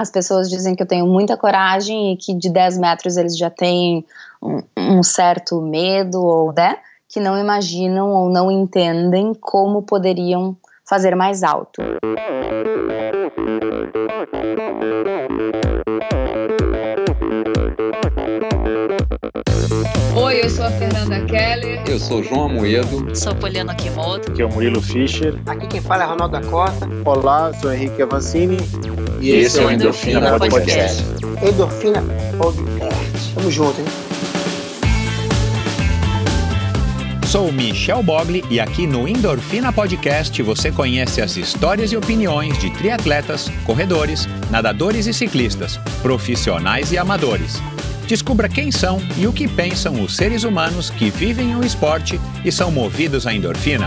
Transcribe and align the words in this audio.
as 0.00 0.10
pessoas 0.10 0.48
dizem 0.48 0.74
que 0.74 0.82
eu 0.82 0.86
tenho 0.86 1.06
muita 1.06 1.36
coragem 1.36 2.12
e 2.12 2.16
que 2.16 2.32
de 2.32 2.48
10 2.48 2.78
metros 2.78 3.18
eles 3.18 3.36
já 3.36 3.50
têm 3.50 4.04
um, 4.42 4.62
um 4.76 5.02
certo 5.02 5.60
medo 5.60 6.24
ou 6.24 6.54
né, 6.54 6.78
que 7.06 7.20
não 7.20 7.38
imaginam 7.38 8.08
ou 8.10 8.30
não 8.30 8.50
entendem 8.50 9.34
como 9.34 9.82
poderiam 9.82 10.56
fazer 10.88 11.14
mais 11.14 11.42
alto. 11.42 11.82
Oi, 20.16 20.40
eu 20.42 20.48
sou 20.48 20.64
a 20.64 20.70
Fernanda 20.70 21.24
Keller. 21.26 21.82
Eu 21.86 21.98
sou 21.98 22.22
João 22.22 22.46
Amoedo. 22.46 23.14
Sou 23.14 23.34
Poliana 23.34 23.74
Kimoto. 23.74 24.32
Aqui 24.32 24.40
é 24.40 24.46
o 24.46 24.48
Murilo 24.48 24.80
Fischer. 24.80 25.38
Aqui 25.46 25.66
quem 25.66 25.82
fala 25.82 26.04
é 26.04 26.06
Ronaldo 26.06 26.40
da 26.40 26.48
Costa. 26.48 26.88
Olá, 27.04 27.52
sou 27.52 27.70
Henrique 27.72 28.00
Avancini. 28.00 28.56
E, 29.20 29.26
e 29.26 29.30
esse 29.36 29.60
é 29.60 29.66
o 29.66 29.70
Endorfina, 29.70 30.18
Endorfina 30.18 30.38
Podcast. 30.38 31.02
Podcast. 31.02 31.46
Endorfina 31.46 32.02
Podcast. 32.38 33.34
Tamo 33.34 33.50
junto, 33.50 33.80
hein? 33.80 33.86
Sou 37.26 37.52
Michel 37.52 38.02
Bogli 38.02 38.42
e 38.50 38.58
aqui 38.58 38.86
no 38.86 39.06
Endorfina 39.06 39.72
Podcast 39.72 40.42
você 40.42 40.72
conhece 40.72 41.20
as 41.20 41.36
histórias 41.36 41.92
e 41.92 41.96
opiniões 41.96 42.58
de 42.58 42.70
triatletas, 42.70 43.50
corredores, 43.64 44.26
nadadores 44.50 45.06
e 45.06 45.12
ciclistas, 45.12 45.76
profissionais 46.02 46.90
e 46.90 46.98
amadores. 46.98 47.60
Descubra 48.08 48.48
quem 48.48 48.72
são 48.72 49.00
e 49.18 49.26
o 49.26 49.32
que 49.32 49.46
pensam 49.46 50.02
os 50.02 50.16
seres 50.16 50.44
humanos 50.44 50.90
que 50.90 51.10
vivem 51.10 51.54
o 51.54 51.64
esporte 51.64 52.18
e 52.44 52.50
são 52.50 52.70
movidos 52.72 53.26
à 53.26 53.34
endorfina. 53.34 53.86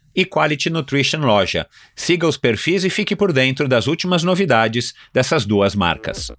e 0.15 0.25
Quality 0.25 0.69
Nutrition 0.69 1.19
Loja. 1.19 1.67
Siga 1.95 2.27
os 2.27 2.37
perfis 2.37 2.83
e 2.83 2.89
fique 2.89 3.15
por 3.15 3.31
dentro 3.31 3.67
das 3.67 3.87
últimas 3.87 4.23
novidades 4.23 4.93
dessas 5.13 5.45
duas 5.45 5.75
marcas. 5.75 6.31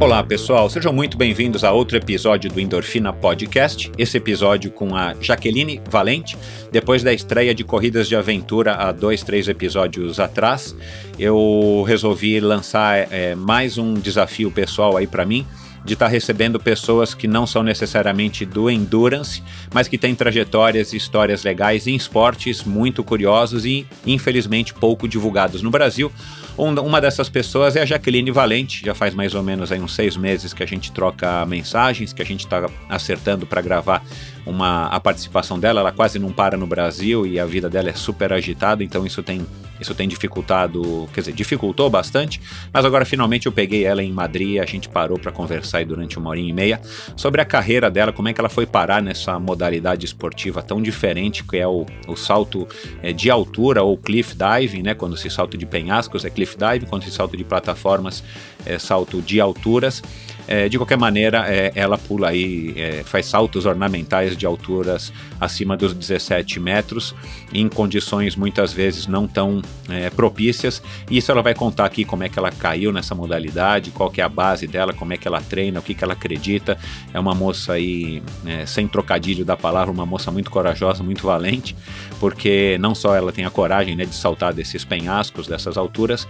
Olá 0.00 0.22
pessoal, 0.22 0.68
sejam 0.68 0.92
muito 0.92 1.16
bem-vindos 1.16 1.64
a 1.64 1.72
outro 1.72 1.96
episódio 1.96 2.50
do 2.50 2.60
Endorfina 2.60 3.12
Podcast. 3.12 3.90
Esse 3.96 4.16
episódio 4.16 4.70
com 4.70 4.94
a 4.94 5.14
Jaqueline 5.20 5.80
Valente. 5.88 6.36
Depois 6.70 7.02
da 7.02 7.12
estreia 7.12 7.54
de 7.54 7.64
Corridas 7.64 8.08
de 8.08 8.16
Aventura 8.16 8.74
há 8.74 8.92
dois, 8.92 9.22
três 9.22 9.48
episódios 9.48 10.20
atrás, 10.20 10.76
eu 11.18 11.84
resolvi 11.86 12.38
lançar 12.40 13.12
é, 13.12 13.34
mais 13.34 13.78
um 13.78 13.94
desafio 13.94 14.50
pessoal 14.50 14.96
aí 14.96 15.06
para 15.06 15.24
mim 15.24 15.46
de 15.84 15.92
estar 15.92 16.06
tá 16.06 16.10
recebendo 16.10 16.58
pessoas 16.58 17.14
que 17.14 17.28
não 17.28 17.46
são 17.46 17.62
necessariamente 17.62 18.44
do 18.44 18.70
endurance, 18.70 19.42
mas 19.72 19.86
que 19.86 19.98
têm 19.98 20.14
trajetórias 20.14 20.92
e 20.92 20.96
histórias 20.96 21.44
legais 21.44 21.86
em 21.86 21.94
esportes 21.94 22.64
muito 22.64 23.04
curiosos 23.04 23.64
e 23.64 23.86
infelizmente 24.06 24.72
pouco 24.72 25.06
divulgados 25.06 25.62
no 25.62 25.70
Brasil. 25.70 26.10
uma 26.56 27.00
dessas 27.00 27.28
pessoas 27.28 27.76
é 27.76 27.82
a 27.82 27.84
Jaqueline 27.84 28.30
Valente, 28.30 28.84
já 28.84 28.94
faz 28.94 29.14
mais 29.14 29.34
ou 29.34 29.42
menos 29.42 29.70
aí 29.70 29.80
uns 29.80 29.94
seis 29.94 30.16
meses 30.16 30.54
que 30.54 30.62
a 30.62 30.66
gente 30.66 30.90
troca 30.90 31.44
mensagens, 31.44 32.12
que 32.12 32.22
a 32.22 32.26
gente 32.26 32.44
está 32.44 32.68
acertando 32.88 33.46
para 33.46 33.60
gravar 33.60 34.02
uma, 34.46 34.86
a 34.86 35.00
participação 35.00 35.58
dela. 35.58 35.80
Ela 35.80 35.92
quase 35.92 36.18
não 36.18 36.32
para 36.32 36.56
no 36.56 36.66
Brasil 36.66 37.26
e 37.26 37.38
a 37.38 37.46
vida 37.46 37.68
dela 37.68 37.90
é 37.90 37.94
super 37.94 38.32
agitada, 38.32 38.82
então 38.82 39.06
isso 39.06 39.22
tem 39.22 39.46
isso 39.80 39.94
tem 39.94 40.08
dificultado, 40.08 41.08
quer 41.12 41.20
dizer, 41.20 41.32
dificultou 41.32 41.90
bastante, 41.90 42.40
mas 42.72 42.84
agora 42.84 43.04
finalmente 43.04 43.46
eu 43.46 43.52
peguei 43.52 43.84
ela 43.84 44.02
em 44.02 44.12
Madrid, 44.12 44.60
a 44.60 44.64
gente 44.64 44.88
parou 44.88 45.18
para 45.18 45.32
conversar 45.32 45.78
aí 45.78 45.84
durante 45.84 46.16
uma 46.16 46.30
hora 46.30 46.38
e 46.38 46.52
meia 46.52 46.80
sobre 47.16 47.40
a 47.40 47.44
carreira 47.44 47.90
dela, 47.90 48.12
como 48.12 48.28
é 48.28 48.32
que 48.32 48.40
ela 48.40 48.48
foi 48.48 48.66
parar 48.66 49.02
nessa 49.02 49.38
modalidade 49.38 50.06
esportiva 50.06 50.62
tão 50.62 50.80
diferente 50.80 51.42
que 51.42 51.56
é 51.56 51.66
o, 51.66 51.84
o 52.06 52.16
salto 52.16 52.68
é, 53.02 53.12
de 53.12 53.30
altura 53.30 53.82
ou 53.82 53.96
cliff 53.98 54.34
diving, 54.34 54.82
né? 54.82 54.94
Quando 54.94 55.16
se 55.16 55.28
salta 55.28 55.58
de 55.58 55.66
penhascos 55.66 56.24
é 56.24 56.30
cliff 56.30 56.56
diving, 56.56 56.86
quando 56.86 57.04
se 57.04 57.10
salta 57.10 57.36
de 57.36 57.44
plataformas 57.44 58.22
é 58.64 58.78
salto 58.78 59.20
de 59.20 59.40
alturas. 59.40 60.02
É, 60.46 60.68
de 60.68 60.76
qualquer 60.76 60.98
maneira, 60.98 61.44
é, 61.48 61.72
ela 61.74 61.96
pula 61.96 62.28
aí, 62.28 62.74
é, 62.76 63.02
faz 63.04 63.26
saltos 63.26 63.64
ornamentais 63.64 64.36
de 64.36 64.44
alturas 64.44 65.12
acima 65.40 65.76
dos 65.76 65.94
17 65.94 66.60
metros, 66.60 67.14
em 67.52 67.68
condições 67.68 68.36
muitas 68.36 68.72
vezes 68.72 69.06
não 69.06 69.26
tão 69.26 69.62
é, 69.88 70.10
propícias. 70.10 70.82
E 71.10 71.16
isso 71.16 71.32
ela 71.32 71.42
vai 71.42 71.54
contar 71.54 71.86
aqui 71.86 72.04
como 72.04 72.24
é 72.24 72.28
que 72.28 72.38
ela 72.38 72.50
caiu 72.50 72.92
nessa 72.92 73.14
modalidade, 73.14 73.90
qual 73.90 74.10
que 74.10 74.20
é 74.20 74.24
a 74.24 74.28
base 74.28 74.66
dela, 74.66 74.92
como 74.92 75.12
é 75.12 75.16
que 75.16 75.26
ela 75.26 75.40
treina, 75.40 75.80
o 75.80 75.82
que, 75.82 75.94
que 75.94 76.04
ela 76.04 76.12
acredita. 76.12 76.76
É 77.12 77.18
uma 77.18 77.34
moça 77.34 77.72
aí, 77.74 78.22
é, 78.44 78.66
sem 78.66 78.86
trocadilho 78.86 79.44
da 79.44 79.56
palavra, 79.56 79.90
uma 79.90 80.06
moça 80.06 80.30
muito 80.30 80.50
corajosa, 80.50 81.02
muito 81.02 81.26
valente, 81.26 81.74
porque 82.20 82.76
não 82.80 82.94
só 82.94 83.14
ela 83.14 83.32
tem 83.32 83.44
a 83.44 83.50
coragem 83.50 83.96
né, 83.96 84.04
de 84.04 84.14
saltar 84.14 84.52
desses 84.52 84.84
penhascos, 84.84 85.46
dessas 85.46 85.76
alturas, 85.76 86.28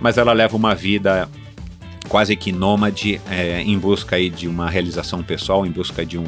mas 0.00 0.18
ela 0.18 0.32
leva 0.32 0.56
uma 0.56 0.74
vida 0.74 1.28
quase 2.08 2.36
que 2.36 2.52
nômade 2.52 3.20
é, 3.30 3.60
em 3.62 3.78
busca 3.78 4.16
aí 4.16 4.30
de 4.30 4.48
uma 4.48 4.70
realização 4.70 5.22
pessoal, 5.22 5.66
em 5.66 5.70
busca 5.70 6.04
de 6.04 6.18
um, 6.18 6.26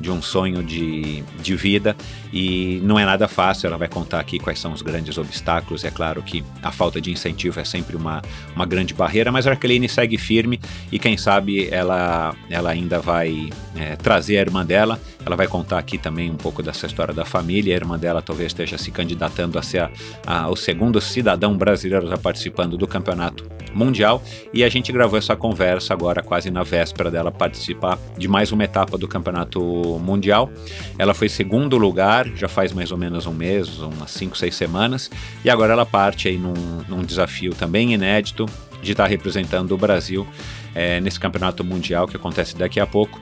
de 0.00 0.10
um 0.10 0.22
sonho 0.22 0.62
de, 0.62 1.22
de 1.42 1.56
vida 1.56 1.96
e 2.32 2.80
não 2.82 2.98
é 2.98 3.04
nada 3.04 3.26
fácil. 3.28 3.66
Ela 3.66 3.76
vai 3.76 3.88
contar 3.88 4.20
aqui 4.20 4.38
quais 4.38 4.58
são 4.58 4.72
os 4.72 4.82
grandes 4.82 5.18
obstáculos. 5.18 5.84
É 5.84 5.90
claro 5.90 6.22
que 6.22 6.44
a 6.62 6.70
falta 6.70 7.00
de 7.00 7.10
incentivo 7.10 7.58
é 7.60 7.64
sempre 7.64 7.96
uma, 7.96 8.22
uma 8.54 8.66
grande 8.66 8.94
barreira, 8.94 9.32
mas 9.32 9.46
a 9.46 9.50
Arqueline 9.50 9.88
segue 9.88 10.18
firme 10.18 10.60
e 10.90 10.98
quem 10.98 11.16
sabe 11.16 11.68
ela, 11.70 12.34
ela 12.50 12.70
ainda 12.70 13.00
vai 13.00 13.50
é, 13.76 13.96
trazer 13.96 14.38
a 14.38 14.40
irmã 14.40 14.64
dela. 14.64 15.00
Ela 15.24 15.36
vai 15.36 15.46
contar 15.46 15.78
aqui 15.78 15.98
também 15.98 16.30
um 16.30 16.36
pouco 16.36 16.62
dessa 16.62 16.86
história 16.86 17.12
da 17.12 17.24
família. 17.24 17.74
A 17.74 17.76
irmã 17.76 17.98
dela 17.98 18.22
talvez 18.22 18.48
esteja 18.48 18.78
se 18.78 18.90
candidatando 18.90 19.58
a 19.58 19.62
ser 19.62 19.82
a, 19.82 19.90
a, 20.26 20.48
o 20.48 20.56
segundo 20.56 21.00
cidadão 21.00 21.56
brasileiro 21.56 22.08
já 22.08 22.16
participando 22.16 22.76
do 22.76 22.86
campeonato 22.86 23.48
mundial 23.74 24.22
e 24.52 24.64
a 24.64 24.68
gente 24.68 24.90
gravou 24.90 25.18
essa 25.18 25.36
conversa 25.36 25.92
agora 25.92 26.22
quase 26.22 26.50
na 26.50 26.62
véspera 26.62 27.10
dela 27.10 27.30
participar 27.30 27.98
de 28.16 28.26
mais 28.26 28.50
uma 28.50 28.64
etapa 28.64 28.96
do 28.96 29.06
campeonato 29.06 29.60
mundial. 29.96 30.50
Ela 30.98 31.14
foi 31.14 31.28
segundo 31.28 31.78
lugar 31.78 32.26
já 32.34 32.48
faz 32.48 32.72
mais 32.72 32.90
ou 32.90 32.98
menos 32.98 33.26
um 33.26 33.32
mês, 33.32 33.78
umas 33.78 34.10
5, 34.10 34.36
6 34.36 34.54
semanas, 34.54 35.10
e 35.44 35.50
agora 35.50 35.72
ela 35.72 35.86
parte 35.86 36.26
aí 36.26 36.36
num, 36.36 36.54
num 36.88 37.04
desafio 37.04 37.54
também 37.54 37.94
inédito 37.94 38.46
de 38.82 38.92
estar 38.92 39.06
representando 39.06 39.72
o 39.72 39.78
Brasil 39.78 40.26
é, 40.74 41.00
nesse 41.00 41.18
campeonato 41.18 41.62
mundial 41.62 42.06
que 42.06 42.16
acontece 42.16 42.56
daqui 42.56 42.80
a 42.80 42.86
pouco 42.86 43.20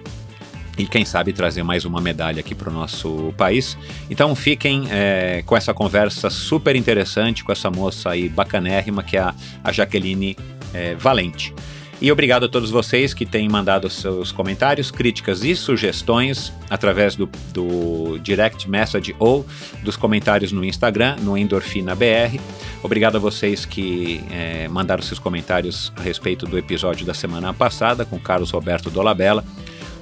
e 0.79 0.87
quem 0.87 1.05
sabe 1.05 1.33
trazer 1.33 1.63
mais 1.63 1.85
uma 1.85 2.01
medalha 2.01 2.41
aqui 2.41 2.55
para 2.55 2.69
o 2.69 2.73
nosso 2.73 3.33
país. 3.37 3.77
Então 4.11 4.35
fiquem 4.35 4.87
é, 4.91 5.43
com 5.47 5.57
essa 5.57 5.73
conversa 5.73 6.29
super 6.29 6.77
interessante 6.77 7.43
com 7.43 7.53
essa 7.53 7.71
moça 7.71 8.11
aí 8.11 8.29
bacanérrima 8.29 9.03
que 9.03 9.17
é 9.17 9.21
a, 9.21 9.35
a 9.65 9.73
Jaqueline 9.73 10.37
é, 10.75 10.95
Valente. 10.95 11.55
E 11.99 12.13
obrigado 12.13 12.45
a 12.45 12.49
todos 12.49 12.71
vocês 12.71 13.15
que 13.15 13.25
têm 13.25 13.49
mandado 13.49 13.89
seus 13.89 14.31
comentários, 14.31 14.91
críticas 14.91 15.43
e 15.43 15.57
sugestões 15.57 16.53
através 16.69 17.17
do, 17.17 17.27
do 17.55 18.19
direct 18.19 18.69
message 18.69 19.17
ou 19.19 19.47
dos 19.83 19.97
comentários 19.97 20.53
no 20.53 20.63
Instagram, 20.63 21.17
no 21.23 21.39
EndorfinaBR. 21.39 22.39
Obrigado 22.83 23.17
a 23.17 23.19
vocês 23.19 23.65
que 23.65 24.23
é, 24.31 24.69
mandaram 24.69 25.03
seus 25.03 25.19
comentários 25.19 25.91
a 25.97 26.03
respeito 26.03 26.45
do 26.45 26.59
episódio 26.59 27.07
da 27.07 27.15
semana 27.15 27.55
passada 27.55 28.05
com 28.05 28.19
Carlos 28.19 28.51
Roberto 28.51 28.91
Dolabella, 28.91 29.43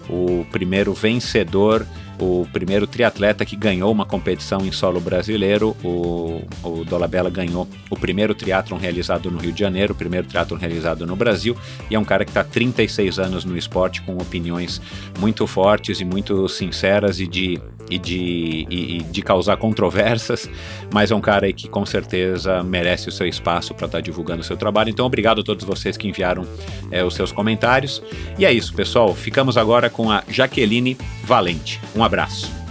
o 0.09 0.45
primeiro 0.51 0.93
vencedor 0.93 1.87
o 2.19 2.47
primeiro 2.53 2.87
triatleta 2.87 3.45
que 3.45 3.57
ganhou 3.57 3.91
uma 3.91 4.07
competição 4.07 4.65
em 4.65 4.73
solo 4.73 5.01
brasileiro. 5.01 5.77
O, 5.83 6.43
o 6.63 6.85
Dolabella 6.85 7.31
ganhou 7.31 7.69
o 7.91 7.97
primeiro 7.97 8.35
triatlon 8.35 8.79
realizado 8.79 9.31
no 9.31 9.39
Rio 9.39 9.53
de 9.53 9.61
Janeiro, 9.61 9.93
o 9.93 9.97
primeiro 9.97 10.27
triatlon 10.27 10.59
realizado 10.59 11.07
no 11.07 11.17
Brasil, 11.17 11.57
e 11.91 11.95
é 11.95 11.99
um 11.99 12.05
cara 12.05 12.25
que 12.25 12.31
está 12.31 12.45
36 12.45 13.19
anos 13.19 13.45
no 13.45 13.57
esporte 13.57 14.03
com 14.03 14.17
opiniões 14.17 14.81
muito 15.19 15.47
fortes 15.47 16.01
e 16.01 16.05
muito 16.05 16.49
sinceras 16.49 17.21
e 17.21 17.27
de 17.27 17.61
e 17.91 17.99
de, 17.99 18.67
e, 18.71 18.97
e 18.97 19.03
de 19.03 19.23
causar 19.23 19.57
controvérsias, 19.57 20.49
mas 20.93 21.11
é 21.11 21.15
um 21.15 21.21
cara 21.21 21.53
que 21.53 21.69
com 21.69 21.85
certeza 21.85 22.63
merece 22.63 23.09
o 23.09 23.13
seu 23.13 23.27
espaço 23.27 23.75
para 23.75 23.87
estar 23.87 23.99
tá 23.99 24.03
divulgando 24.03 24.41
o 24.41 24.45
seu 24.45 24.57
trabalho. 24.57 24.91
Então, 24.91 25.07
obrigado 25.07 25.41
a 25.41 25.45
todos 25.45 25.65
vocês 25.65 25.97
que 25.97 26.09
enviaram 26.09 26.47
é, 26.91 27.05
os 27.05 27.15
seus 27.15 27.33
comentários. 27.33 28.03
E 28.39 28.45
é 28.45 28.53
isso, 28.53 28.75
pessoal. 28.75 29.15
Ficamos 29.15 29.57
agora 29.57 29.91
com 29.91 30.11
a 30.11 30.23
Jaqueline 30.29 30.97
Valente. 31.25 31.81
Um 31.95 32.03
abraço. 32.05 32.65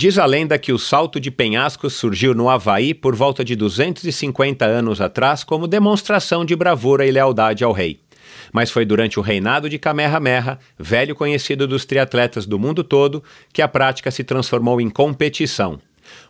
Diz 0.00 0.18
a 0.18 0.24
lenda 0.24 0.58
que 0.58 0.72
o 0.72 0.78
salto 0.78 1.20
de 1.20 1.30
penhascos 1.30 1.92
surgiu 1.92 2.34
no 2.34 2.48
Havaí 2.48 2.94
por 2.94 3.14
volta 3.14 3.44
de 3.44 3.54
250 3.54 4.64
anos 4.64 4.98
atrás 4.98 5.44
como 5.44 5.68
demonstração 5.68 6.42
de 6.42 6.56
bravura 6.56 7.04
e 7.04 7.10
lealdade 7.10 7.62
ao 7.62 7.70
rei. 7.70 8.00
Mas 8.50 8.70
foi 8.70 8.86
durante 8.86 9.18
o 9.18 9.22
reinado 9.22 9.68
de 9.68 9.78
Kamehameha, 9.78 10.58
velho 10.78 11.14
conhecido 11.14 11.66
dos 11.68 11.84
triatletas 11.84 12.46
do 12.46 12.58
mundo 12.58 12.82
todo, 12.82 13.22
que 13.52 13.60
a 13.60 13.68
prática 13.68 14.10
se 14.10 14.24
transformou 14.24 14.80
em 14.80 14.88
competição. 14.88 15.78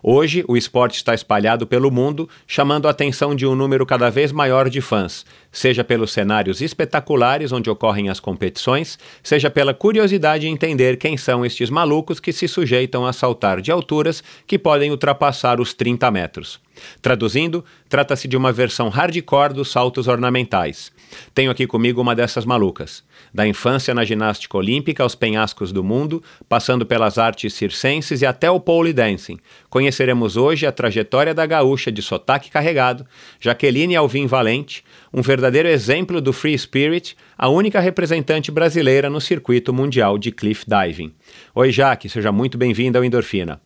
Hoje, 0.03 0.45
o 0.49 0.57
esporte 0.57 0.97
está 0.97 1.15
espalhado 1.15 1.67
pelo 1.67 1.91
mundo, 1.91 2.29
chamando 2.47 2.89
a 2.89 2.91
atenção 2.91 3.35
de 3.35 3.47
um 3.47 3.55
número 3.55 3.85
cada 3.85 4.11
vez 4.11 4.33
maior 4.33 4.71
de 4.71 4.81
fãs, 4.81 5.27
seja 5.53 5.85
pelos 5.85 6.13
cenários 6.13 6.61
espetaculares 6.61 7.53
onde 7.53 7.69
ocorrem 7.69 8.09
as 8.09 8.19
competições, 8.19 8.99
seja 9.23 9.51
pela 9.51 9.75
curiosidade 9.75 10.47
em 10.47 10.53
entender 10.53 10.97
quem 10.97 11.17
são 11.17 11.45
estes 11.45 11.69
malucos 11.71 12.19
que 12.19 12.33
se 12.33 12.49
sujeitam 12.49 13.05
a 13.05 13.13
saltar 13.13 13.61
de 13.61 13.71
alturas 13.71 14.23
que 14.47 14.59
podem 14.59 14.91
ultrapassar 14.91 15.61
os 15.61 15.75
30 15.75 16.11
metros. 16.11 16.61
Traduzindo, 17.03 17.65
trata-se 17.89 18.27
de 18.27 18.37
uma 18.37 18.53
versão 18.53 18.89
hardcore 18.89 19.55
dos 19.55 19.71
saltos 19.71 20.09
ornamentais. 20.09 20.91
Tenho 21.35 21.51
aqui 21.51 21.67
comigo 21.67 22.01
uma 22.01 22.15
dessas 22.15 22.45
malucas. 22.45 23.03
Da 23.33 23.47
infância 23.47 23.95
na 23.95 24.05
ginástica 24.05 24.57
olímpica 24.57 25.03
aos 25.03 25.15
penhascos 25.15 25.73
do 25.73 25.85
mundo, 25.85 26.23
passando 26.49 26.85
pelas 26.85 27.19
artes 27.19 27.55
circenses 27.55 28.23
e 28.23 28.27
até 28.27 28.51
o 28.51 28.59
pole 28.61 28.93
dancing. 28.93 29.39
Conheceremos 29.69 30.37
hoje 30.37 30.67
a 30.67 30.73
trajetória 30.73 31.33
da 31.33 31.47
gaúcha 31.47 31.93
de 31.93 32.03
sotaque 32.03 32.51
carregado, 32.51 33.07
Jaqueline 33.39 33.97
Alvim 33.97 34.27
Valente, 34.27 34.85
um 35.13 35.23
verdadeiro 35.23 35.69
exemplo 35.69 36.21
do 36.21 36.33
free 36.33 36.59
spirit, 36.59 37.17
a 37.39 37.49
única 37.49 37.81
representante 37.81 38.51
brasileira 38.51 39.09
no 39.09 39.21
circuito 39.21 39.73
mundial 39.73 40.19
de 40.19 40.33
cliff 40.33 40.65
diving. 40.67 41.15
Oi, 41.55 41.71
Jaque, 41.71 42.09
seja 42.09 42.33
muito 42.33 42.59
bem-vinda 42.59 42.99
ao 42.99 43.05
Endorfina. 43.05 43.61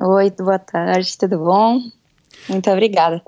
Oi, 0.00 0.30
boa 0.30 0.58
tarde, 0.58 1.18
tudo 1.18 1.38
bom? 1.38 1.78
Muito 2.48 2.70
obrigada. 2.70 3.22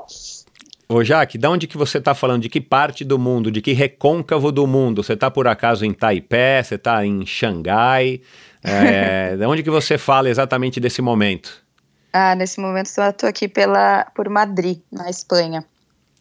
Ô 0.88 1.02
Jaque, 1.02 1.38
de 1.38 1.46
onde 1.46 1.66
que 1.66 1.78
você 1.78 1.98
está 1.98 2.14
falando? 2.14 2.42
De 2.42 2.48
que 2.48 2.60
parte 2.60 3.04
do 3.04 3.18
mundo? 3.18 3.50
De 3.50 3.62
que 3.62 3.72
recôncavo 3.72 4.52
do 4.52 4.66
mundo? 4.66 5.02
Você 5.02 5.14
está 5.14 5.30
por 5.30 5.48
acaso 5.48 5.84
em 5.84 5.92
Taipei? 5.92 6.62
Você 6.62 6.74
está 6.74 7.04
em 7.04 7.24
Xangai? 7.26 8.20
É, 8.66 9.36
de 9.36 9.44
onde 9.44 9.62
que 9.62 9.68
você 9.68 9.98
fala 9.98 10.30
exatamente 10.30 10.80
desse 10.80 11.02
momento? 11.02 11.62
Ah, 12.10 12.34
nesse 12.34 12.58
momento 12.58 12.88
eu 12.96 13.10
estou 13.10 13.28
aqui 13.28 13.46
pela, 13.46 14.06
por 14.14 14.26
Madrid, 14.30 14.80
na 14.90 15.10
Espanha. 15.10 15.62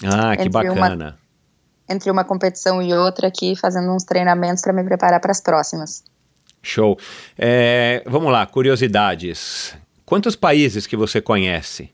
Ah, 0.04 0.36
que 0.36 0.50
bacana. 0.50 1.06
Uma, 1.06 1.20
entre 1.88 2.12
uma 2.12 2.26
competição 2.26 2.82
e 2.82 2.94
outra 2.94 3.30
aqui, 3.30 3.56
fazendo 3.56 3.90
uns 3.94 4.04
treinamentos 4.04 4.62
para 4.62 4.74
me 4.74 4.84
preparar 4.84 5.22
para 5.22 5.32
as 5.32 5.40
próximas. 5.40 6.04
Show. 6.62 6.98
É, 7.38 8.04
vamos 8.06 8.30
lá, 8.30 8.46
curiosidades. 8.46 9.74
Quantos 10.06 10.36
países 10.36 10.86
que 10.86 10.98
você 10.98 11.22
conhece? 11.22 11.90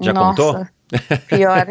Já 0.00 0.12
Nossa, 0.12 0.42
contou? 0.42 0.66
Pior, 1.28 1.66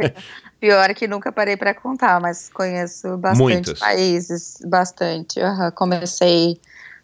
pior 0.59 0.93
que 0.93 1.07
nunca 1.07 1.31
parei 1.31 1.57
para 1.57 1.73
contar, 1.73 2.19
mas 2.19 2.49
conheço 2.49 3.17
bastante 3.17 3.75
países, 3.75 4.57
bastante. 4.65 5.39
Uhum. 5.39 5.71
Comecei 5.71 6.59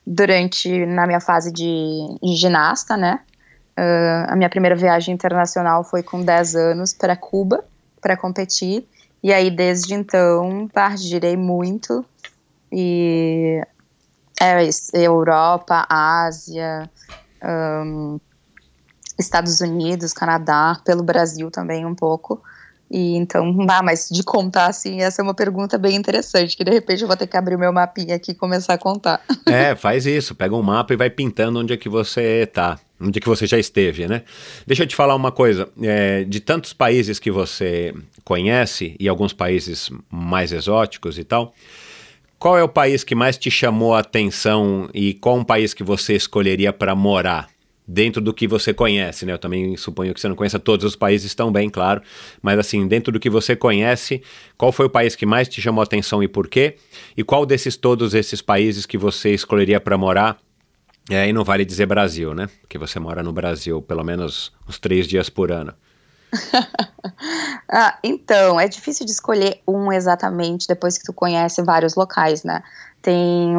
durante 0.06 0.86
na 0.86 1.06
minha 1.06 1.20
fase 1.20 1.52
de, 1.52 2.18
de 2.22 2.36
ginasta, 2.36 2.98
né? 2.98 3.20
Uh, 3.78 4.32
a 4.32 4.36
minha 4.36 4.50
primeira 4.50 4.76
viagem 4.76 5.14
internacional 5.14 5.84
foi 5.84 6.04
com 6.04 6.22
10 6.24 6.56
anos 6.56 6.94
para 6.94 7.16
Cuba 7.16 7.64
para 8.02 8.18
competir. 8.18 8.88
E 9.22 9.34
aí, 9.34 9.50
desde 9.50 9.94
então, 9.94 10.70
girei 10.98 11.38
muito. 11.38 12.06
E 12.72 13.62
é 14.40 14.64
isso, 14.64 14.96
Europa, 14.96 15.86
Ásia, 15.90 16.90
um, 17.44 18.20
Estados 19.20 19.60
Unidos, 19.60 20.14
Canadá, 20.14 20.80
pelo 20.86 21.04
Brasil 21.04 21.52
também 21.52 21.86
um 21.86 21.94
pouco. 21.94 22.42
E 22.90 23.16
então, 23.16 23.56
ah, 23.70 23.84
mas 23.84 24.10
de 24.10 24.24
contar, 24.24 24.68
assim, 24.68 25.02
essa 25.02 25.22
é 25.22 25.24
uma 25.24 25.34
pergunta 25.34 25.78
bem 25.78 25.96
interessante, 25.96 26.56
que 26.56 26.64
de 26.64 26.72
repente 26.72 27.02
eu 27.02 27.08
vou 27.08 27.18
ter 27.18 27.28
que 27.28 27.38
abrir 27.38 27.56
o 27.56 27.60
meu 27.60 27.72
mapinha 27.72 28.16
aqui 28.16 28.32
e 28.32 28.36
começar 28.36 28.74
a 28.74 28.78
contar. 28.78 29.22
É, 29.46 29.76
faz 29.76 30.06
isso, 30.06 30.36
pega 30.36 30.56
um 30.56 30.62
mapa 30.62 30.94
e 30.94 30.98
vai 30.98 31.10
pintando 31.10 31.60
onde 31.60 31.74
é 31.74 31.78
que 31.78 31.90
você 31.90 32.46
tá, 32.46 32.80
onde 33.02 33.18
é 33.18 33.22
que 33.22 33.28
você 33.28 33.48
já 33.48 33.58
esteve, 33.58 34.08
né? 34.08 34.22
Deixa 34.66 34.84
eu 34.84 34.88
te 34.88 34.96
falar 34.96 35.16
uma 35.16 35.32
coisa, 35.32 35.68
é, 35.82 36.24
de 36.24 36.40
tantos 36.40 36.72
países 36.72 37.18
que 37.18 37.32
você 37.32 37.96
conhece, 38.24 38.96
e 39.00 39.10
alguns 39.10 39.34
países 39.34 39.90
mais 40.08 40.52
exóticos 40.52 41.18
e 41.18 41.24
tal, 41.24 41.52
qual 42.38 42.60
é 42.60 42.64
o 42.64 42.70
país 42.70 43.04
que 43.04 43.16
mais 43.16 43.38
te 43.38 43.50
chamou 43.50 43.96
a 43.96 44.00
atenção 44.00 44.88
e 44.94 45.16
qual 45.16 45.36
um 45.36 45.44
país 45.44 45.74
que 45.74 45.84
você 45.84 46.16
escolheria 46.16 46.72
para 46.72 46.94
morar? 46.94 47.50
Dentro 47.92 48.22
do 48.22 48.32
que 48.32 48.48
você 48.48 48.72
conhece, 48.72 49.26
né? 49.26 49.34
Eu 49.34 49.40
também 49.40 49.76
suponho 49.76 50.14
que 50.14 50.22
você 50.22 50.28
não 50.28 50.36
conheça 50.36 50.60
todos 50.60 50.86
os 50.86 50.96
países 50.96 51.34
tão 51.34 51.52
bem, 51.52 51.68
claro, 51.68 52.02
mas 52.40 52.60
assim, 52.60 52.88
dentro 52.88 53.12
do 53.12 53.20
que 53.20 53.32
você 53.32 53.56
conhece, 53.56 54.22
qual 54.56 54.72
foi 54.72 54.86
o 54.86 54.90
país 54.90 55.16
que 55.16 55.26
mais 55.26 55.48
te 55.48 55.60
chamou 55.60 55.82
a 55.82 55.86
atenção 55.86 56.22
e 56.22 56.28
por 56.28 56.48
quê? 56.48 56.78
E 57.18 57.24
qual 57.24 57.48
desses 57.48 57.76
todos 57.76 58.14
esses 58.14 58.44
países 58.44 58.86
que 58.86 58.98
você 58.98 59.34
escolheria 59.34 59.80
para 59.80 59.98
morar? 59.98 60.38
E 61.10 61.16
aí 61.16 61.34
não 61.34 61.44
vale 61.44 61.66
dizer 61.66 61.88
Brasil, 61.88 62.36
né? 62.36 62.48
Porque 62.62 62.78
você 62.78 63.00
mora 63.00 63.24
no 63.24 63.34
Brasil 63.34 63.82
pelo 63.82 64.04
menos 64.04 64.54
uns 64.68 64.78
três 64.78 65.08
dias 65.08 65.28
por 65.28 65.52
ano. 65.52 65.74
ah, 67.72 67.98
então, 68.04 68.60
é 68.60 68.68
difícil 68.68 69.04
de 69.04 69.12
escolher 69.12 69.62
um 69.68 69.92
exatamente 69.92 70.68
depois 70.68 70.96
que 70.96 71.04
tu 71.04 71.12
conhece 71.12 71.64
vários 71.64 71.96
locais, 71.96 72.44
né? 72.44 72.62
Tem 73.02 73.54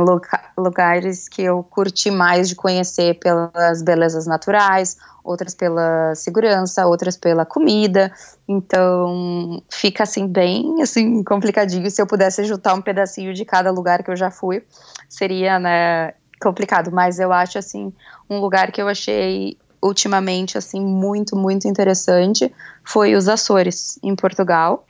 lugares 0.56 1.28
que 1.28 1.42
eu 1.42 1.62
curti 1.62 2.10
mais 2.10 2.48
de 2.48 2.54
conhecer 2.54 3.18
pelas 3.18 3.82
belezas 3.82 4.26
naturais, 4.26 4.98
outras 5.24 5.54
pela 5.54 6.14
segurança, 6.14 6.86
outras 6.86 7.16
pela 7.16 7.46
comida. 7.46 8.12
Então, 8.46 9.62
fica 9.70 10.02
assim 10.02 10.26
bem 10.26 10.82
assim 10.82 11.22
complicadinho. 11.24 11.90
Se 11.90 12.02
eu 12.02 12.06
pudesse 12.06 12.44
juntar 12.44 12.74
um 12.74 12.82
pedacinho 12.82 13.32
de 13.32 13.44
cada 13.44 13.70
lugar 13.70 14.02
que 14.02 14.10
eu 14.10 14.16
já 14.16 14.30
fui, 14.30 14.62
seria, 15.08 15.58
né, 15.58 16.12
complicado, 16.40 16.90
mas 16.90 17.18
eu 17.18 17.32
acho 17.32 17.58
assim 17.58 17.92
um 18.28 18.40
lugar 18.40 18.72
que 18.72 18.80
eu 18.80 18.88
achei 18.88 19.56
ultimamente 19.82 20.58
assim 20.58 20.80
muito 20.84 21.34
muito 21.34 21.66
interessante 21.66 22.52
foi 22.84 23.14
os 23.14 23.28
Açores 23.28 23.98
em 24.02 24.14
Portugal 24.14 24.84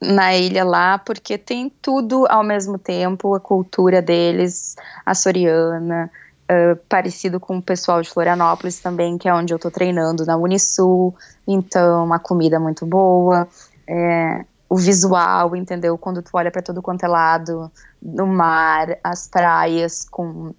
na 0.00 0.36
ilha 0.36 0.64
lá 0.64 0.98
porque 0.98 1.38
tem 1.38 1.70
tudo 1.80 2.26
ao 2.28 2.44
mesmo 2.44 2.78
tempo 2.78 3.34
a 3.34 3.40
cultura 3.40 4.02
deles 4.02 4.76
açoriana 5.04 6.10
uh, 6.50 6.76
parecido 6.88 7.40
com 7.40 7.58
o 7.58 7.62
pessoal 7.62 8.02
de 8.02 8.10
Florianópolis 8.10 8.80
também 8.80 9.16
que 9.16 9.28
é 9.28 9.34
onde 9.34 9.54
eu 9.54 9.58
tô 9.58 9.70
treinando 9.70 10.26
na 10.26 10.36
Unisul 10.36 11.14
então 11.46 12.12
a 12.12 12.18
comida 12.18 12.56
é 12.56 12.58
muito 12.58 12.84
boa 12.84 13.48
é, 13.88 14.44
o 14.68 14.76
visual, 14.76 15.54
entendeu? 15.54 15.96
Quando 15.96 16.22
tu 16.22 16.30
olha 16.34 16.50
para 16.50 16.62
todo 16.62 16.82
quanto 16.82 17.04
é 17.04 17.08
lado, 17.08 17.70
no 18.02 18.26
mar, 18.26 18.98
as 19.02 19.26
praias 19.28 20.06
com 20.08 20.54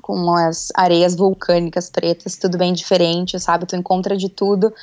com 0.00 0.34
as 0.34 0.72
areias 0.74 1.14
vulcânicas 1.14 1.88
pretas, 1.88 2.36
tudo 2.36 2.58
bem 2.58 2.72
diferente, 2.72 3.38
sabe? 3.38 3.66
Tu 3.66 3.76
encontra 3.76 4.16
de 4.16 4.28
tudo. 4.28 4.74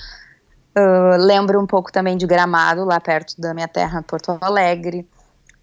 Uh, 0.80 1.18
lembro 1.18 1.60
um 1.60 1.66
pouco 1.66 1.92
também 1.92 2.16
de 2.16 2.26
Gramado, 2.26 2.86
lá 2.86 3.00
perto 3.00 3.34
da 3.38 3.54
minha 3.54 3.68
terra, 3.68 4.02
Porto 4.02 4.38
Alegre, 4.40 5.06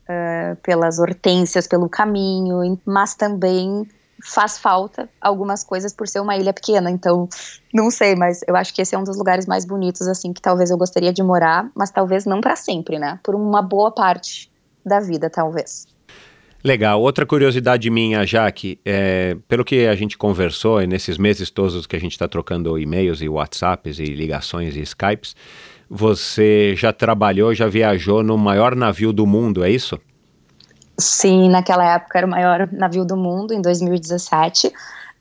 uh, 0.03 0.57
pelas 0.57 0.99
hortênsias, 0.99 1.67
pelo 1.67 1.89
caminho, 1.89 2.79
mas 2.85 3.15
também 3.15 3.89
faz 4.23 4.59
falta 4.59 5.09
algumas 5.21 5.63
coisas 5.63 5.93
por 5.93 6.09
ser 6.09 6.21
uma 6.21 6.37
ilha 6.37 6.53
pequena, 6.53 6.91
então 6.91 7.29
não 7.73 7.91
sei, 7.91 8.15
mas 8.15 8.41
eu 8.47 8.57
acho 8.57 8.75
que 8.75 8.83
esse 8.83 8.95
é 8.95 8.99
um 8.99 9.05
dos 9.05 9.17
lugares 9.17 9.47
mais 9.47 9.65
bonitos 9.65 10.07
assim 10.09 10.33
que 10.33 10.41
talvez 10.41 10.71
eu 10.71 10.77
gostaria 10.77 11.13
de 11.13 11.23
morar, 11.23 11.71
mas 11.75 11.91
talvez 11.91 12.25
não 12.25 12.41
para 12.41 12.57
sempre, 12.57 12.99
né? 12.99 13.19
Por 13.23 13.35
uma 13.35 13.63
boa 13.63 13.91
parte 13.91 14.51
da 14.85 15.01
vida, 15.01 15.31
talvez. 15.31 15.87
Legal. 16.67 17.01
Outra 17.01 17.25
curiosidade 17.25 17.89
minha, 17.89 18.27
Jaque, 18.27 18.81
é, 18.85 19.37
pelo 19.47 19.65
que 19.65 19.87
a 19.87 19.95
gente 19.95 20.19
conversou 20.19 20.83
e 20.83 20.87
nesses 20.89 21.17
meses 21.17 21.49
todos 21.49 21.87
que 21.87 21.95
a 21.95 22.01
gente 22.01 22.11
está 22.11 22.27
trocando 22.27 22.77
e-mails 22.77 23.23
e 23.23 23.29
WhatsApps 23.29 24.01
e 24.01 24.07
ligações 24.07 24.75
e 24.75 24.81
Skypes, 24.81 25.37
você 25.89 26.75
já 26.77 26.93
trabalhou, 26.93 27.55
já 27.55 27.69
viajou 27.69 28.21
no 28.21 28.37
maior 28.37 28.75
navio 28.75 29.13
do 29.13 29.25
mundo, 29.25 29.63
é 29.63 29.71
isso? 29.71 29.97
Sim, 30.99 31.49
naquela 31.51 31.95
época 31.95 32.19
era 32.19 32.27
o 32.27 32.31
maior 32.31 32.69
navio 32.73 33.05
do 33.05 33.17
mundo, 33.17 33.55
em 33.55 33.63
2017. 33.63 34.73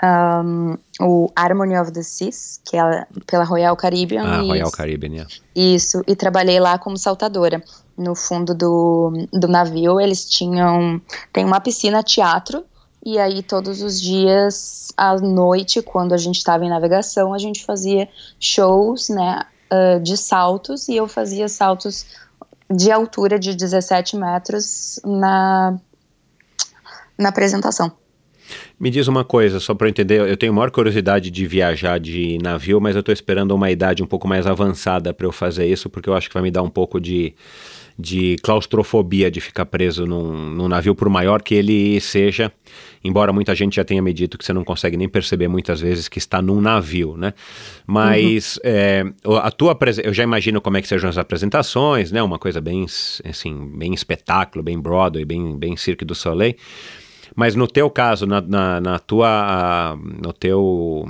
Um, 0.04 0.78
o 1.00 1.32
Harmony 1.36 1.78
of 1.78 1.92
the 1.92 2.02
Seas, 2.02 2.60
que 2.66 2.76
é 2.76 3.06
pela 3.28 3.44
Royal 3.44 3.76
Caribbean. 3.76 4.24
Ah, 4.24 4.42
Royal 4.42 4.72
Caribbean, 4.72 5.12
yeah. 5.12 5.32
Isso, 5.56 6.02
e 6.08 6.16
trabalhei 6.16 6.60
lá 6.60 6.80
como 6.80 6.98
saltadora. 6.98 7.62
No 7.98 8.14
fundo 8.14 8.54
do, 8.54 9.28
do 9.32 9.48
navio, 9.48 10.00
eles 10.02 10.30
tinham. 10.30 11.02
Tem 11.32 11.46
uma 11.46 11.62
piscina 11.62 12.04
teatro, 12.04 12.66
e 13.06 13.20
aí 13.20 13.44
todos 13.44 13.82
os 13.82 14.02
dias, 14.02 14.92
à 14.98 15.16
noite, 15.16 15.82
quando 15.82 16.14
a 16.14 16.18
gente 16.18 16.38
estava 16.38 16.66
em 16.66 16.70
navegação, 16.70 17.34
a 17.34 17.38
gente 17.38 17.64
fazia 17.64 18.10
shows, 18.40 19.10
né, 19.10 19.44
uh, 19.72 20.00
de 20.02 20.18
saltos, 20.18 20.90
e 20.90 20.96
eu 20.96 21.08
fazia 21.08 21.48
saltos 21.48 22.06
de 22.70 22.92
altura 22.92 23.38
de 23.38 23.54
17 23.56 24.18
metros 24.18 25.00
na, 25.06 25.80
na 27.18 27.30
apresentação. 27.30 27.92
Me 28.80 28.90
diz 28.90 29.08
uma 29.08 29.24
coisa, 29.24 29.60
só 29.60 29.74
para 29.74 29.88
entender, 29.88 30.20
eu 30.20 30.38
tenho 30.38 30.54
maior 30.54 30.70
curiosidade 30.70 31.32
de 31.32 31.48
viajar 31.48 32.00
de 32.00 32.38
navio, 32.42 32.82
mas 32.82 32.96
eu 32.96 33.00
estou 33.00 33.14
esperando 33.14 33.52
uma 33.52 33.72
idade 33.72 34.04
um 34.04 34.08
pouco 34.08 34.28
mais 34.28 34.46
avançada 34.46 35.14
para 35.14 35.26
eu 35.26 35.32
fazer 35.32 35.66
isso, 35.66 35.90
porque 35.90 36.10
eu 36.10 36.14
acho 36.14 36.28
que 36.28 36.34
vai 36.34 36.44
me 36.44 36.52
dar 36.52 36.62
um 36.62 36.70
pouco 36.70 37.00
de, 37.00 37.34
de 37.98 38.36
claustrofobia 38.44 39.32
de 39.32 39.40
ficar 39.40 39.66
preso 39.66 40.06
num, 40.06 40.50
num 40.50 40.68
navio, 40.68 40.94
por 40.94 41.10
maior 41.10 41.42
que 41.42 41.56
ele 41.56 42.00
seja, 42.02 42.52
embora 43.04 43.32
muita 43.32 43.56
gente 43.56 43.78
já 43.78 43.86
tenha 43.86 44.02
me 44.02 44.12
dito 44.12 44.38
que 44.38 44.44
você 44.44 44.52
não 44.52 44.64
consegue 44.64 44.98
nem 44.98 45.08
perceber 45.08 45.48
muitas 45.48 45.80
vezes 45.80 46.10
que 46.10 46.18
está 46.18 46.42
num 46.42 46.60
navio, 46.60 47.16
né? 47.16 47.34
Mas 47.88 48.58
uhum. 48.58 48.62
é, 48.66 49.04
a 49.42 49.50
tua 49.50 49.78
eu 50.04 50.14
já 50.14 50.24
imagino 50.24 50.60
como 50.60 50.76
é 50.78 50.82
que 50.82 50.88
sejam 50.88 51.10
as 51.10 51.18
apresentações, 51.18 52.12
né? 52.12 52.22
Uma 52.22 52.38
coisa 52.38 52.60
bem 52.60 52.86
assim, 53.24 53.72
bem 53.78 53.94
espetáculo, 53.94 54.64
bem 54.64 54.78
Broadway, 54.78 55.24
bem, 55.24 55.58
bem 55.58 55.78
Cirque 55.78 56.04
du 56.04 56.16
Soleil. 56.16 56.56
Mas 57.36 57.56
no 57.56 57.68
teu 57.68 57.90
caso, 57.90 58.26
na, 58.26 58.42
na, 58.42 58.82
na 58.82 59.00
tua, 59.00 59.98
no 60.22 60.32
teu 60.32 61.06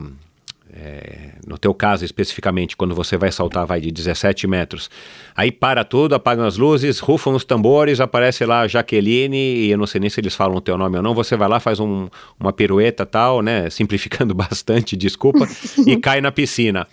é, 0.76 1.30
no 1.48 1.58
teu 1.58 1.74
caso 1.74 2.04
especificamente, 2.04 2.76
quando 2.76 2.94
você 2.94 3.16
vai 3.16 3.32
saltar, 3.32 3.66
vai 3.66 3.80
de 3.80 3.92
17 3.92 4.46
metros, 4.46 4.90
aí 5.34 5.50
para 5.50 5.86
tudo, 5.86 6.16
apagam 6.16 6.46
as 6.46 6.58
luzes, 6.58 7.00
rufam 7.00 7.34
os 7.34 7.46
tambores, 7.46 8.02
aparece 8.02 8.46
lá 8.46 8.62
a 8.62 8.68
Jaqueline, 8.68 9.38
e 9.38 9.72
eu 9.72 9.78
não 9.78 9.88
sei 9.88 10.02
nem 10.02 10.10
se 10.10 10.20
eles 10.20 10.36
falam 10.36 10.58
o 10.58 10.62
teu 10.62 10.78
nome 10.78 10.98
ou 10.98 11.04
não, 11.04 11.14
você 11.14 11.38
vai 11.38 11.48
lá, 11.48 11.62
faz 11.62 11.80
um, 11.80 12.10
uma 12.38 12.52
pirueta 12.52 13.06
tal, 13.06 13.42
né, 13.42 13.70
simplificando 13.72 14.34
bastante, 14.34 14.98
desculpa, 14.98 15.48
e 15.88 15.96
cai 15.96 16.20
na 16.20 16.32
piscina. 16.32 16.86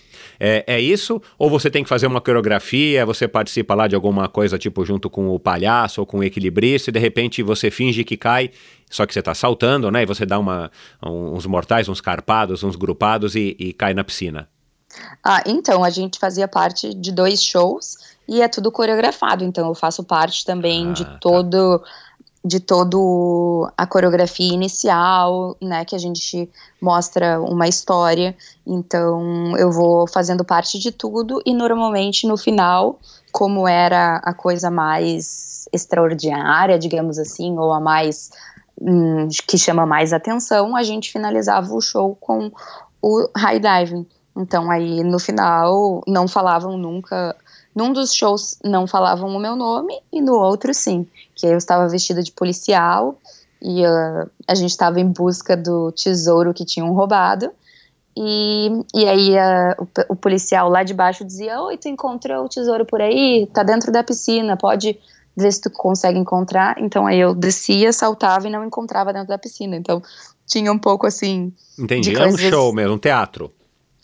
É, 0.44 0.64
é, 0.66 0.80
isso? 0.80 1.22
Ou 1.38 1.48
você 1.48 1.70
tem 1.70 1.84
que 1.84 1.88
fazer 1.88 2.08
uma 2.08 2.20
coreografia, 2.20 3.06
você 3.06 3.28
participa 3.28 3.76
lá 3.76 3.86
de 3.86 3.94
alguma 3.94 4.26
coisa, 4.26 4.58
tipo, 4.58 4.84
junto 4.84 5.08
com 5.08 5.28
o 5.28 5.38
palhaço 5.38 6.00
ou 6.00 6.06
com 6.06 6.18
o 6.18 6.24
equilibrista, 6.24 6.90
e 6.90 6.92
de 6.92 6.98
repente 6.98 7.44
você 7.44 7.70
finge 7.70 8.02
que 8.02 8.16
cai 8.16 8.50
só 8.90 9.06
que 9.06 9.14
você 9.14 9.20
está 9.20 9.34
saltando, 9.34 9.88
né? 9.88 10.02
E 10.02 10.06
você 10.06 10.26
dá 10.26 10.40
uma, 10.40 10.68
uns 11.00 11.46
mortais, 11.46 11.88
uns 11.88 12.00
carpados, 12.00 12.64
uns 12.64 12.74
grupados 12.74 13.36
e, 13.36 13.56
e 13.56 13.72
cai 13.72 13.94
na 13.94 14.02
piscina. 14.02 14.48
Ah, 15.24 15.44
então, 15.46 15.84
a 15.84 15.90
gente 15.90 16.18
fazia 16.18 16.48
parte 16.48 16.92
de 16.92 17.12
dois 17.12 17.40
shows 17.40 17.96
e 18.28 18.42
é 18.42 18.48
tudo 18.48 18.72
coreografado, 18.72 19.44
então 19.44 19.68
eu 19.68 19.74
faço 19.74 20.02
parte 20.02 20.44
também 20.44 20.90
ah, 20.90 20.92
de 20.92 21.04
tá. 21.04 21.18
todo 21.20 21.78
tá. 21.78 21.86
De 22.44 22.58
todo 22.58 23.70
a 23.76 23.86
coreografia 23.86 24.52
inicial, 24.52 25.56
né, 25.60 25.84
que 25.84 25.94
a 25.94 25.98
gente 25.98 26.50
mostra 26.80 27.40
uma 27.40 27.68
história. 27.68 28.36
Então, 28.66 29.56
eu 29.56 29.70
vou 29.70 30.08
fazendo 30.08 30.44
parte 30.44 30.78
de 30.78 30.90
tudo 30.90 31.40
e 31.46 31.54
normalmente 31.54 32.26
no 32.26 32.36
final, 32.36 32.98
como 33.30 33.68
era 33.68 34.16
a 34.16 34.34
coisa 34.34 34.70
mais 34.70 35.68
extraordinária, 35.72 36.78
digamos 36.78 37.18
assim, 37.18 37.56
ou 37.56 37.72
a 37.72 37.80
mais 37.80 38.30
Hum, 38.84 39.28
que 39.46 39.56
chama 39.56 39.86
mais 39.86 40.12
atenção, 40.12 40.74
a 40.74 40.82
gente 40.82 41.12
finalizava 41.12 41.72
o 41.72 41.80
show 41.80 42.16
com 42.20 42.50
o 43.00 43.28
high 43.36 43.60
diving. 43.60 44.04
Então 44.36 44.70
aí 44.70 45.04
no 45.04 45.20
final 45.20 46.02
não 46.06 46.26
falavam 46.26 46.76
nunca, 46.76 47.36
num 47.74 47.92
dos 47.92 48.14
shows 48.14 48.58
não 48.62 48.86
falavam 48.86 49.28
o 49.30 49.40
meu 49.40 49.56
nome 49.56 49.98
e 50.12 50.20
no 50.20 50.34
outro 50.34 50.74
sim, 50.74 51.06
que 51.34 51.46
eu 51.46 51.56
estava 51.56 51.88
vestida 51.88 52.22
de 52.22 52.32
policial 52.32 53.18
e 53.60 53.86
uh, 53.86 54.30
a 54.46 54.54
gente 54.54 54.70
estava 54.70 55.00
em 55.00 55.06
busca 55.06 55.56
do 55.56 55.92
tesouro 55.92 56.52
que 56.52 56.64
tinham 56.64 56.92
roubado. 56.92 57.50
E, 58.16 58.68
e 58.94 59.06
aí 59.06 59.30
uh, 59.30 59.82
o, 60.08 60.12
o, 60.12 60.16
policial 60.16 60.68
lá 60.68 60.82
de 60.82 60.92
baixo 60.92 61.24
dizia: 61.24 61.62
Oi, 61.62 61.78
tu 61.78 61.88
encontrou 61.88 62.44
o 62.44 62.48
tesouro 62.48 62.84
por 62.84 63.00
aí? 63.00 63.48
Tá 63.54 63.62
dentro 63.62 63.90
da 63.90 64.02
piscina, 64.02 64.56
pode 64.56 64.98
ver 65.34 65.50
se 65.50 65.62
tu 65.62 65.70
consegue 65.70 66.18
encontrar. 66.18 66.76
Então 66.78 67.06
aí 67.06 67.18
eu 67.18 67.34
descia, 67.34 67.92
saltava 67.92 68.48
e 68.48 68.50
não 68.50 68.64
encontrava 68.64 69.12
dentro 69.12 69.28
da 69.28 69.38
piscina. 69.38 69.76
Então 69.76 70.02
tinha 70.46 70.70
um 70.70 70.78
pouco 70.78 71.06
assim. 71.06 71.52
Entendi. 71.78 72.14
É 72.14 72.26
um 72.26 72.36
show 72.36 72.72
mesmo, 72.74 72.94
um 72.94 72.98
teatro. 72.98 73.50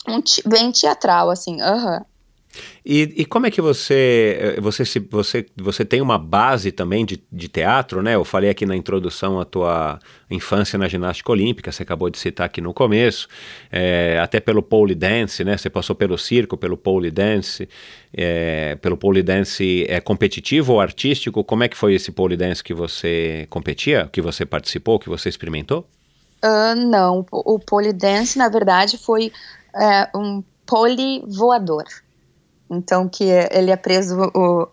Um 0.07 0.23
bem 0.49 0.71
teatral, 0.71 1.29
assim, 1.29 1.61
aham. 1.61 1.97
Uhum. 1.97 2.05
E, 2.85 3.13
e, 3.17 3.25
como 3.25 3.45
é 3.45 3.51
que 3.51 3.61
você, 3.61 4.55
eh, 4.57 4.61
você, 4.61 4.83
se, 4.85 4.99
você, 4.99 5.45
você 5.55 5.85
tem 5.85 6.01
uma 6.01 6.17
base 6.17 6.71
também 6.71 7.05
de, 7.05 7.21
de 7.31 7.47
teatro, 7.47 8.01
né? 8.01 8.15
Eu 8.15 8.23
falei 8.23 8.49
aqui 8.49 8.65
na 8.65 8.75
introdução 8.75 9.39
a 9.39 9.45
tua 9.45 9.99
infância 10.29 10.79
na 10.79 10.87
ginástica 10.87 11.31
olímpica, 11.31 11.71
você 11.71 11.83
acabou 11.83 12.09
de 12.09 12.17
citar 12.17 12.45
aqui 12.45 12.61
no 12.61 12.73
começo, 12.73 13.27
é, 13.71 14.19
até 14.21 14.39
pelo 14.39 14.63
pole 14.63 14.95
dance, 14.95 15.43
né? 15.43 15.57
Você 15.57 15.69
passou 15.69 15.95
pelo 15.95 16.17
circo, 16.17 16.57
pelo 16.57 16.77
pole 16.77 17.11
dance, 17.11 17.69
é, 18.13 18.75
pelo 18.77 18.97
pole 18.97 19.21
dance 19.21 19.85
é 19.87 19.99
competitivo 19.99 20.73
ou 20.73 20.81
artístico? 20.81 21.43
Como 21.43 21.63
é 21.63 21.67
que 21.67 21.77
foi 21.77 21.93
esse 21.93 22.11
pole 22.11 22.35
dance 22.35 22.63
que 22.63 22.73
você 22.73 23.45
competia, 23.49 24.09
que 24.11 24.21
você 24.21 24.45
participou, 24.45 24.99
que 24.99 25.09
você 25.09 25.29
experimentou? 25.29 25.87
Uh, 26.43 26.73
não, 26.73 27.25
o 27.31 27.59
pole 27.59 27.91
dance 27.91 28.37
na 28.37 28.47
verdade 28.47 28.97
foi 28.97 29.31
um 30.15 30.41
pole 30.65 31.23
voador. 31.27 31.83
Então, 32.69 33.09
que 33.09 33.23
ele 33.23 33.71
é 33.71 33.75
preso 33.75 34.15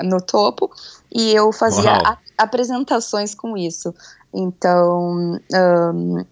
no 0.03 0.21
topo, 0.21 0.71
e 1.15 1.33
eu 1.33 1.50
fazia 1.53 1.93
a, 1.93 2.19
apresentações 2.37 3.35
com 3.35 3.57
isso. 3.57 3.95
Então, 4.35 5.38
um, 5.55 6.21
uh, 6.21 6.26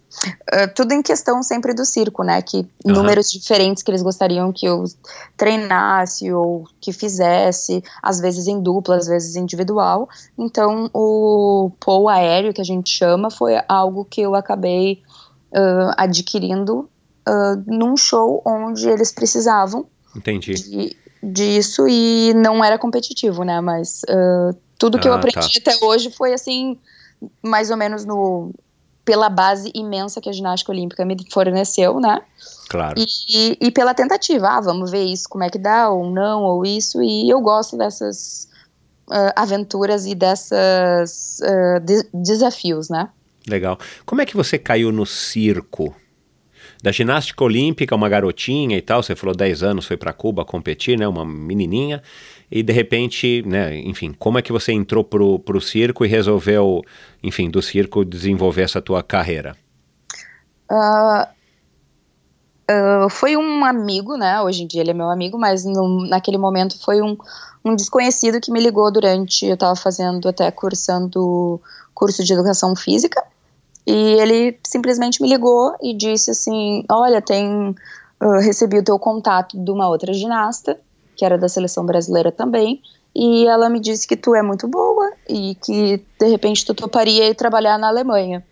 tudo 0.74 0.92
em 0.92 1.00
questão 1.00 1.42
sempre 1.42 1.72
do 1.72 1.86
circo, 1.86 2.22
né? 2.22 2.42
Que 2.42 2.58
Aham. 2.86 2.96
números 2.96 3.30
diferentes 3.30 3.82
que 3.82 3.90
eles 3.90 4.02
gostariam 4.02 4.52
que 4.52 4.66
eu 4.66 4.84
treinasse 5.38 6.30
ou 6.30 6.64
que 6.80 6.92
fizesse, 6.92 7.82
às 8.02 8.20
vezes 8.20 8.46
em 8.46 8.60
dupla, 8.60 8.96
às 8.96 9.06
vezes 9.06 9.36
individual. 9.36 10.06
Então, 10.36 10.90
o 10.92 11.70
pou 11.80 12.08
aéreo, 12.08 12.52
que 12.52 12.60
a 12.60 12.64
gente 12.64 12.90
chama, 12.90 13.30
foi 13.30 13.54
algo 13.66 14.04
que 14.04 14.20
eu 14.20 14.34
acabei 14.34 15.00
uh, 15.52 15.94
adquirindo 15.96 16.90
uh, 17.26 17.62
num 17.66 17.96
show 17.96 18.42
onde 18.44 18.86
eles 18.86 19.12
precisavam 19.12 19.86
Entendi. 20.14 20.52
de- 20.54 20.96
disso 21.32 21.86
e 21.88 22.32
não 22.34 22.64
era 22.64 22.78
competitivo, 22.78 23.44
né? 23.44 23.60
Mas 23.60 24.02
uh, 24.04 24.56
tudo 24.78 24.98
que 24.98 25.08
eu 25.08 25.12
Ah, 25.12 25.16
aprendi 25.16 25.58
até 25.58 25.76
hoje 25.84 26.10
foi 26.10 26.32
assim, 26.32 26.78
mais 27.42 27.70
ou 27.70 27.76
menos 27.76 28.04
no 28.04 28.52
pela 29.04 29.28
base 29.28 29.70
imensa 29.74 30.18
que 30.20 30.30
a 30.30 30.32
ginástica 30.32 30.72
olímpica 30.72 31.04
me 31.04 31.14
forneceu, 31.30 32.00
né? 32.00 32.22
Claro. 32.70 32.94
E, 32.98 33.58
e 33.60 33.70
pela 33.70 33.92
tentativa, 33.92 34.48
ah, 34.48 34.60
vamos 34.62 34.90
ver 34.90 35.04
isso, 35.04 35.28
como 35.28 35.44
é 35.44 35.50
que 35.50 35.58
dá, 35.58 35.90
ou 35.90 36.10
não, 36.10 36.42
ou 36.42 36.64
isso, 36.64 37.02
e 37.02 37.28
eu 37.28 37.38
gosto 37.42 37.76
dessas 37.76 38.48
ah, 39.10 39.32
aventuras 39.36 40.06
e 40.06 40.14
dessas 40.14 41.38
ah, 41.42 41.78
de- 41.80 42.08
desafios, 42.14 42.88
né? 42.88 43.10
Legal. 43.46 43.78
Como 44.06 44.22
é 44.22 44.26
que 44.26 44.34
você 44.34 44.58
caiu 44.58 44.90
no 44.90 45.04
circo? 45.04 45.94
Da 46.84 46.92
ginástica 46.92 47.42
olímpica, 47.42 47.94
uma 47.94 48.10
garotinha 48.10 48.76
e 48.76 48.82
tal, 48.82 49.02
você 49.02 49.16
falou 49.16 49.34
10 49.34 49.62
anos, 49.62 49.86
foi 49.86 49.96
para 49.96 50.12
Cuba 50.12 50.44
competir, 50.44 50.98
né, 50.98 51.08
uma 51.08 51.24
menininha, 51.24 52.02
e 52.50 52.62
de 52.62 52.74
repente, 52.74 53.42
né, 53.46 53.74
enfim, 53.78 54.14
como 54.18 54.38
é 54.38 54.42
que 54.42 54.52
você 54.52 54.70
entrou 54.70 55.02
pro, 55.02 55.38
pro 55.38 55.62
circo 55.62 56.04
e 56.04 56.08
resolveu, 56.08 56.82
enfim, 57.22 57.48
do 57.48 57.62
circo 57.62 58.04
desenvolver 58.04 58.60
essa 58.60 58.82
tua 58.82 59.02
carreira? 59.02 59.56
Ah, 60.70 61.30
ah, 62.68 63.06
foi 63.08 63.34
um 63.34 63.64
amigo, 63.64 64.18
né? 64.18 64.42
Hoje 64.42 64.64
em 64.64 64.66
dia 64.66 64.82
ele 64.82 64.90
é 64.90 64.94
meu 64.94 65.08
amigo, 65.08 65.38
mas 65.38 65.64
no- 65.64 66.06
naquele 66.06 66.36
momento 66.36 66.78
foi 66.84 67.00
um, 67.00 67.16
um 67.64 67.74
desconhecido 67.74 68.38
que 68.38 68.52
me 68.52 68.60
ligou 68.60 68.92
durante. 68.92 69.46
Eu 69.46 69.54
estava 69.54 69.74
fazendo 69.74 70.28
até 70.28 70.50
cursando 70.50 71.58
curso 71.94 72.22
de 72.22 72.34
educação 72.34 72.76
física. 72.76 73.24
E 73.86 73.92
ele 73.92 74.58
simplesmente 74.66 75.20
me 75.20 75.28
ligou 75.28 75.74
e 75.82 75.94
disse 75.94 76.30
assim: 76.30 76.84
Olha, 76.90 77.20
tem. 77.20 77.74
ah, 78.20 78.38
recebi 78.40 78.78
o 78.78 78.84
teu 78.84 78.98
contato 78.98 79.62
de 79.62 79.70
uma 79.70 79.88
outra 79.88 80.12
ginasta, 80.12 80.78
que 81.16 81.24
era 81.24 81.36
da 81.36 81.48
seleção 81.48 81.84
brasileira 81.84 82.32
também. 82.32 82.80
E 83.14 83.46
ela 83.46 83.68
me 83.68 83.78
disse 83.78 84.08
que 84.08 84.16
tu 84.16 84.34
é 84.34 84.42
muito 84.42 84.66
boa 84.66 85.12
e 85.28 85.54
que 85.56 86.02
de 86.18 86.26
repente 86.28 86.64
tu 86.64 86.74
toparia 86.74 87.28
ir 87.28 87.34
trabalhar 87.34 87.78
na 87.78 87.88
Alemanha. 87.88 88.44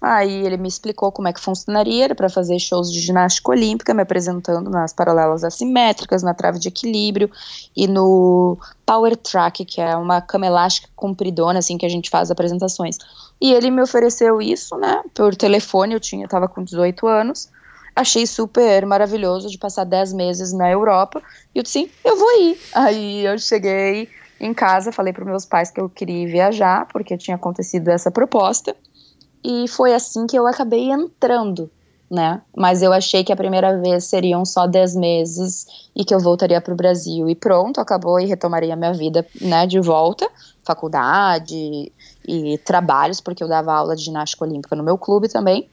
Aí 0.00 0.46
ele 0.46 0.56
me 0.56 0.68
explicou 0.68 1.12
como 1.12 1.28
é 1.28 1.32
que 1.32 1.40
funcionaria, 1.40 2.04
era 2.04 2.14
para 2.14 2.30
fazer 2.30 2.58
shows 2.58 2.90
de 2.90 3.00
ginástica 3.00 3.50
olímpica, 3.50 3.92
me 3.92 4.02
apresentando 4.02 4.70
nas 4.70 4.94
paralelas 4.94 5.44
assimétricas, 5.44 6.22
na 6.22 6.32
trave 6.32 6.58
de 6.58 6.68
equilíbrio 6.68 7.30
e 7.76 7.86
no 7.86 8.56
power 8.86 9.14
track, 9.14 9.64
que 9.66 9.78
é 9.78 9.94
uma 9.96 10.22
cama 10.22 10.46
elástica 10.46 10.88
compridona, 10.96 11.58
assim, 11.58 11.76
que 11.76 11.84
a 11.84 11.88
gente 11.88 12.08
faz 12.08 12.30
apresentações. 12.30 12.96
E 13.40 13.52
ele 13.52 13.70
me 13.70 13.80
ofereceu 13.80 14.42
isso, 14.42 14.76
né, 14.76 15.02
por 15.14 15.34
telefone, 15.34 15.94
eu 15.94 16.00
tinha, 16.00 16.28
tava 16.28 16.46
com 16.46 16.62
18 16.62 17.06
anos, 17.06 17.48
achei 17.96 18.26
super 18.26 18.84
maravilhoso 18.84 19.48
de 19.48 19.56
passar 19.56 19.84
10 19.84 20.12
meses 20.12 20.52
na 20.52 20.70
Europa, 20.70 21.22
e 21.54 21.58
eu 21.58 21.62
disse, 21.62 21.90
eu 22.04 22.16
vou 22.16 22.40
ir. 22.42 22.58
Aí 22.74 23.24
eu 23.24 23.38
cheguei 23.38 24.08
em 24.38 24.52
casa, 24.52 24.92
falei 24.92 25.12
para 25.12 25.24
meus 25.24 25.46
pais 25.46 25.70
que 25.70 25.80
eu 25.80 25.88
queria 25.88 26.26
viajar, 26.26 26.86
porque 26.92 27.16
tinha 27.16 27.36
acontecido 27.36 27.88
essa 27.88 28.10
proposta, 28.10 28.76
e 29.42 29.66
foi 29.68 29.94
assim 29.94 30.26
que 30.26 30.38
eu 30.38 30.46
acabei 30.46 30.90
entrando, 30.90 31.70
né? 32.10 32.42
Mas 32.54 32.82
eu 32.82 32.92
achei 32.92 33.22
que 33.22 33.32
a 33.32 33.36
primeira 33.36 33.80
vez 33.80 34.04
seriam 34.04 34.44
só 34.44 34.66
10 34.66 34.96
meses 34.96 35.66
e 35.94 36.04
que 36.04 36.14
eu 36.14 36.18
voltaria 36.18 36.60
para 36.60 36.74
o 36.74 36.76
Brasil. 36.76 37.28
E 37.28 37.34
pronto, 37.34 37.80
acabou 37.80 38.18
e 38.18 38.26
retomaria 38.26 38.76
minha 38.76 38.92
vida, 38.92 39.26
né, 39.40 39.66
de 39.66 39.80
volta, 39.80 40.28
faculdade 40.64 41.90
e 42.26 42.58
trabalhos, 42.58 43.20
porque 43.20 43.42
eu 43.42 43.48
dava 43.48 43.72
aula 43.72 43.96
de 43.96 44.04
ginástica 44.04 44.44
olímpica 44.44 44.76
no 44.76 44.82
meu 44.82 44.98
clube 44.98 45.28
também. 45.28 45.68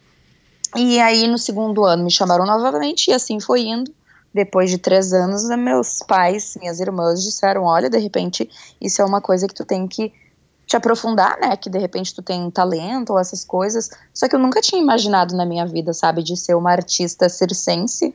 E 0.75 0.99
aí 0.99 1.27
no 1.27 1.37
segundo 1.37 1.85
ano 1.85 2.03
me 2.03 2.11
chamaram 2.11 2.45
novamente 2.45 3.09
e 3.09 3.13
assim 3.13 3.39
foi 3.39 3.61
indo. 3.61 3.93
Depois 4.33 4.69
de 4.69 4.77
três 4.77 5.13
anos, 5.13 5.45
né, 5.45 5.55
meus 5.55 5.99
pais, 6.07 6.55
minhas 6.59 6.79
irmãs 6.79 7.23
disseram: 7.23 7.63
olha, 7.63 7.89
de 7.89 7.97
repente 7.97 8.49
isso 8.79 9.01
é 9.01 9.05
uma 9.05 9.21
coisa 9.21 9.47
que 9.47 9.53
tu 9.53 9.65
tem 9.65 9.87
que 9.87 10.13
te 10.67 10.75
aprofundar, 10.75 11.39
né? 11.39 11.55
Que 11.55 11.69
de 11.69 11.79
repente 11.79 12.13
tu 12.13 12.21
tem 12.21 12.43
um 12.43 12.51
talento 12.51 13.11
ou 13.11 13.19
essas 13.19 13.45
coisas. 13.45 13.89
Só 14.13 14.27
que 14.27 14.35
eu 14.35 14.39
nunca 14.39 14.59
tinha 14.59 14.81
imaginado 14.81 15.35
na 15.35 15.45
minha 15.45 15.65
vida, 15.65 15.93
sabe, 15.93 16.21
de 16.21 16.35
ser 16.35 16.55
uma 16.55 16.71
artista 16.71 17.29
circense, 17.29 18.13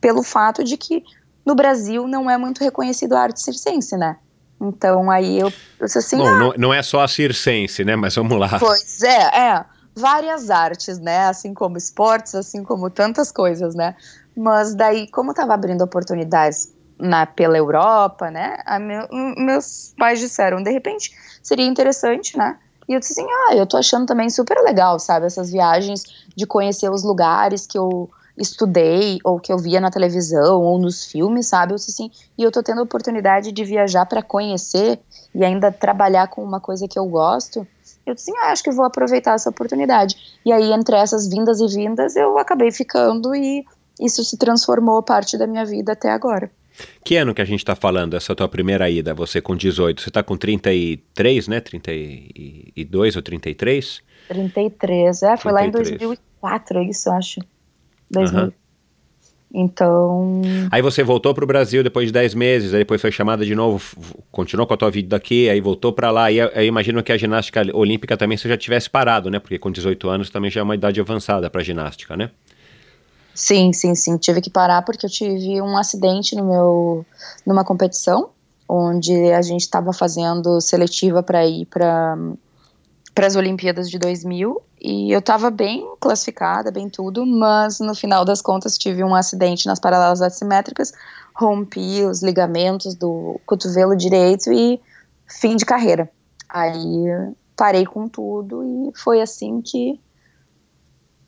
pelo 0.00 0.22
fato 0.22 0.64
de 0.64 0.76
que 0.76 1.04
no 1.44 1.54
Brasil 1.54 2.08
não 2.08 2.30
é 2.30 2.38
muito 2.38 2.64
reconhecido 2.64 3.12
a 3.12 3.20
arte 3.20 3.42
circense, 3.42 3.96
né? 3.96 4.16
Então 4.62 5.10
aí 5.10 5.40
eu, 5.40 5.52
eu 5.80 5.84
assim, 5.84 6.16
Bom, 6.18 6.26
ah, 6.26 6.38
não, 6.38 6.54
não 6.56 6.74
é 6.74 6.82
só 6.82 7.02
a 7.02 7.08
circense, 7.08 7.84
né, 7.84 7.96
mas 7.96 8.14
vamos 8.14 8.38
lá. 8.38 8.58
Pois 8.58 9.02
é, 9.02 9.50
é. 9.50 9.64
Várias 9.94 10.48
artes, 10.48 10.98
né? 10.98 11.26
Assim 11.26 11.52
como 11.52 11.76
esportes, 11.76 12.34
assim 12.34 12.62
como 12.64 12.88
tantas 12.88 13.30
coisas, 13.30 13.74
né? 13.74 13.94
Mas 14.34 14.74
daí, 14.74 15.06
como 15.10 15.32
estava 15.32 15.52
abrindo 15.52 15.82
oportunidades 15.82 16.72
na, 16.98 17.26
pela 17.26 17.58
Europa, 17.58 18.30
né? 18.30 18.56
meu- 18.80 19.06
meus 19.36 19.92
pais 19.98 20.18
disseram, 20.20 20.62
de 20.62 20.70
repente, 20.70 21.12
seria 21.42 21.66
interessante, 21.66 22.38
né? 22.38 22.56
E 22.88 22.94
eu 22.94 23.00
disse 23.00 23.12
assim, 23.12 23.26
ah, 23.48 23.54
eu 23.54 23.66
tô 23.66 23.76
achando 23.76 24.06
também 24.06 24.30
super 24.30 24.56
legal, 24.62 24.98
sabe? 24.98 25.26
Essas 25.26 25.50
viagens 25.50 26.02
de 26.34 26.46
conhecer 26.46 26.90
os 26.90 27.04
lugares 27.04 27.66
que 27.66 27.76
eu 27.76 28.08
estudei, 28.36 29.18
ou 29.24 29.38
que 29.38 29.52
eu 29.52 29.58
via 29.58 29.80
na 29.80 29.90
televisão, 29.90 30.62
ou 30.62 30.78
nos 30.78 31.04
filmes, 31.04 31.48
sabe? 31.48 31.72
Eu 31.72 31.76
assim, 31.76 32.10
e 32.36 32.42
eu 32.42 32.50
tô 32.50 32.62
tendo 32.62 32.80
a 32.80 32.84
oportunidade 32.84 33.52
de 33.52 33.64
viajar 33.64 34.06
para 34.06 34.22
conhecer 34.22 34.98
e 35.34 35.44
ainda 35.44 35.70
trabalhar 35.70 36.28
com 36.28 36.42
uma 36.42 36.60
coisa 36.60 36.88
que 36.88 36.98
eu 36.98 37.06
gosto. 37.06 37.66
Eu 38.06 38.14
disse 38.14 38.30
assim, 38.30 38.40
ah, 38.40 38.52
acho 38.52 38.62
que 38.62 38.70
vou 38.70 38.84
aproveitar 38.84 39.34
essa 39.34 39.50
oportunidade. 39.50 40.16
E 40.44 40.52
aí, 40.52 40.72
entre 40.72 40.96
essas 40.96 41.28
vindas 41.28 41.60
e 41.60 41.66
vindas, 41.66 42.16
eu 42.16 42.38
acabei 42.38 42.72
ficando 42.72 43.34
e 43.34 43.64
isso 44.00 44.24
se 44.24 44.36
transformou 44.36 45.02
parte 45.02 45.38
da 45.38 45.46
minha 45.46 45.64
vida 45.64 45.92
até 45.92 46.10
agora. 46.10 46.50
Que 47.04 47.16
ano 47.16 47.34
que 47.34 47.42
a 47.42 47.44
gente 47.44 47.64
tá 47.64 47.76
falando, 47.76 48.16
essa 48.16 48.34
tua 48.34 48.48
primeira 48.48 48.88
ida, 48.88 49.12
você 49.14 49.40
com 49.40 49.54
18? 49.54 50.00
Você 50.00 50.10
tá 50.10 50.22
com 50.22 50.36
33, 50.36 51.48
né? 51.48 51.60
32 51.60 53.16
ou 53.16 53.22
33? 53.22 54.00
33, 54.28 55.22
é, 55.22 55.36
foi 55.36 55.52
lá 55.52 55.66
em 55.66 55.70
33. 55.70 55.98
2004, 56.00 56.78
é 56.78 56.84
isso, 56.84 57.08
eu 57.08 57.12
acho. 57.12 57.40
2000. 58.12 58.40
Aham. 58.40 58.52
Então, 59.54 60.40
Aí 60.70 60.80
você 60.80 61.02
voltou 61.02 61.34
pro 61.34 61.46
Brasil 61.46 61.82
depois 61.82 62.06
de 62.06 62.12
10 62.12 62.34
meses, 62.34 62.72
aí 62.72 62.80
depois 62.80 63.00
foi 63.00 63.12
chamada 63.12 63.44
de 63.44 63.54
novo, 63.54 63.84
continuou 64.30 64.66
com 64.66 64.72
a 64.72 64.76
tua 64.78 64.90
vida 64.90 65.10
daqui, 65.10 65.48
aí 65.50 65.60
voltou 65.60 65.92
pra 65.92 66.10
lá. 66.10 66.30
E 66.30 66.38
eu, 66.38 66.48
eu 66.48 66.64
imagino 66.64 67.02
que 67.02 67.12
a 67.12 67.18
ginástica 67.18 67.62
olímpica 67.74 68.16
também 68.16 68.38
você 68.38 68.48
já 68.48 68.56
tivesse 68.56 68.88
parado, 68.88 69.30
né? 69.30 69.38
Porque 69.38 69.58
com 69.58 69.70
18 69.70 70.08
anos 70.08 70.30
também 70.30 70.50
já 70.50 70.60
é 70.60 70.62
uma 70.62 70.74
idade 70.74 71.00
avançada 71.00 71.50
pra 71.50 71.62
ginástica, 71.62 72.16
né? 72.16 72.30
sim, 73.34 73.72
sim, 73.72 73.94
sim, 73.94 74.18
tive 74.18 74.40
que 74.40 74.50
parar 74.50 74.82
porque 74.82 75.06
eu 75.06 75.10
tive 75.10 75.60
um 75.60 75.76
acidente 75.76 76.36
no 76.36 76.44
meu, 76.44 77.06
numa 77.46 77.64
competição, 77.64 78.30
onde 78.68 79.32
a 79.32 79.42
gente 79.42 79.62
estava 79.62 79.92
fazendo 79.92 80.60
seletiva 80.60 81.22
para 81.22 81.46
ir 81.46 81.66
para 81.66 82.16
para 83.14 83.26
as 83.26 83.36
Olimpíadas 83.36 83.90
de 83.90 83.98
2000 83.98 84.62
e 84.80 85.12
eu 85.12 85.18
estava 85.18 85.50
bem 85.50 85.86
classificada, 86.00 86.70
bem 86.70 86.88
tudo, 86.88 87.24
mas 87.26 87.78
no 87.78 87.94
final 87.94 88.24
das 88.24 88.40
contas 88.42 88.78
tive 88.78 89.04
um 89.04 89.14
acidente 89.14 89.66
nas 89.66 89.78
paralelas 89.78 90.22
assimétricas, 90.22 90.92
rompi 91.34 92.02
os 92.02 92.22
ligamentos 92.22 92.94
do 92.94 93.40
cotovelo 93.46 93.96
direito 93.96 94.52
e 94.52 94.80
fim 95.26 95.56
de 95.56 95.64
carreira. 95.64 96.10
Aí 96.48 97.04
parei 97.56 97.86
com 97.86 98.08
tudo 98.08 98.64
e 98.64 98.98
foi 98.98 99.20
assim 99.20 99.60
que 99.60 100.00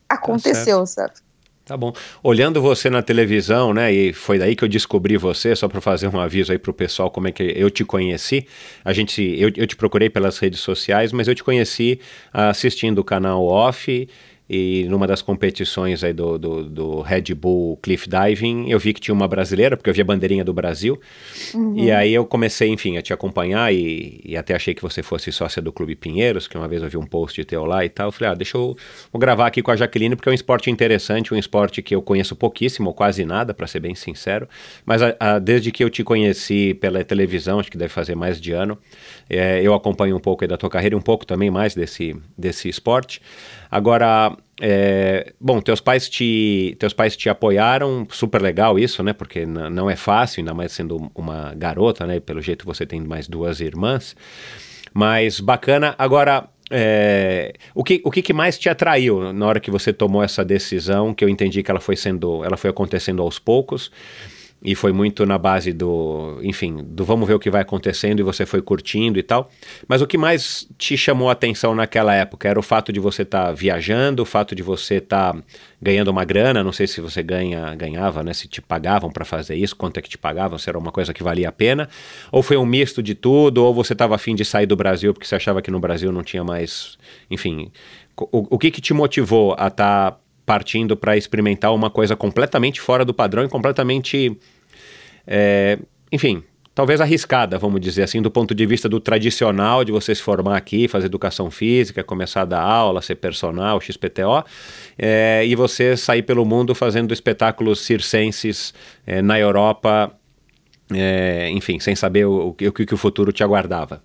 aconteceu, 0.08 0.84
sabe? 0.86 1.23
Tá 1.64 1.78
bom. 1.78 1.94
Olhando 2.22 2.60
você 2.60 2.90
na 2.90 3.00
televisão, 3.00 3.72
né? 3.72 3.90
E 3.90 4.12
foi 4.12 4.38
daí 4.38 4.54
que 4.54 4.62
eu 4.62 4.68
descobri 4.68 5.16
você, 5.16 5.56
só 5.56 5.66
para 5.66 5.80
fazer 5.80 6.08
um 6.08 6.20
aviso 6.20 6.52
aí 6.52 6.58
pro 6.58 6.74
pessoal 6.74 7.10
como 7.10 7.26
é 7.26 7.32
que 7.32 7.42
eu 7.42 7.70
te 7.70 7.82
conheci. 7.86 8.46
A 8.84 8.92
gente, 8.92 9.22
eu, 9.22 9.50
eu 9.56 9.66
te 9.66 9.74
procurei 9.74 10.10
pelas 10.10 10.36
redes 10.36 10.60
sociais, 10.60 11.10
mas 11.10 11.26
eu 11.26 11.34
te 11.34 11.42
conheci 11.42 11.98
assistindo 12.34 12.98
o 12.98 13.04
canal 13.04 13.42
Off 13.46 14.06
e 14.48 14.86
numa 14.90 15.06
das 15.06 15.22
competições 15.22 16.04
aí 16.04 16.12
do, 16.12 16.38
do, 16.38 16.64
do, 16.64 17.00
Red 17.00 17.34
Bull 17.34 17.78
Cliff 17.78 18.06
Diving, 18.08 18.68
eu 18.68 18.78
vi 18.78 18.92
que 18.92 19.00
tinha 19.00 19.14
uma 19.14 19.26
brasileira, 19.26 19.74
porque 19.74 19.88
eu 19.88 19.94
vi 19.94 20.02
a 20.02 20.04
bandeirinha 20.04 20.44
do 20.44 20.52
Brasil, 20.52 21.00
uhum. 21.54 21.74
e 21.78 21.90
aí 21.90 22.12
eu 22.12 22.26
comecei, 22.26 22.68
enfim, 22.68 22.98
a 22.98 23.02
te 23.02 23.12
acompanhar 23.12 23.72
e, 23.72 24.20
e, 24.22 24.36
até 24.36 24.54
achei 24.54 24.74
que 24.74 24.82
você 24.82 25.02
fosse 25.02 25.32
sócia 25.32 25.62
do 25.62 25.72
Clube 25.72 25.96
Pinheiros, 25.96 26.46
que 26.46 26.58
uma 26.58 26.68
vez 26.68 26.82
eu 26.82 26.90
vi 26.90 26.98
um 26.98 27.06
post 27.06 27.42
teu 27.44 27.64
lá 27.64 27.84
e 27.86 27.88
tal, 27.88 28.08
eu 28.08 28.12
falei, 28.12 28.32
ah, 28.32 28.34
deixa 28.34 28.58
eu 28.58 28.76
vou 29.10 29.18
gravar 29.18 29.46
aqui 29.46 29.62
com 29.62 29.70
a 29.70 29.76
Jaqueline, 29.76 30.14
porque 30.14 30.28
é 30.28 30.32
um 30.32 30.34
esporte 30.34 30.70
interessante, 30.70 31.32
um 31.32 31.38
esporte 31.38 31.80
que 31.80 31.94
eu 31.94 32.02
conheço 32.02 32.36
pouquíssimo, 32.36 32.88
ou 32.88 32.94
quase 32.94 33.24
nada, 33.24 33.54
para 33.54 33.66
ser 33.66 33.80
bem 33.80 33.94
sincero, 33.94 34.46
mas 34.84 35.00
a, 35.00 35.16
a, 35.18 35.38
desde 35.38 35.72
que 35.72 35.82
eu 35.82 35.88
te 35.88 36.04
conheci 36.04 36.74
pela 36.74 37.02
televisão, 37.02 37.60
acho 37.60 37.70
que 37.70 37.78
deve 37.78 37.92
fazer 37.92 38.14
mais 38.14 38.38
de 38.38 38.52
ano, 38.52 38.78
é, 39.30 39.62
eu 39.62 39.72
acompanho 39.72 40.14
um 40.14 40.20
pouco 40.20 40.46
da 40.46 40.58
tua 40.58 40.68
carreira, 40.68 40.94
um 40.94 41.00
pouco 41.00 41.24
também 41.24 41.50
mais 41.50 41.74
desse, 41.74 42.14
desse 42.36 42.68
esporte, 42.68 43.22
Agora, 43.70 44.36
é, 44.60 45.32
bom, 45.40 45.60
teus 45.60 45.80
pais 45.80 46.08
te 46.08 46.76
teus 46.78 46.92
pais 46.92 47.16
te 47.16 47.28
apoiaram, 47.28 48.06
super 48.10 48.40
legal 48.40 48.78
isso, 48.78 49.02
né? 49.02 49.12
Porque 49.12 49.44
não 49.46 49.90
é 49.90 49.96
fácil, 49.96 50.40
ainda 50.40 50.54
mais 50.54 50.72
sendo 50.72 51.10
uma 51.14 51.54
garota, 51.54 52.06
né? 52.06 52.20
Pelo 52.20 52.40
jeito 52.40 52.64
você 52.64 52.86
tem 52.86 53.00
mais 53.00 53.28
duas 53.28 53.60
irmãs. 53.60 54.16
Mas 54.92 55.40
bacana. 55.40 55.94
Agora, 55.98 56.48
é, 56.70 57.52
o, 57.74 57.82
que, 57.82 58.00
o 58.04 58.10
que 58.10 58.32
mais 58.32 58.58
te 58.58 58.68
atraiu 58.68 59.32
na 59.32 59.46
hora 59.46 59.60
que 59.60 59.70
você 59.70 59.92
tomou 59.92 60.22
essa 60.22 60.44
decisão? 60.44 61.12
Que 61.12 61.24
eu 61.24 61.28
entendi 61.28 61.62
que 61.62 61.70
ela 61.70 61.80
foi 61.80 61.96
sendo, 61.96 62.44
ela 62.44 62.56
foi 62.56 62.70
acontecendo 62.70 63.22
aos 63.22 63.38
poucos 63.38 63.90
e 64.64 64.74
foi 64.74 64.92
muito 64.92 65.26
na 65.26 65.36
base 65.36 65.74
do, 65.74 66.40
enfim, 66.42 66.78
do 66.82 67.04
vamos 67.04 67.28
ver 67.28 67.34
o 67.34 67.38
que 67.38 67.50
vai 67.50 67.60
acontecendo 67.60 68.20
e 68.20 68.22
você 68.22 68.46
foi 68.46 68.62
curtindo 68.62 69.18
e 69.18 69.22
tal. 69.22 69.50
Mas 69.86 70.00
o 70.00 70.06
que 70.06 70.16
mais 70.16 70.66
te 70.78 70.96
chamou 70.96 71.28
a 71.28 71.32
atenção 71.32 71.74
naquela 71.74 72.14
época 72.14 72.48
era 72.48 72.58
o 72.58 72.62
fato 72.62 72.90
de 72.90 72.98
você 72.98 73.22
estar 73.22 73.48
tá 73.48 73.52
viajando, 73.52 74.22
o 74.22 74.24
fato 74.24 74.54
de 74.54 74.62
você 74.62 74.94
estar 74.94 75.34
tá 75.34 75.42
ganhando 75.82 76.08
uma 76.08 76.24
grana, 76.24 76.64
não 76.64 76.72
sei 76.72 76.86
se 76.86 76.98
você 77.02 77.22
ganha, 77.22 77.74
ganhava, 77.74 78.22
né, 78.22 78.32
se 78.32 78.48
te 78.48 78.62
pagavam 78.62 79.10
para 79.10 79.26
fazer 79.26 79.54
isso, 79.54 79.76
quanto 79.76 79.98
é 79.98 80.02
que 80.02 80.08
te 80.08 80.16
pagavam, 80.16 80.56
se 80.56 80.70
era 80.70 80.78
uma 80.78 80.90
coisa 80.90 81.12
que 81.12 81.22
valia 81.22 81.50
a 81.50 81.52
pena, 81.52 81.86
ou 82.32 82.42
foi 82.42 82.56
um 82.56 82.64
misto 82.64 83.02
de 83.02 83.14
tudo, 83.14 83.62
ou 83.62 83.74
você 83.74 83.92
estava 83.92 84.14
afim 84.14 84.34
de 84.34 84.46
sair 84.46 84.64
do 84.64 84.76
Brasil 84.76 85.12
porque 85.12 85.26
você 85.26 85.34
achava 85.34 85.60
que 85.60 85.70
no 85.70 85.78
Brasil 85.78 86.10
não 86.10 86.22
tinha 86.22 86.42
mais, 86.42 86.96
enfim, 87.30 87.70
o, 88.16 88.54
o 88.54 88.58
que 88.58 88.70
que 88.70 88.80
te 88.80 88.94
motivou 88.94 89.54
a 89.58 89.66
estar 89.66 90.12
tá 90.12 90.18
partindo 90.46 90.96
para 90.96 91.16
experimentar 91.16 91.74
uma 91.74 91.90
coisa 91.90 92.14
completamente 92.14 92.80
fora 92.80 93.04
do 93.04 93.14
padrão 93.14 93.44
e 93.44 93.48
completamente, 93.48 94.36
é, 95.26 95.78
enfim, 96.10 96.42
talvez 96.74 97.00
arriscada, 97.00 97.58
vamos 97.58 97.80
dizer 97.80 98.02
assim, 98.02 98.20
do 98.20 98.30
ponto 98.30 98.54
de 98.54 98.66
vista 98.66 98.88
do 98.88 98.98
tradicional, 98.98 99.84
de 99.84 99.92
você 99.92 100.14
se 100.14 100.22
formar 100.22 100.56
aqui, 100.56 100.88
fazer 100.88 101.06
educação 101.06 101.50
física, 101.50 102.02
começar 102.02 102.42
a 102.42 102.44
dar 102.44 102.62
aula, 102.62 103.00
ser 103.00 103.14
personal, 103.16 103.80
XPTO, 103.80 104.44
é, 104.98 105.44
e 105.46 105.54
você 105.54 105.96
sair 105.96 106.22
pelo 106.22 106.44
mundo 106.44 106.74
fazendo 106.74 107.14
espetáculos 107.14 107.80
circenses 107.80 108.74
é, 109.06 109.22
na 109.22 109.38
Europa, 109.38 110.12
é, 110.92 111.48
enfim, 111.50 111.78
sem 111.78 111.94
saber 111.94 112.26
o, 112.26 112.48
o, 112.48 112.48
o, 112.48 112.72
que 112.72 112.94
o 112.94 112.98
futuro 112.98 113.32
te 113.32 113.42
aguardava. 113.42 114.02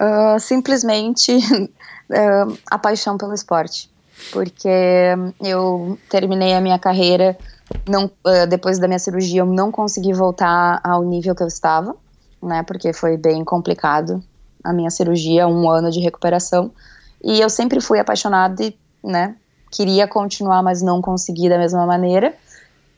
Uh, 0.00 0.40
simplesmente 0.40 1.36
uh, 1.36 2.58
a 2.70 2.78
paixão 2.78 3.18
pelo 3.18 3.34
esporte 3.34 3.90
porque 4.32 4.68
eu 5.40 5.98
terminei 6.08 6.52
a 6.52 6.60
minha 6.60 6.78
carreira, 6.78 7.36
não, 7.88 8.06
uh, 8.06 8.46
depois 8.48 8.78
da 8.78 8.86
minha 8.86 8.98
cirurgia, 8.98 9.40
eu 9.40 9.46
não 9.46 9.70
consegui 9.70 10.12
voltar 10.12 10.80
ao 10.82 11.02
nível 11.02 11.34
que 11.34 11.42
eu 11.42 11.46
estava, 11.48 11.96
né, 12.42 12.62
porque 12.62 12.92
foi 12.92 13.16
bem 13.16 13.44
complicado 13.44 14.22
a 14.64 14.72
minha 14.72 14.90
cirurgia, 14.90 15.46
um 15.48 15.68
ano 15.68 15.90
de 15.90 16.00
recuperação, 16.00 16.70
e 17.22 17.40
eu 17.40 17.50
sempre 17.50 17.80
fui 17.80 17.98
apaixonada 17.98 18.62
e, 18.62 18.76
né, 19.02 19.36
queria 19.70 20.06
continuar, 20.08 20.62
mas 20.62 20.82
não 20.82 21.00
consegui 21.00 21.48
da 21.48 21.58
mesma 21.58 21.86
maneira, 21.86 22.34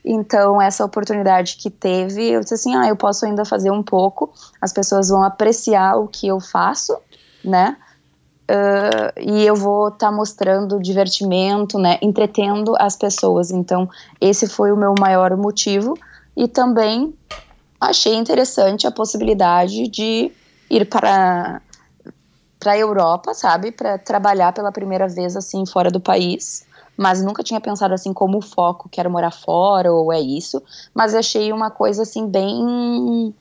então, 0.04 0.60
essa 0.60 0.84
oportunidade 0.84 1.56
que 1.56 1.70
teve, 1.70 2.28
eu 2.28 2.40
disse 2.40 2.54
assim: 2.54 2.74
ah, 2.74 2.88
eu 2.88 2.96
posso 2.96 3.24
ainda 3.24 3.44
fazer 3.44 3.70
um 3.70 3.82
pouco, 3.82 4.32
as 4.60 4.72
pessoas 4.72 5.08
vão 5.08 5.22
apreciar 5.22 5.96
o 5.96 6.08
que 6.08 6.26
eu 6.26 6.40
faço, 6.40 6.96
né? 7.44 7.76
Uh, 8.52 9.18
e 9.18 9.46
eu 9.46 9.56
vou 9.56 9.88
estar 9.88 10.08
tá 10.08 10.12
mostrando 10.12 10.78
divertimento, 10.78 11.78
né, 11.78 11.98
entretendo 12.02 12.74
as 12.78 12.94
pessoas. 12.94 13.50
Então, 13.50 13.88
esse 14.20 14.46
foi 14.46 14.70
o 14.70 14.76
meu 14.76 14.94
maior 14.98 15.34
motivo. 15.38 15.94
E 16.36 16.46
também 16.46 17.14
achei 17.80 18.14
interessante 18.14 18.86
a 18.86 18.90
possibilidade 18.90 19.88
de 19.88 20.30
ir 20.68 20.84
para 20.88 21.62
para 22.58 22.72
a 22.72 22.78
Europa, 22.78 23.34
sabe, 23.34 23.72
para 23.72 23.98
trabalhar 23.98 24.52
pela 24.52 24.70
primeira 24.70 25.08
vez 25.08 25.34
assim 25.34 25.66
fora 25.66 25.90
do 25.90 25.98
país. 25.98 26.64
Mas 26.96 27.20
nunca 27.20 27.42
tinha 27.42 27.60
pensado 27.60 27.92
assim 27.92 28.12
como 28.12 28.40
foco, 28.40 28.88
quero 28.88 29.10
morar 29.10 29.32
fora 29.32 29.92
ou 29.92 30.12
é 30.12 30.20
isso. 30.20 30.62
Mas 30.94 31.12
achei 31.12 31.52
uma 31.52 31.70
coisa 31.72 32.02
assim 32.02 32.28
bem 32.28 33.34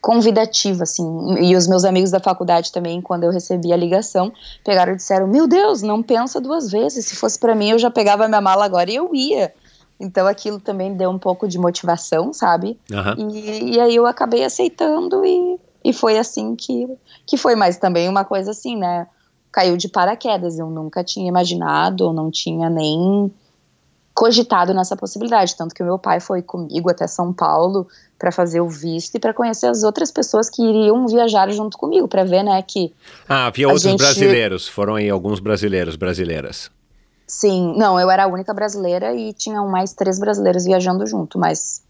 convidativa, 0.00 0.84
assim. 0.84 1.36
E 1.40 1.56
os 1.56 1.66
meus 1.66 1.84
amigos 1.84 2.10
da 2.10 2.20
faculdade 2.20 2.72
também, 2.72 3.00
quando 3.00 3.24
eu 3.24 3.30
recebi 3.30 3.72
a 3.72 3.76
ligação, 3.76 4.32
pegaram 4.64 4.92
e 4.92 4.96
disseram: 4.96 5.26
Meu 5.26 5.46
Deus, 5.46 5.82
não 5.82 6.02
pensa 6.02 6.40
duas 6.40 6.70
vezes. 6.70 7.06
Se 7.06 7.16
fosse 7.16 7.38
para 7.38 7.54
mim, 7.54 7.70
eu 7.70 7.78
já 7.78 7.90
pegava 7.90 8.28
minha 8.28 8.40
mala 8.40 8.64
agora 8.64 8.90
e 8.90 8.96
eu 8.96 9.14
ia. 9.14 9.52
Então 10.00 10.26
aquilo 10.26 10.60
também 10.60 10.94
deu 10.94 11.10
um 11.10 11.18
pouco 11.18 11.48
de 11.48 11.58
motivação, 11.58 12.32
sabe? 12.32 12.78
Uhum. 12.90 13.30
E, 13.30 13.74
e, 13.74 13.80
aí 13.80 13.96
eu 13.96 14.06
acabei 14.06 14.44
aceitando 14.44 15.24
e, 15.24 15.58
e 15.84 15.92
foi 15.92 16.16
assim 16.18 16.54
que, 16.54 16.86
que 17.26 17.36
foi. 17.36 17.56
Mas 17.56 17.78
também 17.78 18.08
uma 18.08 18.24
coisa 18.24 18.52
assim, 18.52 18.76
né? 18.76 19.08
Caiu 19.50 19.76
de 19.76 19.88
paraquedas. 19.88 20.58
Eu 20.58 20.70
nunca 20.70 21.02
tinha 21.02 21.28
imaginado, 21.28 22.04
ou 22.04 22.12
não 22.12 22.30
tinha 22.30 22.70
nem 22.70 23.32
cogitado 24.18 24.74
nessa 24.74 24.96
possibilidade. 24.96 25.56
Tanto 25.56 25.72
que 25.72 25.80
o 25.80 25.86
meu 25.86 25.96
pai 25.96 26.18
foi 26.18 26.42
comigo 26.42 26.90
até 26.90 27.06
São 27.06 27.32
Paulo 27.32 27.86
para 28.18 28.32
fazer 28.32 28.60
o 28.60 28.68
visto 28.68 29.14
e 29.14 29.20
para 29.20 29.32
conhecer 29.32 29.66
as 29.66 29.84
outras 29.84 30.10
pessoas 30.10 30.50
que 30.50 30.60
iriam 30.60 31.06
viajar 31.06 31.48
junto 31.52 31.78
comigo, 31.78 32.08
para 32.08 32.24
ver, 32.24 32.42
né, 32.42 32.60
que 32.66 32.92
Ah, 33.28 33.46
havia 33.46 33.68
outros 33.68 33.84
gente... 33.84 33.98
brasileiros, 33.98 34.66
foram 34.66 34.96
aí 34.96 35.08
alguns 35.08 35.38
brasileiros, 35.38 35.94
brasileiras. 35.94 36.68
Sim, 37.28 37.74
não, 37.76 38.00
eu 38.00 38.10
era 38.10 38.24
a 38.24 38.26
única 38.26 38.52
brasileira 38.52 39.14
e 39.14 39.32
tinham 39.32 39.68
mais 39.68 39.92
três 39.92 40.18
brasileiros 40.18 40.64
viajando 40.64 41.06
junto, 41.06 41.38
mas 41.38 41.80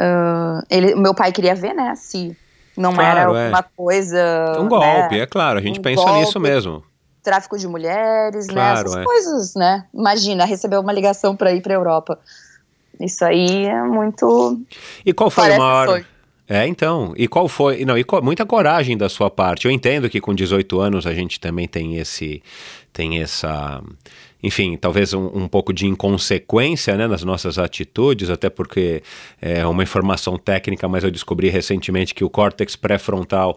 uh, 0.00 0.60
ele, 0.68 0.96
meu 0.96 1.14
pai 1.14 1.30
queria 1.30 1.54
ver, 1.54 1.72
né, 1.72 1.94
se 1.94 2.36
não 2.76 2.94
claro, 2.94 3.18
era 3.18 3.28
alguma 3.28 3.60
é. 3.60 3.64
coisa. 3.76 4.56
Um 4.58 4.68
golpe, 4.68 5.14
né, 5.14 5.20
é 5.20 5.26
claro, 5.26 5.60
a 5.60 5.62
gente 5.62 5.78
um 5.78 5.82
pensa 5.82 6.02
golpe, 6.02 6.18
nisso 6.18 6.40
mesmo. 6.40 6.82
Tráfico 7.24 7.58
de 7.58 7.66
mulheres, 7.66 8.46
né, 8.46 8.52
claro, 8.54 8.74
né, 8.76 8.84
essas 8.84 8.96
é. 8.96 9.04
coisas, 9.04 9.54
né? 9.54 9.86
Imagina, 9.92 10.44
receber 10.44 10.76
uma 10.76 10.92
ligação 10.92 11.34
para 11.34 11.52
ir 11.52 11.60
para 11.60 11.74
Europa. 11.74 12.18
Isso 13.00 13.24
aí 13.24 13.66
é 13.66 13.82
muito. 13.82 14.60
E 15.04 15.12
qual 15.12 15.30
foi 15.30 15.50
o 15.50 15.58
maior. 15.58 16.04
É, 16.48 16.66
então. 16.66 17.14
E 17.16 17.26
qual 17.26 17.48
foi. 17.48 17.84
Não, 17.84 17.96
e 17.96 18.04
co... 18.04 18.22
muita 18.22 18.44
coragem 18.44 18.96
da 18.96 19.08
sua 19.08 19.30
parte. 19.30 19.66
Eu 19.66 19.72
entendo 19.72 20.08
que 20.08 20.20
com 20.20 20.34
18 20.34 20.78
anos 20.78 21.06
a 21.06 21.14
gente 21.14 21.40
também 21.40 21.66
tem 21.66 21.96
esse. 21.96 22.42
Tem 22.92 23.20
essa 23.20 23.82
enfim, 24.44 24.76
talvez 24.76 25.14
um, 25.14 25.30
um, 25.34 25.48
pouco 25.48 25.72
de 25.72 25.86
inconsequência 25.86 26.94
né, 26.98 27.06
nas 27.06 27.24
nossas 27.24 27.58
atitudes, 27.58 28.28
até 28.28 28.50
porque 28.50 29.02
é 29.40 29.66
uma 29.66 29.82
informação 29.82 30.36
técnica, 30.36 30.86
mas 30.86 31.02
eu 31.02 31.10
descobri 31.10 31.48
recentemente 31.48 32.14
que 32.14 32.22
o 32.22 32.28
córtex 32.28 32.76
pré-frontal, 32.76 33.56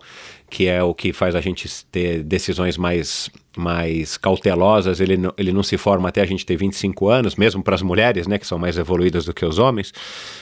que 0.50 0.68
é 0.68 0.82
o 0.82 0.94
que 0.94 1.12
faz 1.12 1.36
a 1.36 1.42
gente 1.42 1.68
ter 1.86 2.24
decisões 2.24 2.78
mais 2.78 3.30
mais 3.58 4.18
cautelosas, 4.18 5.02
ele, 5.02 5.18
não, 5.18 5.34
ele 5.38 5.52
não 5.52 5.64
se 5.64 5.78
forma 5.78 6.08
até 6.08 6.22
a 6.22 6.26
gente 6.26 6.46
ter 6.46 6.56
25 6.56 7.10
anos, 7.10 7.36
mesmo 7.36 7.64
para 7.64 7.76
as 7.76 7.82
mulheres, 7.82 8.28
né, 8.28 8.38
que 8.38 8.46
são 8.46 8.60
mais 8.60 8.78
evoluídas 8.78 9.26
do 9.26 9.34
que 9.34 9.44
os 9.44 9.58
homens, 9.58 9.92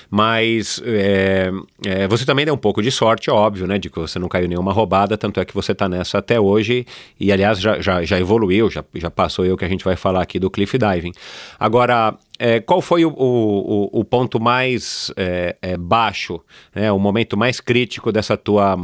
mas 0.09 0.81
é, 0.85 1.49
é, 1.85 2.07
você 2.07 2.25
também 2.25 2.45
deu 2.45 2.53
um 2.53 2.57
pouco 2.57 2.81
de 2.81 2.91
sorte, 2.91 3.31
óbvio, 3.31 3.65
né, 3.65 3.79
de 3.79 3.89
que 3.89 3.97
você 3.97 4.19
não 4.19 4.27
caiu 4.27 4.47
nenhuma 4.47 4.73
roubada, 4.73 5.17
tanto 5.17 5.39
é 5.39 5.45
que 5.45 5.53
você 5.53 5.71
está 5.71 5.87
nessa 5.87 6.17
até 6.17 6.39
hoje, 6.39 6.85
e 7.19 7.31
aliás 7.31 7.59
já, 7.59 7.79
já, 7.79 8.03
já 8.03 8.19
evoluiu, 8.19 8.69
já, 8.69 8.83
já 8.93 9.09
passou 9.09 9.45
eu 9.45 9.57
que 9.57 9.65
a 9.65 9.69
gente 9.69 9.85
vai 9.85 9.95
falar 9.95 10.21
aqui 10.21 10.37
do 10.37 10.49
cliff 10.49 10.77
diving. 10.77 11.13
Agora, 11.57 12.17
é, 12.37 12.59
qual 12.59 12.81
foi 12.81 13.05
o, 13.05 13.13
o, 13.15 13.99
o 13.99 14.03
ponto 14.03 14.41
mais 14.41 15.11
é, 15.15 15.55
é, 15.61 15.77
baixo, 15.77 16.41
né, 16.73 16.91
o 16.91 16.99
momento 16.99 17.37
mais 17.37 17.61
crítico 17.61 18.11
dessa 18.11 18.35
tua 18.35 18.75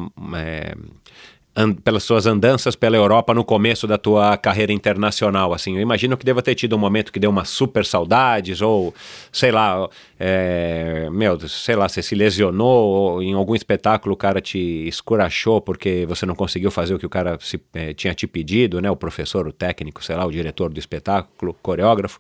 é, 1.54 1.62
pelas 1.84 2.04
suas 2.04 2.26
andanças 2.26 2.76
pela 2.76 2.96
Europa 2.96 3.34
no 3.34 3.44
começo 3.44 3.86
da 3.86 3.98
tua 3.98 4.38
carreira 4.38 4.72
internacional, 4.72 5.54
assim, 5.54 5.76
eu 5.76 5.82
imagino 5.82 6.16
que 6.16 6.26
deva 6.26 6.42
ter 6.42 6.56
tido 6.56 6.76
um 6.76 6.80
momento 6.80 7.12
que 7.12 7.20
deu 7.20 7.30
uma 7.30 7.44
super 7.44 7.86
saudades, 7.86 8.62
ou, 8.62 8.94
sei 9.32 9.52
lá, 9.52 9.90
é, 10.18 11.10
meu, 11.12 11.38
sei 11.50 11.76
lá, 11.76 11.90
você 11.90 12.02
se 12.02 12.16
lesionou, 12.16 12.88
ou 12.88 13.24
em 13.24 13.34
algum 13.34 13.54
espetáculo 13.54 14.14
o 14.14 14.18
cara 14.18 14.40
te 14.40 14.88
escurachou 14.88 15.60
porque 15.60 16.06
você 16.08 16.26
não 16.26 16.36
conseguiu 16.36 16.72
fazer 16.72 16.94
o 16.94 17.00
que 17.00 17.06
o 17.06 17.10
cara 17.10 17.38
se, 17.42 17.60
é, 17.74 17.94
tinha 17.94 18.14
te 18.14 18.26
pedido, 18.28 18.80
né, 18.82 18.90
o 18.90 18.96
professor, 18.96 19.46
o 19.48 19.52
técnico, 19.52 20.04
sei 20.04 20.16
lá, 20.16 20.26
o 20.26 20.32
diretor 20.32 20.72
do 20.72 20.80
espetáculo, 20.80 21.56
coreógrafo, 21.62 22.20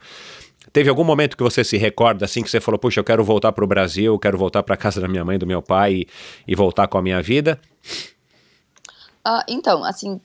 Teve 0.71 0.89
algum 0.89 1.03
momento 1.03 1.35
que 1.35 1.43
você 1.43 1.63
se 1.63 1.75
recorda 1.75 2.23
assim 2.23 2.43
que 2.43 2.49
você 2.49 2.61
falou, 2.61 2.77
puxa, 2.77 2.99
eu 2.99 3.03
quero 3.03 3.23
voltar 3.23 3.51
para 3.51 3.63
o 3.63 3.67
Brasil, 3.67 4.17
quero 4.19 4.37
voltar 4.37 4.63
para 4.63 4.77
casa 4.77 5.01
da 5.01 5.07
minha 5.07 5.25
mãe, 5.25 5.37
do 5.37 5.45
meu 5.45 5.61
pai 5.61 5.93
e, 5.93 6.07
e 6.47 6.55
voltar 6.55 6.87
com 6.87 6.97
a 6.97 7.01
minha 7.01 7.21
vida? 7.21 7.59
Uh, 9.27 9.43
então, 9.47 9.84
assim, 9.84 10.19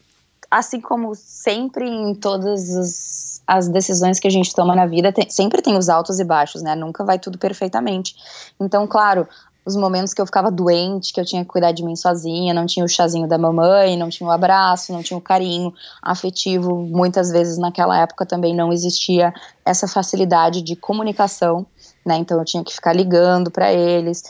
assim 0.50 0.80
como 0.80 1.14
sempre 1.14 1.88
em 1.88 2.14
todas 2.14 2.74
as, 2.76 3.42
as 3.46 3.68
decisões 3.68 4.18
que 4.18 4.26
a 4.26 4.30
gente 4.30 4.54
toma 4.54 4.74
na 4.74 4.87
vida 4.87 5.12
tem, 5.12 5.28
sempre 5.28 5.61
tem 5.61 5.76
os 5.76 5.88
altos 5.88 6.18
e 6.18 6.24
baixos, 6.24 6.62
né? 6.62 6.74
Nunca 6.74 7.04
vai 7.04 7.18
tudo 7.18 7.38
perfeitamente. 7.38 8.14
Então, 8.59 8.87
claro, 8.87 9.28
os 9.66 9.74
momentos 9.74 10.14
que 10.14 10.20
eu 10.20 10.26
ficava 10.26 10.48
doente, 10.48 11.12
que 11.12 11.20
eu 11.20 11.24
tinha 11.24 11.42
que 11.42 11.50
cuidar 11.50 11.72
de 11.72 11.85
mim 11.85 11.96
sozinha, 11.96 12.54
não 12.54 12.66
tinha 12.66 12.85
o 12.85 12.88
chazinho 12.88 13.26
da 13.26 13.37
mamãe, 13.37 13.96
não 13.96 14.09
tinha 14.09 14.28
o 14.28 14.30
abraço, 14.30 14.92
não 14.92 15.02
tinha 15.02 15.18
o 15.18 15.20
carinho 15.20 15.74
afetivo. 16.00 16.76
Muitas 16.76 17.32
vezes 17.32 17.59
naquela 17.59 17.98
época 17.98 18.24
também 18.24 18.54
não 18.54 18.72
existia 18.72 19.35
essa 19.64 19.88
facilidade 19.88 20.62
de 20.62 20.76
comunicação, 20.76 21.66
né? 22.04 22.16
Então 22.16 22.38
eu 22.38 22.44
tinha 22.44 22.62
que 22.62 22.72
ficar 22.72 22.92
ligando 22.92 23.50
para 23.50 23.72
eles. 23.72 24.22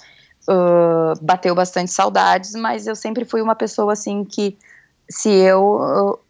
Bateu 1.20 1.54
bastante 1.54 1.90
saudades, 1.90 2.52
mas 2.52 2.86
eu 2.86 2.94
sempre 2.94 3.24
fui 3.24 3.40
uma 3.42 3.54
pessoa 3.54 3.92
assim 3.92 4.24
que 4.24 4.56
se 5.08 5.30
eu 5.30 6.20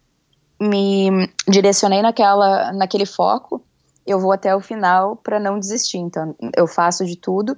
me 0.59 1.29
direcionei 1.47 2.01
naquela, 2.01 2.71
naquele 2.73 3.05
foco, 3.05 3.61
eu 4.05 4.19
vou 4.19 4.31
até 4.31 4.55
o 4.55 4.61
final 4.61 5.15
para 5.15 5.39
não 5.39 5.59
desistir. 5.59 5.97
Então 5.97 6.35
eu 6.55 6.67
faço 6.67 7.05
de 7.05 7.15
tudo 7.15 7.57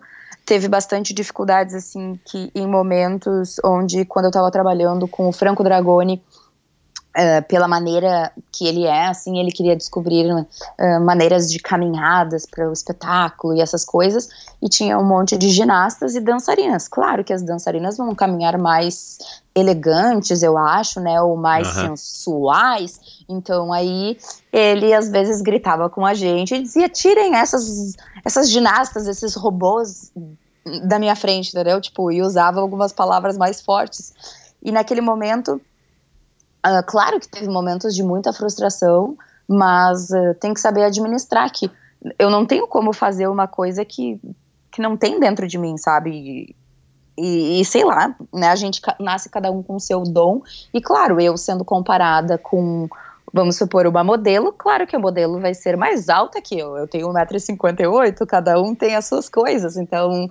teve 0.50 0.67
bastante 0.67 1.13
dificuldades, 1.13 1.76
assim, 1.76 2.19
que 2.26 2.52
em 2.56 2.65
momentos 2.65 3.58
onde, 3.63 4.04
quando 4.04 4.26
eu 4.26 4.30
estava 4.30 4.50
trabalhando 4.50 5.08
com 5.08 5.28
o 5.28 5.32
Franco 5.32 5.63
Dragoni, 5.63 6.24
Uh, 7.10 7.43
pela 7.48 7.67
maneira 7.67 8.32
que 8.52 8.67
ele 8.67 8.86
é, 8.86 9.08
assim, 9.08 9.39
ele 9.39 9.52
queria 9.52 9.76
descobrir 9.76 10.32
uh, 10.32 10.45
maneiras 11.04 11.52
de 11.52 11.58
caminhadas 11.58 12.45
para 12.45 12.69
o 12.69 12.72
espetáculo 12.72 13.56
e 13.56 13.62
essas 13.62 13.84
coisas, 13.84 14.30
e 14.62 14.69
tinha 14.69 14.98
um 14.98 15.04
monte 15.04 15.36
de 15.36 15.50
ginastas 15.50 16.13
e 16.13 16.19
dançarinas. 16.19 16.88
Claro 16.88 17.24
que 17.24 17.34
as 17.34 17.41
dançarinas 17.41 17.98
vão 17.98 18.13
caminhar 18.13 18.60
mais 18.60 19.17
elegantes, 19.56 20.43
eu 20.43 20.56
acho, 20.56 21.00
né, 21.00 21.19
ou 21.19 21.36
mais 21.36 21.67
uhum. 21.67 21.98
sensuais. 21.98 23.00
Então 23.28 23.74
aí 23.74 24.15
ele 24.54 24.93
às 24.93 25.10
vezes 25.10 25.41
gritava 25.41 25.89
com 25.89 26.06
a 26.06 26.13
gente 26.13 26.54
e 26.54 26.62
dizia: 26.62 26.88
tirem 26.88 27.36
essas 27.36 27.95
essas 28.24 28.50
ginastas, 28.52 29.08
esses 29.08 29.34
robôs 29.36 30.12
da 30.88 31.00
minha 31.00 31.15
frente, 31.15 31.50
entendeu? 31.50 31.82
Tipo, 31.82 32.12
e 32.12 32.22
usava 32.22 32.60
algumas 32.60 32.93
palavras 32.93 33.38
mais 33.38 33.62
fortes. 33.62 34.13
E 34.62 34.72
naquele 34.72 35.02
momento, 35.02 35.60
uh, 36.65 36.84
claro 36.86 37.19
que 37.19 37.28
teve 37.28 37.48
momentos 37.48 37.95
de 37.95 38.04
muita 38.04 38.34
frustração, 38.34 39.17
mas 39.48 40.10
uh, 40.10 40.34
tem 40.39 40.54
que 40.54 40.60
saber 40.60 40.84
administrar 40.84 41.52
que 41.52 41.69
eu 42.17 42.30
não 42.30 42.45
tenho 42.45 42.67
como 42.67 42.93
fazer 42.93 43.28
uma 43.28 43.48
coisa 43.48 43.84
que, 43.84 44.19
que 44.72 44.82
não 44.82 44.95
tem 44.95 45.19
dentro 45.19 45.48
de 45.48 45.58
mim, 45.58 45.78
sabe? 45.78 46.56
E, 47.17 47.60
e, 47.60 47.65
sei 47.65 47.84
lá, 47.84 48.15
né, 48.34 48.48
a 48.48 48.56
gente 48.56 48.82
nasce 49.00 49.30
cada 49.30 49.52
um 49.52 49.62
com 49.62 49.78
seu 49.78 50.04
dom, 50.04 50.41
e 50.74 50.80
claro, 50.80 51.19
eu 51.19 51.36
sendo 51.36 51.65
comparada 51.65 52.38
com 52.38 52.88
vamos 53.32 53.58
supor, 53.58 53.86
uma 53.86 54.04
modelo, 54.04 54.52
claro 54.52 54.88
que 54.88 54.95
a 54.95 55.00
modelo 55.00 55.39
vai 55.39 55.54
ser 55.54 55.78
mais 55.78 56.10
alta 56.10 56.41
que 56.41 56.58
eu. 56.58 56.76
Eu 56.78 56.88
tenho 56.88 57.08
1,58m, 57.10 58.26
cada 58.26 58.60
um 58.60 58.74
tem 58.74 58.95
as 58.95 59.06
suas 59.06 59.30
coisas. 59.30 59.78
Então, 59.78 60.30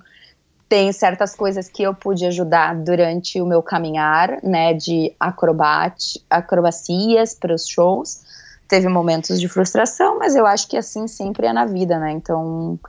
tem 0.69 0.91
certas 0.91 1.35
coisas 1.35 1.67
que 1.67 1.81
eu 1.81 1.95
pude 1.95 2.25
ajudar 2.27 2.75
durante 2.75 3.41
o 3.41 3.45
meu 3.45 3.61
caminhar, 3.61 4.37
né, 4.43 4.73
de 4.73 5.11
acrobate, 5.19 6.23
acrobacias 6.29 7.33
para 7.33 7.55
os 7.55 7.67
shows. 7.67 8.21
Teve 8.67 8.87
momentos 8.87 9.41
de 9.41 9.49
frustração, 9.49 10.19
mas 10.19 10.35
eu 10.35 10.45
acho 10.45 10.67
que 10.67 10.77
assim 10.77 11.07
sempre 11.07 11.47
é 11.47 11.53
na 11.53 11.65
vida, 11.65 11.97
né? 11.97 12.11
Então, 12.11 12.79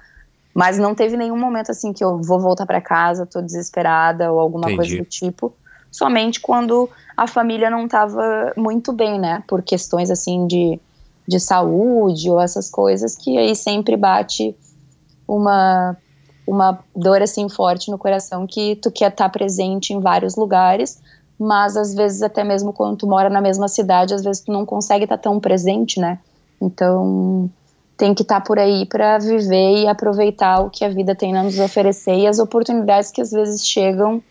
mas 0.55 0.79
não 0.79 0.95
teve 0.95 1.17
nenhum 1.17 1.39
momento 1.39 1.71
assim 1.71 1.91
que 1.91 2.05
eu 2.05 2.21
vou 2.21 2.39
voltar 2.39 2.67
para 2.67 2.83
casa, 2.83 3.25
tô 3.25 3.41
desesperada 3.41 4.31
ou 4.31 4.39
alguma 4.39 4.71
Entendi. 4.71 4.77
coisa 4.77 4.97
do 4.99 5.05
tipo 5.07 5.55
somente 5.91 6.39
quando 6.39 6.89
a 7.17 7.27
família 7.27 7.69
não 7.69 7.87
estava 7.87 8.53
muito 8.57 8.93
bem, 8.93 9.19
né? 9.19 9.43
Por 9.49 9.63
questões 9.63 10.11
assim 10.11 10.47
de, 10.47 10.79
de 11.27 11.41
saúde 11.41 12.31
ou 12.31 12.41
essas 12.41 12.71
coisas 12.71 13.17
que 13.17 13.37
aí 13.37 13.57
sempre 13.57 13.97
bate 13.97 14.55
uma 15.27 15.97
uma 16.51 16.81
dor 16.95 17.23
assim 17.23 17.49
forte 17.49 17.91
no 17.91 17.99
coração 17.99 18.47
que 18.47 18.77
tu 18.77 18.91
quer 18.91 19.11
estar 19.11 19.25
tá 19.25 19.29
presente 19.29 19.93
em 19.93 20.01
vários 20.01 20.35
lugares, 20.35 21.01
mas 21.39 21.77
às 21.77 21.95
vezes 21.95 22.23
até 22.23 22.43
mesmo 22.43 22.73
quando 22.73 22.99
tu 22.99 23.07
mora 23.07 23.31
na 23.31 23.41
mesma 23.41 23.69
cidade, 23.69 24.15
às 24.15 24.25
vezes 24.25 24.43
tu 24.43 24.53
não 24.53 24.67
consegue 24.67 25.05
estar 25.05 25.17
tá 25.17 25.23
tão 25.23 25.39
presente, 25.39 26.01
né? 26.01 26.19
Então 26.61 27.49
tem 27.97 28.15
que 28.15 28.23
estar 28.23 28.41
tá 28.41 28.47
por 28.47 28.59
aí 28.59 28.85
para 28.85 29.19
viver 29.19 29.83
e 29.83 29.87
aproveitar 29.87 30.61
o 30.61 30.71
que 30.71 30.85
a 30.85 30.89
vida 30.89 31.15
tem 31.15 31.37
a 31.37 31.43
nos 31.43 31.59
oferecer 31.59 32.15
e 32.15 32.27
as 32.27 32.39
oportunidades 32.39 33.11
que 33.11 33.21
às 33.21 33.31
vezes 33.31 33.67
chegam 33.67 34.23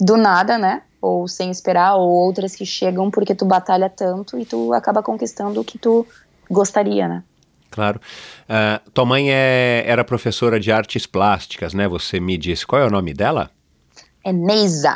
do 0.00 0.16
nada, 0.16 0.56
né? 0.58 0.82
Ou 1.00 1.26
sem 1.26 1.50
esperar, 1.50 1.96
ou 1.96 2.08
outras 2.08 2.54
que 2.54 2.64
chegam 2.64 3.10
porque 3.10 3.34
tu 3.34 3.44
batalha 3.44 3.90
tanto 3.90 4.38
e 4.38 4.44
tu 4.44 4.72
acaba 4.72 5.02
conquistando 5.02 5.60
o 5.60 5.64
que 5.64 5.76
tu 5.76 6.06
gostaria, 6.48 7.08
né? 7.08 7.24
Claro. 7.72 7.98
Uh, 8.44 8.90
tua 8.90 9.06
mãe 9.06 9.32
é, 9.32 9.82
era 9.86 10.04
professora 10.04 10.60
de 10.60 10.70
artes 10.70 11.06
plásticas, 11.06 11.72
né? 11.72 11.88
Você 11.88 12.20
me 12.20 12.36
disse. 12.36 12.66
Qual 12.66 12.80
é 12.80 12.86
o 12.86 12.90
nome 12.90 13.14
dela? 13.14 13.50
É 14.22 14.32
Neisa. 14.32 14.94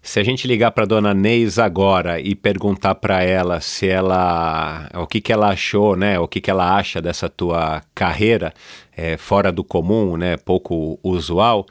Se 0.00 0.20
a 0.20 0.22
gente 0.22 0.46
ligar 0.46 0.70
para 0.70 0.86
dona 0.86 1.12
Neisa 1.12 1.64
agora 1.64 2.20
e 2.20 2.36
perguntar 2.36 2.94
para 2.94 3.24
ela 3.24 3.60
se 3.60 3.88
ela, 3.88 4.88
o 4.94 5.04
que 5.04 5.20
que 5.20 5.32
ela 5.32 5.48
achou, 5.48 5.96
né, 5.96 6.16
o 6.16 6.28
que 6.28 6.40
que 6.40 6.48
ela 6.48 6.76
acha 6.76 7.02
dessa 7.02 7.28
tua 7.28 7.82
carreira 7.92 8.54
é, 8.96 9.16
fora 9.16 9.50
do 9.50 9.64
comum, 9.64 10.16
né, 10.16 10.36
pouco 10.36 10.96
usual, 11.02 11.66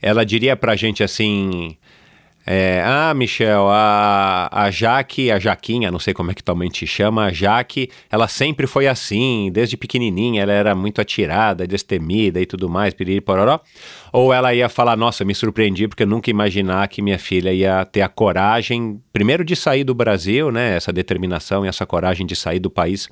ela 0.00 0.24
diria 0.24 0.56
para 0.56 0.72
a 0.72 0.76
gente 0.76 1.02
assim, 1.02 1.76
é, 2.44 2.82
ah, 2.84 3.14
Michel, 3.14 3.68
a, 3.68 4.48
a 4.50 4.70
Jaque, 4.70 5.30
a 5.30 5.38
Jaquinha, 5.38 5.90
não 5.90 6.00
sei 6.00 6.12
como 6.12 6.30
é 6.30 6.34
que 6.34 6.42
tua 6.42 6.54
mãe 6.54 6.68
te 6.68 6.86
chama, 6.86 7.26
a 7.26 7.32
Jaque, 7.32 7.88
ela 8.10 8.26
sempre 8.26 8.66
foi 8.66 8.88
assim, 8.88 9.50
desde 9.52 9.76
pequenininha, 9.76 10.42
ela 10.42 10.52
era 10.52 10.74
muito 10.74 11.00
atirada, 11.00 11.66
destemida 11.66 12.40
e 12.40 12.46
tudo 12.46 12.68
mais, 12.68 12.94
piriri 12.94 13.20
pororó. 13.20 13.60
Ou 14.12 14.32
ela 14.32 14.52
ia 14.52 14.68
falar, 14.68 14.96
nossa, 14.96 15.24
me 15.24 15.34
surpreendi 15.34 15.86
porque 15.86 16.02
eu 16.02 16.06
nunca 16.06 16.30
imaginar 16.30 16.88
que 16.88 17.00
minha 17.00 17.18
filha 17.18 17.52
ia 17.52 17.84
ter 17.84 18.02
a 18.02 18.08
coragem, 18.08 19.00
primeiro 19.12 19.44
de 19.44 19.54
sair 19.54 19.84
do 19.84 19.94
Brasil, 19.94 20.50
né, 20.50 20.76
essa 20.76 20.92
determinação 20.92 21.64
e 21.64 21.68
essa 21.68 21.86
coragem 21.86 22.26
de 22.26 22.34
sair 22.34 22.58
do 22.58 22.70
país 22.70 23.08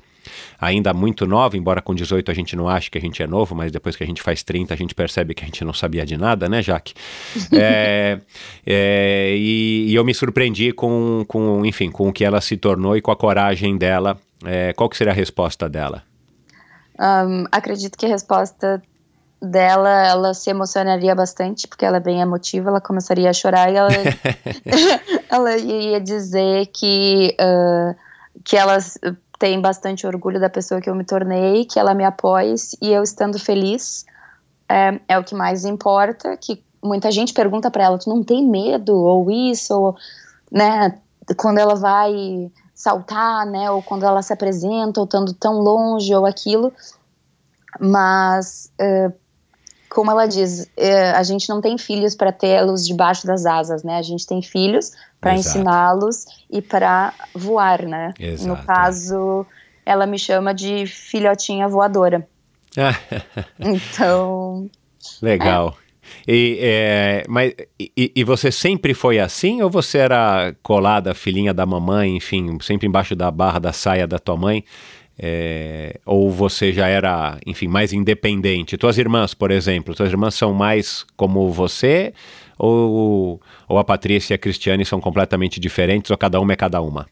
ainda 0.59 0.93
muito 0.93 1.25
nova, 1.25 1.57
embora 1.57 1.81
com 1.81 1.93
18 1.93 2.29
a 2.31 2.33
gente 2.33 2.55
não 2.55 2.67
ache 2.67 2.89
que 2.89 2.97
a 2.97 3.01
gente 3.01 3.21
é 3.21 3.27
novo, 3.27 3.55
mas 3.55 3.71
depois 3.71 3.95
que 3.95 4.03
a 4.03 4.07
gente 4.07 4.21
faz 4.21 4.43
30 4.43 4.73
a 4.73 4.77
gente 4.77 4.95
percebe 4.95 5.33
que 5.33 5.43
a 5.43 5.45
gente 5.45 5.63
não 5.63 5.73
sabia 5.73 6.05
de 6.05 6.17
nada, 6.17 6.47
né, 6.47 6.61
Jaque? 6.61 6.93
é, 7.53 8.19
é, 8.65 9.35
e, 9.37 9.87
e, 9.89 9.95
eu 9.95 10.03
me 10.03 10.13
surpreendi 10.13 10.71
com, 10.71 11.23
com, 11.27 11.65
enfim, 11.65 11.91
com 11.91 12.09
o 12.09 12.13
que 12.13 12.23
ela 12.23 12.41
se 12.41 12.57
tornou 12.57 12.95
e 12.95 13.01
com 13.01 13.11
a 13.11 13.15
coragem 13.15 13.77
dela. 13.77 14.17
É, 14.43 14.73
qual 14.73 14.89
que 14.89 14.97
seria 14.97 15.13
a 15.13 15.15
resposta 15.15 15.69
dela? 15.69 16.03
Um, 16.99 17.45
acredito 17.51 17.97
que 17.97 18.05
a 18.05 18.09
resposta 18.09 18.81
dela, 19.41 20.07
ela 20.07 20.33
se 20.33 20.49
emocionaria 20.49 21.15
bastante, 21.15 21.67
porque 21.67 21.83
ela 21.83 21.97
é 21.97 21.99
bem 21.99 22.21
emotiva, 22.21 22.69
ela 22.69 22.79
começaria 22.79 23.29
a 23.29 23.33
chorar 23.33 23.71
e 23.71 23.75
ela, 23.75 23.89
ela 25.29 25.57
ia 25.57 25.99
dizer 25.99 26.67
que, 26.67 27.35
uh, 27.39 27.95
que 28.43 28.55
ela 28.55 28.77
tem 29.41 29.59
bastante 29.59 30.05
orgulho 30.05 30.39
da 30.39 30.51
pessoa 30.51 30.79
que 30.79 30.87
eu 30.87 30.93
me 30.93 31.03
tornei, 31.03 31.65
que 31.65 31.79
ela 31.79 31.95
me 31.95 32.05
apoie 32.05 32.53
e 32.79 32.93
eu 32.93 33.01
estando 33.01 33.39
feliz 33.39 34.05
é, 34.69 34.99
é 35.07 35.17
o 35.17 35.23
que 35.23 35.33
mais 35.33 35.65
importa. 35.65 36.37
Que 36.37 36.63
muita 36.81 37.09
gente 37.09 37.33
pergunta 37.33 37.71
para 37.71 37.85
ela: 37.85 37.97
tu 37.97 38.07
não 38.07 38.23
tem 38.23 38.47
medo 38.47 38.95
ou 38.95 39.31
isso, 39.31 39.73
ou, 39.73 39.95
né? 40.51 40.95
Quando 41.37 41.57
ela 41.57 41.73
vai 41.73 42.51
saltar, 42.75 43.47
né? 43.47 43.71
Ou 43.71 43.81
quando 43.81 44.05
ela 44.05 44.21
se 44.21 44.31
apresenta, 44.31 44.99
ou 44.99 45.05
estando 45.05 45.33
tão 45.33 45.59
longe 45.59 46.13
ou 46.13 46.27
aquilo. 46.27 46.71
Mas 47.79 48.71
é, 48.77 49.11
como 49.91 50.09
ela 50.09 50.25
diz, 50.25 50.71
é, 50.77 51.11
a 51.11 51.21
gente 51.21 51.49
não 51.49 51.59
tem 51.59 51.77
filhos 51.77 52.15
para 52.15 52.31
tê-los 52.31 52.87
debaixo 52.87 53.27
das 53.27 53.45
asas, 53.45 53.83
né? 53.83 53.97
A 53.97 54.01
gente 54.01 54.25
tem 54.25 54.41
filhos 54.41 54.91
para 55.19 55.35
ensiná-los 55.35 56.25
e 56.49 56.61
para 56.61 57.13
voar, 57.35 57.85
né? 57.85 58.13
Exato. 58.17 58.47
No 58.47 58.65
caso, 58.65 59.45
ela 59.85 60.05
me 60.05 60.17
chama 60.17 60.53
de 60.53 60.85
filhotinha 60.85 61.67
voadora. 61.67 62.25
então. 63.59 64.69
Legal. 65.21 65.75
É. 66.25 66.33
E, 66.33 66.59
é, 66.61 67.23
mas, 67.27 67.53
e, 67.77 68.11
e, 68.15 68.23
você 68.23 68.49
sempre 68.51 68.93
foi 68.93 69.19
assim 69.19 69.61
ou 69.61 69.69
você 69.69 69.97
era 69.97 70.55
colada, 70.63 71.13
filhinha 71.13 71.53
da 71.53 71.65
mamãe, 71.65 72.15
enfim, 72.15 72.57
sempre 72.61 72.87
embaixo 72.87 73.15
da 73.15 73.29
barra 73.29 73.59
da 73.59 73.73
saia 73.73 74.07
da 74.07 74.19
tua 74.19 74.37
mãe? 74.37 74.63
É, 75.23 75.99
ou 76.03 76.31
você 76.31 76.73
já 76.73 76.87
era, 76.87 77.37
enfim, 77.45 77.67
mais 77.67 77.93
independente? 77.93 78.75
Tuas 78.75 78.97
irmãs, 78.97 79.35
por 79.35 79.51
exemplo, 79.51 79.93
tuas 79.93 80.09
irmãs 80.09 80.33
são 80.33 80.51
mais 80.51 81.05
como 81.15 81.51
você? 81.51 82.11
Ou, 82.57 83.39
ou 83.69 83.77
a 83.77 83.83
Patrícia 83.83 84.33
e 84.33 84.35
a 84.35 84.37
Cristiane 84.39 84.83
são 84.83 84.99
completamente 84.99 85.59
diferentes, 85.59 86.09
ou 86.09 86.17
cada 86.17 86.39
uma 86.39 86.53
é 86.53 86.55
cada 86.55 86.81
uma? 86.81 87.05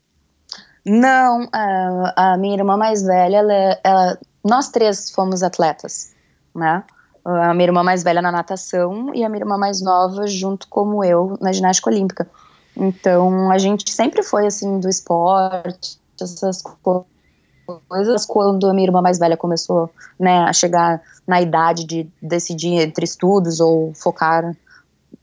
Não, 0.84 1.48
a, 1.54 2.32
a 2.34 2.38
minha 2.38 2.56
irmã 2.56 2.76
mais 2.76 3.04
velha, 3.04 3.38
ela, 3.38 3.80
ela, 3.84 4.18
nós 4.44 4.70
três 4.70 5.12
fomos 5.12 5.44
atletas, 5.44 6.16
né? 6.56 6.84
A 7.24 7.54
minha 7.54 7.68
irmã 7.68 7.84
mais 7.84 8.02
velha 8.02 8.24
na 8.24 8.32
natação 8.32 9.14
e 9.14 9.24
a 9.24 9.30
minha 9.30 9.42
irmã 9.42 9.56
mais 9.56 9.84
nova, 9.84 10.26
junto 10.26 10.68
como 10.68 11.04
eu, 11.04 11.38
na 11.40 11.52
ginástica 11.52 11.92
olímpica. 11.92 12.28
Então, 12.76 13.52
a 13.52 13.58
gente 13.60 13.92
sempre 13.92 14.24
foi, 14.24 14.48
assim, 14.48 14.80
do 14.80 14.90
esporte, 14.90 16.00
essas 16.20 16.64
coisas 16.64 17.19
coisas. 17.88 18.26
Quando 18.26 18.68
a 18.68 18.74
minha 18.74 18.88
irmã 18.88 19.02
mais 19.02 19.20
velha 19.20 19.38
começou 19.38 19.90
né, 20.20 20.40
a 20.40 20.54
chegar 20.54 21.02
na 21.28 21.42
idade 21.42 21.86
de 21.86 22.08
decidir 22.22 22.74
entre 22.82 23.06
estudos 23.06 23.60
ou 23.60 23.94
focar 23.94 24.56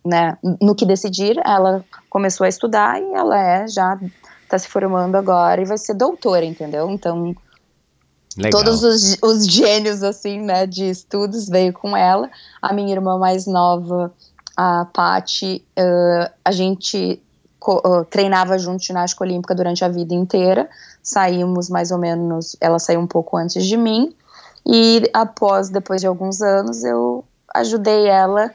né, 0.04 0.38
no 0.60 0.74
que 0.74 0.86
decidir, 0.86 1.36
ela 1.44 1.84
começou 2.08 2.44
a 2.44 2.48
estudar 2.48 3.00
e 3.00 3.12
ela 3.12 3.38
é 3.38 3.66
já 3.66 3.98
está 4.42 4.58
se 4.58 4.68
formando 4.68 5.16
agora 5.16 5.60
e 5.60 5.64
vai 5.64 5.76
ser 5.76 5.94
doutora, 5.94 6.44
entendeu? 6.44 6.88
Então 6.90 7.34
Legal. 8.36 8.62
todos 8.62 8.84
os, 8.84 9.18
os 9.22 9.46
gênios 9.46 10.02
assim, 10.02 10.40
né, 10.40 10.66
de 10.66 10.88
estudos 10.88 11.48
veio 11.48 11.72
com 11.72 11.96
ela. 11.96 12.30
A 12.62 12.72
minha 12.72 12.92
irmã 12.92 13.18
mais 13.18 13.46
nova, 13.46 14.12
a 14.56 14.86
Pati, 14.92 15.64
uh, 15.78 16.30
a 16.44 16.52
gente 16.52 17.20
treinava 18.10 18.58
junto 18.58 18.84
ginástica 18.84 19.24
olímpica 19.24 19.54
durante 19.54 19.84
a 19.84 19.88
vida 19.88 20.14
inteira. 20.14 20.68
Saímos 21.02 21.68
mais 21.68 21.90
ou 21.90 21.98
menos, 21.98 22.56
ela 22.60 22.78
saiu 22.78 23.00
um 23.00 23.06
pouco 23.06 23.36
antes 23.36 23.64
de 23.64 23.76
mim. 23.76 24.14
E 24.64 25.02
após, 25.12 25.68
depois 25.68 26.00
de 26.00 26.06
alguns 26.06 26.42
anos, 26.42 26.82
eu 26.84 27.24
ajudei 27.54 28.06
ela 28.08 28.50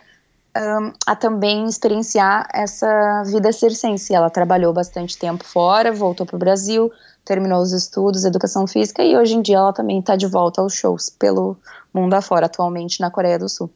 um, 0.57 0.91
a 1.07 1.15
também 1.15 1.65
experienciar 1.65 2.47
essa 2.53 3.23
vida 3.25 3.51
circense. 3.51 4.13
Ela 4.13 4.29
trabalhou 4.29 4.73
bastante 4.73 5.17
tempo 5.17 5.43
fora, 5.45 5.91
voltou 5.91 6.25
para 6.25 6.35
o 6.35 6.39
Brasil, 6.39 6.91
terminou 7.23 7.61
os 7.61 7.71
estudos, 7.71 8.25
educação 8.25 8.67
física, 8.67 9.03
e 9.03 9.15
hoje 9.15 9.35
em 9.35 9.41
dia 9.41 9.57
ela 9.57 9.73
também 9.73 9.99
está 9.99 10.15
de 10.15 10.27
volta 10.27 10.61
aos 10.61 10.73
shows 10.73 11.09
pelo 11.09 11.57
mundo 11.93 12.13
afora, 12.13 12.47
atualmente 12.47 12.99
na 12.99 13.09
Coreia 13.09 13.39
do 13.39 13.47
Sul. 13.47 13.69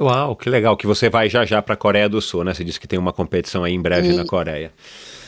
Uau, 0.00 0.36
que 0.36 0.48
legal 0.48 0.76
que 0.76 0.86
você 0.86 1.08
vai 1.08 1.28
já 1.28 1.44
já 1.44 1.60
para 1.60 1.74
a 1.74 1.76
Coreia 1.76 2.08
do 2.08 2.20
Sul, 2.20 2.44
né? 2.44 2.54
Você 2.54 2.64
disse 2.64 2.78
que 2.78 2.86
tem 2.86 2.98
uma 2.98 3.12
competição 3.12 3.64
aí 3.64 3.72
em 3.72 3.80
breve 3.80 4.10
e, 4.10 4.16
na 4.16 4.24
Coreia. 4.24 4.72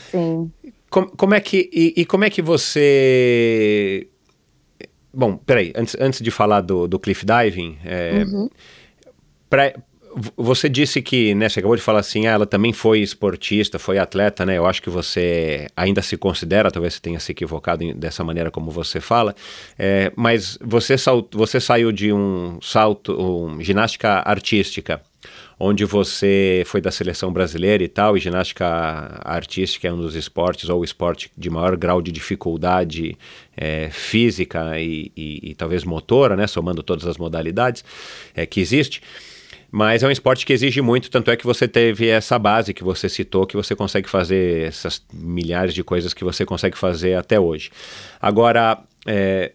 Sim. 0.09 0.51
Como, 0.89 1.07
como 1.15 1.33
é 1.33 1.39
que 1.39 1.69
e, 1.73 2.01
e, 2.01 2.05
como 2.05 2.23
é 2.23 2.29
que 2.29 2.41
você 2.41 4.07
Bom, 5.13 5.35
peraí, 5.35 5.73
antes, 5.75 5.95
antes 5.99 6.21
de 6.21 6.31
falar 6.31 6.61
do, 6.61 6.87
do 6.87 6.97
cliff 6.97 7.25
diving, 7.25 7.77
é, 7.83 8.23
uhum. 8.25 8.49
Você 10.35 10.67
disse 10.67 11.01
que, 11.01 11.33
né, 11.33 11.47
você 11.47 11.59
acabou 11.59 11.75
de 11.75 11.81
falar 11.81 11.99
assim, 11.99 12.27
ah, 12.27 12.31
ela 12.31 12.45
também 12.45 12.73
foi 12.73 12.99
esportista, 12.99 13.79
foi 13.79 13.97
atleta, 13.97 14.45
né? 14.45 14.57
Eu 14.57 14.65
acho 14.65 14.81
que 14.81 14.89
você 14.89 15.67
ainda 15.75 16.01
se 16.01 16.17
considera, 16.17 16.71
talvez 16.71 16.95
você 16.95 17.01
tenha 17.01 17.19
se 17.19 17.31
equivocado 17.31 17.83
em, 17.83 17.93
dessa 17.93 18.23
maneira 18.23 18.51
como 18.51 18.71
você 18.71 18.99
fala, 18.99 19.35
é, 19.77 20.11
mas 20.15 20.57
você, 20.61 20.97
sal, 20.97 21.27
você 21.31 21.59
saiu 21.59 21.91
de 21.91 22.11
um 22.11 22.59
salto, 22.61 23.13
um, 23.13 23.61
ginástica 23.61 24.21
artística, 24.25 25.01
onde 25.59 25.85
você 25.85 26.63
foi 26.65 26.81
da 26.81 26.89
seleção 26.89 27.31
brasileira 27.31 27.83
e 27.83 27.87
tal, 27.87 28.17
e 28.17 28.19
ginástica 28.19 28.65
artística 29.23 29.87
é 29.87 29.93
um 29.93 29.97
dos 29.97 30.15
esportes, 30.15 30.67
ou 30.69 30.83
esporte 30.83 31.31
de 31.37 31.49
maior 31.49 31.77
grau 31.77 32.01
de 32.01 32.11
dificuldade 32.11 33.15
é, 33.55 33.89
física 33.91 34.79
e, 34.79 35.11
e, 35.15 35.51
e, 35.51 35.55
talvez 35.55 35.83
motora, 35.83 36.35
né, 36.35 36.47
somando 36.47 36.81
todas 36.81 37.05
as 37.05 37.17
modalidades 37.17 37.85
é, 38.33 38.45
que 38.45 38.59
existe. 38.59 39.01
Mas 39.71 40.03
é 40.03 40.07
um 40.07 40.11
esporte 40.11 40.45
que 40.45 40.51
exige 40.51 40.81
muito, 40.81 41.09
tanto 41.09 41.31
é 41.31 41.37
que 41.37 41.45
você 41.45 41.67
teve 41.67 42.09
essa 42.09 42.37
base 42.37 42.73
que 42.73 42.83
você 42.83 43.07
citou, 43.07 43.47
que 43.47 43.55
você 43.55 43.73
consegue 43.73 44.09
fazer 44.09 44.67
essas 44.67 45.01
milhares 45.13 45.73
de 45.73 45.83
coisas 45.83 46.13
que 46.13 46.25
você 46.25 46.45
consegue 46.45 46.77
fazer 46.77 47.15
até 47.15 47.39
hoje. 47.39 47.71
Agora, 48.19 48.83
é, 49.05 49.53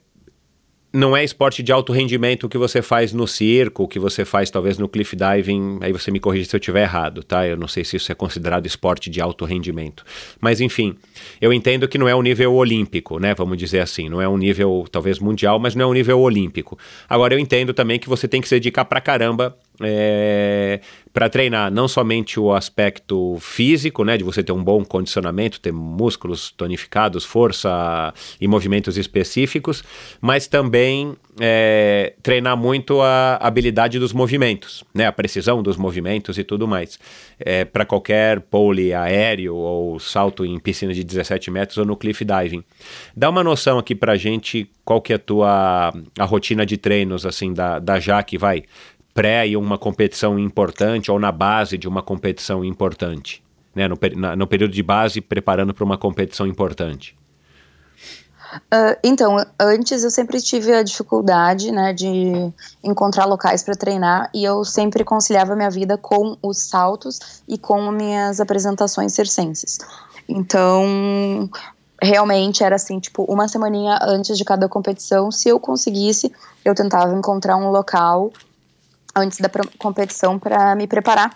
não 0.97 1.15
é 1.15 1.23
esporte 1.23 1.63
de 1.63 1.71
alto 1.71 1.93
rendimento 1.93 2.49
que 2.49 2.57
você 2.57 2.81
faz 2.81 3.13
no 3.13 3.27
circo, 3.27 3.87
que 3.87 3.99
você 3.99 4.25
faz 4.25 4.51
talvez 4.51 4.79
no 4.79 4.89
cliff 4.89 5.15
diving, 5.15 5.79
aí 5.83 5.93
você 5.93 6.11
me 6.11 6.19
corrige 6.19 6.47
se 6.47 6.57
eu 6.57 6.59
estiver 6.59 6.83
errado, 6.83 7.23
tá? 7.23 7.47
Eu 7.47 7.57
não 7.57 7.69
sei 7.69 7.85
se 7.85 7.97
isso 7.97 8.11
é 8.11 8.15
considerado 8.15 8.65
esporte 8.65 9.11
de 9.11 9.21
alto 9.21 9.45
rendimento. 9.45 10.05
Mas 10.41 10.59
enfim, 10.59 10.97
eu 11.39 11.53
entendo 11.53 11.87
que 11.87 11.99
não 11.99 12.09
é 12.09 12.17
um 12.17 12.23
nível 12.23 12.55
olímpico, 12.55 13.19
né? 13.19 13.35
Vamos 13.35 13.59
dizer 13.59 13.81
assim, 13.81 14.09
não 14.09 14.23
é 14.23 14.29
um 14.29 14.39
nível 14.39 14.87
talvez 14.91 15.19
mundial, 15.19 15.59
mas 15.59 15.75
não 15.75 15.85
é 15.85 15.89
um 15.89 15.93
nível 15.93 16.19
olímpico. 16.19 16.79
Agora 17.07 17.35
eu 17.35 17.39
entendo 17.39 17.75
também 17.75 17.99
que 17.99 18.09
você 18.09 18.27
tem 18.27 18.41
que 18.41 18.49
se 18.49 18.55
dedicar 18.55 18.87
pra 18.87 18.99
caramba 18.99 19.55
é, 19.81 20.81
para 21.13 21.29
treinar 21.29 21.71
não 21.71 21.89
somente 21.89 22.39
o 22.39 22.53
aspecto 22.53 23.39
físico, 23.41 24.05
né, 24.05 24.17
de 24.17 24.25
você 24.25 24.43
ter 24.43 24.53
um 24.53 24.63
bom 24.63 24.85
condicionamento, 24.85 25.61
ter 25.61 25.73
músculos 25.73 26.51
tonificados, 26.51 27.25
força 27.25 28.13
e 28.41 28.47
movimentos 28.47 28.97
específicos, 28.97 29.83
mas 30.21 30.47
também 30.47 31.17
é, 31.41 32.15
treinar 32.23 32.57
muito 32.57 33.01
a 33.01 33.37
habilidade 33.37 33.99
dos 33.99 34.13
movimentos, 34.13 34.85
né, 34.95 35.07
a 35.07 35.13
precisão 35.13 35.63
dos 35.63 35.77
movimentos 35.77 36.39
e 36.39 36.45
tudo 36.45 36.67
mais. 36.67 36.99
É, 37.39 37.65
para 37.65 37.85
qualquer 37.85 38.41
pole 38.41 38.95
aéreo 38.95 39.55
ou 39.55 39.99
salto 39.99 40.45
em 40.45 40.59
piscina 40.59 40.95
de 40.95 41.05
17 41.05 41.51
metros 41.51 41.77
ou 41.79 41.85
no 41.85 41.97
cliff 41.97 42.25
diving. 42.25 42.65
Dá 43.15 43.29
uma 43.29 43.45
noção 43.45 43.79
aqui 43.79 43.95
para 43.95 44.17
gente 44.17 44.71
qual 44.85 45.01
que 45.01 45.13
é 45.13 45.17
a 45.17 45.19
tua 45.19 45.93
a 46.19 46.25
rotina 46.25 46.65
de 46.65 46.77
treinos 46.77 47.27
assim 47.27 47.53
da, 47.53 47.79
da 47.79 47.99
Jaque, 47.99 48.39
vai 48.39 48.65
pré 49.17 49.49
e 49.49 49.57
uma 49.57 49.79
competição 49.79 50.39
importante 50.39 51.11
ou 51.11 51.19
na 51.19 51.33
base 51.33 51.79
de 51.79 51.89
uma 51.89 52.03
competição 52.03 52.63
importante, 52.63 53.43
né? 53.75 53.89
No, 53.89 53.99
na, 54.15 54.37
no 54.37 54.47
período 54.47 54.73
de 54.73 54.83
base, 54.83 55.23
preparando 55.23 55.73
para 55.73 55.85
uma 55.85 55.97
competição 55.97 56.47
importante. 56.47 57.17
Uh, 58.57 58.97
então, 59.03 59.37
antes 59.59 60.05
eu 60.05 60.11
sempre 60.11 60.41
tive 60.41 60.73
a 60.73 60.83
dificuldade, 60.83 61.73
né, 61.73 61.93
de 61.93 62.53
encontrar 62.83 63.25
locais 63.25 63.63
para 63.63 63.75
treinar 63.75 64.31
e 64.33 64.45
eu 64.45 64.65
sempre 64.65 65.05
conciliava 65.05 65.57
minha 65.57 65.71
vida 65.71 65.99
com 65.99 66.39
os 66.41 66.59
saltos 66.59 67.43
e 67.49 67.59
com 67.59 67.91
minhas 67.91 68.41
apresentações 68.41 69.13
circenses. 69.13 69.79
Então, 70.29 71.51
realmente 72.01 72.63
era 72.63 72.77
assim, 72.77 72.99
tipo, 72.99 73.25
uma 73.25 73.49
semaninha 73.49 73.99
antes 74.03 74.39
de 74.39 74.45
cada 74.45 74.69
competição, 74.69 75.31
se 75.31 75.49
eu 75.49 75.59
conseguisse, 75.59 76.33
eu 76.65 76.75
tentava 76.75 77.15
encontrar 77.15 77.57
um 77.57 77.71
local 77.71 78.33
antes 79.17 79.39
da 79.39 79.51
competição 79.79 80.39
para 80.39 80.75
me 80.75 80.87
preparar. 80.87 81.35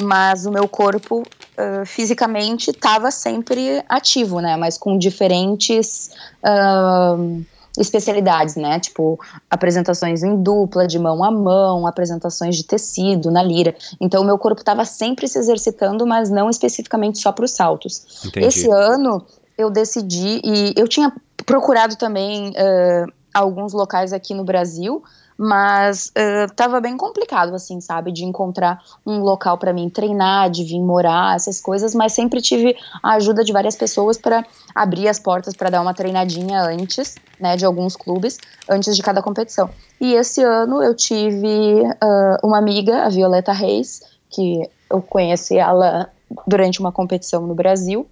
Mas 0.00 0.44
o 0.44 0.50
meu 0.50 0.66
corpo 0.66 1.20
uh, 1.20 1.86
fisicamente 1.86 2.70
estava 2.70 3.10
sempre 3.10 3.84
ativo, 3.88 4.40
né? 4.40 4.56
Mas 4.56 4.76
com 4.76 4.98
diferentes 4.98 6.10
uh, 6.42 7.44
especialidades, 7.78 8.56
né? 8.56 8.80
Tipo, 8.80 9.20
apresentações 9.48 10.22
em 10.22 10.42
dupla, 10.42 10.86
de 10.86 10.98
mão 10.98 11.22
a 11.22 11.30
mão, 11.30 11.86
apresentações 11.86 12.56
de 12.56 12.64
tecido, 12.64 13.30
na 13.30 13.42
lira. 13.42 13.74
Então, 14.00 14.22
o 14.22 14.24
meu 14.24 14.38
corpo 14.38 14.62
estava 14.62 14.84
sempre 14.84 15.28
se 15.28 15.38
exercitando, 15.38 16.06
mas 16.06 16.28
não 16.28 16.50
especificamente 16.50 17.18
só 17.20 17.30
para 17.30 17.44
os 17.44 17.52
saltos. 17.52 18.24
Entendi. 18.24 18.46
Esse 18.46 18.70
ano, 18.70 19.24
eu 19.56 19.70
decidi, 19.70 20.40
e 20.44 20.74
eu 20.76 20.88
tinha 20.88 21.12
procurado 21.46 21.96
também 21.96 22.50
uh, 22.50 23.12
alguns 23.32 23.72
locais 23.72 24.12
aqui 24.12 24.34
no 24.34 24.44
Brasil, 24.44 25.02
mas 25.36 26.12
estava 26.46 26.78
uh, 26.78 26.80
bem 26.80 26.96
complicado, 26.96 27.54
assim, 27.54 27.80
sabe, 27.80 28.12
de 28.12 28.24
encontrar 28.24 28.80
um 29.04 29.18
local 29.18 29.58
para 29.58 29.72
mim 29.72 29.88
treinar, 29.88 30.50
de 30.50 30.64
vir 30.64 30.80
morar, 30.80 31.34
essas 31.34 31.60
coisas, 31.60 31.94
mas 31.94 32.12
sempre 32.12 32.40
tive 32.40 32.76
a 33.02 33.14
ajuda 33.14 33.42
de 33.42 33.52
várias 33.52 33.76
pessoas 33.76 34.16
para 34.16 34.44
abrir 34.74 35.08
as 35.08 35.18
portas 35.18 35.54
para 35.54 35.70
dar 35.70 35.82
uma 35.82 35.94
treinadinha 35.94 36.62
antes, 36.62 37.16
né, 37.38 37.56
de 37.56 37.64
alguns 37.64 37.96
clubes, 37.96 38.38
antes 38.68 38.96
de 38.96 39.02
cada 39.02 39.22
competição. 39.22 39.68
E 40.00 40.14
esse 40.14 40.42
ano 40.42 40.82
eu 40.82 40.94
tive 40.94 41.82
uh, 41.82 42.46
uma 42.46 42.58
amiga, 42.58 43.04
a 43.04 43.08
Violeta 43.08 43.52
Reis, 43.52 44.00
que 44.30 44.68
eu 44.90 45.02
conheci 45.02 45.58
ela 45.58 46.10
durante 46.46 46.80
uma 46.80 46.92
competição 46.92 47.46
no 47.46 47.54
Brasil, 47.54 48.06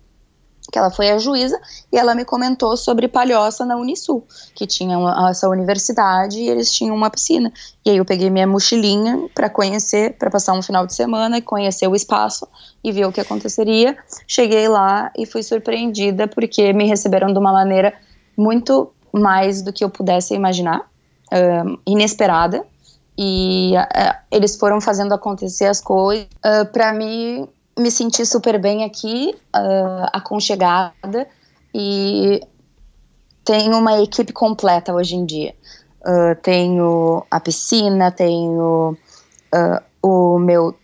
que 0.70 0.79
ela 0.79 0.90
foi 0.90 1.11
a 1.11 1.18
juíza 1.18 1.61
e 1.92 1.98
ela 1.98 2.14
me 2.14 2.25
comentou 2.25 2.77
sobre 2.77 3.09
Palhoça 3.09 3.64
na 3.64 3.77
Unisul, 3.77 4.25
que 4.55 4.66
tinha 4.66 4.96
uma, 4.98 5.31
essa 5.31 5.48
universidade 5.48 6.38
e 6.38 6.48
eles 6.48 6.72
tinham 6.72 6.94
uma 6.94 7.11
piscina. 7.11 7.53
E 7.85 7.90
aí 7.90 7.96
eu 7.96 8.05
peguei 8.05 8.31
minha 8.31 8.46
mochilinha 8.46 9.29
para 9.35 9.51
conhecer, 9.51 10.16
para 10.18 10.31
passar 10.31 10.53
um 10.53 10.62
final 10.62 10.87
de 10.87 10.94
semana 10.94 11.38
e 11.38 11.42
conhecer 11.42 11.88
o 11.88 11.96
espaço 11.96 12.46
e 12.83 12.92
ver 12.92 13.07
o 13.07 13.12
que 13.12 13.20
aconteceria. 13.20 13.96
Cheguei 14.27 14.68
lá 14.68 15.11
e 15.16 15.27
fui 15.27 15.42
surpreendida 15.42 16.29
porque 16.29 16.72
me 16.72 16.87
receberam 16.87 17.33
de 17.33 17.38
uma 17.38 17.53
maneira 17.53 17.92
muito 18.37 18.92
mais 19.12 19.62
do 19.62 19.72
que 19.72 19.85
eu 19.85 19.90
pudesse 19.90 20.35
imaginar, 20.35 20.88
inesperada. 21.87 22.64
E 23.16 23.75
uh, 23.77 24.16
eles 24.31 24.57
foram 24.57 24.81
fazendo 24.81 25.12
acontecer 25.12 25.66
as 25.66 25.83
coisas 25.83 26.27
uh, 26.38 26.64
para 26.72 26.94
mim 26.94 27.46
me 27.83 27.90
senti 27.90 28.25
super 28.25 28.59
bem 28.59 28.85
aqui, 28.85 29.35
uh, 29.55 30.09
aconchegada 30.12 31.27
e 31.75 32.40
tenho 33.45 33.77
uma 33.77 34.01
equipe 34.01 34.33
completa 34.33 34.95
hoje 34.95 35.16
em 35.16 35.27
dia. 35.27 35.55
Uh, 36.01 36.35
tenho 36.42 37.25
a 37.31 37.40
piscina, 37.40 38.11
tenho 38.11 38.97
uh, 39.55 39.83
o 40.03 40.38
meu 40.38 40.75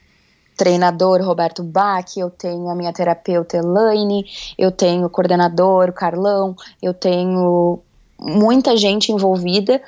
treinador 0.56 1.22
Roberto 1.22 1.62
Bach, 1.62 2.16
eu 2.16 2.30
tenho 2.30 2.68
a 2.68 2.74
minha 2.74 2.92
terapeuta 2.92 3.56
Elaine, 3.56 4.26
eu 4.58 4.72
tenho 4.72 5.06
o 5.06 5.10
coordenador 5.10 5.88
o 5.88 5.92
Carlão, 5.92 6.56
eu 6.82 6.92
tenho 6.92 7.78
muita 8.20 8.76
gente 8.76 9.12
envolvida 9.12 9.80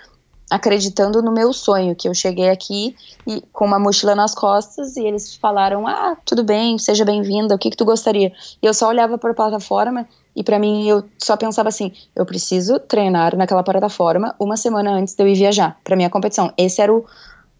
acreditando 0.50 1.22
no 1.22 1.30
meu 1.30 1.52
sonho, 1.52 1.94
que 1.94 2.08
eu 2.08 2.14
cheguei 2.14 2.50
aqui 2.50 2.96
e 3.26 3.40
com 3.52 3.64
uma 3.64 3.78
mochila 3.78 4.14
nas 4.14 4.34
costas 4.34 4.96
e 4.96 5.06
eles 5.06 5.36
falaram: 5.36 5.86
"Ah, 5.86 6.16
tudo 6.24 6.42
bem, 6.42 6.76
seja 6.78 7.04
bem-vinda. 7.04 7.54
O 7.54 7.58
que 7.58 7.70
que 7.70 7.76
tu 7.76 7.84
gostaria?". 7.84 8.32
E 8.60 8.66
eu 8.66 8.74
só 8.74 8.88
olhava 8.88 9.16
para 9.16 9.30
a 9.30 9.34
plataforma 9.34 10.08
e 10.34 10.42
para 10.42 10.58
mim 10.58 10.88
eu 10.88 11.08
só 11.22 11.36
pensava 11.36 11.68
assim: 11.68 11.92
eu 12.16 12.26
preciso 12.26 12.80
treinar 12.80 13.36
naquela 13.36 13.62
plataforma 13.62 14.34
uma 14.40 14.56
semana 14.56 14.90
antes 14.90 15.14
de 15.14 15.22
eu 15.22 15.28
ir 15.28 15.34
viajar 15.34 15.78
para 15.84 15.96
minha 15.96 16.10
competição. 16.10 16.52
Esse 16.58 16.82
era 16.82 16.92
o 16.92 17.04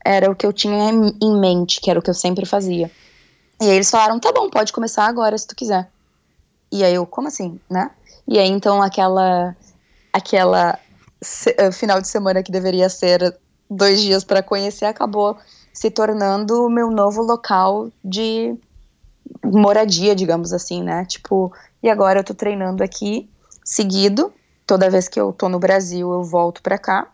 era 0.05 0.31
o 0.31 0.35
que 0.35 0.46
eu 0.46 0.53
tinha 0.53 0.90
em 1.22 1.38
mente, 1.38 1.81
que 1.81 1.90
era 1.90 1.98
o 2.00 2.03
que 2.03 2.11
eu 2.11 2.14
sempre 2.14 2.44
fazia. 2.44 2.90
E 3.62 3.64
aí 3.66 3.76
eles 3.76 3.90
falaram: 3.90 4.18
"Tá 4.18 4.33
bom, 4.33 4.50
pode 4.50 4.72
começar 4.72 5.07
agora 5.07 5.38
se 5.38 5.46
tu 5.46 5.55
quiser". 5.55 5.88
E 6.72 6.85
aí 6.85 6.94
eu, 6.94 7.07
como 7.07 7.29
assim, 7.29 7.61
né? 7.70 7.91
E 8.26 8.38
aí 8.38 8.49
então 8.49 8.82
aquela 8.82 9.57
aquela 10.12 10.78
se, 11.23 11.51
uh, 11.51 11.73
final 11.73 12.01
de 12.01 12.09
semana 12.09 12.43
que 12.43 12.53
deveria 12.53 12.89
ser 12.89 13.37
dois 13.68 14.01
dias 14.01 14.25
para 14.25 14.43
conhecer 14.43 14.87
acabou 14.87 15.37
se 15.73 15.91
tornando 15.91 16.66
o 16.66 16.71
meu 16.71 16.91
novo 16.91 17.23
local 17.23 17.91
de 18.05 18.57
moradia, 19.45 20.14
digamos 20.14 20.53
assim, 20.53 20.83
né? 20.83 21.05
Tipo, 21.05 21.53
e 21.83 21.89
agora 21.89 22.21
eu 22.21 22.25
tô 22.25 22.35
treinando 22.35 22.83
aqui 22.83 23.31
seguido. 23.64 24.33
Toda 24.66 24.91
vez 24.91 25.09
que 25.09 25.21
eu 25.21 25.33
tô 25.33 25.49
no 25.49 25.59
Brasil, 25.59 26.12
eu 26.12 26.23
volto 26.23 26.62
para 26.62 26.79
cá 26.79 27.11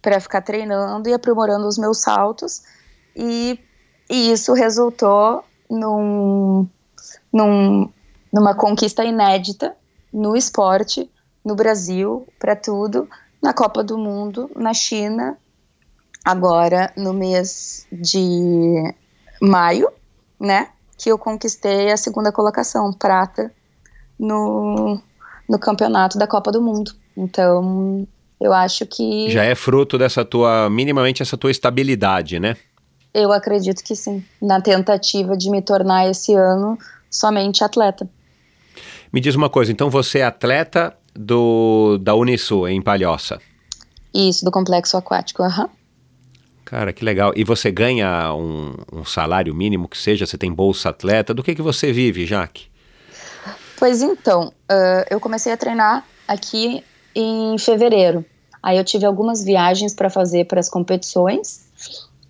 para 0.00 0.20
ficar 0.20 0.42
treinando 0.42 1.08
e 1.08 1.12
aprimorando 1.12 1.66
os 1.66 1.78
meus 1.78 1.98
saltos. 1.98 2.62
E, 3.16 3.58
e 4.08 4.32
isso 4.32 4.52
resultou 4.52 5.44
num, 5.68 6.68
num, 7.32 7.90
numa 8.32 8.54
conquista 8.54 9.04
inédita 9.04 9.76
no 10.12 10.36
esporte, 10.36 11.10
no 11.44 11.54
Brasil, 11.54 12.26
para 12.38 12.54
tudo, 12.56 13.08
na 13.42 13.52
Copa 13.52 13.82
do 13.82 13.96
Mundo, 13.96 14.50
na 14.56 14.74
China, 14.74 15.36
agora 16.24 16.92
no 16.96 17.12
mês 17.12 17.86
de 17.92 18.94
maio, 19.40 19.88
né? 20.38 20.68
Que 20.96 21.10
eu 21.10 21.18
conquistei 21.18 21.90
a 21.90 21.96
segunda 21.96 22.32
colocação, 22.32 22.92
prata, 22.92 23.52
no, 24.18 25.00
no 25.48 25.58
campeonato 25.58 26.18
da 26.18 26.26
Copa 26.26 26.50
do 26.50 26.60
Mundo. 26.60 26.92
Então, 27.16 28.06
eu 28.40 28.52
acho 28.52 28.84
que. 28.86 29.30
Já 29.30 29.44
é 29.44 29.54
fruto 29.54 29.96
dessa 29.96 30.24
tua, 30.24 30.68
minimamente 30.68 31.22
essa 31.22 31.36
tua 31.36 31.50
estabilidade, 31.50 32.38
né? 32.40 32.56
Eu 33.14 33.32
acredito 33.32 33.82
que 33.82 33.96
sim. 33.96 34.24
Na 34.40 34.60
tentativa 34.60 35.36
de 35.36 35.50
me 35.50 35.62
tornar 35.62 36.08
esse 36.08 36.34
ano 36.34 36.78
somente 37.10 37.64
atleta. 37.64 38.08
Me 39.12 39.20
diz 39.20 39.34
uma 39.34 39.48
coisa, 39.48 39.72
então 39.72 39.88
você 39.88 40.18
é 40.18 40.24
atleta 40.24 40.94
do 41.18 41.98
da 41.98 42.14
Unisul 42.14 42.68
em 42.68 42.80
Palhoça? 42.80 43.40
Isso, 44.14 44.44
do 44.44 44.50
complexo 44.50 44.96
aquático, 44.96 45.42
aham. 45.42 45.64
Uhum. 45.64 45.68
Cara, 46.64 46.92
que 46.92 47.02
legal. 47.04 47.32
E 47.34 47.44
você 47.44 47.70
ganha 47.70 48.34
um, 48.34 48.74
um, 48.92 49.04
salário 49.04 49.54
mínimo 49.54 49.88
que 49.88 49.96
seja? 49.96 50.26
Você 50.26 50.36
tem 50.36 50.52
bolsa 50.52 50.90
atleta? 50.90 51.32
Do 51.32 51.42
que, 51.42 51.54
que 51.54 51.62
você 51.62 51.92
vive, 51.92 52.26
Jaque? 52.26 52.66
Pois 53.78 54.02
então, 54.02 54.48
uh, 54.48 55.04
eu 55.08 55.18
comecei 55.18 55.50
a 55.50 55.56
treinar 55.56 56.04
aqui 56.26 56.84
em 57.14 57.56
fevereiro. 57.58 58.22
Aí 58.62 58.76
eu 58.76 58.84
tive 58.84 59.06
algumas 59.06 59.42
viagens 59.42 59.94
para 59.94 60.10
fazer 60.10 60.44
para 60.44 60.60
as 60.60 60.68
competições 60.68 61.67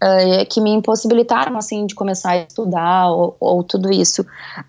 uh, 0.02 0.46
que 0.48 0.60
me 0.60 0.70
impossibilitaram 0.70 1.56
assim 1.56 1.86
de 1.86 1.94
começar 1.94 2.30
a 2.30 2.38
estudar 2.38 3.10
ou, 3.10 3.36
ou 3.40 3.62
tudo 3.62 3.90
isso. 3.92 4.22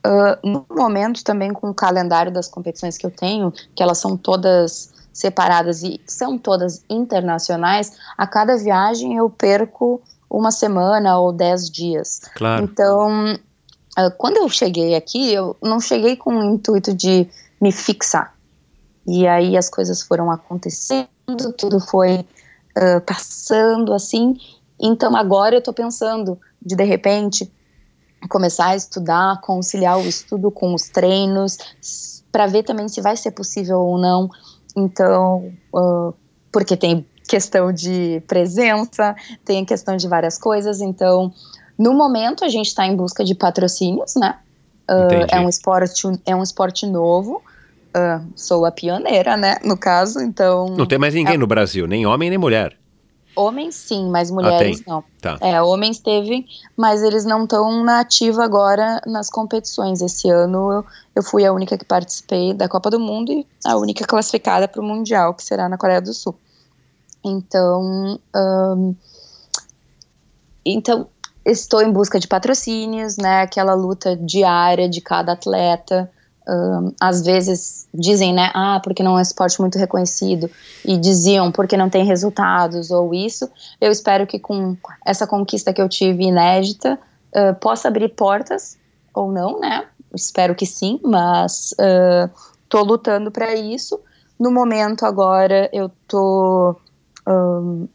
Uh, 0.05 0.47
no 0.47 0.65
momento 0.69 1.23
também 1.23 1.51
com 1.53 1.69
o 1.69 1.73
calendário 1.73 2.31
das 2.31 2.47
competições 2.47 2.97
que 2.97 3.05
eu 3.05 3.11
tenho, 3.11 3.53
que 3.75 3.83
elas 3.83 3.97
são 3.97 4.17
todas 4.17 4.93
separadas 5.13 5.83
e 5.83 5.99
são 6.05 6.37
todas 6.37 6.83
internacionais, 6.89 7.93
a 8.17 8.25
cada 8.25 8.57
viagem 8.57 9.17
eu 9.17 9.29
perco 9.29 10.01
uma 10.29 10.51
semana 10.51 11.17
ou 11.17 11.33
dez 11.33 11.69
dias. 11.69 12.21
Claro. 12.35 12.63
Então, 12.63 13.33
uh, 13.33 14.11
quando 14.17 14.37
eu 14.37 14.47
cheguei 14.49 14.95
aqui, 14.95 15.33
eu 15.33 15.57
não 15.61 15.79
cheguei 15.79 16.15
com 16.15 16.37
o 16.37 16.43
intuito 16.43 16.93
de 16.93 17.27
me 17.59 17.71
fixar. 17.71 18.33
E 19.05 19.27
aí 19.27 19.57
as 19.57 19.69
coisas 19.69 20.01
foram 20.01 20.29
acontecendo, 20.31 21.07
tudo 21.57 21.79
foi 21.79 22.19
uh, 22.19 23.01
passando 23.05 23.93
assim. 23.93 24.37
Então 24.79 25.15
agora 25.15 25.55
eu 25.55 25.59
estou 25.59 25.73
pensando 25.73 26.39
de 26.61 26.75
de 26.75 26.83
repente 26.83 27.51
começar 28.29 28.67
a 28.67 28.75
estudar, 28.75 29.39
conciliar 29.41 29.97
o 29.97 30.07
estudo 30.07 30.51
com 30.51 30.73
os 30.73 30.89
treinos, 30.89 31.57
para 32.31 32.47
ver 32.47 32.63
também 32.63 32.87
se 32.87 33.01
vai 33.01 33.15
ser 33.15 33.31
possível 33.31 33.79
ou 33.79 33.97
não. 33.97 34.29
Então, 34.75 35.51
uh, 35.73 36.13
porque 36.51 36.75
tem 36.75 37.05
questão 37.27 37.71
de 37.71 38.21
presença, 38.27 39.15
tem 39.45 39.63
questão 39.63 39.95
de 39.95 40.07
várias 40.07 40.37
coisas. 40.37 40.81
Então, 40.81 41.31
no 41.77 41.93
momento 41.93 42.43
a 42.43 42.49
gente 42.49 42.67
está 42.67 42.85
em 42.85 42.95
busca 42.95 43.23
de 43.23 43.35
patrocínios, 43.35 44.15
né? 44.15 44.37
Uh, 44.89 45.25
é 45.31 45.39
um 45.39 45.47
esporte, 45.47 46.07
é 46.25 46.35
um 46.35 46.43
esporte 46.43 46.85
novo. 46.85 47.41
Uh, 47.89 48.25
sou 48.35 48.65
a 48.65 48.71
pioneira, 48.71 49.35
né? 49.37 49.57
No 49.63 49.77
caso, 49.77 50.19
então. 50.19 50.67
Não 50.75 50.85
tem 50.85 50.97
mais 50.97 51.13
ninguém 51.13 51.35
é... 51.35 51.37
no 51.37 51.47
Brasil, 51.47 51.87
nem 51.87 52.05
homem 52.05 52.29
nem 52.29 52.37
mulher. 52.37 52.78
Homens 53.39 53.75
sim, 53.75 54.09
mas 54.09 54.29
mulheres 54.29 54.83
ah, 54.85 54.89
não. 54.89 55.03
Tá. 55.21 55.37
É, 55.39 55.61
homens 55.61 55.97
teve, 55.99 56.45
mas 56.75 57.01
eles 57.01 57.23
não 57.23 57.43
estão 57.43 57.85
na 57.85 58.01
ativa 58.01 58.43
agora 58.43 59.01
nas 59.07 59.29
competições. 59.29 60.01
Esse 60.01 60.29
ano 60.29 60.73
eu, 60.73 60.85
eu, 61.15 61.23
fui 61.23 61.45
a 61.45 61.53
única 61.53 61.77
que 61.77 61.85
participei 61.85 62.53
da 62.53 62.67
Copa 62.67 62.89
do 62.89 62.99
Mundo 62.99 63.31
e 63.31 63.47
a 63.65 63.77
única 63.77 64.05
classificada 64.05 64.67
para 64.67 64.81
o 64.81 64.83
Mundial, 64.83 65.33
que 65.33 65.41
será 65.41 65.69
na 65.69 65.77
Coreia 65.77 66.01
do 66.01 66.13
Sul. 66.13 66.35
Então, 67.23 68.19
então 70.65 71.07
estou 71.45 71.81
em 71.81 71.93
busca 71.93 72.19
de 72.19 72.27
patrocínios, 72.27 73.15
né? 73.15 73.43
Aquela 73.43 73.73
luta 73.73 74.17
diária 74.17 74.89
de 74.89 74.99
cada 74.99 75.31
atleta 75.31 76.11
às 76.99 77.21
vezes 77.21 77.87
dizem, 77.93 78.33
né, 78.33 78.51
ah, 78.53 78.79
porque 78.83 79.03
não 79.03 79.15
é 79.15 79.19
um 79.19 79.21
esporte 79.21 79.59
muito 79.59 79.77
reconhecido, 79.77 80.49
e 80.85 80.97
diziam 80.97 81.51
porque 81.51 81.77
não 81.77 81.89
tem 81.89 82.05
resultados 82.05 82.91
ou 82.91 83.13
isso. 83.13 83.49
Eu 83.79 83.91
espero 83.91 84.25
que 84.27 84.39
com 84.39 84.77
essa 85.05 85.27
conquista 85.27 85.73
que 85.73 85.81
eu 85.81 85.89
tive 85.89 86.23
inédita, 86.23 86.99
uh, 87.35 87.55
possa 87.59 87.87
abrir 87.87 88.09
portas 88.09 88.77
ou 89.13 89.31
não, 89.31 89.59
né? 89.59 89.85
Espero 90.13 90.55
que 90.55 90.65
sim, 90.65 90.99
mas 91.03 91.71
estou 92.63 92.81
uh, 92.81 92.85
lutando 92.85 93.31
para 93.31 93.53
isso. 93.55 93.99
No 94.39 94.51
momento 94.51 95.05
agora 95.05 95.69
eu 95.73 95.91
tô 96.07 96.75
um, 97.27 97.87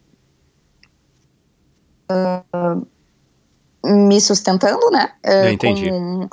uh, 2.10 2.86
me 3.84 4.20
sustentando, 4.20 4.90
né? 4.90 5.10
Uh, 5.24 5.48
entendi. 5.48 5.90
Com 5.90 6.28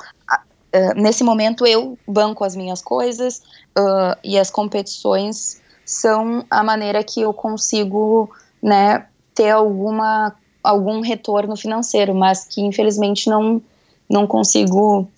Uh, 0.74 1.00
nesse 1.00 1.22
momento 1.22 1.66
eu 1.66 1.98
banco 2.08 2.44
as 2.44 2.56
minhas 2.56 2.80
coisas 2.80 3.42
uh, 3.78 4.16
e 4.24 4.38
as 4.38 4.50
competições 4.50 5.60
são 5.84 6.44
a 6.50 6.64
maneira 6.64 7.04
que 7.04 7.20
eu 7.20 7.34
consigo, 7.34 8.30
né, 8.62 9.06
ter 9.34 9.50
alguma 9.50 10.34
algum 10.62 11.00
retorno 11.00 11.56
financeiro, 11.56 12.14
mas 12.14 12.46
que 12.46 12.60
infelizmente 12.62 13.28
não 13.28 13.60
não 14.08 14.26
consigo 14.26 15.08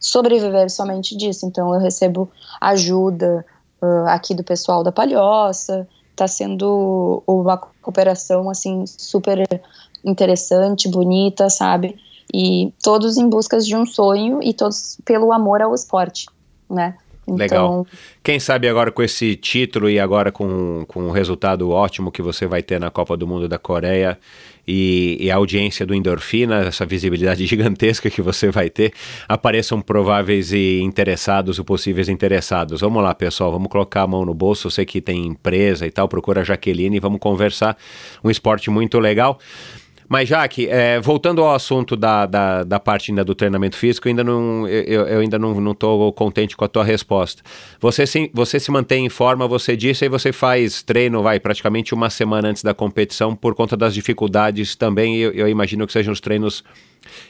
sobreviver 0.00 0.70
somente 0.70 1.16
disso. 1.16 1.46
Então 1.46 1.72
eu 1.74 1.80
recebo 1.80 2.30
ajuda 2.60 3.44
uh, 3.80 4.08
aqui 4.08 4.34
do 4.34 4.44
pessoal 4.44 4.82
da 4.82 4.92
Palhoça, 4.92 5.86
está 6.10 6.26
sendo 6.26 7.22
uma 7.26 7.56
cooperação 7.56 8.50
assim 8.50 8.84
super 8.86 9.46
interessante, 10.04 10.88
bonita, 10.88 11.48
sabe? 11.48 11.96
E 12.32 12.72
todos 12.82 13.16
em 13.16 13.28
busca 13.28 13.58
de 13.58 13.74
um 13.74 13.86
sonho 13.86 14.40
e 14.42 14.52
todos 14.52 14.98
pelo 15.04 15.32
amor 15.32 15.62
ao 15.62 15.74
esporte, 15.74 16.26
né? 16.68 16.94
Então... 17.28 17.36
Legal. 17.36 17.86
Quem 18.22 18.40
sabe 18.40 18.68
agora 18.68 18.90
com 18.90 19.02
esse 19.02 19.36
título 19.36 19.88
e 19.88 19.98
agora 19.98 20.32
com, 20.32 20.84
com 20.88 21.08
o 21.08 21.10
resultado 21.10 21.70
ótimo 21.70 22.10
que 22.10 22.22
você 22.22 22.46
vai 22.46 22.62
ter 22.62 22.80
na 22.80 22.90
Copa 22.90 23.16
do 23.16 23.26
Mundo 23.26 23.48
da 23.48 23.58
Coreia 23.58 24.18
e, 24.66 25.16
e, 25.18 25.30
a 25.30 25.36
audiência 25.36 25.86
do 25.86 25.94
Endorfina, 25.94 26.66
essa 26.66 26.84
visibilidade 26.84 27.44
gigantesca 27.48 28.10
que 28.10 28.20
você 28.20 28.50
vai 28.50 28.68
ter, 28.68 28.92
apareçam 29.26 29.80
prováveis 29.80 30.52
e 30.52 30.80
interessados 30.80 31.58
ou 31.58 31.64
possíveis 31.64 32.08
interessados. 32.08 32.82
Vamos 32.82 33.02
lá, 33.02 33.14
pessoal, 33.14 33.50
vamos 33.50 33.68
colocar 33.68 34.02
a 34.02 34.06
mão 34.06 34.26
no 34.26 34.34
bolso. 34.34 34.66
Eu 34.66 34.70
sei 34.70 34.84
que 34.84 35.00
tem 35.00 35.26
empresa 35.26 35.86
e 35.86 35.90
tal, 35.90 36.06
procura 36.06 36.42
a 36.42 36.44
Jaqueline 36.44 36.96
e 36.98 37.00
vamos 37.00 37.18
conversar. 37.18 37.78
Um 38.22 38.30
esporte 38.30 38.70
muito 38.70 38.98
legal. 38.98 39.38
Mas, 40.08 40.28
Jaque, 40.28 40.66
é, 40.68 40.98
voltando 41.00 41.42
ao 41.42 41.54
assunto 41.54 41.94
da, 41.94 42.24
da, 42.24 42.64
da, 42.64 42.80
parte 42.80 43.10
ainda 43.10 43.22
do 43.22 43.34
treinamento 43.34 43.76
físico, 43.76 44.08
ainda 44.08 44.24
não, 44.24 44.66
eu, 44.66 45.06
eu 45.06 45.20
ainda 45.20 45.38
não 45.38 45.72
estou 45.72 46.10
contente 46.14 46.56
com 46.56 46.64
a 46.64 46.68
tua 46.68 46.82
resposta. 46.82 47.42
Você 47.78 48.06
se, 48.06 48.30
você 48.32 48.58
se 48.58 48.70
mantém 48.70 49.04
em 49.04 49.10
forma, 49.10 49.46
você 49.46 49.76
disse, 49.76 50.06
e 50.06 50.08
você 50.08 50.32
faz 50.32 50.82
treino, 50.82 51.22
vai, 51.22 51.38
praticamente 51.38 51.92
uma 51.92 52.08
semana 52.08 52.48
antes 52.48 52.62
da 52.62 52.72
competição, 52.72 53.36
por 53.36 53.54
conta 53.54 53.76
das 53.76 53.92
dificuldades 53.92 54.74
também, 54.74 55.16
eu, 55.18 55.30
eu 55.32 55.46
imagino 55.46 55.86
que 55.86 55.92
sejam 55.92 56.12
os 56.12 56.20
treinos 56.20 56.64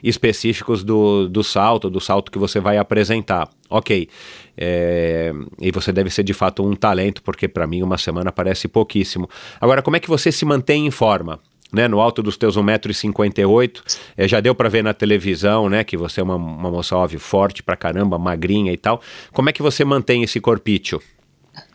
específicos 0.03 0.85
do, 0.85 1.29
do 1.29 1.43
salto, 1.43 1.91
do 1.91 2.01
salto 2.01 2.31
que 2.31 2.39
você 2.39 2.61
vai 2.61 2.79
apresentar. 2.79 3.49
Ok. 3.69 4.09
É, 4.57 5.33
e 5.61 5.71
você 5.71 5.93
deve 5.93 6.11
ser 6.11 6.23
de 6.23 6.33
fato 6.33 6.65
um 6.65 6.75
talento, 6.75 7.23
porque 7.23 7.49
para 7.49 7.67
mim 7.67 7.83
uma 7.83 7.99
semana 7.99 8.33
parece 8.33 8.69
pouquíssimo. 8.69 9.29
Agora, 9.61 9.83
como 9.83 9.97
é 9.97 10.01
que 10.01 10.09
você 10.09 10.33
se 10.33 10.45
mantém 10.45 10.87
em 10.87 10.91
forma? 10.91 11.41
Né, 11.73 11.87
no 11.87 12.01
alto 12.01 12.23
dos 12.23 12.37
teus 12.37 12.57
1,58m, 12.57 13.99
é, 14.17 14.27
já 14.27 14.41
deu 14.41 14.55
para 14.55 14.69
ver 14.69 14.83
na 14.83 14.95
televisão, 14.95 15.69
né, 15.69 15.85
que 15.85 15.97
você 15.97 16.21
é 16.21 16.25
uma, 16.25 16.37
uma 16.37 16.71
moça, 16.71 16.97
óbvio, 16.97 17.21
forte 17.21 17.63
pra 17.63 17.77
caramba, 17.77 18.19
magrinha 18.19 18.73
e 18.73 18.77
tal. 18.77 19.01
Como 19.33 19.49
é 19.49 19.53
que 19.53 19.63
você 19.63 19.85
mantém 19.85 20.23
esse 20.23 20.41
corpício? 20.41 21.01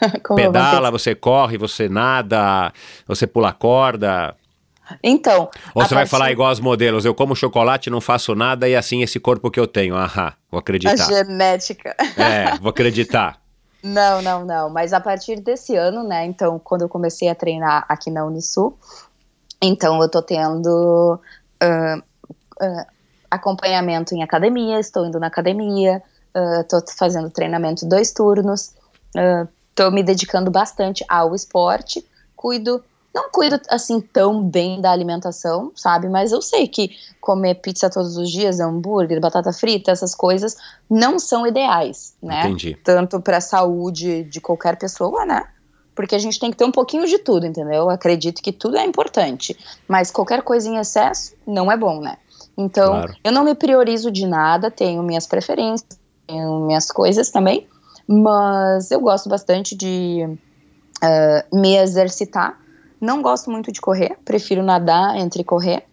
Pedala, 0.35 0.89
você 0.89 1.13
corre, 1.13 1.57
você 1.57 1.89
nada, 1.89 2.71
você 3.07 3.27
pula 3.27 3.51
corda? 3.51 4.35
Então. 5.01 5.49
Ou 5.73 5.83
você 5.83 5.95
vai 5.95 6.05
falar 6.05 6.31
igual 6.31 6.49
aos 6.49 6.59
modelos, 6.59 7.05
eu 7.05 7.15
como 7.15 7.35
chocolate, 7.35 7.89
não 7.89 8.01
faço 8.01 8.35
nada 8.35 8.67
e 8.67 8.75
assim 8.75 9.01
esse 9.01 9.19
corpo 9.19 9.49
que 9.49 9.59
eu 9.59 9.67
tenho. 9.67 9.95
Aham, 9.95 10.33
vou 10.51 10.59
acreditar. 10.59 10.93
A 10.93 10.95
genética. 10.95 11.95
É, 12.17 12.57
vou 12.59 12.69
acreditar. 12.69 13.37
Não, 13.85 14.21
não, 14.21 14.45
não. 14.45 14.69
Mas 14.69 14.93
a 14.93 15.01
partir 15.01 15.41
desse 15.41 15.75
ano, 15.75 16.07
né? 16.07 16.25
Então, 16.25 16.57
quando 16.57 16.83
eu 16.83 16.87
comecei 16.87 17.27
a 17.27 17.35
treinar 17.35 17.85
aqui 17.89 18.09
na 18.09 18.23
Unisul, 18.23 18.79
então 19.65 20.01
eu 20.01 20.09
tô 20.09 20.21
tendo 20.21 21.19
uh, 21.63 21.97
uh, 21.97 22.85
acompanhamento 23.29 24.13
em 24.13 24.21
academia, 24.21 24.79
estou 24.79 25.05
indo 25.05 25.19
na 25.19 25.27
academia, 25.27 26.01
uh, 26.35 26.63
tô 26.65 26.81
fazendo 26.97 27.29
treinamento 27.29 27.85
dois 27.85 28.11
turnos, 28.11 28.73
uh, 29.15 29.47
tô 29.73 29.89
me 29.89 30.03
dedicando 30.03 30.51
bastante 30.51 31.03
ao 31.07 31.33
esporte, 31.33 32.05
cuido 32.35 32.83
não 33.13 33.29
cuido 33.29 33.61
assim 33.69 34.01
tão 34.01 34.43
bem 34.43 34.81
da 34.81 34.91
alimentação, 34.91 35.71
sabe? 35.75 36.09
Mas 36.09 36.31
eu 36.31 36.41
sei 36.41 36.67
que 36.67 36.89
comer 37.21 37.55
pizza 37.55 37.87
todos 37.89 38.17
os 38.17 38.29
dias, 38.29 38.59
hambúrguer, 38.59 39.21
batata 39.21 39.53
frita, 39.53 39.91
essas 39.91 40.15
coisas 40.15 40.57
não 40.89 41.19
são 41.19 41.45
ideais, 41.45 42.15
né? 42.21 42.41
Entendi. 42.41 42.75
Tanto 42.83 43.21
para 43.21 43.37
a 43.37 43.41
saúde 43.41 44.23
de 44.23 44.41
qualquer 44.41 44.77
pessoa, 44.77 45.25
né? 45.27 45.43
Porque 45.95 46.15
a 46.15 46.19
gente 46.19 46.39
tem 46.39 46.51
que 46.51 46.57
ter 46.57 46.65
um 46.65 46.71
pouquinho 46.71 47.05
de 47.07 47.17
tudo, 47.17 47.45
entendeu? 47.45 47.73
Eu 47.73 47.89
acredito 47.89 48.41
que 48.41 48.51
tudo 48.51 48.77
é 48.77 48.85
importante, 48.85 49.57
mas 49.87 50.11
qualquer 50.11 50.41
coisa 50.41 50.67
em 50.69 50.77
excesso 50.77 51.33
não 51.45 51.71
é 51.71 51.77
bom, 51.77 51.99
né? 52.01 52.17
Então, 52.57 52.91
claro. 52.91 53.15
eu 53.23 53.31
não 53.31 53.43
me 53.43 53.55
priorizo 53.55 54.11
de 54.11 54.27
nada, 54.27 54.69
tenho 54.69 55.01
minhas 55.03 55.25
preferências, 55.25 55.97
tenho 56.27 56.59
minhas 56.65 56.91
coisas 56.91 57.29
também, 57.29 57.67
mas 58.07 58.91
eu 58.91 58.99
gosto 58.99 59.29
bastante 59.29 59.75
de 59.75 60.27
uh, 60.27 61.57
me 61.57 61.75
exercitar. 61.77 62.59
Não 62.99 63.21
gosto 63.21 63.49
muito 63.49 63.71
de 63.71 63.81
correr, 63.81 64.17
prefiro 64.23 64.63
nadar 64.63 65.17
entre 65.17 65.43
correr 65.43 65.85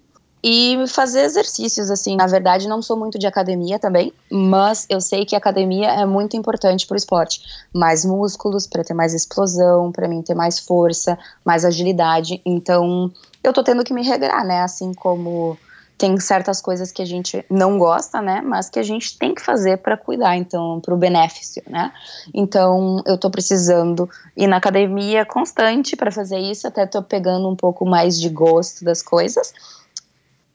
e 0.43 0.85
fazer 0.89 1.21
exercícios, 1.23 1.91
assim. 1.91 2.17
Na 2.17 2.27
verdade, 2.27 2.69
não 2.69 2.81
sou 2.81 2.97
muito 2.97 3.19
de 3.19 3.27
academia 3.27 3.79
também, 3.79 4.13
mas 4.31 4.87
eu 4.89 5.01
sei 5.01 5.25
que 5.25 5.37
academia 5.37 5.89
é 5.91 6.07
muito 6.07 6.37
importante 6.37 6.87
para 6.87 6.95
o 6.95 6.99
esporte. 6.99 7.43
Mais 7.73 8.05
músculos, 8.05 8.67
para 8.67 8.83
ter 8.83 8.95
mais 8.95 9.13
explosão, 9.13 9.93
para 9.93 10.09
mim 10.09 10.23
ter 10.23 10.35
mais 10.35 10.59
força, 10.59 11.19
mais 11.45 11.65
agilidade. 11.65 12.41
Então, 12.45 13.13
eu 13.45 13.53
tô 13.53 13.63
tendo 13.63 13.85
que 13.85 13.93
me 13.93 14.03
regrar, 14.03 14.45
né? 14.45 14.63
Assim 14.63 14.95
como 14.95 15.59
tem 15.99 16.19
certas 16.19 16.63
coisas 16.63 16.91
que 16.91 17.03
a 17.03 17.05
gente 17.05 17.45
não 17.51 17.79
gosta, 17.79 18.23
né? 18.23 18.41
Mas 18.41 18.71
que 18.71 18.79
a 18.79 18.83
gente 18.83 19.19
tem 19.19 19.35
que 19.35 19.43
fazer 19.43 19.77
para 19.77 19.99
cuidar, 19.99 20.35
então, 20.35 20.81
para 20.81 20.95
o 20.95 20.97
benefício, 20.97 21.63
né? 21.69 21.93
Então, 22.33 23.03
eu 23.05 23.19
tô 23.19 23.29
precisando 23.29 24.09
ir 24.35 24.47
na 24.47 24.57
academia 24.57 25.27
constante 25.27 25.97
para 25.97 26.11
fazer 26.11 26.39
isso, 26.39 26.67
até 26.67 26.87
tô 26.87 27.03
pegando 27.03 27.47
um 27.47 27.55
pouco 27.55 27.85
mais 27.85 28.19
de 28.19 28.31
gosto 28.31 28.83
das 28.83 29.03
coisas 29.03 29.53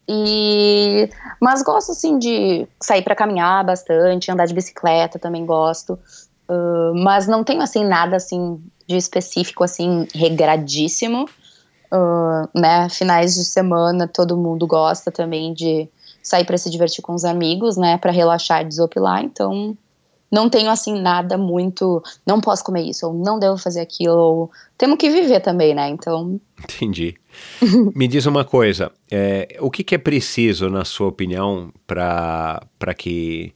e 0.08 1.10
mas 1.42 1.64
gosto 1.64 1.92
assim 1.92 2.20
de 2.20 2.68
sair 2.82 3.02
para 3.02 3.16
caminhar 3.16 3.64
bastante, 3.66 4.32
andar 4.32 4.46
de 4.46 4.54
bicicleta 4.54 5.18
também 5.18 5.46
gosto. 5.46 6.00
Uh, 6.48 6.94
mas 7.04 7.28
não 7.28 7.44
tenho 7.44 7.62
assim 7.62 7.84
nada 7.84 8.16
assim 8.16 8.62
de 8.88 8.96
específico 8.96 9.64
assim 9.64 10.08
regradíssimo. 10.14 11.26
Uh, 11.92 12.50
né, 12.54 12.90
finais 12.90 13.36
de 13.36 13.46
semana 13.46 14.08
todo 14.08 14.36
mundo 14.36 14.68
gosta 14.68 15.12
também 15.12 15.54
de 15.54 15.88
sair 16.22 16.44
para 16.44 16.58
se 16.58 16.70
divertir 16.70 17.02
com 17.02 17.14
os 17.14 17.24
amigos, 17.24 17.78
né, 17.78 17.98
para 17.98 18.12
relaxar 18.12 18.62
e 18.62 18.66
desopilar. 18.66 19.24
Então 19.24 19.78
não 20.32 20.50
tenho 20.50 20.70
assim 20.70 21.00
nada 21.00 21.38
muito, 21.38 22.04
não 22.26 22.42
posso 22.42 22.64
comer 22.64 22.84
isso 22.84 23.08
ou 23.08 23.14
não 23.14 23.40
devo 23.40 23.58
fazer 23.58 23.82
aquilo. 23.82 24.18
Ou, 24.18 24.52
temos 24.78 24.98
que 24.98 25.10
viver 25.10 25.40
também, 25.40 25.74
né? 25.74 25.88
Então. 25.90 26.40
Entendi. 26.62 27.16
Me 27.96 28.08
diz 28.08 28.26
uma 28.26 28.44
coisa, 28.44 28.92
é, 29.12 29.58
o 29.60 29.72
que, 29.72 29.84
que, 29.84 29.96
é 29.96 29.98
preciso, 29.98 30.70
na 30.70 30.86
sua 30.86 31.08
opinião, 31.08 31.72
para 31.88 32.94
que 32.98 33.54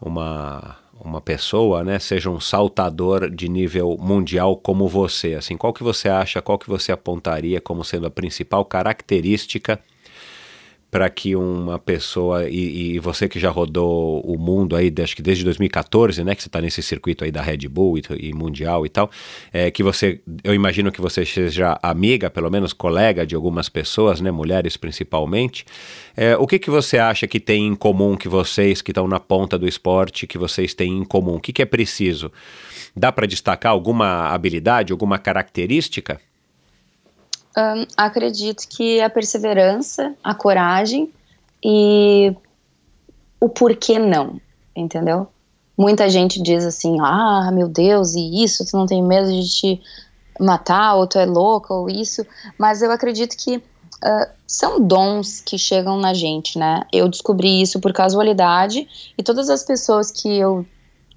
uma, 0.00 0.76
uma 1.00 1.20
pessoa 1.20 1.84
né, 1.84 1.98
seja 1.98 2.30
um 2.30 2.40
saltador 2.40 3.30
de 3.30 3.48
nível 3.48 3.96
mundial 4.00 4.56
como 4.56 4.88
você? 4.88 5.34
Assim, 5.34 5.56
qual 5.56 5.72
que 5.72 5.82
você 5.82 6.08
acha, 6.08 6.42
qual 6.42 6.58
que 6.58 6.68
você 6.68 6.92
apontaria 6.92 7.60
como 7.60 7.84
sendo 7.84 8.06
a 8.06 8.10
principal 8.10 8.64
característica 8.64 9.78
para 10.92 11.08
que 11.08 11.34
uma 11.34 11.78
pessoa, 11.78 12.46
e, 12.46 12.96
e, 12.96 12.98
você 12.98 13.26
que 13.26 13.40
já 13.40 13.48
rodou 13.48 14.20
o 14.20 14.38
mundo 14.38 14.76
aí, 14.76 14.92
acho 15.02 15.16
que 15.16 15.22
desde 15.22 15.42
2014, 15.42 16.22
né, 16.22 16.34
que 16.34 16.42
você 16.42 16.50
está 16.50 16.60
nesse 16.60 16.82
circuito 16.82 17.24
aí 17.24 17.32
da 17.32 17.40
Red 17.40 17.66
Bull 17.66 17.96
e, 17.96 18.02
e 18.28 18.34
mundial 18.34 18.84
e 18.84 18.90
tal, 18.90 19.10
é, 19.50 19.70
que 19.70 19.82
você, 19.82 20.20
eu 20.44 20.52
imagino 20.52 20.92
que 20.92 21.00
você 21.00 21.24
seja 21.24 21.78
amiga, 21.82 22.28
pelo 22.28 22.50
menos 22.50 22.74
colega 22.74 23.24
de 23.24 23.34
algumas 23.34 23.70
pessoas, 23.70 24.20
né, 24.20 24.30
mulheres 24.30 24.76
principalmente, 24.76 25.64
é, 26.14 26.36
o 26.36 26.46
que, 26.46 26.58
que 26.58 26.68
você 26.68 26.98
acha 26.98 27.26
que 27.26 27.40
tem 27.40 27.68
em 27.68 27.74
comum 27.74 28.14
que 28.14 28.28
vocês 28.28 28.82
que 28.82 28.90
estão 28.90 29.08
na 29.08 29.18
ponta 29.18 29.58
do 29.58 29.66
esporte, 29.66 30.26
que 30.26 30.36
vocês 30.36 30.74
têm 30.74 30.98
em 30.98 31.04
comum? 31.06 31.36
O 31.36 31.40
que, 31.40 31.54
que 31.54 31.62
é 31.62 31.66
preciso? 31.66 32.30
Dá 32.94 33.10
para 33.10 33.24
destacar 33.24 33.72
alguma 33.72 34.28
habilidade, 34.28 34.92
alguma 34.92 35.18
característica? 35.18 36.20
Acredito 37.96 38.66
que 38.68 39.00
a 39.00 39.10
perseverança, 39.10 40.14
a 40.24 40.34
coragem 40.34 41.12
e 41.62 42.34
o 43.40 43.48
porquê 43.48 43.98
não, 43.98 44.40
entendeu? 44.74 45.28
Muita 45.76 46.08
gente 46.08 46.42
diz 46.42 46.64
assim, 46.64 46.98
ah, 47.00 47.50
meu 47.52 47.68
Deus, 47.68 48.14
e 48.14 48.42
isso, 48.42 48.64
tu 48.64 48.76
não 48.76 48.86
tem 48.86 49.02
medo 49.02 49.30
de 49.30 49.48
te 49.48 49.80
matar, 50.38 50.94
ou 50.94 51.06
tu 51.06 51.18
é 51.18 51.26
louca, 51.26 51.74
ou 51.74 51.88
isso, 51.88 52.24
mas 52.58 52.82
eu 52.82 52.90
acredito 52.90 53.36
que 53.36 53.56
uh, 53.56 54.30
são 54.46 54.80
dons 54.80 55.40
que 55.40 55.58
chegam 55.58 55.98
na 55.98 56.14
gente, 56.14 56.58
né? 56.58 56.82
Eu 56.92 57.08
descobri 57.08 57.60
isso 57.60 57.80
por 57.80 57.92
casualidade, 57.92 58.88
e 59.16 59.22
todas 59.22 59.50
as 59.50 59.64
pessoas 59.64 60.10
que 60.10 60.28
eu 60.28 60.64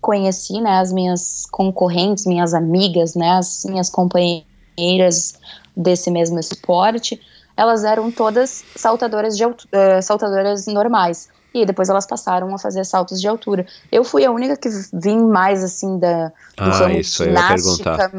conheci, 0.02 0.62
né, 0.62 0.80
as 0.80 0.94
minhas 0.94 1.46
concorrentes, 1.50 2.26
minhas 2.28 2.54
amigas, 2.54 3.16
né, 3.16 3.38
as 3.38 3.66
minhas 3.66 3.90
companheiras 3.90 5.34
desse 5.76 6.10
mesmo 6.12 6.40
esporte, 6.40 7.20
elas 7.58 7.84
eram 7.84 8.12
todas 8.12 8.64
saltadoras, 8.76 9.38
de, 9.38 9.46
uh, 9.46 9.56
saltadoras 10.02 10.66
normais. 10.68 11.30
E 11.54 11.66
depois 11.66 11.88
elas 11.88 12.06
passaram 12.06 12.54
a 12.54 12.58
fazer 12.60 12.84
saltos 12.84 13.22
de 13.22 13.28
altura. 13.28 13.66
Eu 13.90 14.04
fui 14.04 14.26
a 14.26 14.32
única 14.32 14.58
que 14.58 14.68
vim 14.94 15.24
mais 15.24 15.64
assim 15.64 15.98
da, 15.98 16.28
do 16.28 16.34
ah, 16.58 16.70
ramo 16.70 16.96
isso 16.96 17.24
ginástica, 17.24 18.12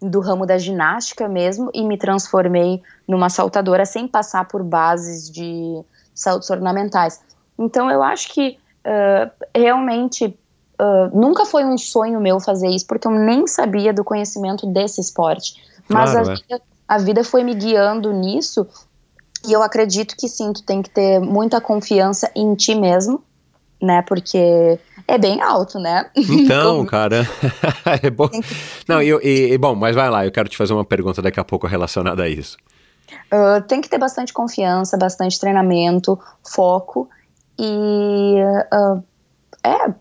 do 0.00 0.20
ramo 0.20 0.46
da 0.46 0.56
ginástica 0.56 1.28
mesmo, 1.28 1.70
e 1.74 1.84
me 1.84 1.98
transformei 1.98 2.82
numa 3.06 3.28
saltadora 3.28 3.84
sem 3.84 4.08
passar 4.08 4.48
por 4.48 4.62
bases 4.62 5.30
de 5.30 5.82
saltos 6.14 6.48
ornamentais. 6.48 7.20
Então 7.58 7.90
eu 7.90 8.02
acho 8.02 8.32
que 8.32 8.58
uh, 8.86 9.30
realmente 9.54 10.34
Uh, 10.80 11.14
nunca 11.14 11.44
foi 11.44 11.62
um 11.62 11.76
sonho 11.76 12.18
meu 12.18 12.40
fazer 12.40 12.68
isso, 12.68 12.86
porque 12.86 13.06
eu 13.06 13.12
nem 13.12 13.46
sabia 13.46 13.92
do 13.92 14.02
conhecimento 14.02 14.66
desse 14.66 14.98
esporte. 14.98 15.62
Mas 15.86 16.12
claro, 16.12 16.30
a, 16.30 16.54
é. 16.56 16.60
A 16.90 16.98
vida 16.98 17.22
foi 17.22 17.44
me 17.44 17.54
guiando 17.54 18.12
nisso 18.12 18.66
e 19.46 19.52
eu 19.52 19.62
acredito 19.62 20.16
que 20.18 20.28
sim, 20.28 20.52
tu 20.52 20.64
tem 20.64 20.82
que 20.82 20.90
ter 20.90 21.20
muita 21.20 21.60
confiança 21.60 22.28
em 22.34 22.52
ti 22.56 22.74
mesmo, 22.74 23.22
né? 23.80 24.02
Porque 24.02 24.76
é 25.06 25.16
bem 25.16 25.40
alto, 25.40 25.78
né? 25.78 26.10
Então, 26.18 26.84
cara, 26.84 27.24
é 28.02 28.10
bom. 28.10 28.28
Não, 28.88 29.00
e, 29.00 29.52
e, 29.52 29.56
bom, 29.56 29.76
mas 29.76 29.94
vai 29.94 30.10
lá, 30.10 30.26
eu 30.26 30.32
quero 30.32 30.48
te 30.48 30.56
fazer 30.56 30.72
uma 30.72 30.84
pergunta 30.84 31.22
daqui 31.22 31.38
a 31.38 31.44
pouco 31.44 31.68
relacionada 31.68 32.24
a 32.24 32.28
isso. 32.28 32.56
Uh, 33.32 33.62
tem 33.68 33.80
que 33.80 33.88
ter 33.88 33.98
bastante 33.98 34.32
confiança, 34.32 34.98
bastante 34.98 35.38
treinamento, 35.38 36.18
foco 36.42 37.08
e 37.56 38.34
uh, 38.72 39.00
é 39.62 39.94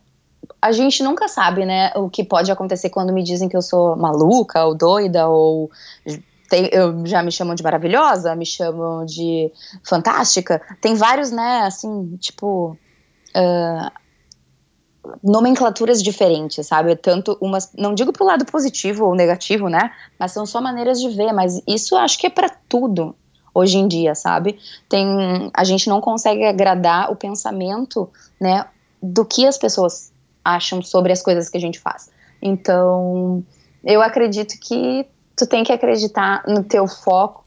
a 0.61 0.71
gente 0.71 1.03
nunca 1.03 1.27
sabe, 1.27 1.65
né, 1.65 1.91
o 1.95 2.09
que 2.09 2.23
pode 2.23 2.51
acontecer 2.51 2.89
quando 2.89 3.13
me 3.13 3.23
dizem 3.23 3.47
que 3.47 3.55
eu 3.55 3.61
sou 3.61 3.95
maluca 3.95 4.65
ou 4.65 4.75
doida 4.75 5.27
ou 5.27 5.71
tem, 6.49 6.69
eu, 6.71 7.05
já 7.05 7.21
me 7.21 7.31
chamam 7.31 7.55
de 7.55 7.63
maravilhosa, 7.63 8.35
me 8.35 8.45
chamam 8.45 9.05
de 9.05 9.51
fantástica. 9.83 10.61
Tem 10.81 10.95
vários, 10.95 11.31
né, 11.31 11.61
assim, 11.61 12.17
tipo. 12.17 12.77
Uh, 13.29 13.99
nomenclaturas 15.23 16.03
diferentes, 16.03 16.67
sabe? 16.67 16.95
Tanto 16.95 17.37
umas, 17.41 17.71
não 17.77 17.93
digo 17.93 18.11
pro 18.11 18.25
lado 18.25 18.45
positivo 18.45 19.05
ou 19.05 19.15
negativo, 19.15 19.69
né? 19.69 19.91
Mas 20.19 20.31
são 20.31 20.45
só 20.45 20.61
maneiras 20.61 20.99
de 20.99 21.09
ver, 21.09 21.31
mas 21.31 21.61
isso 21.67 21.95
acho 21.95 22.17
que 22.17 22.27
é 22.27 22.29
para 22.29 22.49
tudo 22.67 23.15
hoje 23.53 23.77
em 23.77 23.87
dia, 23.87 24.13
sabe? 24.13 24.59
Tem 24.87 25.49
a 25.53 25.63
gente 25.63 25.89
não 25.89 26.01
consegue 26.01 26.43
agradar 26.45 27.11
o 27.11 27.15
pensamento, 27.15 28.09
né, 28.39 28.65
do 29.01 29.25
que 29.25 29.47
as 29.47 29.57
pessoas 29.57 30.11
acham 30.43 30.81
sobre 30.81 31.11
as 31.11 31.21
coisas 31.21 31.49
que 31.49 31.57
a 31.57 31.61
gente 31.61 31.79
faz. 31.79 32.09
Então, 32.41 33.43
eu 33.83 34.01
acredito 34.01 34.59
que 34.59 35.05
tu 35.39 35.47
tem 35.47 35.63
que 35.63 35.71
acreditar 35.71 36.43
no 36.45 36.65
teu 36.65 36.85
foco, 36.85 37.45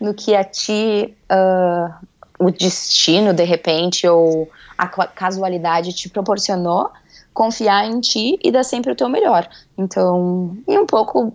no 0.00 0.14
que 0.14 0.32
a 0.32 0.44
ti 0.44 1.12
uh, 1.28 1.92
o 2.38 2.52
destino, 2.52 3.34
de 3.34 3.42
repente, 3.42 4.06
ou 4.06 4.48
a 4.78 4.86
casualidade 4.86 5.92
te 5.92 6.08
proporcionou, 6.08 6.90
confiar 7.34 7.84
em 7.84 8.00
ti 8.00 8.38
e 8.44 8.52
dar 8.52 8.62
sempre 8.62 8.92
o 8.92 8.94
teu 8.94 9.08
melhor. 9.08 9.48
Então, 9.76 10.56
e 10.68 10.78
um 10.78 10.86
pouco 10.86 11.34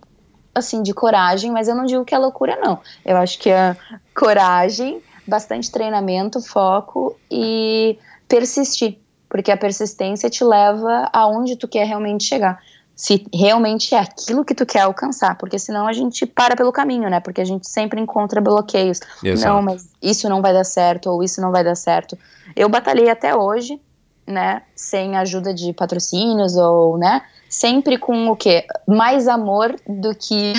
assim 0.55 0.82
de 0.82 0.93
coragem, 0.93 1.51
mas 1.51 1.68
eu 1.68 1.76
não 1.76 1.86
digo 1.86 2.05
que 2.05 2.16
é 2.16 2.18
loucura 2.18 2.55
não. 2.55 2.80
Eu 3.05 3.18
acho 3.18 3.38
que 3.38 3.49
é 3.49 3.76
coragem, 4.16 5.01
bastante 5.28 5.70
treinamento, 5.70 6.39
foco 6.41 7.18
e 7.30 7.99
persistir, 8.30 8.97
porque 9.28 9.51
a 9.51 9.58
persistência 9.58 10.30
te 10.30 10.43
leva 10.43 11.10
aonde 11.12 11.58
tu 11.58 11.68
quer 11.68 11.86
realmente 11.86 12.24
chegar. 12.24 12.62
Se 12.97 13.25
realmente 13.31 13.93
é 13.93 13.99
aquilo 13.99 14.43
que 14.43 14.55
tu 14.55 14.65
quer 14.65 14.81
alcançar, 14.81 15.37
porque 15.37 15.59
senão 15.59 15.87
a 15.87 15.93
gente 15.93 16.25
para 16.25 16.55
pelo 16.55 16.71
caminho, 16.71 17.07
né? 17.09 17.19
Porque 17.19 17.39
a 17.39 17.45
gente 17.45 17.67
sempre 17.67 18.01
encontra 18.01 18.41
bloqueios. 18.41 18.99
Exato. 19.23 19.53
Não, 19.53 19.61
mas 19.61 19.87
isso 20.01 20.27
não 20.27 20.41
vai 20.41 20.51
dar 20.51 20.63
certo, 20.63 21.11
ou 21.11 21.23
isso 21.23 21.39
não 21.39 21.51
vai 21.51 21.63
dar 21.63 21.75
certo. 21.75 22.17
Eu 22.55 22.67
batalhei 22.67 23.07
até 23.07 23.35
hoje, 23.35 23.79
né? 24.25 24.63
Sem 24.75 25.15
ajuda 25.15 25.53
de 25.53 25.71
patrocínios, 25.73 26.57
ou, 26.57 26.97
né? 26.97 27.21
Sempre 27.47 27.99
com 27.99 28.29
o 28.29 28.35
quê? 28.35 28.65
Mais 28.87 29.27
amor 29.27 29.75
do 29.87 30.15
que 30.15 30.53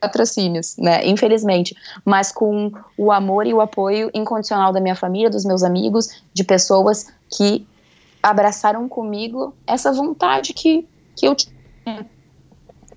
patrocínios, 0.00 0.76
né? 0.78 1.04
Infelizmente, 1.06 1.76
mas 2.04 2.30
com 2.30 2.70
o 2.96 3.10
amor 3.10 3.46
e 3.46 3.52
o 3.52 3.60
apoio 3.60 4.10
incondicional 4.14 4.72
da 4.72 4.80
minha 4.80 4.94
família, 4.94 5.28
dos 5.28 5.44
meus 5.44 5.62
amigos, 5.62 6.22
de 6.32 6.44
pessoas 6.44 7.06
que 7.28 7.66
abraçaram 8.22 8.88
comigo 8.88 9.54
essa 9.66 9.92
vontade 9.92 10.52
que, 10.52 10.86
que 11.14 11.26
eu. 11.26 11.36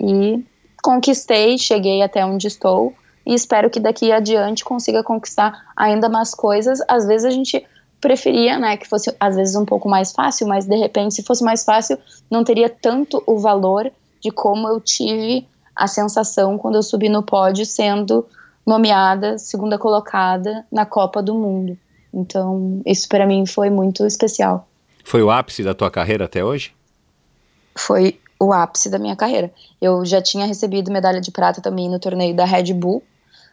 E 0.01 0.45
conquistei, 0.81 1.57
cheguei 1.57 2.01
até 2.01 2.25
onde 2.25 2.47
estou 2.47 2.93
e 3.25 3.33
espero 3.33 3.69
que 3.69 3.81
daqui 3.81 4.11
adiante 4.13 4.63
consiga 4.63 5.03
conquistar 5.03 5.71
ainda 5.75 6.07
mais 6.07 6.33
coisas. 6.33 6.79
Às 6.87 7.05
vezes 7.05 7.25
a 7.25 7.29
gente 7.29 7.65
preferia, 7.99 8.57
né, 8.57 8.77
que 8.77 8.87
fosse 8.87 9.13
às 9.19 9.35
vezes 9.35 9.55
um 9.55 9.65
pouco 9.65 9.89
mais 9.89 10.13
fácil, 10.13 10.47
mas 10.47 10.65
de 10.65 10.75
repente 10.77 11.15
se 11.15 11.23
fosse 11.23 11.43
mais 11.43 11.65
fácil, 11.65 11.97
não 12.31 12.45
teria 12.45 12.69
tanto 12.69 13.21
o 13.27 13.37
valor 13.37 13.91
de 14.21 14.31
como 14.31 14.69
eu 14.69 14.79
tive 14.79 15.45
a 15.75 15.85
sensação 15.85 16.57
quando 16.57 16.75
eu 16.75 16.83
subi 16.83 17.09
no 17.09 17.23
pódio 17.23 17.65
sendo 17.65 18.25
nomeada 18.65 19.37
segunda 19.37 19.77
colocada 19.77 20.65
na 20.71 20.85
Copa 20.85 21.21
do 21.21 21.33
Mundo. 21.35 21.77
Então, 22.13 22.81
isso 22.85 23.07
para 23.07 23.25
mim 23.25 23.45
foi 23.45 23.69
muito 23.69 24.05
especial. 24.05 24.67
Foi 25.03 25.21
o 25.21 25.29
ápice 25.29 25.63
da 25.63 25.73
tua 25.73 25.91
carreira 25.91 26.25
até 26.25 26.43
hoje? 26.43 26.73
Foi 27.75 28.19
o 28.39 28.53
ápice 28.53 28.89
da 28.89 28.97
minha 28.97 29.15
carreira. 29.15 29.51
Eu 29.81 30.05
já 30.05 30.21
tinha 30.21 30.45
recebido 30.45 30.91
medalha 30.91 31.19
de 31.19 31.31
prata 31.31 31.61
também 31.61 31.89
no 31.89 31.99
torneio 31.99 32.35
da 32.35 32.45
Red 32.45 32.73
Bull, 32.73 33.03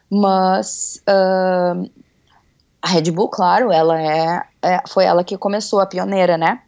mas 0.09 1.03
uh, 1.07 1.89
a 2.81 2.87
Red 2.87 3.11
Bull, 3.11 3.27
claro, 3.27 3.71
ela 3.71 4.01
é, 4.01 4.43
é, 4.61 4.81
foi 4.87 5.03
ela 5.03 5.23
que 5.23 5.37
começou 5.37 5.81
a 5.81 5.85
pioneira, 5.85 6.37
né? 6.37 6.61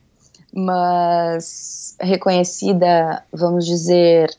Mas 0.53 1.95
reconhecida, 2.01 3.23
vamos 3.31 3.65
dizer, 3.65 4.29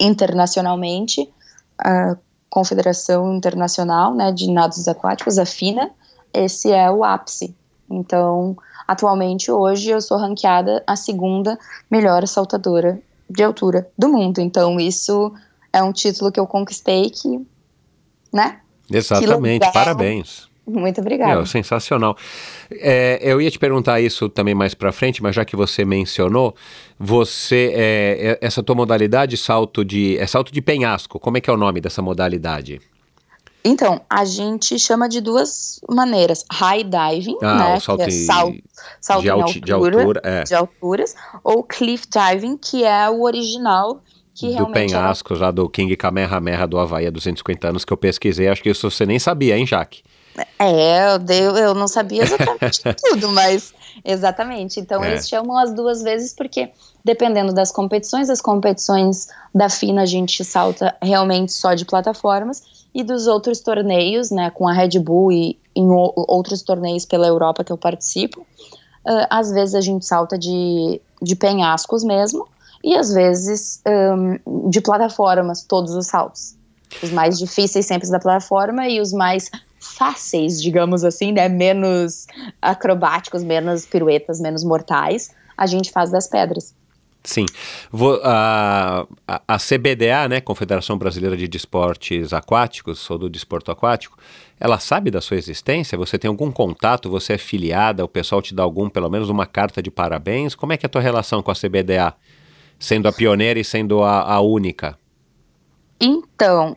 internacionalmente, 0.00 1.30
a 1.78 2.16
Confederação 2.48 3.34
Internacional 3.34 4.14
né, 4.14 4.30
de 4.30 4.50
Nados 4.50 4.86
Aquáticos, 4.86 5.38
a 5.38 5.44
FINA, 5.44 5.90
esse 6.32 6.70
é 6.70 6.90
o 6.90 7.02
ápice. 7.02 7.54
Então, 7.94 8.56
atualmente, 8.86 9.50
hoje, 9.50 9.90
eu 9.90 10.00
sou 10.00 10.18
ranqueada 10.18 10.82
a 10.86 10.96
segunda 10.96 11.58
melhor 11.90 12.26
saltadora 12.26 13.00
de 13.28 13.42
altura 13.42 13.88
do 13.96 14.08
mundo. 14.08 14.40
Então, 14.40 14.78
isso 14.78 15.32
é 15.72 15.82
um 15.82 15.92
título 15.92 16.30
que 16.30 16.38
eu 16.38 16.46
conquistei 16.46 17.10
que, 17.10 17.40
né? 18.32 18.60
Exatamente, 18.90 19.70
parabéns. 19.72 20.48
Muito 20.66 21.00
obrigada. 21.00 21.42
É, 21.42 21.44
sensacional. 21.44 22.16
É, 22.70 23.18
eu 23.20 23.40
ia 23.40 23.50
te 23.50 23.58
perguntar 23.58 24.00
isso 24.00 24.28
também 24.30 24.54
mais 24.54 24.72
para 24.74 24.90
frente, 24.92 25.22
mas 25.22 25.34
já 25.34 25.44
que 25.44 25.54
você 25.54 25.84
mencionou, 25.84 26.54
você 26.98 27.70
é, 27.74 28.38
é, 28.40 28.46
essa 28.46 28.62
tua 28.62 28.74
modalidade 28.74 29.36
salto 29.36 29.84
de 29.84 30.16
é 30.18 30.26
salto 30.26 30.50
de 30.50 30.62
penhasco. 30.62 31.18
Como 31.18 31.36
é 31.36 31.40
que 31.40 31.50
é 31.50 31.52
o 31.52 31.56
nome 31.56 31.80
dessa 31.82 32.00
modalidade? 32.00 32.80
Então, 33.64 34.02
a 34.10 34.26
gente 34.26 34.78
chama 34.78 35.08
de 35.08 35.20
duas 35.22 35.80
maneiras: 35.88 36.44
high 36.52 36.84
diving, 36.84 37.38
ah, 37.42 37.54
né, 37.54 37.80
salto, 37.80 38.00
que 38.00 38.04
é 38.04 38.10
salto, 38.10 38.58
salto 39.00 39.22
de, 39.22 39.30
altura, 39.30 39.60
de, 39.60 39.72
altura, 39.72 40.20
é. 40.22 40.44
de 40.44 40.54
alturas, 40.54 41.14
ou 41.42 41.62
cliff 41.62 42.06
diving, 42.06 42.58
que 42.58 42.84
é 42.84 43.08
o 43.08 43.22
original 43.22 44.02
que 44.34 44.54
do 44.56 44.66
penhasco, 44.66 45.32
era... 45.32 45.40
já 45.40 45.50
do 45.50 45.68
King 45.68 45.96
Kamehameha 45.96 46.66
do 46.66 46.78
Havaí 46.78 47.06
há 47.06 47.10
250 47.10 47.68
anos 47.68 47.84
que 47.84 47.92
eu 47.92 47.96
pesquisei. 47.96 48.48
Acho 48.48 48.62
que 48.62 48.68
isso 48.68 48.90
você 48.90 49.06
nem 49.06 49.18
sabia, 49.18 49.56
hein, 49.56 49.66
Jaque? 49.66 50.02
É, 50.58 51.12
eu, 51.12 51.18
dei, 51.20 51.42
eu 51.42 51.74
não 51.74 51.86
sabia 51.86 52.24
exatamente 52.24 52.82
tudo, 53.00 53.28
mas 53.28 53.72
exatamente. 54.04 54.80
Então 54.80 55.02
é. 55.02 55.12
eles 55.12 55.28
chamam 55.28 55.56
as 55.56 55.72
duas 55.72 56.02
vezes 56.02 56.34
porque, 56.34 56.70
dependendo 57.04 57.54
das 57.54 57.70
competições, 57.70 58.28
as 58.28 58.40
competições 58.40 59.28
da 59.54 59.68
FINA 59.68 60.02
a 60.02 60.06
gente 60.06 60.44
salta 60.44 60.94
realmente 61.00 61.52
só 61.52 61.74
de 61.74 61.84
plataformas, 61.84 62.83
e 62.94 63.02
dos 63.02 63.26
outros 63.26 63.60
torneios, 63.60 64.30
né, 64.30 64.50
com 64.50 64.68
a 64.68 64.72
Red 64.72 64.98
Bull 65.00 65.32
e 65.32 65.58
em 65.74 65.88
outros 65.90 66.62
torneios 66.62 67.04
pela 67.04 67.26
Europa 67.26 67.64
que 67.64 67.72
eu 67.72 67.76
participo, 67.76 68.40
uh, 68.40 69.26
às 69.28 69.50
vezes 69.50 69.74
a 69.74 69.80
gente 69.80 70.06
salta 70.06 70.38
de, 70.38 71.00
de 71.20 71.34
penhascos 71.34 72.04
mesmo, 72.04 72.46
e 72.84 72.94
às 72.94 73.12
vezes 73.12 73.82
um, 73.86 74.68
de 74.68 74.80
plataformas, 74.80 75.64
todos 75.64 75.94
os 75.94 76.06
saltos. 76.06 76.54
Os 77.02 77.10
mais 77.10 77.38
difíceis 77.38 77.86
sempre 77.86 78.08
da 78.10 78.20
plataforma 78.20 78.86
e 78.86 79.00
os 79.00 79.12
mais 79.12 79.50
fáceis, 79.80 80.62
digamos 80.62 81.02
assim, 81.02 81.32
né? 81.32 81.48
Menos 81.48 82.26
acrobáticos, 82.60 83.42
menos 83.42 83.86
piruetas, 83.86 84.38
menos 84.38 84.62
mortais, 84.62 85.30
a 85.56 85.66
gente 85.66 85.90
faz 85.90 86.10
das 86.10 86.28
pedras. 86.28 86.74
Sim. 87.24 87.46
Vou, 87.90 88.20
a, 88.22 89.06
a, 89.26 89.58
CBDA, 89.58 90.28
né, 90.28 90.42
Confederação 90.42 90.98
Brasileira 90.98 91.34
de 91.34 91.48
Desportos 91.48 92.34
Aquáticos, 92.34 93.10
ou 93.10 93.16
do 93.16 93.30
desporto 93.30 93.72
aquático, 93.72 94.18
ela 94.60 94.78
sabe 94.78 95.10
da 95.10 95.22
sua 95.22 95.38
existência? 95.38 95.96
Você 95.96 96.18
tem 96.18 96.28
algum 96.28 96.52
contato? 96.52 97.10
Você 97.10 97.32
é 97.32 97.38
filiada? 97.38 98.04
O 98.04 98.08
pessoal 98.08 98.42
te 98.42 98.54
dá 98.54 98.62
algum, 98.62 98.90
pelo 98.90 99.08
menos 99.08 99.30
uma 99.30 99.46
carta 99.46 99.82
de 99.82 99.90
parabéns? 99.90 100.54
Como 100.54 100.74
é 100.74 100.76
que 100.76 100.84
é 100.84 100.88
a 100.88 100.90
tua 100.90 101.00
relação 101.00 101.42
com 101.42 101.50
a 101.50 101.54
CBDA? 101.54 102.14
Sendo 102.78 103.08
a 103.08 103.12
pioneira 103.12 103.58
e 103.58 103.64
sendo 103.64 104.02
a, 104.02 104.20
a 104.20 104.40
única? 104.40 104.98
Então, 105.98 106.76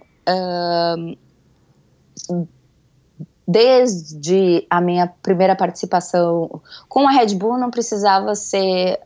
desde 3.46 4.66
a 4.70 4.80
minha 4.80 5.08
primeira 5.22 5.58
participação 5.58 6.62
com 6.88 7.06
a 7.06 7.12
Red 7.12 7.36
Bull, 7.36 7.58
não 7.58 7.70
precisava 7.70 8.34
ser 8.34 9.00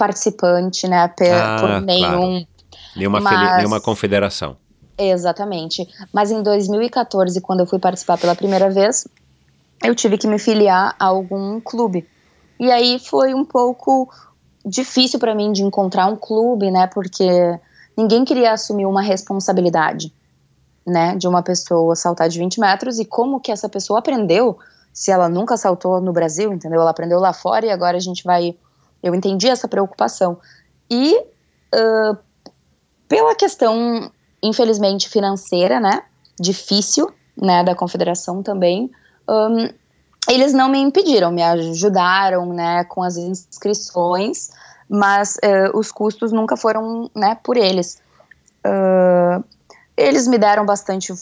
participante, 0.00 0.88
né, 0.88 1.06
per, 1.08 1.34
ah, 1.34 1.56
por 1.60 1.80
nenhum. 1.82 2.08
Claro. 2.08 2.46
Nenhuma, 2.96 3.20
mas, 3.20 3.56
nenhuma 3.58 3.80
confederação. 3.80 4.56
Exatamente. 4.96 5.86
Mas 6.10 6.30
em 6.30 6.42
2014, 6.42 7.38
quando 7.42 7.60
eu 7.60 7.66
fui 7.66 7.78
participar 7.78 8.16
pela 8.16 8.34
primeira 8.34 8.70
vez, 8.70 9.06
eu 9.84 9.94
tive 9.94 10.16
que 10.16 10.26
me 10.26 10.38
filiar 10.38 10.96
a 10.98 11.04
algum 11.04 11.60
clube. 11.60 12.08
E 12.58 12.70
aí 12.70 12.98
foi 12.98 13.34
um 13.34 13.44
pouco 13.44 14.10
difícil 14.64 15.18
para 15.18 15.34
mim 15.34 15.52
de 15.52 15.62
encontrar 15.62 16.06
um 16.06 16.16
clube, 16.16 16.70
né, 16.70 16.86
porque 16.86 17.28
ninguém 17.96 18.24
queria 18.24 18.52
assumir 18.52 18.86
uma 18.86 19.02
responsabilidade 19.02 20.12
né, 20.86 21.14
de 21.14 21.28
uma 21.28 21.42
pessoa 21.42 21.94
saltar 21.94 22.28
de 22.30 22.38
20 22.38 22.58
metros 22.58 22.98
e 22.98 23.04
como 23.04 23.38
que 23.38 23.52
essa 23.52 23.68
pessoa 23.68 23.98
aprendeu 23.98 24.58
se 24.92 25.10
ela 25.10 25.28
nunca 25.28 25.56
saltou 25.56 26.00
no 26.00 26.12
Brasil, 26.12 26.52
entendeu? 26.52 26.80
Ela 26.80 26.90
aprendeu 26.90 27.20
lá 27.20 27.32
fora 27.32 27.66
e 27.66 27.70
agora 27.70 27.96
a 27.96 28.00
gente 28.00 28.24
vai. 28.24 28.56
Eu 29.02 29.14
entendi 29.14 29.48
essa 29.48 29.68
preocupação. 29.68 30.38
E 30.90 31.16
uh, 31.16 32.16
pela 33.08 33.34
questão, 33.34 34.10
infelizmente, 34.42 35.08
financeira, 35.08 35.80
né, 35.80 36.02
difícil, 36.38 37.12
né, 37.36 37.64
da 37.64 37.74
confederação 37.74 38.42
também, 38.42 38.90
um, 39.28 39.68
eles 40.28 40.52
não 40.52 40.68
me 40.68 40.78
impediram, 40.78 41.32
me 41.32 41.42
ajudaram, 41.42 42.52
né, 42.52 42.84
com 42.84 43.02
as 43.02 43.16
inscrições, 43.16 44.50
mas 44.88 45.36
uh, 45.36 45.76
os 45.76 45.90
custos 45.90 46.32
nunca 46.32 46.56
foram, 46.56 47.10
né, 47.14 47.38
por 47.42 47.56
eles. 47.56 48.00
Uh, 48.66 49.42
eles 49.96 50.26
me 50.26 50.38
deram 50.38 50.64
bastante 50.64 51.12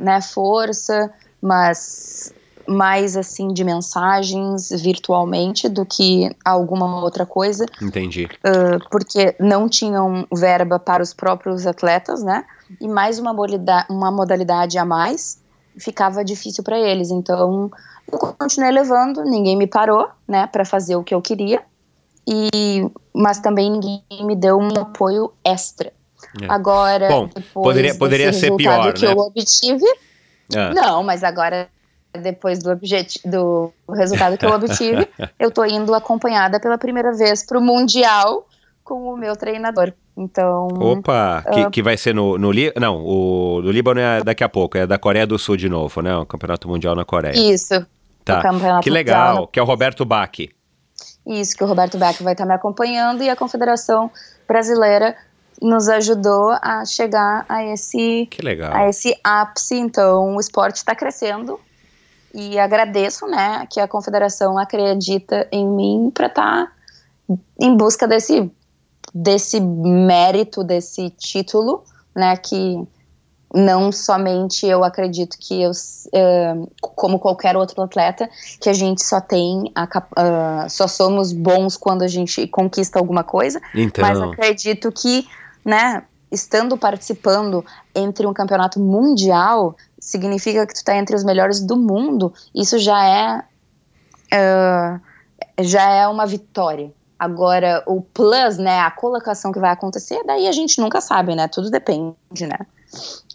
né, 0.00 0.20
força, 0.20 1.10
mas 1.40 2.32
mais 2.66 3.16
assim 3.16 3.48
de 3.48 3.64
mensagens 3.64 4.70
virtualmente 4.70 5.68
do 5.68 5.84
que 5.84 6.34
alguma 6.44 7.02
outra 7.02 7.26
coisa. 7.26 7.66
Entendi. 7.80 8.28
Uh, 8.44 8.88
porque 8.90 9.34
não 9.38 9.68
tinham 9.68 10.26
verba 10.32 10.78
para 10.78 11.02
os 11.02 11.12
próprios 11.12 11.66
atletas, 11.66 12.22
né? 12.22 12.44
E 12.80 12.88
mais 12.88 13.18
uma, 13.18 13.34
uma 13.88 14.10
modalidade 14.10 14.78
a 14.78 14.84
mais 14.84 15.42
ficava 15.78 16.24
difícil 16.24 16.62
para 16.62 16.78
eles. 16.78 17.10
Então 17.10 17.70
eu 18.10 18.18
continuei 18.18 18.70
levando, 18.70 19.24
ninguém 19.24 19.56
me 19.56 19.66
parou, 19.66 20.08
né, 20.26 20.46
para 20.46 20.64
fazer 20.64 20.96
o 20.96 21.02
que 21.02 21.14
eu 21.14 21.22
queria. 21.22 21.62
E 22.26 22.88
mas 23.14 23.40
também 23.40 23.70
ninguém 23.70 24.02
me 24.24 24.36
deu 24.36 24.56
um 24.58 24.70
apoio 24.78 25.32
extra. 25.44 25.92
É. 26.40 26.46
Agora, 26.48 27.08
Bom, 27.08 27.28
poderia, 27.52 27.94
poderia 27.94 28.32
ser 28.32 28.54
pior, 28.56 28.92
que 28.92 29.04
né? 29.04 29.12
eu 29.12 29.18
obtive. 29.18 29.84
Ah. 30.54 30.72
Não, 30.72 31.02
mas 31.02 31.24
agora 31.24 31.68
depois 32.12 32.58
do, 32.58 32.78
do 33.24 33.72
resultado 33.94 34.36
que 34.36 34.44
eu 34.44 34.50
obtive, 34.50 35.08
eu 35.38 35.50
tô 35.50 35.64
indo 35.64 35.94
acompanhada 35.94 36.60
pela 36.60 36.76
primeira 36.76 37.12
vez 37.12 37.44
para 37.44 37.58
o 37.58 37.62
Mundial 37.62 38.46
com 38.84 39.12
o 39.12 39.16
meu 39.16 39.34
treinador. 39.36 39.92
Então. 40.16 40.68
Opa! 40.68 41.42
Uh, 41.46 41.50
que, 41.52 41.70
que 41.70 41.82
vai 41.82 41.96
ser 41.96 42.14
no, 42.14 42.36
no 42.36 42.52
Líbano. 42.52 42.80
Não, 42.80 43.04
o 43.04 43.62
do 43.62 43.70
Líbano 43.70 44.00
é 44.00 44.22
daqui 44.22 44.44
a 44.44 44.48
pouco, 44.48 44.76
é 44.76 44.86
da 44.86 44.98
Coreia 44.98 45.26
do 45.26 45.38
Sul 45.38 45.56
de 45.56 45.68
novo, 45.68 46.02
né? 46.02 46.14
O 46.16 46.26
Campeonato 46.26 46.68
Mundial 46.68 46.94
na 46.94 47.04
Coreia. 47.04 47.34
Isso. 47.34 47.86
Tá. 48.24 48.40
que 48.80 48.90
legal, 48.90 49.48
que 49.48 49.58
é 49.58 49.62
o 49.62 49.66
Roberto 49.66 50.04
Bach. 50.04 50.30
Isso, 51.26 51.56
que 51.56 51.64
o 51.64 51.66
Roberto 51.66 51.98
Bach 51.98 52.20
vai 52.20 52.34
estar 52.34 52.46
me 52.46 52.54
acompanhando 52.54 53.22
e 53.22 53.28
a 53.28 53.34
Confederação 53.34 54.10
Brasileira 54.46 55.16
nos 55.60 55.88
ajudou 55.88 56.50
a 56.60 56.84
chegar 56.84 57.44
a 57.48 57.64
esse, 57.64 58.26
que 58.30 58.42
legal. 58.42 58.72
a 58.74 58.88
esse 58.88 59.16
ápice. 59.24 59.76
Então, 59.76 60.36
o 60.36 60.40
esporte 60.40 60.76
está 60.76 60.94
crescendo 60.94 61.58
e 62.34 62.58
agradeço, 62.58 63.26
né, 63.26 63.66
que 63.70 63.80
a 63.80 63.88
confederação 63.88 64.58
acredita 64.58 65.46
em 65.52 65.66
mim 65.66 66.10
para 66.12 66.26
estar 66.26 66.66
tá 66.66 66.72
em 67.60 67.76
busca 67.76 68.06
desse 68.06 68.50
desse 69.14 69.60
mérito, 69.60 70.64
desse 70.64 71.10
título, 71.10 71.84
né, 72.16 72.34
que 72.36 72.82
não 73.54 73.92
somente 73.92 74.66
eu 74.66 74.82
acredito 74.82 75.36
que 75.38 75.60
eu, 75.60 75.70
uh, 75.70 76.72
como 76.80 77.18
qualquer 77.18 77.56
outro 77.56 77.82
atleta, 77.82 78.28
que 78.58 78.70
a 78.70 78.72
gente 78.72 79.04
só 79.04 79.20
tem, 79.20 79.70
a, 79.74 79.84
uh, 79.84 80.70
só 80.70 80.88
somos 80.88 81.32
bons 81.32 81.76
quando 81.76 82.02
a 82.02 82.08
gente 82.08 82.46
conquista 82.46 82.98
alguma 82.98 83.22
coisa, 83.22 83.60
então. 83.74 84.02
mas 84.02 84.18
acredito 84.18 84.90
que, 84.90 85.28
né, 85.62 86.02
estando 86.30 86.78
participando 86.78 87.64
entre 87.94 88.26
um 88.26 88.32
campeonato 88.32 88.80
mundial, 88.80 89.76
significa 90.02 90.66
que 90.66 90.74
tu 90.74 90.78
está 90.78 90.96
entre 90.96 91.14
os 91.14 91.22
melhores 91.22 91.60
do 91.60 91.76
mundo, 91.76 92.34
isso 92.52 92.76
já 92.76 93.04
é 93.06 93.38
uh, 94.34 95.00
já 95.60 95.88
é 95.88 96.08
uma 96.08 96.26
vitória. 96.26 96.92
Agora, 97.16 97.84
o 97.86 98.02
plus, 98.02 98.58
né, 98.58 98.80
a 98.80 98.90
colocação 98.90 99.52
que 99.52 99.60
vai 99.60 99.70
acontecer, 99.70 100.20
daí 100.26 100.48
a 100.48 100.52
gente 100.52 100.80
nunca 100.80 101.00
sabe, 101.00 101.36
né? 101.36 101.46
Tudo 101.46 101.70
depende, 101.70 102.16
né? 102.48 102.58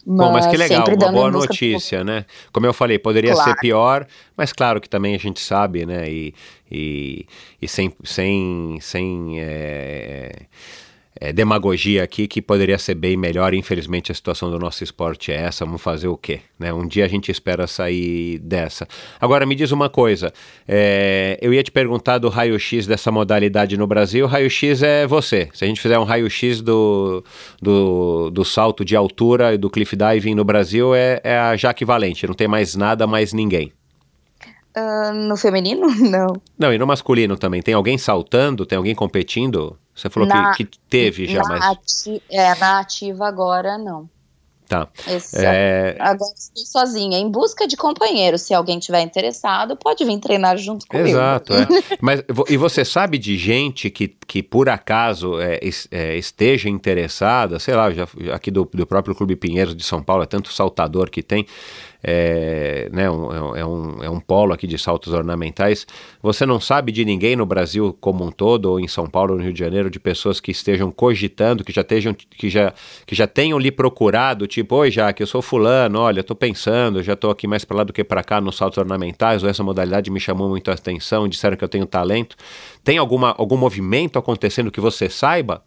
Mas 0.05 0.28
Bom, 0.28 0.32
mas 0.34 0.45
que 0.45 0.57
legal, 0.57 0.86
uma 0.86 1.11
boa 1.11 1.32
notícia, 1.32 2.03
né? 2.03 2.26
Como 2.51 2.65
eu 2.65 2.74
falei, 2.74 2.99
poderia 2.99 3.32
claro. 3.32 3.49
ser 3.49 3.57
pior, 3.59 4.05
mas 4.36 4.51
claro 4.51 4.82
que 4.82 4.89
também 4.89 5.15
a 5.15 5.18
gente 5.18 5.39
sabe, 5.39 5.86
né? 5.86 6.09
E, 6.09 6.34
e, 6.70 7.26
e 7.61 7.68
sem, 7.68 7.93
sem, 8.03 8.78
sem 8.82 9.39
é 9.39 10.34
é, 11.20 11.34
demagogia 11.34 12.03
aqui 12.03 12.28
que 12.28 12.41
poderia 12.41 12.78
ser 12.78 12.95
bem 12.95 13.18
melhor. 13.18 13.53
Infelizmente, 13.53 14.11
a 14.11 14.15
situação 14.15 14.49
do 14.49 14.59
nosso 14.59 14.84
esporte 14.84 15.32
é 15.32 15.36
essa. 15.36 15.65
Vamos 15.65 15.82
fazer 15.82 16.07
o 16.07 16.18
quê? 16.18 16.41
Né? 16.57 16.74
Um 16.74 16.88
dia 16.88 17.05
a 17.05 17.07
gente 17.07 17.32
espera 17.32 17.68
sair 17.68 18.39
dessa. 18.39 18.88
Agora, 19.20 19.45
me 19.45 19.55
diz 19.55 19.72
uma 19.72 19.89
coisa: 19.89 20.34
é, 20.68 21.38
eu 21.41 21.53
ia 21.53 21.63
te 21.63 21.72
perguntar 21.72 22.18
do 22.18 22.30
raio-x 22.30 22.88
dessa 22.88 23.11
modalidade 23.11 23.78
no 23.78 23.88
Brasil. 23.88 24.26
Raio-x 24.28 24.84
é 24.84 25.07
você. 25.07 25.49
Se 25.53 25.63
a 25.63 25.68
gente 25.68 25.82
fizer 25.82 25.99
um 25.99 26.03
raio-x 26.03 26.61
do, 26.61 27.24
do, 27.61 28.30
do, 28.30 28.45
salto 28.45 28.84
de 28.86 28.95
altura 28.95 29.53
e 29.53 29.57
do 29.57 29.70
cliff 29.70 29.95
diving 29.95 30.36
no 30.36 30.43
Brasil, 30.43 30.93
é, 30.93 31.20
é 31.24 31.38
a 31.38 31.55
Jaque 31.55 31.86
Valente. 31.86 32.28
Não 32.28 32.34
tem 32.34 32.47
mais 32.47 32.76
nada, 32.76 33.07
mais 33.07 33.34
ninguém. 33.34 33.72
Uh, 34.78 35.11
no 35.11 35.36
feminino, 35.36 35.88
não. 35.97 36.39
Não, 36.57 36.71
e 36.71 36.78
no 36.78 36.86
masculino 36.86 37.36
também. 37.36 37.63
Tem 37.63 37.73
alguém 37.73 37.97
saltando? 37.97 38.65
Tem 38.65 38.78
alguém 38.78 38.93
competindo? 38.93 39.75
Você 39.95 40.07
falou 40.07 40.30
na, 40.30 40.53
que, 40.53 40.65
que, 40.65 40.78
teve 40.88 41.25
já, 41.25 41.41
na 41.41 41.49
mas. 41.49 41.63
Ati 41.63 42.21
é, 42.30 42.53
na 42.55 42.80
ativa 42.80 43.28
agora 43.28 43.78
não. 43.80 44.07
Tá. 44.67 44.88
Esse, 45.07 45.38
é... 45.45 45.95
Agora 45.97 46.34
estou 46.36 46.65
sozinha, 46.65 47.17
em 47.17 47.32
busca 47.32 47.65
de 47.65 47.78
companheiro. 47.78 48.38
Se 48.38 48.53
alguém 48.53 48.78
tiver 48.78 49.01
interessado, 49.01 49.78
pode 49.78 50.03
vir 50.03 50.19
treinar 50.19 50.57
junto 50.57 50.86
comigo. 50.86 51.07
Exato, 51.07 51.53
é. 51.53 51.65
Mas 52.01 52.21
e 52.49 52.57
você 52.57 52.84
sabe 52.84 53.17
de 53.17 53.38
gente 53.38 53.89
que, 53.89 54.09
que 54.09 54.43
por 54.43 54.67
acaso 54.67 55.39
é, 55.39 55.59
é, 55.89 56.17
esteja 56.17 56.69
interessada, 56.69 57.59
sei 57.59 57.75
lá, 57.75 57.89
já, 57.91 58.05
aqui 58.34 58.51
do, 58.51 58.69
do 58.73 58.86
próprio 58.86 59.15
Clube 59.15 59.38
Pinheiros 59.38 59.75
de 59.75 59.84
São 59.84 60.03
Paulo, 60.03 60.23
é 60.23 60.28
tanto 60.28 60.51
saltador 60.51 61.09
que 61.09 61.23
tem, 61.23 61.47
é, 62.04 62.89
né, 62.91 63.10
um, 63.10 63.56
é, 63.56 63.66
um, 63.66 64.04
é 64.04 64.10
um 64.10 64.20
polo 64.20 64.54
aqui 64.54 64.68
de 64.68 64.78
saltos 64.78 65.14
ornamentais. 65.14 65.86
Você 66.22 66.45
não 66.45 66.60
sabe 66.60 66.91
de 66.91 67.04
ninguém 67.04 67.36
no 67.36 67.45
Brasil 67.45 67.95
como 68.00 68.24
um 68.24 68.32
todo, 68.32 68.66
ou 68.66 68.80
em 68.80 68.88
São 68.88 69.08
Paulo, 69.08 69.36
no 69.36 69.43
Rio 69.43 69.54
de 69.54 69.60
Janeiro, 69.60 69.89
de 69.89 70.00
pessoas 70.00 70.39
que 70.39 70.52
estejam 70.52 70.91
cogitando, 70.91 71.64
que 71.64 71.72
já, 71.72 71.82
estejam, 71.82 72.14
que 72.14 72.50
já, 72.50 72.74
que 73.06 73.16
já 73.16 73.28
tenham 73.28 73.60
lhe 73.60 73.72
procurado, 73.72 74.48
tipo, 74.48 74.76
oi, 74.76 74.91
já 74.91 75.12
que 75.12 75.24
eu 75.24 75.28
sou 75.28 75.41
fulano, 75.41 76.00
olha, 76.00 76.22
estou 76.22 76.36
pensando, 76.36 77.04
já 77.04 77.14
estou 77.14 77.32
aqui 77.32 77.48
mais 77.48 77.66
para 77.66 77.78
lá 77.78 77.84
do 77.84 77.93
que 77.93 78.04
para 78.04 78.24
cá 78.24 78.39
nos 78.39 78.58
saltos 78.58 78.78
ornamentais, 78.78 79.43
ou 79.43 79.50
essa 79.50 79.64
modalidade 79.64 80.12
me 80.12 80.20
chamou 80.20 80.50
muito 80.50 80.70
a 80.72 80.74
atenção, 80.74 81.28
disseram 81.28 81.58
que 81.58 81.64
eu 81.64 81.70
tenho 81.70 81.86
talento. 81.86 82.36
Tem 82.84 82.98
alguma, 82.98 83.36
algum 83.38 83.58
movimento 83.58 84.18
acontecendo 84.20 84.72
que 84.72 84.80
você 84.80 85.10
saiba? 85.10 85.64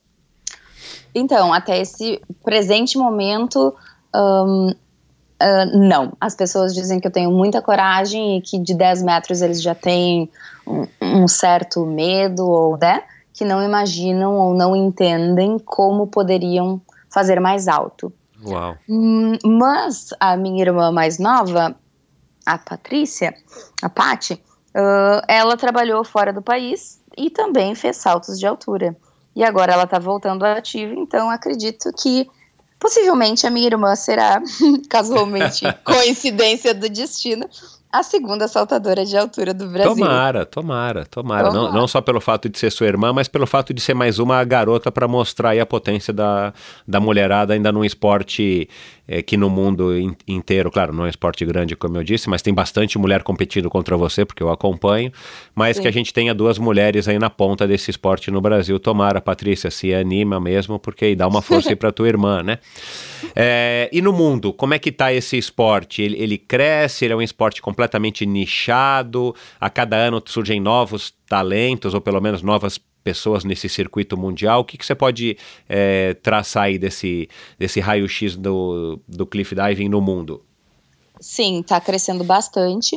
Então, 1.15 1.53
até 1.53 1.81
esse 1.81 2.21
presente 2.45 2.97
momento, 2.97 3.75
um, 4.15 4.73
Uh, 5.43 5.79
não, 5.79 6.13
as 6.21 6.35
pessoas 6.35 6.75
dizem 6.75 7.01
que 7.01 7.07
eu 7.07 7.11
tenho 7.11 7.31
muita 7.31 7.63
coragem 7.63 8.37
e 8.37 8.43
que 8.43 8.59
de 8.59 8.75
10 8.75 9.03
metros 9.03 9.41
eles 9.41 9.63
já 9.63 9.75
têm 9.75 10.31
um, 10.67 10.87
um 11.01 11.27
certo 11.27 11.87
medo 11.87 12.47
ou 12.47 12.77
né, 12.77 13.03
que 13.33 13.45
não 13.45 13.63
imaginam 13.63 14.37
ou 14.37 14.55
não 14.55 14.77
entendem 14.77 15.59
como 15.59 16.07
poderiam 16.07 16.81
fazer 17.09 17.41
mais 17.41 17.69
alto. 17.69 18.13
Uau. 18.45 18.77
Hum, 18.89 19.33
mas 19.45 20.11
a 20.19 20.37
minha 20.37 20.63
irmã 20.63 20.93
mais 20.93 21.19
nova, 21.19 21.75
a 22.45 22.59
Patrícia, 22.59 23.35
a 23.83 23.89
Pati, 23.89 24.35
uh, 24.35 25.23
ela 25.29 25.57
trabalhou 25.57 26.05
fora 26.05 26.33
do 26.33 26.43
país 26.43 27.01
e 27.17 27.31
também 27.31 27.75
fez 27.75 27.97
saltos 27.97 28.39
de 28.39 28.47
altura. 28.47 28.97
E 29.35 29.45
agora 29.45 29.73
ela 29.73 29.85
está 29.85 29.99
voltando 29.99 30.45
ativa, 30.45 30.93
então 30.95 31.31
acredito 31.31 31.91
que 31.93 32.29
Possivelmente 32.81 33.47
a 33.47 33.51
minha 33.51 33.67
irmã 33.67 33.95
será, 33.95 34.43
casualmente, 34.89 35.67
coincidência 35.85 36.75
do 36.75 36.89
destino, 36.89 37.47
a 37.93 38.03
segunda 38.03 38.49
saltadora 38.49 39.05
de 39.05 39.17
altura 39.17 39.53
do 39.53 39.67
Brasil. 39.67 39.95
Tomara, 39.95 40.47
tomara, 40.47 41.05
tomara. 41.05 41.49
tomara. 41.49 41.53
Não, 41.53 41.73
não 41.73 41.89
só 41.89 42.01
pelo 42.01 42.21
fato 42.21 42.49
de 42.49 42.59
ser 42.59 42.71
sua 42.71 42.87
irmã, 42.87 43.13
mas 43.13 43.29
pelo 43.29 43.47
fato 43.47 43.75
de 43.75 43.81
ser 43.81 43.95
mais 43.95 44.19
uma 44.19 44.43
garota 44.45 44.91
para 44.91 45.07
mostrar 45.07 45.59
a 45.59 45.67
potência 45.67 46.13
da, 46.13 46.55
da 46.87 47.01
mulherada 47.01 47.53
ainda 47.53 47.71
num 47.71 47.85
esporte 47.85 48.69
é, 49.11 49.21
que 49.23 49.37
no 49.37 49.51
mundo 49.51 49.99
in, 49.99 50.15
inteiro, 50.29 50.71
claro, 50.71 50.93
não 50.93 51.05
é 51.05 51.11
esporte 51.11 51.45
grande, 51.45 51.75
como 51.75 51.97
eu 51.97 52.05
disse, 52.05 52.31
mas 52.31 52.43
tem 52.43 52.55
bastante 52.55 52.97
mulher 52.97 53.25
competindo 53.25 53.69
contra 53.69 53.97
você, 53.97 54.25
porque 54.25 54.41
eu 54.41 54.49
acompanho, 54.51 55.11
mas 55.53 55.77
Sim. 55.77 55.83
que 55.83 55.89
a 55.89 55.91
gente 55.91 56.15
tenha 56.15 56.33
duas 56.33 56.59
mulheres 56.59 57.09
aí 57.09 57.19
na 57.19 57.29
ponta 57.29 57.67
desse 57.67 57.91
esporte 57.91 58.31
no 58.31 58.41
Brasil. 58.41 58.79
Tomara, 58.79 59.21
Patrícia, 59.21 59.69
se 59.69 59.93
anima 59.93 60.39
mesmo, 60.39 60.79
porque 60.79 61.17
dá 61.17 61.27
uma 61.27 61.43
força 61.43 61.71
aí 61.71 61.77
para 61.77 61.91
tua 61.91 62.07
irmã, 62.07 62.41
né? 62.45 62.59
É, 63.35 63.91
e 63.93 64.01
no 64.01 64.13
mundo, 64.13 64.53
como 64.53 64.75
é 64.75 64.79
que 64.79 64.93
tá 64.93 65.13
esse 65.13 65.37
esporte? 65.37 66.03
Ele, 66.03 66.17
ele 66.17 66.39
cresce, 66.39 67.05
ele 67.05 67.13
é 67.13 67.17
um 67.17 67.23
esporte 67.23 67.61
completamente 67.61 68.25
nichado, 68.25 69.35
a 69.61 69.69
cada 69.69 69.97
ano 69.97 70.23
surgem 70.25 70.61
novos 70.61 71.13
talentos, 71.29 71.95
ou 71.95 72.01
pelo 72.01 72.21
menos 72.21 72.43
novas 72.43 72.81
pessoas 73.11 73.45
nesse 73.45 73.69
circuito 73.69 74.17
mundial. 74.17 74.61
O 74.61 74.65
que, 74.65 74.79
que 74.79 74.87
você 74.87 74.95
pode 74.95 75.37
é, 75.69 76.15
traçar 76.15 76.65
aí 76.65 76.79
desse, 76.79 77.29
desse 77.59 77.81
raio-x 77.81 78.37
do, 78.37 79.01
do 79.09 79.27
cliff 79.27 79.53
diving 79.55 79.89
no 79.89 80.01
mundo? 80.01 80.43
Sim, 81.21 81.61
está 81.61 81.81
crescendo 81.81 82.23
bastante. 82.23 82.97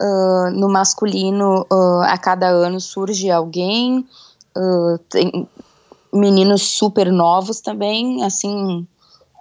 Uh, 0.00 0.50
no 0.52 0.68
masculino, 0.68 1.64
uh, 1.70 2.02
a 2.02 2.18
cada 2.18 2.48
ano 2.48 2.80
surge 2.80 3.30
alguém. 3.30 4.04
Uh, 4.56 4.98
tem 5.08 5.48
meninos 6.12 6.62
super 6.62 7.10
novos 7.12 7.60
também, 7.60 8.22
assim, 8.24 8.86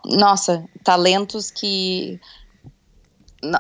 nossa, 0.05 0.63
talentos 0.83 1.51
que 1.51 2.19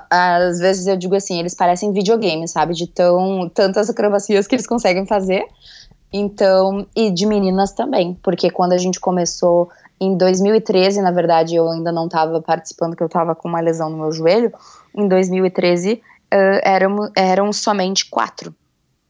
às 0.09 0.59
vezes 0.59 0.85
eu 0.85 0.95
digo 0.95 1.15
assim, 1.15 1.39
eles 1.39 1.55
parecem 1.55 1.91
videogames, 1.91 2.51
sabe? 2.51 2.73
De 2.73 2.87
tão 2.87 3.49
tantas 3.49 3.89
acrobacias 3.89 4.47
que 4.47 4.55
eles 4.55 4.67
conseguem 4.67 5.05
fazer. 5.05 5.43
Então, 6.13 6.85
e 6.95 7.09
de 7.09 7.25
meninas 7.25 7.71
também, 7.71 8.17
porque 8.21 8.49
quando 8.49 8.73
a 8.73 8.77
gente 8.77 8.99
começou 8.99 9.69
em 9.99 10.17
2013, 10.17 11.01
na 11.01 11.11
verdade, 11.11 11.55
eu 11.55 11.69
ainda 11.69 11.91
não 11.91 12.05
estava 12.05 12.41
participando, 12.41 12.95
que 12.95 13.03
eu 13.03 13.07
estava 13.07 13.35
com 13.35 13.47
uma 13.47 13.61
lesão 13.61 13.89
no 13.89 13.97
meu 13.97 14.11
joelho. 14.11 14.51
Em 14.95 15.07
2013, 15.07 15.93
uh, 15.93 16.01
eram, 16.63 17.11
eram 17.15 17.53
somente 17.53 18.09
quatro. 18.09 18.53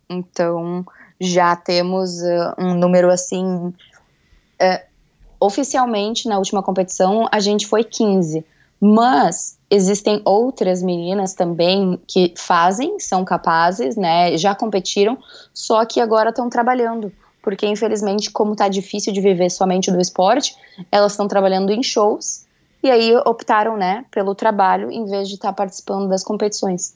Então, 0.10 0.86
já 1.20 1.56
temos 1.56 2.22
uh, 2.22 2.54
um 2.60 2.76
número 2.76 3.10
assim. 3.10 3.46
Uh, 3.48 4.92
oficialmente, 5.40 6.28
na 6.28 6.38
última 6.38 6.62
competição, 6.62 7.26
a 7.32 7.40
gente 7.40 7.66
foi 7.68 7.84
15. 7.84 8.46
Mas 8.80 9.58
existem 9.72 10.22
outras 10.26 10.84
meninas 10.84 11.34
também 11.34 11.98
que 12.06 12.34
fazem, 12.38 13.00
são 13.00 13.24
capazes, 13.24 13.96
né? 13.96 14.38
Já 14.38 14.54
competiram, 14.54 15.18
só 15.54 15.86
que 15.86 16.02
agora 16.02 16.30
estão 16.30 16.50
trabalhando. 16.50 17.12
Porque, 17.42 17.66
infelizmente, 17.66 18.30
como 18.30 18.56
tá 18.56 18.68
difícil 18.68 19.14
de 19.14 19.22
viver 19.22 19.50
somente 19.50 19.90
do 19.90 20.00
esporte, 20.00 20.56
elas 20.92 21.14
estão 21.14 21.28
trabalhando 21.28 21.72
em 21.72 21.82
shows 21.82 22.46
e 22.84 22.92
aí 22.92 23.16
optaram, 23.26 23.78
né, 23.78 24.06
pelo 24.12 24.36
trabalho 24.36 24.92
em 24.92 25.06
vez 25.06 25.28
de 25.28 25.36
estar 25.36 25.50
tá 25.50 25.54
participando 25.54 26.10
das 26.10 26.24
competições. 26.24 26.96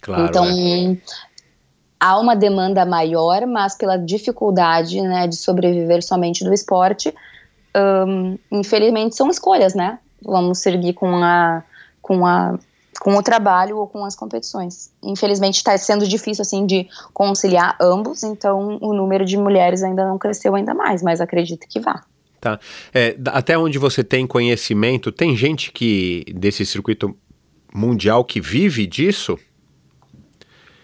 Claro. 0.00 0.24
Então, 0.24 0.44
é. 0.44 0.96
há 2.00 2.18
uma 2.18 2.34
demanda 2.34 2.84
maior, 2.84 3.46
mas 3.46 3.76
pela 3.76 3.96
dificuldade, 3.96 5.00
né, 5.00 5.26
de 5.26 5.36
sobreviver 5.36 6.02
somente 6.02 6.44
do 6.44 6.52
esporte, 6.52 7.14
um, 8.06 8.38
infelizmente 8.50 9.16
são 9.16 9.28
escolhas, 9.28 9.74
né? 9.74 9.98
Vamos 10.22 10.58
seguir 10.58 10.94
com 10.94 11.14
a, 11.22 11.62
com 12.08 12.26
a 12.26 12.58
com 13.00 13.14
o 13.14 13.22
trabalho 13.22 13.78
ou 13.78 13.86
com 13.86 14.04
as 14.04 14.16
competições. 14.16 14.90
Infelizmente 15.00 15.58
está 15.58 15.78
sendo 15.78 16.08
difícil 16.08 16.42
assim 16.42 16.66
de 16.66 16.88
conciliar 17.14 17.76
ambos, 17.80 18.24
então 18.24 18.76
o 18.80 18.92
número 18.92 19.24
de 19.24 19.36
mulheres 19.36 19.84
ainda 19.84 20.04
não 20.04 20.18
cresceu 20.18 20.56
ainda 20.56 20.74
mais, 20.74 21.00
mas 21.00 21.20
acredito 21.20 21.64
que 21.68 21.78
vá. 21.78 22.02
Tá. 22.40 22.58
É, 22.92 23.16
até 23.26 23.56
onde 23.56 23.78
você 23.78 24.02
tem 24.02 24.26
conhecimento, 24.26 25.12
tem 25.12 25.36
gente 25.36 25.70
que 25.70 26.24
desse 26.34 26.66
circuito 26.66 27.16
mundial 27.72 28.24
que 28.24 28.40
vive 28.40 28.84
disso? 28.84 29.38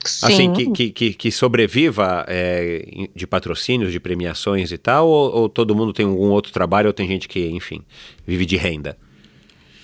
Sim. 0.05 0.27
Assim, 0.27 0.53
que, 0.53 0.71
que, 0.71 0.91
que, 0.91 1.15
que 1.15 1.33
sobreviva 1.33 2.25
é, 2.29 3.09
de 3.15 3.27
patrocínios, 3.27 3.91
de 3.91 3.99
premiações 3.99 4.71
e 4.71 4.79
tal, 4.79 5.09
ou, 5.09 5.35
ou, 5.35 5.49
todo 5.49 5.75
mundo 5.75 5.93
tem 5.93 6.07
algum 6.07 6.31
outro 6.31 6.53
trabalho, 6.53 6.89
ou 6.89 6.93
tem 6.93 7.09
gente 7.09 7.27
que, 7.27 7.49
enfim, 7.49 7.83
vive 8.25 8.47
de 8.47 8.57
renda? 8.57 8.97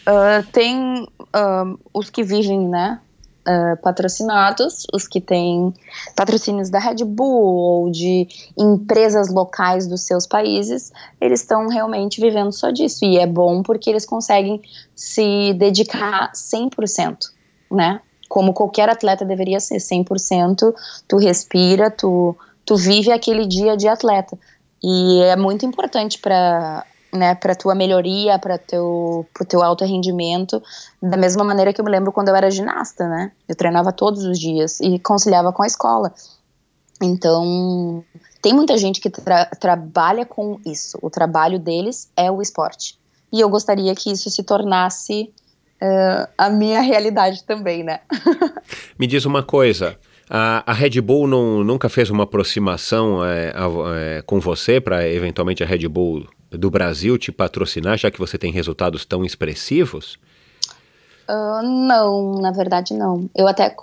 Uh, 0.07 0.47
tem 0.53 1.03
uh, 1.05 1.79
os 1.93 2.11
que 2.11 2.23
vivem, 2.23 2.69
né, 2.69 3.01
uh, 3.47 3.81
patrocinados, 3.83 4.87
os 4.93 5.07
que 5.07 5.21
têm 5.21 5.73
patrocínios 6.17 6.71
da 6.71 6.79
Red 6.79 7.05
Bull 7.05 7.43
ou 7.43 7.91
de 7.91 8.27
empresas 8.59 9.29
locais 9.29 9.87
dos 9.87 10.03
seus 10.03 10.27
países, 10.27 10.93
eles 11.21 11.41
estão 11.41 11.69
realmente 11.69 12.21
vivendo 12.21 12.53
só 12.53 12.71
disso. 12.71 13.05
E 13.05 13.19
é 13.19 13.27
bom 13.27 13.63
porque 13.63 13.91
eles 13.91 14.07
conseguem 14.07 14.63
se 14.95 15.53
dedicar 15.55 16.33
100%, 16.33 17.31
né? 17.71 18.01
como 18.31 18.53
qualquer 18.53 18.89
atleta 18.89 19.25
deveria 19.25 19.59
ser, 19.59 19.79
100%, 19.79 20.73
tu 21.09 21.17
respira, 21.19 21.91
tu, 21.91 22.37
tu 22.65 22.77
vive 22.77 23.11
aquele 23.11 23.45
dia 23.45 23.77
de 23.77 23.89
atleta. 23.89 24.39
E 24.81 25.21
é 25.23 25.35
muito 25.35 25.67
importante 25.67 26.17
para 26.17 26.87
né, 27.13 27.35
para 27.35 27.55
tua 27.55 27.75
melhoria, 27.75 28.39
para 28.39 28.59
teu 28.59 29.27
pro 29.35 29.45
teu 29.45 29.63
alto 29.63 29.85
rendimento, 29.85 30.63
da 31.03 31.17
mesma 31.17 31.45
maneira 31.45 31.73
que 31.73 31.81
eu 31.81 31.85
me 31.85 31.91
lembro 31.91 32.13
quando 32.13 32.29
eu 32.29 32.37
era 32.37 32.51
ginasta, 32.51 33.09
né? 33.09 33.33
Eu 33.49 33.55
treinava 33.57 33.93
todos 33.93 34.25
os 34.25 34.39
dias 34.39 34.81
e 34.81 34.99
conciliava 34.99 35.53
com 35.53 35.63
a 35.63 35.67
escola. 35.67 36.13
Então, 37.03 38.05
tem 38.43 38.53
muita 38.53 38.77
gente 38.77 39.01
que 39.01 39.09
tra 39.09 39.47
trabalha 39.47 40.27
com 40.27 40.61
isso. 40.65 40.99
O 41.03 41.11
trabalho 41.11 41.59
deles 41.59 42.11
é 42.17 42.31
o 42.31 42.43
esporte. 42.43 42.99
E 43.33 43.41
eu 43.41 43.49
gostaria 43.49 43.95
que 43.95 44.11
isso 44.11 44.29
se 44.29 44.43
tornasse 44.43 45.33
uh, 45.81 46.29
a 46.37 46.51
minha 46.51 46.81
realidade 46.81 47.45
também, 47.45 47.83
né? 47.83 48.01
Me 48.99 49.07
diz 49.07 49.25
uma 49.25 49.43
coisa. 49.43 49.97
A, 50.29 50.63
a 50.71 50.73
Red 50.73 51.01
Bull 51.01 51.27
não, 51.27 51.65
nunca 51.65 51.89
fez 51.89 52.11
uma 52.11 52.25
aproximação 52.25 53.25
é, 53.25 53.53
é, 53.97 54.23
com 54.23 54.39
você 54.39 54.81
para 54.81 55.09
eventualmente 55.09 55.63
a 55.63 55.67
Red 55.67 55.89
Bull 55.89 56.25
do 56.51 56.71
Brasil 56.71 57.17
te 57.19 57.31
patrocinar, 57.31 57.97
já 57.97 58.11
que 58.11 58.19
você 58.19 58.37
tem 58.37 58.53
resultados 58.53 59.05
tão 59.05 59.25
expressivos? 59.25 60.19
Uh, 61.29 61.63
não, 61.63 62.41
na 62.41 62.51
verdade 62.51 62.93
não. 62.93 63.29
Eu 63.35 63.47
até 63.47 63.75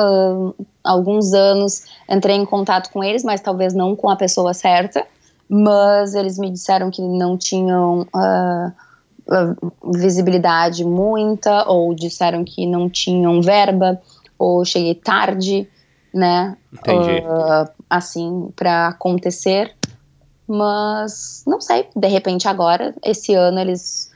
uh, 0.00 0.54
alguns 0.84 1.32
anos 1.32 1.84
entrei 2.08 2.36
em 2.36 2.44
contato 2.44 2.90
com 2.92 3.02
eles, 3.02 3.24
mas 3.24 3.40
talvez 3.40 3.74
não 3.74 3.96
com 3.96 4.08
a 4.08 4.16
pessoa 4.16 4.54
certa. 4.54 5.04
Mas 5.48 6.14
eles 6.14 6.38
me 6.38 6.50
disseram 6.50 6.90
que 6.90 7.02
não 7.02 7.36
tinham 7.36 8.06
uh, 8.14 9.92
visibilidade 9.92 10.84
muita, 10.84 11.68
ou 11.68 11.94
disseram 11.94 12.44
que 12.44 12.66
não 12.66 12.88
tinham 12.88 13.42
verba, 13.42 14.00
ou 14.38 14.64
cheguei 14.64 14.94
tarde, 14.94 15.68
né? 16.14 16.56
Entendi. 16.72 17.22
Assim, 17.90 18.50
para 18.56 18.88
acontecer. 18.88 19.74
Mas 20.46 21.44
não 21.46 21.60
sei, 21.60 21.88
de 21.94 22.08
repente 22.08 22.48
agora, 22.48 22.94
esse 23.04 23.34
ano 23.34 23.60
eles 23.60 24.10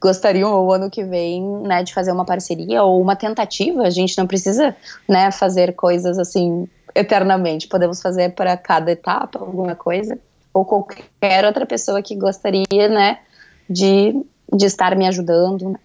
gostariam 0.00 0.52
ou 0.52 0.72
ano 0.72 0.90
que 0.90 1.04
vem, 1.04 1.42
né, 1.62 1.82
de 1.82 1.94
fazer 1.94 2.12
uma 2.12 2.24
parceria 2.24 2.82
ou 2.82 3.00
uma 3.00 3.16
tentativa. 3.16 3.82
A 3.82 3.90
gente 3.90 4.16
não 4.18 4.26
precisa, 4.26 4.76
né, 5.08 5.30
fazer 5.30 5.74
coisas 5.74 6.18
assim 6.18 6.68
eternamente. 6.94 7.68
Podemos 7.68 8.02
fazer 8.02 8.34
para 8.34 8.56
cada 8.56 8.90
etapa 8.90 9.38
alguma 9.38 9.74
coisa 9.74 10.18
ou 10.52 10.64
qualquer 10.64 11.44
outra 11.44 11.66
pessoa 11.66 12.02
que 12.02 12.16
gostaria, 12.16 12.88
né, 12.88 13.20
de, 13.68 14.14
de 14.52 14.66
estar 14.66 14.96
me 14.96 15.06
ajudando. 15.06 15.70
Né? 15.70 15.78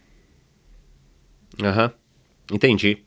Aham, 1.61 1.85
uhum. 1.85 2.55
entendi. 2.55 3.03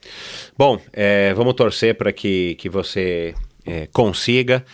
Bom, 0.56 0.78
é, 0.92 1.34
vamos 1.34 1.54
torcer 1.54 1.96
para 1.96 2.12
que, 2.12 2.54
que 2.56 2.68
você 2.68 3.34
é, 3.64 3.86
consiga. 3.88 4.64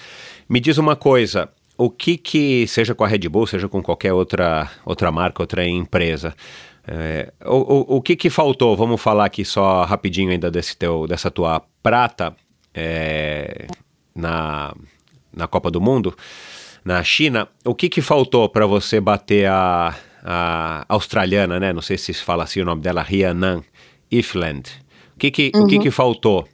Me 0.52 0.60
diz 0.60 0.76
uma 0.76 0.94
coisa, 0.94 1.48
o 1.78 1.88
que 1.88 2.18
que, 2.18 2.66
seja 2.66 2.94
com 2.94 3.02
a 3.02 3.08
Red 3.08 3.26
Bull, 3.26 3.46
seja 3.46 3.70
com 3.70 3.82
qualquer 3.82 4.12
outra, 4.12 4.70
outra 4.84 5.10
marca, 5.10 5.42
outra 5.42 5.66
empresa, 5.66 6.34
é, 6.86 7.32
o, 7.42 7.94
o, 7.94 7.96
o 7.96 8.02
que 8.02 8.14
que 8.14 8.28
faltou? 8.28 8.76
Vamos 8.76 9.00
falar 9.00 9.24
aqui 9.24 9.46
só 9.46 9.82
rapidinho 9.84 10.30
ainda 10.30 10.50
desse 10.50 10.76
teu, 10.76 11.06
dessa 11.06 11.30
tua 11.30 11.62
prata 11.82 12.36
é, 12.74 13.66
na, 14.14 14.74
na 15.34 15.46
Copa 15.46 15.70
do 15.70 15.80
Mundo 15.80 16.14
na 16.84 17.02
China, 17.02 17.48
o 17.64 17.74
que, 17.74 17.88
que 17.88 18.02
faltou 18.02 18.46
para 18.46 18.66
você 18.66 19.00
bater 19.00 19.48
a, 19.48 19.96
a 20.22 20.84
australiana, 20.86 21.58
né? 21.58 21.72
Não 21.72 21.80
sei 21.80 21.96
se 21.96 22.12
se 22.12 22.22
fala 22.22 22.44
assim 22.44 22.60
o 22.60 22.64
nome 22.66 22.82
dela, 22.82 23.00
Rhiannon 23.00 23.62
Ifland. 24.10 24.68
O 25.16 25.18
que 25.18 25.30
que, 25.30 25.52
uhum. 25.54 25.62
o 25.62 25.66
que, 25.66 25.78
que 25.78 25.90
faltou 25.90 26.46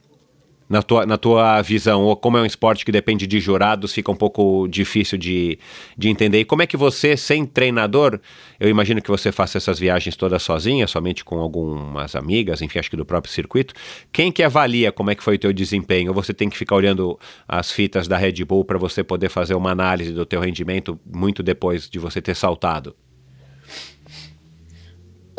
na 0.69 0.83
tua, 0.83 1.03
na 1.03 1.17
tua 1.17 1.61
visão, 1.63 2.03
ou 2.03 2.15
como 2.15 2.37
é 2.37 2.41
um 2.41 2.45
esporte 2.45 2.85
que 2.85 2.91
depende 2.91 3.25
de 3.25 3.39
jurados, 3.39 3.91
fica 3.91 4.11
um 4.11 4.15
pouco 4.15 4.67
difícil 4.67 5.17
de, 5.17 5.57
de 5.97 6.09
entender. 6.09 6.41
E 6.41 6.45
como 6.45 6.61
é 6.61 6.67
que 6.67 6.77
você, 6.77 7.17
sem 7.17 7.43
treinador, 7.43 8.19
eu 8.59 8.69
imagino 8.69 9.01
que 9.01 9.09
você 9.09 9.31
faça 9.31 9.57
essas 9.57 9.79
viagens 9.79 10.15
todas 10.15 10.43
sozinha, 10.43 10.85
somente 10.85 11.25
com 11.25 11.39
algumas 11.39 12.15
amigas, 12.15 12.61
enfim, 12.61 12.77
acho 12.77 12.89
que 12.91 12.95
do 12.95 13.03
próprio 13.05 13.33
circuito. 13.33 13.73
Quem 14.13 14.31
que 14.31 14.43
avalia 14.43 14.91
como 14.91 15.09
é 15.09 15.15
que 15.15 15.23
foi 15.23 15.35
o 15.35 15.39
teu 15.39 15.51
desempenho? 15.51 16.09
Ou 16.09 16.13
você 16.13 16.35
tem 16.35 16.47
que 16.47 16.57
ficar 16.57 16.75
olhando 16.75 17.19
as 17.47 17.71
fitas 17.71 18.07
da 18.07 18.15
Red 18.15 18.45
Bull 18.45 18.63
para 18.63 18.77
você 18.77 19.03
poder 19.03 19.29
fazer 19.29 19.55
uma 19.55 19.71
análise 19.71 20.11
do 20.13 20.25
teu 20.25 20.39
rendimento 20.39 20.99
muito 21.03 21.41
depois 21.41 21.89
de 21.89 21.97
você 21.97 22.21
ter 22.21 22.35
saltado? 22.35 22.95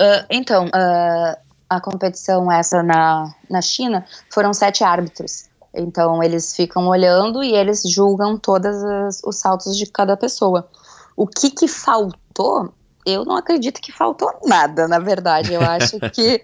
Uh, 0.00 0.26
então, 0.28 0.66
uh 0.66 1.49
a 1.70 1.80
competição 1.80 2.50
essa 2.50 2.82
na, 2.82 3.32
na 3.48 3.62
China, 3.62 4.04
foram 4.28 4.52
sete 4.52 4.82
árbitros. 4.82 5.48
Então 5.72 6.20
eles 6.20 6.56
ficam 6.56 6.88
olhando 6.88 7.44
e 7.44 7.52
eles 7.52 7.82
julgam 7.88 8.36
todos 8.36 8.76
os 9.24 9.36
saltos 9.36 9.76
de 9.76 9.86
cada 9.86 10.16
pessoa. 10.16 10.68
O 11.16 11.28
que 11.28 11.48
que 11.48 11.68
faltou? 11.68 12.74
Eu 13.06 13.24
não 13.24 13.36
acredito 13.36 13.80
que 13.80 13.92
faltou 13.92 14.32
nada, 14.44 14.88
na 14.88 14.98
verdade. 14.98 15.52
Eu 15.54 15.60
acho 15.60 16.00
que 16.10 16.42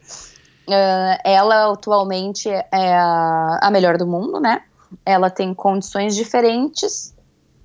uh, 0.68 1.20
ela 1.24 1.72
atualmente 1.72 2.48
é 2.48 2.96
a, 2.96 3.58
a 3.62 3.70
melhor 3.70 3.98
do 3.98 4.06
mundo, 4.06 4.38
né? 4.38 4.62
Ela 5.04 5.28
tem 5.28 5.52
condições 5.52 6.14
diferentes 6.14 7.12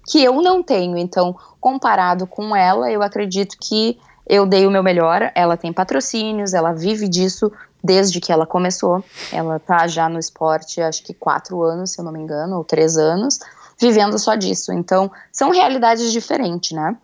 que 0.10 0.24
eu 0.24 0.42
não 0.42 0.64
tenho. 0.64 0.98
Então, 0.98 1.36
comparado 1.60 2.26
com 2.26 2.56
ela, 2.56 2.92
eu 2.92 3.04
acredito 3.04 3.56
que 3.62 4.00
eu 4.28 4.46
dei 4.46 4.66
o 4.66 4.72
meu 4.72 4.84
melhor. 4.84 5.32
Ela 5.36 5.58
tem 5.58 5.74
patrocínios, 5.74 6.54
ela 6.54 6.72
vive 6.74 7.08
disso 7.08 7.52
desde 7.84 8.20
que 8.20 8.32
ela 8.32 8.46
começou. 8.46 9.04
Ela 9.32 9.60
tá 9.60 9.88
já 9.88 10.08
no 10.08 10.20
esporte, 10.20 10.82
acho 10.82 11.04
que 11.04 11.14
quatro 11.14 11.62
anos, 11.64 11.92
se 11.92 12.00
eu 12.00 12.06
não 12.06 12.12
me 12.12 12.20
engano, 12.20 12.58
ou 12.58 12.64
três 12.64 12.98
anos, 12.98 13.40
vivendo 13.80 14.18
só 14.20 14.36
disso. 14.36 14.72
Então, 14.72 15.12
são 15.32 15.52
realidades 15.52 16.12
diferentes, 16.12 16.72
né? 16.72 16.96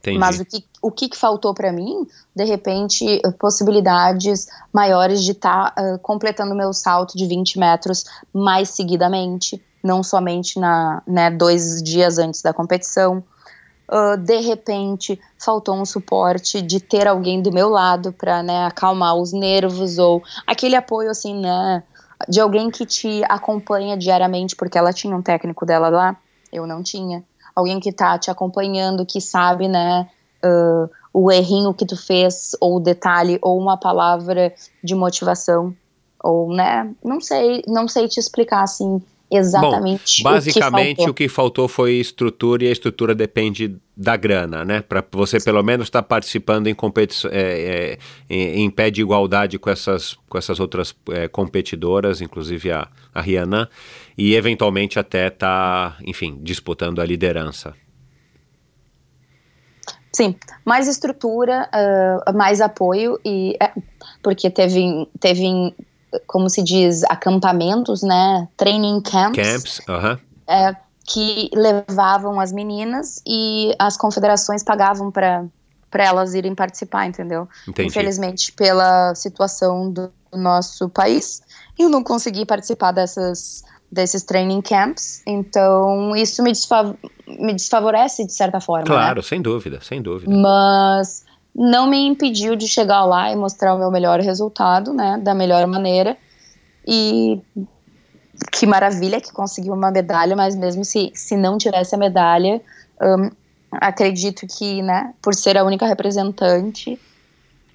Entendi. 0.00 0.18
Mas 0.18 0.40
o 0.40 0.44
que, 0.44 0.64
o 0.80 0.90
que 0.90 1.10
faltou 1.14 1.52
para 1.52 1.70
mim, 1.72 2.06
de 2.34 2.44
repente, 2.44 3.20
possibilidades 3.38 4.46
maiores 4.72 5.22
de 5.22 5.32
estar 5.32 5.72
tá, 5.72 5.82
uh, 5.82 5.98
completando 5.98 6.54
meu 6.54 6.72
salto 6.72 7.18
de 7.18 7.26
20 7.26 7.58
metros 7.58 8.04
mais 8.32 8.70
seguidamente, 8.70 9.62
não 9.84 10.02
somente 10.02 10.58
na, 10.58 11.02
né, 11.06 11.30
dois 11.30 11.82
dias 11.82 12.16
antes 12.16 12.40
da 12.40 12.52
competição. 12.52 13.22
Uh, 13.92 14.16
de 14.16 14.38
repente, 14.38 15.20
faltou 15.36 15.74
um 15.74 15.84
suporte 15.84 16.62
de 16.62 16.78
ter 16.78 17.08
alguém 17.08 17.42
do 17.42 17.50
meu 17.50 17.68
lado 17.68 18.12
para 18.12 18.40
né, 18.40 18.66
acalmar 18.66 19.16
os 19.16 19.32
nervos 19.32 19.98
ou 19.98 20.22
aquele 20.46 20.76
apoio 20.76 21.10
assim, 21.10 21.34
né, 21.40 21.82
de 22.28 22.40
alguém 22.40 22.70
que 22.70 22.86
te 22.86 23.22
acompanha 23.28 23.96
diariamente, 23.96 24.54
porque 24.54 24.78
ela 24.78 24.92
tinha 24.92 25.16
um 25.16 25.22
técnico 25.22 25.66
dela 25.66 25.88
lá, 25.88 26.16
eu 26.52 26.68
não 26.68 26.84
tinha. 26.84 27.24
Alguém 27.52 27.80
que 27.80 27.90
tá 27.90 28.16
te 28.16 28.30
acompanhando, 28.30 29.04
que 29.04 29.20
sabe, 29.20 29.66
né, 29.66 30.08
uh, 30.44 30.88
o 31.12 31.30
errinho 31.32 31.74
que 31.74 31.84
tu 31.84 31.96
fez, 31.96 32.52
ou 32.60 32.76
o 32.76 32.80
detalhe, 32.80 33.40
ou 33.42 33.58
uma 33.58 33.76
palavra 33.76 34.54
de 34.84 34.94
motivação, 34.94 35.74
ou, 36.22 36.54
né, 36.54 36.94
não 37.02 37.20
sei, 37.20 37.62
não 37.66 37.88
sei 37.88 38.06
te 38.06 38.20
explicar, 38.20 38.62
assim, 38.62 39.02
exatamente. 39.30 40.22
Bom, 40.22 40.30
basicamente 40.30 41.02
o 41.02 41.04
que, 41.04 41.10
o 41.10 41.14
que, 41.14 41.28
faltou 41.28 41.68
foi 41.68 41.94
estrutura 41.94 42.64
e 42.64 42.68
a 42.68 42.72
estrutura 42.72 43.14
depende 43.14 43.76
da 43.96 44.16
grana, 44.16 44.64
né? 44.64 44.80
Para 44.80 45.04
você 45.12 45.38
pelo 45.38 45.62
menos 45.62 45.86
estar 45.86 46.02
tá 46.02 46.08
participando 46.08 46.66
em 46.66 46.74
competição, 46.74 47.30
é, 47.32 47.98
é, 48.28 48.34
em, 48.34 48.70
pé 48.70 48.90
de 48.90 49.00
igualdade 49.00 49.58
com 49.58 49.70
essas, 49.70 50.14
com 50.28 50.38
essas 50.38 50.58
outras 50.58 50.94
é, 51.10 51.28
competidoras, 51.28 52.20
inclusive 52.20 52.72
a, 52.72 52.88
a 53.14 53.20
Rihanna, 53.20 53.68
e 54.16 54.34
eventualmente 54.34 54.98
até 54.98 55.28
estar, 55.28 55.92
tá, 55.92 55.98
enfim, 56.04 56.38
disputando 56.42 57.00
a 57.00 57.04
liderança. 57.04 57.74
Sim, 60.12 60.34
mais 60.64 60.88
estrutura, 60.88 61.68
uh, 61.72 62.36
mais 62.36 62.60
apoio 62.60 63.18
e 63.24 63.56
é, 63.62 63.72
porque 64.22 64.50
teve, 64.50 65.08
teve 65.20 65.72
como 66.26 66.48
se 66.48 66.62
diz, 66.62 67.04
acampamentos, 67.04 68.02
né? 68.02 68.48
Training 68.56 69.00
camps. 69.02 69.36
Camps, 69.36 69.78
uh 69.80 69.92
-huh. 69.92 70.18
é, 70.48 70.76
que 71.06 71.50
levavam 71.54 72.40
as 72.40 72.52
meninas 72.52 73.22
e 73.26 73.74
as 73.78 73.96
confederações 73.96 74.62
pagavam 74.62 75.10
para 75.10 75.44
para 75.90 76.04
elas 76.04 76.34
irem 76.34 76.54
participar, 76.54 77.06
entendeu? 77.06 77.48
Entendi. 77.66 77.88
Infelizmente, 77.88 78.52
pela 78.52 79.12
situação 79.16 79.90
do 79.90 80.12
nosso 80.32 80.88
país, 80.88 81.42
eu 81.76 81.88
não 81.88 82.04
consegui 82.04 82.46
participar 82.46 82.92
dessas 82.92 83.64
desses 83.90 84.22
training 84.22 84.62
camps, 84.62 85.20
então 85.26 86.14
isso 86.14 86.44
me, 86.44 86.52
desfav 86.52 86.94
me 87.26 87.52
desfavorece 87.52 88.24
de 88.24 88.32
certa 88.32 88.60
forma. 88.60 88.86
Claro, 88.86 89.16
né? 89.16 89.22
sem 89.22 89.42
dúvida, 89.42 89.80
sem 89.82 90.00
dúvida. 90.00 90.32
Mas 90.32 91.24
não 91.54 91.86
me 91.86 92.06
impediu 92.06 92.56
de 92.56 92.68
chegar 92.68 93.04
lá 93.04 93.30
e 93.32 93.36
mostrar 93.36 93.74
o 93.74 93.78
meu 93.78 93.90
melhor 93.90 94.20
resultado, 94.20 94.92
né, 94.92 95.18
da 95.22 95.34
melhor 95.34 95.66
maneira. 95.66 96.16
E 96.86 97.40
que 98.52 98.66
maravilha 98.66 99.20
que 99.20 99.32
conseguiu 99.32 99.74
uma 99.74 99.90
medalha, 99.90 100.34
mas 100.34 100.56
mesmo 100.56 100.84
se, 100.84 101.12
se 101.14 101.36
não 101.36 101.58
tivesse 101.58 101.94
a 101.94 101.98
medalha, 101.98 102.60
um, 103.02 103.30
acredito 103.72 104.46
que, 104.46 104.82
né, 104.82 105.12
por 105.20 105.34
ser 105.34 105.58
a 105.58 105.64
única 105.64 105.86
representante, 105.86 106.98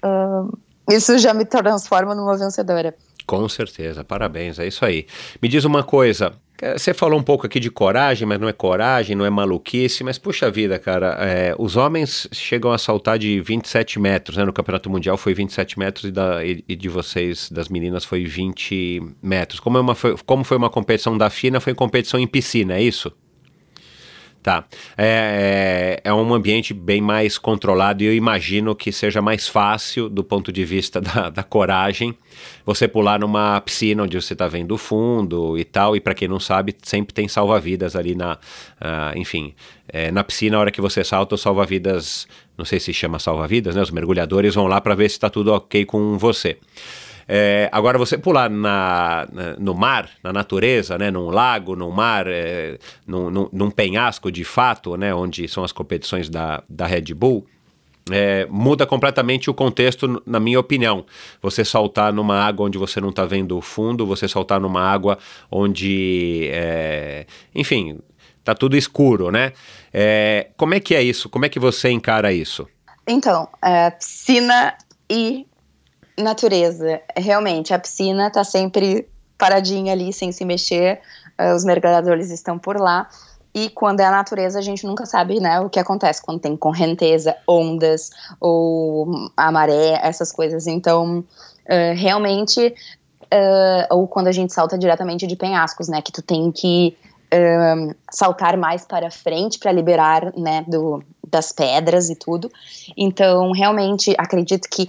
um, 0.04 0.50
isso 0.90 1.18
já 1.18 1.32
me 1.32 1.44
transforma 1.44 2.14
numa 2.14 2.36
vencedora. 2.36 2.94
Com 3.26 3.48
certeza, 3.48 4.04
parabéns, 4.04 4.58
é 4.58 4.66
isso 4.66 4.84
aí. 4.84 5.06
Me 5.42 5.48
diz 5.48 5.64
uma 5.64 5.82
coisa, 5.82 6.32
é, 6.60 6.78
você 6.78 6.94
falou 6.94 7.18
um 7.18 7.22
pouco 7.22 7.46
aqui 7.46 7.60
de 7.60 7.70
coragem, 7.70 8.26
mas 8.26 8.40
não 8.40 8.48
é 8.48 8.52
coragem, 8.52 9.14
não 9.14 9.26
é 9.26 9.30
maluquice, 9.30 10.02
mas 10.02 10.18
puxa 10.18 10.50
vida, 10.50 10.78
cara, 10.78 11.16
é, 11.20 11.54
os 11.58 11.76
homens 11.76 12.28
chegam 12.32 12.72
a 12.72 12.78
saltar 12.78 13.18
de 13.18 13.40
27 13.40 13.98
metros, 13.98 14.36
né? 14.36 14.44
No 14.44 14.52
Campeonato 14.52 14.88
Mundial 14.88 15.16
foi 15.16 15.34
27 15.34 15.78
metros 15.78 16.04
e, 16.04 16.10
da, 16.10 16.44
e, 16.44 16.64
e 16.66 16.74
de 16.74 16.88
vocês, 16.88 17.50
das 17.50 17.68
meninas, 17.68 18.04
foi 18.04 18.24
20 18.24 19.02
metros. 19.22 19.60
Como, 19.60 19.76
é 19.76 19.80
uma, 19.80 19.94
foi, 19.94 20.16
como 20.24 20.44
foi 20.44 20.56
uma 20.56 20.70
competição 20.70 21.16
da 21.18 21.28
FINA, 21.28 21.60
foi 21.60 21.74
competição 21.74 22.18
em 22.18 22.26
piscina, 22.26 22.74
é 22.74 22.82
isso? 22.82 23.12
Tá. 24.46 24.64
É, 24.96 25.98
é, 26.04 26.08
é, 26.08 26.14
um 26.14 26.32
ambiente 26.32 26.72
bem 26.72 27.00
mais 27.00 27.36
controlado 27.36 28.04
e 28.04 28.06
eu 28.06 28.14
imagino 28.14 28.76
que 28.76 28.92
seja 28.92 29.20
mais 29.20 29.48
fácil, 29.48 30.08
do 30.08 30.22
ponto 30.22 30.52
de 30.52 30.64
vista 30.64 31.00
da, 31.02 31.30
da 31.30 31.42
coragem, 31.42 32.16
você 32.64 32.86
pular 32.86 33.18
numa 33.18 33.60
piscina 33.60 34.04
onde 34.04 34.14
você 34.14 34.34
está 34.34 34.46
vendo 34.46 34.70
o 34.70 34.78
fundo 34.78 35.58
e 35.58 35.64
tal. 35.64 35.96
E 35.96 36.00
para 36.00 36.14
quem 36.14 36.28
não 36.28 36.38
sabe, 36.38 36.76
sempre 36.84 37.12
tem 37.12 37.26
salva-vidas 37.26 37.96
ali 37.96 38.14
na. 38.14 38.34
Uh, 38.34 39.18
enfim, 39.18 39.52
é, 39.88 40.12
na 40.12 40.22
piscina, 40.22 40.56
a 40.56 40.60
hora 40.60 40.70
que 40.70 40.80
você 40.80 41.02
salta, 41.02 41.34
o 41.34 41.38
salva-vidas. 41.38 42.28
Não 42.56 42.64
sei 42.64 42.78
se 42.78 42.94
chama 42.94 43.18
salva-vidas, 43.18 43.74
né? 43.74 43.82
Os 43.82 43.90
mergulhadores 43.90 44.54
vão 44.54 44.68
lá 44.68 44.80
para 44.80 44.94
ver 44.94 45.08
se 45.08 45.16
está 45.16 45.28
tudo 45.28 45.52
ok 45.52 45.84
com 45.84 46.16
você. 46.16 46.56
É, 47.28 47.68
agora, 47.72 47.98
você 47.98 48.16
pular 48.16 48.48
na, 48.48 49.26
no 49.58 49.74
mar, 49.74 50.10
na 50.22 50.32
natureza, 50.32 50.96
né, 50.96 51.10
num 51.10 51.28
lago, 51.28 51.74
num 51.74 51.90
mar, 51.90 52.26
é, 52.28 52.78
num, 53.06 53.30
num, 53.30 53.48
num, 53.52 53.70
penhasco 53.70 54.30
de 54.30 54.44
fato, 54.44 54.96
né, 54.96 55.14
onde 55.14 55.48
são 55.48 55.64
as 55.64 55.72
competições 55.72 56.28
da, 56.28 56.62
da 56.68 56.86
Red 56.86 57.12
Bull, 57.14 57.46
é, 58.10 58.46
muda 58.48 58.86
completamente 58.86 59.50
o 59.50 59.54
contexto, 59.54 60.22
na 60.24 60.38
minha 60.38 60.60
opinião. 60.60 61.04
Você 61.42 61.64
saltar 61.64 62.12
numa 62.12 62.40
água 62.40 62.66
onde 62.66 62.78
você 62.78 63.00
não 63.00 63.10
está 63.10 63.24
vendo 63.24 63.56
o 63.58 63.62
fundo, 63.62 64.06
você 64.06 64.28
saltar 64.28 64.60
numa 64.60 64.80
água 64.80 65.18
onde, 65.50 66.48
é, 66.52 67.26
enfim, 67.54 67.98
tá 68.44 68.54
tudo 68.54 68.76
escuro, 68.76 69.30
né? 69.30 69.52
É, 69.92 70.50
como 70.56 70.74
é 70.74 70.80
que 70.80 70.94
é 70.94 71.02
isso? 71.02 71.28
Como 71.28 71.44
é 71.44 71.48
que 71.48 71.58
você 71.58 71.90
encara 71.90 72.32
isso? 72.32 72.68
Então, 73.08 73.48
é, 73.62 73.90
piscina 73.90 74.76
e 75.10 75.46
natureza. 76.18 77.00
Realmente, 77.16 77.74
a 77.74 77.78
piscina 77.78 78.28
está 78.28 78.42
sempre 78.42 79.08
paradinha 79.36 79.92
ali, 79.92 80.12
sem 80.12 80.32
se 80.32 80.44
mexer, 80.44 81.00
uh, 81.38 81.54
os 81.54 81.64
mergulhadores 81.64 82.30
estão 82.30 82.58
por 82.58 82.80
lá. 82.80 83.08
E 83.54 83.70
quando 83.70 84.00
é 84.00 84.04
a 84.04 84.10
natureza, 84.10 84.58
a 84.58 84.62
gente 84.62 84.86
nunca 84.86 85.06
sabe 85.06 85.40
né, 85.40 85.60
o 85.60 85.70
que 85.70 85.78
acontece, 85.78 86.20
quando 86.22 86.40
tem 86.40 86.56
correnteza, 86.56 87.34
ondas, 87.48 88.10
ou 88.38 89.30
a 89.36 89.50
maré, 89.50 89.98
essas 90.02 90.30
coisas. 90.30 90.66
Então, 90.66 91.20
uh, 91.20 91.94
realmente, 91.94 92.74
uh, 93.24 93.94
ou 93.94 94.06
quando 94.06 94.26
a 94.26 94.32
gente 94.32 94.52
salta 94.52 94.76
diretamente 94.76 95.26
de 95.26 95.36
penhascos, 95.36 95.88
né, 95.88 96.02
que 96.02 96.12
tu 96.12 96.22
tem 96.22 96.50
que 96.52 96.96
saltar 98.10 98.56
mais 98.56 98.86
para 98.86 99.10
frente 99.10 99.58
para 99.58 99.72
liberar 99.72 100.32
né, 100.36 100.64
do, 100.66 101.02
das 101.28 101.50
pedras 101.52 102.08
e 102.08 102.14
tudo. 102.14 102.50
Então, 102.96 103.50
realmente, 103.50 104.14
acredito 104.16 104.68
que 104.70 104.88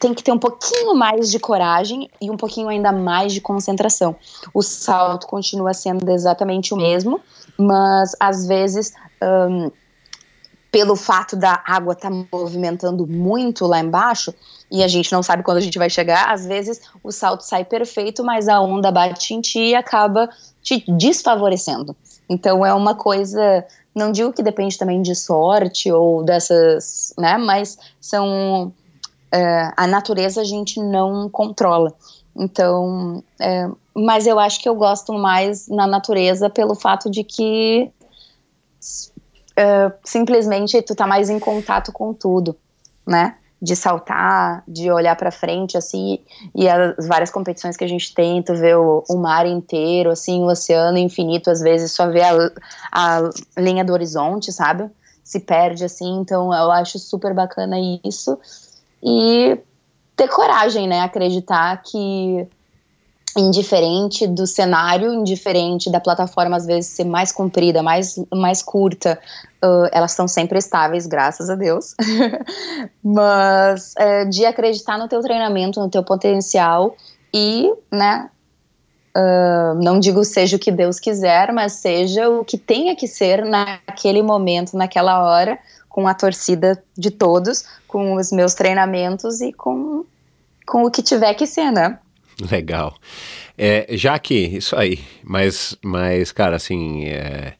tem 0.00 0.14
que 0.14 0.24
ter 0.24 0.32
um 0.32 0.38
pouquinho 0.38 0.94
mais 0.94 1.30
de 1.30 1.38
coragem 1.38 2.10
e 2.20 2.30
um 2.30 2.36
pouquinho 2.36 2.68
ainda 2.68 2.90
mais 2.90 3.34
de 3.34 3.40
concentração. 3.40 4.16
O 4.54 4.62
salto 4.62 5.26
continua 5.26 5.74
sendo 5.74 6.10
exatamente 6.10 6.72
o 6.72 6.76
mesmo, 6.76 7.20
mas 7.58 8.16
às 8.18 8.46
vezes, 8.46 8.94
um, 9.22 9.70
pelo 10.72 10.96
fato 10.96 11.36
da 11.36 11.62
água 11.66 11.92
estar 11.92 12.10
tá 12.10 12.24
movimentando 12.32 13.06
muito 13.06 13.66
lá 13.66 13.78
embaixo, 13.78 14.32
e 14.70 14.82
a 14.82 14.88
gente 14.88 15.12
não 15.12 15.22
sabe 15.22 15.42
quando 15.42 15.58
a 15.58 15.60
gente 15.60 15.78
vai 15.78 15.90
chegar, 15.90 16.32
às 16.32 16.46
vezes 16.46 16.80
o 17.04 17.12
salto 17.12 17.42
sai 17.42 17.64
perfeito, 17.66 18.24
mas 18.24 18.48
a 18.48 18.58
onda 18.58 18.90
bate 18.90 19.34
em 19.34 19.40
ti 19.42 19.60
e 19.60 19.74
acaba 19.74 20.30
te 20.62 20.82
desfavorecendo. 20.88 21.94
Então 22.26 22.64
é 22.64 22.72
uma 22.72 22.94
coisa, 22.94 23.66
não 23.94 24.12
digo 24.12 24.32
que 24.32 24.42
depende 24.42 24.78
também 24.78 25.02
de 25.02 25.14
sorte 25.14 25.92
ou 25.92 26.22
dessas, 26.22 27.12
né, 27.18 27.36
mas 27.36 27.76
são 28.00 28.72
uh, 29.34 29.72
a 29.76 29.86
natureza 29.86 30.40
a 30.40 30.44
gente 30.44 30.80
não 30.80 31.28
controla. 31.28 31.94
Então, 32.34 33.22
uh, 33.40 33.76
mas 33.94 34.26
eu 34.26 34.38
acho 34.38 34.60
que 34.60 34.68
eu 34.68 34.74
gosto 34.74 35.12
mais 35.14 35.68
na 35.68 35.86
natureza 35.86 36.48
pelo 36.48 36.74
fato 36.74 37.10
de 37.10 37.24
que 37.24 37.90
uh, 39.58 39.92
simplesmente 40.04 40.80
tu 40.82 40.94
tá 40.94 41.06
mais 41.06 41.28
em 41.28 41.38
contato 41.38 41.92
com 41.92 42.14
tudo, 42.14 42.56
né? 43.06 43.36
De 43.60 43.76
saltar, 43.76 44.64
de 44.66 44.90
olhar 44.90 45.14
para 45.16 45.30
frente, 45.30 45.76
assim, 45.76 46.18
e 46.54 46.66
as 46.66 47.06
várias 47.06 47.30
competições 47.30 47.76
que 47.76 47.84
a 47.84 47.88
gente 47.88 48.14
tem, 48.14 48.42
tu 48.42 48.54
vê 48.54 48.74
o, 48.74 49.04
o 49.06 49.16
mar 49.18 49.44
inteiro, 49.44 50.10
assim, 50.10 50.42
o 50.42 50.46
oceano 50.46 50.96
infinito, 50.96 51.50
às 51.50 51.60
vezes 51.60 51.92
só 51.92 52.08
vê 52.08 52.22
a, 52.22 52.32
a 52.90 53.30
linha 53.58 53.84
do 53.84 53.92
horizonte, 53.92 54.50
sabe? 54.50 54.88
Se 55.22 55.40
perde, 55.40 55.84
assim, 55.84 56.20
então 56.20 56.54
eu 56.54 56.70
acho 56.70 56.98
super 56.98 57.34
bacana 57.34 57.76
isso 58.02 58.38
e 59.02 59.58
ter 60.16 60.28
coragem, 60.28 60.86
né? 60.86 61.00
Acreditar 61.00 61.82
que 61.82 62.48
indiferente 63.36 64.26
do 64.26 64.46
cenário, 64.46 65.12
indiferente 65.14 65.90
da 65.90 66.00
plataforma 66.00 66.56
às 66.56 66.66
vezes 66.66 66.90
ser 66.90 67.04
mais 67.04 67.30
comprida, 67.30 67.82
mais, 67.82 68.16
mais 68.34 68.62
curta, 68.62 69.18
uh, 69.64 69.88
elas 69.92 70.10
estão 70.10 70.26
sempre 70.26 70.58
estáveis, 70.58 71.06
graças 71.06 71.48
a 71.48 71.54
Deus. 71.54 71.94
Mas 73.02 73.94
uh, 73.94 74.28
de 74.28 74.44
acreditar 74.44 74.98
no 74.98 75.08
teu 75.08 75.20
treinamento, 75.20 75.80
no 75.80 75.88
teu 75.88 76.02
potencial 76.02 76.96
e, 77.32 77.72
né, 77.92 78.28
uh, 79.16 79.80
não 79.80 80.00
digo 80.00 80.24
seja 80.24 80.56
o 80.56 80.60
que 80.60 80.72
Deus 80.72 80.98
quiser, 80.98 81.52
mas 81.52 81.74
seja 81.74 82.28
o 82.28 82.44
que 82.44 82.58
tenha 82.58 82.96
que 82.96 83.06
ser 83.06 83.44
naquele 83.44 84.22
momento, 84.22 84.76
naquela 84.76 85.22
hora, 85.22 85.58
com 85.90 86.06
a 86.08 86.14
torcida 86.14 86.82
de 86.96 87.10
todos, 87.10 87.64
com 87.86 88.14
os 88.14 88.32
meus 88.32 88.54
treinamentos 88.54 89.42
e 89.42 89.52
com, 89.52 90.06
com 90.64 90.84
o 90.84 90.90
que 90.90 91.02
tiver 91.02 91.34
que 91.34 91.46
ser, 91.46 91.70
né? 91.70 91.98
Legal. 92.50 92.94
É, 93.58 93.86
já 93.90 94.18
que, 94.18 94.34
isso 94.34 94.74
aí, 94.74 95.00
mas, 95.22 95.76
mas 95.82 96.32
cara, 96.32 96.56
assim, 96.56 97.04
é, 97.04 97.54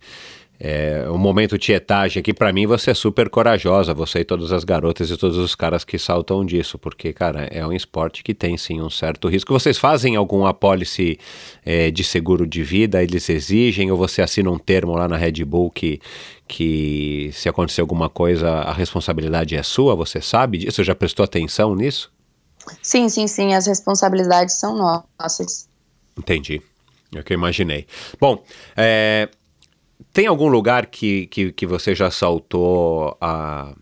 é, 0.62 1.06
o 1.08 1.16
momento 1.16 1.56
tietagem 1.56 2.20
aqui, 2.20 2.34
para 2.34 2.52
mim, 2.52 2.66
você 2.66 2.90
é 2.90 2.94
super 2.94 3.30
corajosa, 3.30 3.94
você 3.94 4.18
e 4.18 4.24
todas 4.24 4.52
as 4.52 4.62
garotas 4.62 5.10
e 5.10 5.16
todos 5.16 5.38
os 5.38 5.54
caras 5.54 5.84
que 5.84 5.98
saltam 5.98 6.44
disso, 6.44 6.78
porque, 6.78 7.14
cara, 7.14 7.48
é 7.50 7.66
um 7.66 7.72
esporte 7.72 8.22
que 8.22 8.34
tem 8.34 8.58
sim 8.58 8.78
um 8.78 8.90
certo 8.90 9.26
risco. 9.26 9.54
Vocês 9.54 9.78
fazem 9.78 10.16
algum 10.16 10.44
apólice 10.44 11.18
é, 11.64 11.90
de 11.90 12.04
seguro 12.04 12.46
de 12.46 12.62
vida, 12.62 13.02
eles 13.02 13.30
exigem, 13.30 13.90
ou 13.90 13.96
você 13.96 14.20
assina 14.20 14.50
um 14.50 14.58
termo 14.58 14.92
lá 14.92 15.08
na 15.08 15.16
Red 15.16 15.42
Bull 15.46 15.70
que, 15.70 15.98
que 16.46 17.30
se 17.32 17.48
acontecer 17.48 17.80
alguma 17.80 18.10
coisa, 18.10 18.50
a 18.50 18.72
responsabilidade 18.74 19.56
é 19.56 19.62
sua, 19.62 19.96
você 19.96 20.20
sabe 20.20 20.58
disso? 20.58 20.76
Você 20.76 20.84
já 20.84 20.94
prestou 20.94 21.24
atenção 21.24 21.74
nisso? 21.74 22.12
Sim, 22.82 23.08
sim, 23.08 23.26
sim, 23.26 23.54
as 23.54 23.66
responsabilidades 23.66 24.58
são 24.58 24.76
nossas. 24.76 25.66
Entendi. 26.18 26.60
É 27.14 27.20
o 27.20 27.24
que 27.24 27.32
eu 27.32 27.38
imaginei. 27.38 27.86
Bom, 28.20 28.44
é, 28.76 29.28
tem 30.12 30.26
algum 30.26 30.48
lugar 30.48 30.86
que, 30.86 31.26
que, 31.26 31.52
que 31.52 31.66
você 31.66 31.94
já 31.94 32.10
saltou 32.10 33.16
a, 33.20 33.74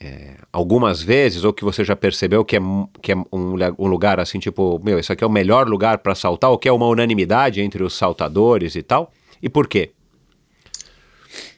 é, 0.00 0.36
algumas 0.52 1.02
vezes 1.02 1.44
ou 1.44 1.52
que 1.52 1.64
você 1.64 1.84
já 1.84 1.96
percebeu 1.96 2.44
que 2.44 2.56
é, 2.56 2.60
que 3.02 3.12
é 3.12 3.16
um, 3.16 3.54
um 3.78 3.86
lugar 3.86 4.20
assim, 4.20 4.38
tipo, 4.38 4.80
meu, 4.82 4.98
isso 4.98 5.12
aqui 5.12 5.24
é 5.24 5.26
o 5.26 5.30
melhor 5.30 5.68
lugar 5.68 5.98
para 5.98 6.14
saltar 6.14 6.50
ou 6.50 6.58
que 6.58 6.68
é 6.68 6.72
uma 6.72 6.86
unanimidade 6.86 7.60
entre 7.60 7.82
os 7.82 7.94
saltadores 7.94 8.76
e 8.76 8.82
tal? 8.82 9.10
E 9.42 9.48
por 9.48 9.66
quê? 9.66 9.92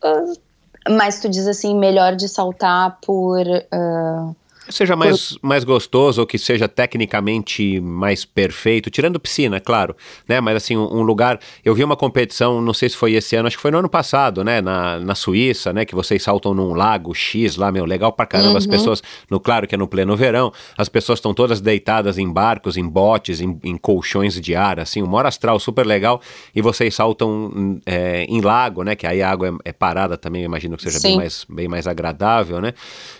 Uh, 0.02 0.92
mas 0.96 1.20
tu 1.20 1.28
diz 1.28 1.46
assim, 1.46 1.78
melhor 1.78 2.16
de 2.16 2.28
saltar 2.28 2.98
por. 3.00 3.46
Uh 3.46 4.34
seja 4.70 4.96
mais, 4.96 5.36
mais 5.42 5.64
gostoso 5.64 6.20
ou 6.20 6.26
que 6.26 6.38
seja 6.38 6.68
tecnicamente 6.68 7.80
mais 7.80 8.24
perfeito, 8.24 8.90
tirando 8.90 9.18
piscina, 9.18 9.60
claro, 9.60 9.96
né? 10.26 10.40
Mas 10.40 10.56
assim, 10.56 10.76
um, 10.76 10.98
um, 10.98 11.02
lugar. 11.02 11.38
Eu 11.64 11.74
vi 11.74 11.82
uma 11.82 11.96
competição, 11.96 12.60
não 12.60 12.74
sei 12.74 12.88
se 12.88 12.96
foi 12.96 13.12
esse 13.12 13.36
ano, 13.36 13.46
acho 13.46 13.56
que 13.56 13.62
foi 13.62 13.70
no 13.70 13.78
ano 13.78 13.88
passado, 13.88 14.44
né? 14.44 14.60
Na, 14.60 14.98
na 14.98 15.14
Suíça, 15.14 15.72
né? 15.72 15.84
Que 15.84 15.94
vocês 15.94 16.22
saltam 16.22 16.54
num 16.54 16.74
lago 16.74 17.14
X 17.14 17.56
lá, 17.56 17.72
meu, 17.72 17.84
legal 17.84 18.12
pra 18.12 18.26
caramba. 18.26 18.50
Uhum. 18.50 18.56
As 18.56 18.66
pessoas, 18.66 19.02
no 19.30 19.40
claro 19.40 19.66
que 19.66 19.74
é 19.74 19.78
no 19.78 19.88
pleno 19.88 20.16
verão, 20.16 20.52
as 20.76 20.88
pessoas 20.88 21.18
estão 21.18 21.32
todas 21.32 21.60
deitadas 21.60 22.18
em 22.18 22.30
barcos, 22.30 22.76
em 22.76 22.86
botes, 22.86 23.40
em, 23.40 23.58
em 23.64 23.76
colchões 23.76 24.40
de 24.40 24.54
ar, 24.54 24.80
assim, 24.80 25.02
um 25.02 25.06
maior 25.06 25.26
astral 25.26 25.58
super 25.58 25.86
legal. 25.86 26.20
E 26.54 26.60
vocês 26.60 26.94
saltam 26.94 27.80
é, 27.86 28.24
em 28.24 28.40
lago, 28.40 28.82
né? 28.82 28.94
Que 28.94 29.06
aí 29.06 29.22
a 29.22 29.30
água 29.30 29.48
é, 29.64 29.70
é 29.70 29.72
parada 29.72 30.16
também, 30.16 30.42
imagino 30.42 30.76
que 30.76 30.82
seja 30.82 31.00
bem 31.00 31.16
mais, 31.16 31.46
bem 31.48 31.68
mais 31.68 31.86
agradável, 31.86 32.60
né? 32.60 32.72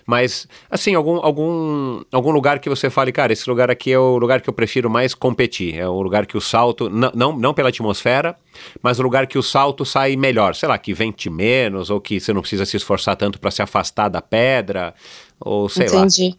Mas, 0.07 0.49
assim, 0.71 0.95
algum, 0.95 1.17
algum 1.17 1.38
algum, 1.39 2.03
algum 2.11 2.31
lugar 2.31 2.59
que 2.59 2.69
você 2.69 2.91
fale, 2.91 3.13
cara, 3.13 3.33
esse 3.33 3.49
lugar 3.49 3.71
aqui 3.71 3.93
é 3.93 3.99
o 3.99 4.19
lugar 4.19 4.41
que 4.41 4.51
eu 4.51 4.53
prefiro 4.53 4.91
mais 4.91 5.15
competir. 5.15 5.79
É 5.79 5.89
o 5.89 6.03
lugar 6.03 6.27
que 6.27 6.37
o 6.37 6.41
salto, 6.41 6.91
não, 6.91 7.33
não, 7.33 7.55
pela 7.55 7.69
atmosfera, 7.69 8.37
mas 8.83 8.99
o 8.99 9.03
lugar 9.03 9.27
que 9.27 9.39
o 9.39 9.43
salto 9.43 9.85
sai 9.85 10.17
melhor. 10.17 10.55
Sei 10.55 10.69
lá, 10.69 10.77
que 10.77 10.93
vente 10.93 11.31
menos, 11.31 11.91
ou 11.91 12.01
que 12.01 12.19
você 12.19 12.33
não 12.33 12.41
precisa 12.41 12.67
se 12.67 12.77
esforçar 12.77 13.17
tanto 13.17 13.39
para 13.39 13.51
se 13.51 13.63
afastar 13.63 14.09
da 14.09 14.21
pedra, 14.21 14.93
ou 15.41 15.69
sei 15.69 15.87
Entendi. 15.87 16.37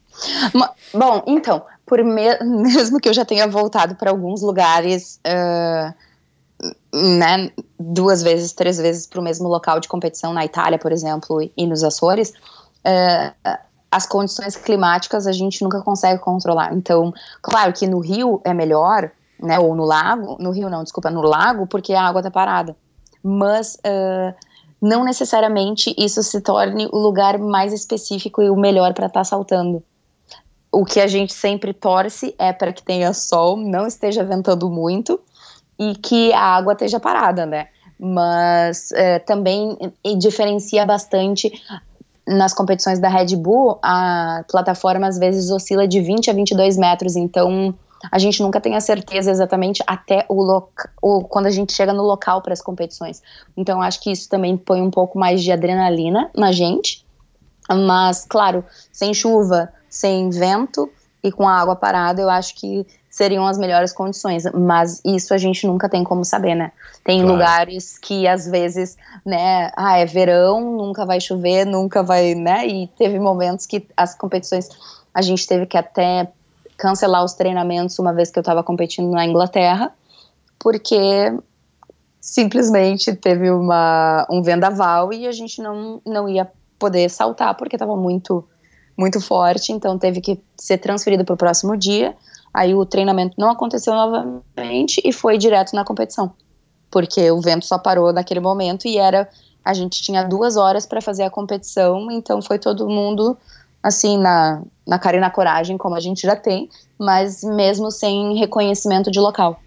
lá. 0.53 0.73
Bom, 0.93 1.23
então, 1.27 1.63
por 1.85 2.03
me 2.03 2.37
mesmo 2.43 2.99
que 2.99 3.07
eu 3.07 3.13
já 3.13 3.23
tenha 3.23 3.47
voltado 3.47 3.95
para 3.95 4.11
alguns 4.11 4.41
lugares. 4.41 5.19
Uh 5.25 6.09
né, 6.93 7.51
duas 7.79 8.21
vezes, 8.21 8.51
três 8.51 8.77
vezes 8.77 9.07
para 9.07 9.21
o 9.21 9.23
mesmo 9.23 9.47
local 9.47 9.79
de 9.79 9.87
competição 9.87 10.33
na 10.33 10.43
Itália, 10.43 10.77
por 10.77 10.91
exemplo, 10.91 11.49
e 11.55 11.65
nos 11.65 11.85
Açores, 11.85 12.33
uh, 12.83 13.57
as 13.91 14.05
condições 14.05 14.55
climáticas 14.55 15.25
a 15.25 15.31
gente 15.31 15.63
nunca 15.63 15.81
consegue 15.81 16.21
controlar. 16.21 16.73
Então, 16.73 17.13
claro 17.41 17.73
que 17.73 17.87
no 17.87 17.99
rio 17.99 18.41
é 18.43 18.53
melhor, 18.53 19.11
né, 19.41 19.57
ou 19.59 19.75
no 19.75 19.85
lago, 19.85 20.37
no 20.39 20.51
rio 20.51 20.69
não, 20.69 20.83
desculpa, 20.83 21.09
no 21.09 21.21
lago, 21.21 21.65
porque 21.65 21.93
a 21.93 22.03
água 22.03 22.19
está 22.19 22.29
parada. 22.29 22.75
Mas 23.23 23.75
uh, 23.75 24.33
não 24.81 25.03
necessariamente 25.03 25.93
isso 25.97 26.21
se 26.21 26.39
torne 26.41 26.87
o 26.91 26.97
lugar 26.97 27.37
mais 27.39 27.73
específico 27.73 28.41
e 28.41 28.49
o 28.49 28.55
melhor 28.55 28.93
para 28.93 29.07
estar 29.07 29.21
tá 29.21 29.23
saltando. 29.23 29.83
O 30.71 30.85
que 30.85 30.99
a 30.99 31.07
gente 31.07 31.33
sempre 31.33 31.73
torce 31.73 32.35
é 32.37 32.53
para 32.53 32.71
que 32.71 32.83
tenha 32.83 33.11
sol, 33.11 33.57
não 33.57 33.87
esteja 33.87 34.23
ventando 34.23 34.69
muito 34.69 35.19
e 35.79 35.95
que 35.95 36.31
a 36.33 36.41
água 36.41 36.73
esteja 36.73 36.99
parada, 36.99 37.45
né? 37.45 37.67
Mas 37.99 38.91
uh, 38.91 39.25
também 39.25 39.77
diferencia 40.17 40.85
bastante 40.85 41.51
nas 42.29 42.53
competições 42.53 42.99
da 42.99 43.09
Red 43.09 43.35
Bull, 43.35 43.79
a 43.81 44.43
plataforma 44.49 45.07
às 45.07 45.17
vezes 45.17 45.49
oscila 45.49 45.87
de 45.87 45.99
20 45.99 46.29
a 46.29 46.33
22 46.33 46.77
metros, 46.77 47.15
então 47.15 47.73
a 48.11 48.17
gente 48.19 48.41
nunca 48.41 48.61
tem 48.61 48.75
a 48.75 48.81
certeza 48.81 49.31
exatamente 49.31 49.83
até 49.85 50.25
o, 50.29 50.63
quando 51.23 51.47
a 51.47 51.51
gente 51.51 51.73
chega 51.73 51.91
no 51.91 52.03
local 52.03 52.41
para 52.41 52.53
as 52.53 52.61
competições. 52.61 53.21
Então 53.57 53.81
acho 53.81 54.01
que 54.01 54.11
isso 54.11 54.29
também 54.29 54.55
põe 54.55 54.81
um 54.81 54.91
pouco 54.91 55.19
mais 55.19 55.43
de 55.43 55.51
adrenalina 55.51 56.29
na 56.35 56.51
gente. 56.51 57.05
Mas, 57.67 58.25
claro, 58.27 58.63
sem 58.91 59.13
chuva, 59.13 59.71
sem 59.89 60.29
vento 60.29 60.89
e 61.23 61.31
com 61.31 61.47
a 61.47 61.59
água 61.59 61.75
parada, 61.75 62.21
eu 62.21 62.29
acho 62.29 62.55
que 62.55 62.85
seriam 63.19 63.45
as 63.45 63.57
melhores 63.57 63.91
condições, 63.91 64.45
mas 64.53 65.01
isso 65.03 65.33
a 65.33 65.37
gente 65.37 65.67
nunca 65.67 65.89
tem 65.89 66.05
como 66.05 66.23
saber, 66.23 66.55
né? 66.55 66.71
Tem 67.03 67.19
claro. 67.19 67.33
lugares 67.33 67.97
que 67.97 68.25
às 68.25 68.47
vezes, 68.47 68.95
né, 69.25 69.69
ah, 69.75 69.97
é 69.97 70.05
verão, 70.05 70.77
nunca 70.77 71.05
vai 71.05 71.19
chover, 71.19 71.65
nunca 71.65 72.01
vai, 72.01 72.33
né? 72.33 72.65
E 72.65 72.87
teve 72.87 73.19
momentos 73.19 73.65
que 73.65 73.85
as 73.97 74.15
competições 74.15 74.69
a 75.13 75.21
gente 75.21 75.45
teve 75.45 75.65
que 75.65 75.77
até 75.77 76.31
cancelar 76.77 77.21
os 77.25 77.33
treinamentos 77.33 77.99
uma 77.99 78.13
vez 78.13 78.31
que 78.31 78.39
eu 78.39 78.41
estava 78.41 78.63
competindo 78.63 79.11
na 79.11 79.25
Inglaterra, 79.25 79.91
porque 80.57 81.37
simplesmente 82.21 83.13
teve 83.13 83.51
uma, 83.51 84.25
um 84.31 84.41
vendaval 84.41 85.11
e 85.11 85.27
a 85.27 85.31
gente 85.33 85.61
não, 85.61 86.01
não 86.05 86.29
ia 86.29 86.49
poder 86.79 87.09
saltar 87.09 87.53
porque 87.55 87.75
estava 87.75 87.97
muito 87.97 88.47
muito 88.97 89.21
forte, 89.21 89.71
então 89.71 89.97
teve 89.97 90.19
que 90.19 90.37
ser 90.57 90.77
transferido 90.77 91.23
para 91.23 91.33
o 91.33 91.37
próximo 91.37 91.77
dia. 91.77 92.13
Aí 92.53 92.73
o 92.73 92.85
treinamento 92.85 93.35
não 93.37 93.51
aconteceu 93.51 93.93
novamente 93.93 95.01
e 95.03 95.13
foi 95.13 95.37
direto 95.37 95.75
na 95.75 95.85
competição, 95.85 96.33
porque 96.89 97.29
o 97.31 97.41
vento 97.41 97.65
só 97.65 97.77
parou 97.77 98.11
naquele 98.11 98.39
momento 98.39 98.87
e 98.87 98.97
era 98.97 99.29
a 99.63 99.73
gente 99.73 100.01
tinha 100.01 100.23
duas 100.23 100.57
horas 100.57 100.85
para 100.85 101.01
fazer 101.01 101.23
a 101.23 101.29
competição, 101.29 102.09
então 102.09 102.41
foi 102.41 102.57
todo 102.57 102.89
mundo 102.89 103.37
assim 103.83 104.17
na, 104.17 104.61
na 104.85 104.97
cara 104.97 105.17
e 105.17 105.19
na 105.19 105.29
coragem, 105.29 105.77
como 105.77 105.95
a 105.95 105.99
gente 105.99 106.21
já 106.21 106.35
tem, 106.35 106.69
mas 106.97 107.43
mesmo 107.43 107.91
sem 107.91 108.35
reconhecimento 108.37 109.11
de 109.11 109.19
local. 109.19 109.61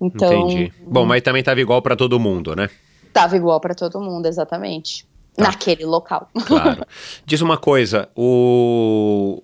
Então, 0.00 0.48
Entendi. 0.48 0.72
Bom, 0.86 1.04
mas 1.04 1.22
também 1.22 1.40
estava 1.40 1.60
igual 1.60 1.80
para 1.80 1.94
todo 1.94 2.18
mundo, 2.18 2.56
né? 2.56 2.68
Tava 3.12 3.36
igual 3.36 3.60
para 3.60 3.74
todo 3.74 4.00
mundo, 4.00 4.26
exatamente. 4.26 5.06
Tá. 5.36 5.44
Naquele 5.44 5.84
local. 5.84 6.28
Claro. 6.46 6.84
Diz 7.24 7.40
uma 7.40 7.56
coisa, 7.56 8.08
o 8.16 9.42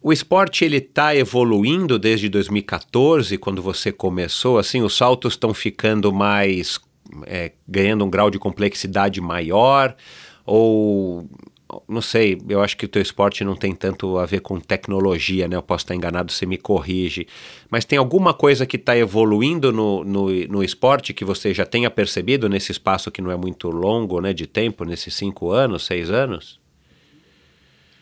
o 0.00 0.12
esporte 0.12 0.64
ele 0.64 0.76
está 0.76 1.14
evoluindo 1.14 1.98
desde 1.98 2.28
2014, 2.28 3.36
quando 3.38 3.60
você 3.60 3.90
começou. 3.90 4.58
Assim, 4.58 4.82
os 4.82 4.96
saltos 4.96 5.32
estão 5.32 5.52
ficando 5.52 6.12
mais, 6.12 6.78
é, 7.26 7.52
ganhando 7.66 8.04
um 8.04 8.10
grau 8.10 8.30
de 8.30 8.38
complexidade 8.38 9.20
maior, 9.20 9.96
ou 10.46 11.28
não 11.88 12.00
sei. 12.00 12.40
Eu 12.48 12.62
acho 12.62 12.76
que 12.76 12.84
o 12.84 12.88
teu 12.88 13.02
esporte 13.02 13.42
não 13.42 13.56
tem 13.56 13.74
tanto 13.74 14.18
a 14.18 14.24
ver 14.24 14.40
com 14.40 14.60
tecnologia, 14.60 15.48
né? 15.48 15.56
Eu 15.56 15.62
posso 15.62 15.84
estar 15.84 15.96
enganado, 15.96 16.32
você 16.32 16.46
me 16.46 16.56
corrige. 16.56 17.26
Mas 17.68 17.84
tem 17.84 17.98
alguma 17.98 18.32
coisa 18.32 18.64
que 18.64 18.76
está 18.76 18.96
evoluindo 18.96 19.72
no, 19.72 20.04
no, 20.04 20.30
no 20.46 20.62
esporte 20.62 21.12
que 21.12 21.24
você 21.24 21.52
já 21.52 21.66
tenha 21.66 21.90
percebido 21.90 22.48
nesse 22.48 22.70
espaço 22.70 23.10
que 23.10 23.20
não 23.20 23.32
é 23.32 23.36
muito 23.36 23.68
longo, 23.68 24.20
né, 24.20 24.32
de 24.32 24.46
tempo, 24.46 24.84
nesses 24.84 25.12
cinco 25.14 25.50
anos, 25.50 25.84
seis 25.84 26.08
anos? 26.08 26.60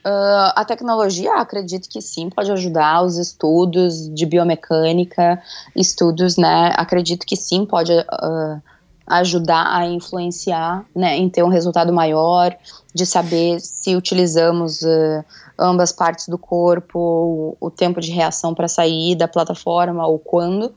Uh, 0.06 0.54
a 0.54 0.64
tecnologia, 0.64 1.34
acredito 1.34 1.88
que 1.88 2.00
sim, 2.00 2.30
pode 2.30 2.52
ajudar 2.52 3.02
os 3.02 3.18
estudos 3.18 4.08
de 4.14 4.24
biomecânica, 4.24 5.42
estudos, 5.74 6.36
né? 6.36 6.72
Acredito 6.76 7.26
que 7.26 7.34
sim, 7.34 7.66
pode 7.66 7.90
uh, 7.90 8.62
ajudar 9.04 9.66
a 9.66 9.84
influenciar, 9.84 10.86
né? 10.94 11.16
Em 11.16 11.28
ter 11.28 11.42
um 11.42 11.48
resultado 11.48 11.92
maior, 11.92 12.56
de 12.94 13.04
saber 13.04 13.58
se 13.60 13.96
utilizamos 13.96 14.82
uh, 14.82 15.24
ambas 15.58 15.90
partes 15.90 16.28
do 16.28 16.38
corpo, 16.38 17.00
o, 17.00 17.56
o 17.66 17.68
tempo 17.68 18.00
de 18.00 18.12
reação 18.12 18.54
para 18.54 18.68
sair 18.68 19.16
da 19.16 19.26
plataforma 19.26 20.06
ou 20.06 20.20
quando. 20.20 20.72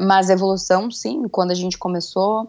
mas 0.00 0.30
evolução, 0.30 0.88
sim, 0.88 1.26
quando 1.28 1.50
a 1.50 1.54
gente 1.54 1.76
começou. 1.76 2.48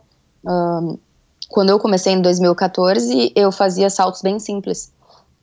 quando 1.50 1.70
eu 1.72 1.80
comecei 1.80 2.14
em 2.14 2.22
2014, 2.22 3.32
eu 3.36 3.52
fazia 3.52 3.90
saltos 3.90 4.22
bem 4.22 4.38
simples 4.38 4.94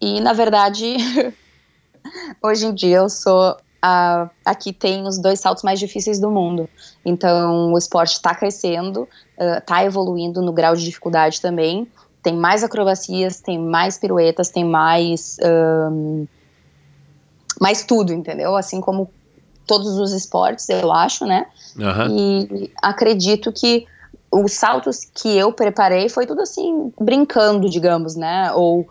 e, 0.03 0.21
na 0.21 0.33
verdade, 0.33 0.97
hoje 2.43 2.67
em 2.67 2.75
dia 2.75 2.97
eu 2.97 3.09
sou 3.09 3.57
a, 3.81 4.29
a 4.45 4.55
que 4.55 4.73
tem 4.73 5.07
os 5.07 5.17
dois 5.17 5.39
saltos 5.39 5.63
mais 5.63 5.79
difíceis 5.79 6.19
do 6.19 6.29
mundo. 6.29 6.69
Então, 7.05 7.73
o 7.73 7.79
esporte 7.79 8.15
está 8.15 8.35
crescendo, 8.35 9.09
está 9.39 9.81
uh, 9.81 9.85
evoluindo 9.85 10.43
no 10.43 10.53
grau 10.53 10.75
de 10.75 10.85
dificuldade 10.85 11.41
também. 11.41 11.87
Tem 12.21 12.35
mais 12.35 12.65
acrobacias, 12.65 13.41
tem 13.41 13.61
mais 13.61 13.97
piruetas, 13.97 14.51
tem 14.51 14.65
mais. 14.65 15.37
Um, 15.45 16.27
mais 17.61 17.85
tudo, 17.85 18.13
entendeu? 18.13 18.57
Assim 18.57 18.81
como 18.81 19.09
todos 19.69 19.99
os 19.99 20.13
esportes, 20.13 20.69
eu 20.69 20.93
acho, 20.93 21.25
né? 21.25 21.47
Aham. 21.79 22.09
E 22.11 22.73
acredito 22.83 23.53
que 23.53 23.87
os 24.33 24.53
saltos 24.53 25.05
que 25.15 25.37
eu 25.37 25.53
preparei 25.53 26.09
foi 26.09 26.27
tudo 26.27 26.41
assim, 26.41 26.93
brincando, 27.01 27.69
digamos, 27.69 28.17
né? 28.17 28.51
Ou 28.53 28.89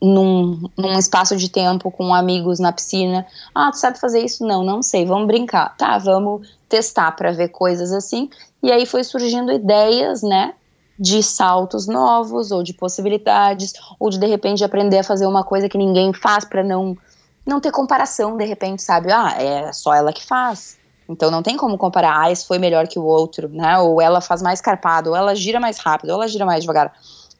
num, 0.00 0.68
num 0.76 0.98
espaço 0.98 1.36
de 1.36 1.50
tempo 1.50 1.90
com 1.90 2.14
amigos 2.14 2.58
na 2.58 2.72
piscina. 2.72 3.26
Ah, 3.54 3.70
tu 3.70 3.78
sabe 3.78 4.00
fazer 4.00 4.20
isso? 4.20 4.46
Não, 4.46 4.64
não 4.64 4.82
sei, 4.82 5.04
vamos 5.04 5.26
brincar. 5.26 5.76
Tá, 5.76 5.98
vamos 5.98 6.48
testar 6.68 7.12
para 7.12 7.32
ver 7.32 7.48
coisas 7.48 7.92
assim. 7.92 8.30
E 8.62 8.72
aí 8.72 8.86
foi 8.86 9.04
surgindo 9.04 9.52
ideias, 9.52 10.22
né? 10.22 10.54
De 10.98 11.22
saltos 11.22 11.86
novos, 11.86 12.50
ou 12.50 12.62
de 12.62 12.72
possibilidades, 12.72 13.74
ou 14.00 14.08
de 14.08 14.18
de 14.18 14.26
repente 14.26 14.64
aprender 14.64 14.98
a 14.98 15.04
fazer 15.04 15.26
uma 15.26 15.44
coisa 15.44 15.68
que 15.68 15.76
ninguém 15.76 16.12
faz 16.12 16.44
para 16.44 16.64
não 16.64 16.96
não 17.44 17.60
ter 17.60 17.70
comparação, 17.70 18.36
de 18.36 18.44
repente, 18.44 18.82
sabe? 18.82 19.12
Ah, 19.12 19.34
é 19.38 19.72
só 19.72 19.94
ela 19.94 20.12
que 20.12 20.24
faz. 20.26 20.76
Então 21.08 21.30
não 21.30 21.42
tem 21.42 21.56
como 21.56 21.78
comparar, 21.78 22.22
ah, 22.22 22.32
esse 22.32 22.44
foi 22.44 22.58
melhor 22.58 22.88
que 22.88 22.98
o 22.98 23.04
outro, 23.04 23.48
né? 23.48 23.78
Ou 23.78 24.00
ela 24.00 24.20
faz 24.20 24.42
mais 24.42 24.60
carpado, 24.60 25.10
ou 25.10 25.16
ela 25.16 25.34
gira 25.36 25.60
mais 25.60 25.78
rápido, 25.78 26.10
ou 26.10 26.16
ela 26.16 26.26
gira 26.26 26.44
mais 26.44 26.62
devagar. 26.62 26.92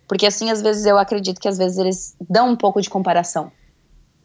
Porque 0.08 0.26
assim, 0.26 0.50
às 0.50 0.62
vezes, 0.62 0.86
eu 0.86 0.98
acredito 0.98 1.40
que 1.40 1.48
às 1.48 1.58
vezes 1.58 1.78
eles 1.78 2.16
dão 2.28 2.50
um 2.50 2.56
pouco 2.56 2.80
de 2.80 2.88
comparação. 2.90 3.50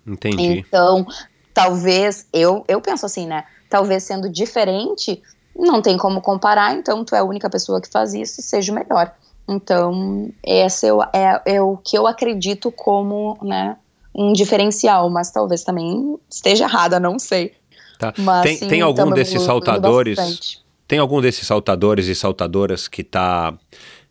Entendi. 0.06 0.60
Então, 0.68 1.06
talvez, 1.54 2.28
eu, 2.34 2.64
eu 2.68 2.82
penso 2.82 3.06
assim, 3.06 3.28
né? 3.28 3.44
Talvez 3.70 4.04
sendo 4.04 4.30
diferente, 4.30 5.22
não 5.56 5.82
tem 5.82 5.98
como 5.98 6.22
comparar, 6.22 6.74
então 6.76 7.04
tu 7.06 7.16
é 7.16 7.20
a 7.20 7.24
única 7.24 7.50
pessoa 7.50 7.82
que 7.82 7.90
faz 7.90 8.14
isso, 8.14 8.42
seja 8.42 8.72
o 8.72 8.76
melhor. 8.76 9.14
Então, 9.48 10.32
esse 10.46 10.88
é, 10.88 10.94
o- 10.94 11.04
é, 11.14 11.42
é 11.46 11.62
o 11.62 11.78
que 11.78 11.98
eu 11.98 12.08
acredito 12.08 12.72
como, 12.72 13.38
né, 13.42 13.76
um 14.16 14.34
diferencial, 14.34 15.10
mas 15.10 15.32
talvez 15.32 15.64
também 15.64 16.18
esteja 16.30 16.66
errada, 16.66 17.00
não 17.00 17.18
sei. 17.18 17.54
Tá. 17.98 18.14
Mas, 18.18 18.44
Tem, 18.44 18.58
sim, 18.58 18.68
tem 18.68 18.82
algum 18.82 19.12
desses 19.12 19.42
saltadores? 19.42 20.62
Tem 20.88 21.00
algum 21.00 21.22
desses 21.22 21.48
saltadores 21.48 22.08
e 22.08 22.16
saltadoras 22.16 22.88
que 22.88 23.04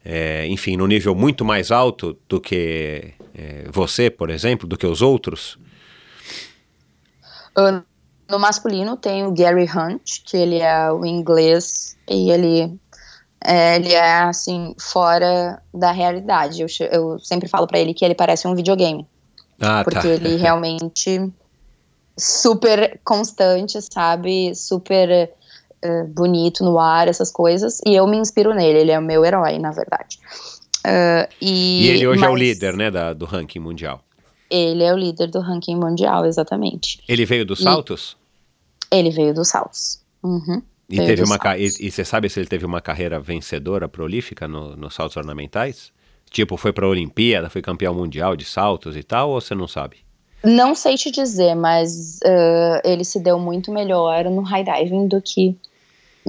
está, 0.04 0.46
enfim, 0.46 0.76
no 0.76 0.86
nível 0.86 1.14
muito 1.14 1.44
mais 1.44 1.70
alto 1.70 2.16
do 2.28 2.40
que 2.40 3.12
é, 3.34 3.64
você, 3.70 4.10
por 4.10 4.30
exemplo, 4.30 4.66
do 4.66 4.76
que 4.76 4.86
os 4.86 5.02
outros? 5.02 5.58
Ah, 7.56 7.82
No 8.30 8.38
masculino 8.38 8.96
tem 8.96 9.26
o 9.26 9.32
Gary 9.32 9.64
Hunt, 9.64 10.22
que 10.24 10.36
ele 10.36 10.58
é 10.60 10.90
o 10.92 11.04
inglês 11.04 11.96
e 12.08 12.30
ele 12.30 12.78
é, 13.44 13.76
ele 13.76 13.92
é 13.92 14.20
assim 14.20 14.74
fora 14.78 15.60
da 15.74 15.90
realidade. 15.92 16.62
Eu, 16.62 16.68
eu 16.92 17.18
sempre 17.18 17.48
falo 17.48 17.66
pra 17.66 17.78
ele 17.78 17.92
que 17.94 18.04
ele 18.04 18.14
parece 18.14 18.46
um 18.46 18.54
videogame, 18.54 19.06
Ah, 19.60 19.82
porque 19.84 20.00
tá. 20.00 20.08
ele 20.08 20.36
realmente 20.40 21.30
super 22.16 23.00
constante, 23.02 23.80
sabe, 23.82 24.54
super 24.54 25.32
bonito 26.14 26.64
no 26.64 26.78
ar, 26.78 27.08
essas 27.08 27.30
coisas. 27.30 27.80
E 27.86 27.94
eu 27.94 28.06
me 28.06 28.16
inspiro 28.16 28.54
nele. 28.54 28.78
Ele 28.80 28.90
é 28.90 28.98
o 28.98 29.02
meu 29.02 29.24
herói, 29.24 29.58
na 29.58 29.70
verdade. 29.70 30.18
Ah, 30.84 31.28
e, 31.40 31.84
E 31.84 31.88
ele 31.88 32.06
hoje 32.06 32.24
é 32.24 32.28
o 32.28 32.34
líder, 32.36 32.76
né, 32.76 32.90
da- 32.90 33.12
do 33.12 33.24
ranking 33.26 33.58
mundial. 33.60 34.02
Ele 34.50 34.82
é 34.82 34.92
o 34.92 34.96
líder 34.96 35.28
do 35.30 35.40
ranking 35.40 35.76
mundial, 35.76 36.24
exatamente. 36.26 37.00
Ele 37.08 37.24
veio 37.24 37.44
dos 37.46 37.60
E- 37.60 37.62
saltos? 37.62 38.16
Ele 38.90 39.10
veio 39.10 39.32
dos 39.34 39.48
saltos. 39.48 40.00
Uhum. 40.22 40.60
E, 40.88 40.96
veio 40.96 41.06
teve 41.08 41.22
dos 41.22 41.30
uma 41.30 41.38
ca- 41.38 41.56
e, 41.56 41.68
saltos. 41.70 41.86
e 41.86 41.90
você 41.90 42.04
sabe 42.04 42.28
se 42.28 42.40
ele 42.40 42.48
teve 42.48 42.66
uma 42.66 42.80
carreira 42.80 43.20
vencedora, 43.20 43.88
prolífica 43.88 44.48
no- 44.48 44.74
nos 44.76 44.94
saltos 44.94 45.16
ornamentais? 45.16 45.92
Tipo, 46.30 46.56
foi 46.56 46.72
pra 46.72 46.88
Olimpíada, 46.88 47.48
foi 47.50 47.62
campeão 47.62 47.94
mundial 47.94 48.34
de 48.36 48.44
saltos 48.44 48.96
e 48.96 49.02
tal, 49.02 49.30
ou 49.30 49.40
você 49.40 49.54
não 49.54 49.68
sabe? 49.68 49.98
Não 50.42 50.74
sei 50.74 50.96
te 50.96 51.10
dizer, 51.10 51.54
mas 51.54 52.18
ah, 52.24 52.80
ele 52.84 53.04
se 53.04 53.20
deu 53.20 53.38
muito 53.38 53.70
melhor 53.70 54.24
no 54.24 54.40
high 54.42 54.64
diving 54.64 55.06
do 55.06 55.20
que 55.20 55.56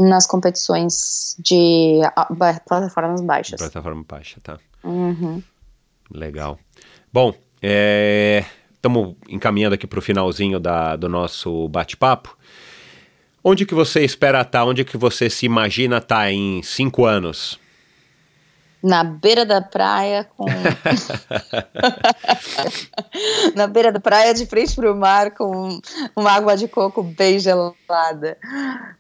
nas 0.02 0.26
competições 0.28 1.36
de 1.40 2.00
plataformas 2.68 3.22
baixas. 3.22 3.60
Plataforma 3.60 4.04
baixa, 4.08 4.40
tá. 4.42 4.60
Uhum. 4.84 5.42
Legal. 6.12 6.60
Bom, 7.14 7.34
estamos 8.76 9.16
encaminhando 9.30 9.76
aqui 9.76 9.86
para 9.88 10.00
o 10.00 10.02
finalzinho 10.02 10.60
da- 10.60 10.96
do 10.96 11.08
nosso 11.08 11.68
bate-papo. 11.70 12.36
Onde 13.44 13.66
que 13.66 13.74
você 13.74 14.04
espera 14.04 14.42
estar? 14.42 14.66
Onde 14.66 14.84
que 14.84 14.98
você 14.98 15.30
se 15.30 15.46
imagina 15.46 15.98
estar 15.98 16.32
em 16.32 16.62
cinco 16.62 17.06
anos? 17.06 17.60
Na 18.84 19.04
beira 19.04 19.46
da 19.46 19.62
praia, 19.62 20.28
com. 20.36 20.46
Na 23.56 23.68
beira 23.68 23.92
da 23.92 24.00
praia, 24.00 24.34
de 24.34 24.46
frente 24.46 24.76
para 24.76 24.92
o 24.92 24.96
mar, 24.96 25.32
com 25.32 25.80
uma 26.16 26.32
água 26.32 26.56
de 26.58 26.68
coco 26.68 27.04
bem 27.04 27.40
gelada. 27.40 28.38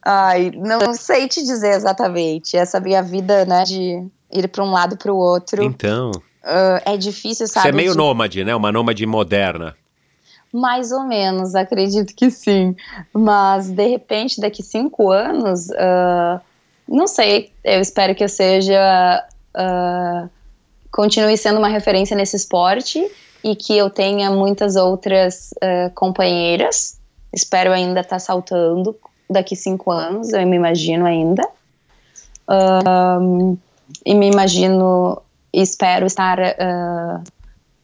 Ai, 0.05 0.51
não 0.55 0.93
sei 0.93 1.27
te 1.27 1.43
dizer 1.43 1.75
exatamente. 1.75 2.55
Essa 2.57 2.79
minha 2.79 3.01
vida, 3.01 3.45
né, 3.45 3.63
de 3.63 4.05
ir 4.31 4.47
para 4.47 4.63
um 4.63 4.71
lado 4.71 4.97
para 4.97 5.11
o 5.11 5.17
outro, 5.17 5.63
Então, 5.63 6.11
ah, 6.43 6.81
é 6.85 6.97
difícil, 6.97 7.47
sabe? 7.47 7.63
você 7.63 7.69
é 7.69 7.71
meio 7.71 7.91
de- 7.91 7.97
nômade, 7.97 8.43
né? 8.43 8.55
Uma 8.55 8.71
nômade 8.71 9.05
moderna. 9.05 9.75
Mais 10.53 10.91
ou 10.91 11.03
menos, 11.05 11.55
acredito 11.55 12.13
que 12.13 12.29
sim. 12.29 12.75
Mas, 13.13 13.69
de 13.69 13.87
repente, 13.87 14.41
daqui 14.41 14.61
cinco 14.61 15.09
anos, 15.09 15.71
ah, 15.71 16.41
não 16.87 17.07
sei, 17.07 17.53
eu 17.63 17.79
espero 17.79 18.13
que 18.13 18.23
eu 18.23 18.29
seja. 18.29 19.23
Ah, 19.53 20.27
continue 20.91 21.37
sendo 21.37 21.59
uma 21.59 21.67
referência 21.67 22.15
nesse 22.15 22.35
esporte 22.35 23.09
e 23.43 23.55
que 23.55 23.77
eu 23.77 23.89
tenha 23.89 24.29
muitas 24.29 24.75
outras 24.75 25.53
ah, 25.61 25.91
companheiras. 25.95 26.99
Espero 27.33 27.71
ainda 27.71 28.01
estar 28.01 28.19
saltando 28.19 28.95
daqui 29.29 29.55
cinco 29.55 29.91
anos, 29.91 30.33
eu 30.33 30.45
me 30.45 30.55
imagino 30.55 31.05
ainda. 31.05 31.47
Ahn, 32.47 33.55
e 34.05 34.13
me 34.13 34.29
imagino, 34.29 35.21
espero 35.53 36.05
estar 36.05 36.39
ah, 36.39 37.21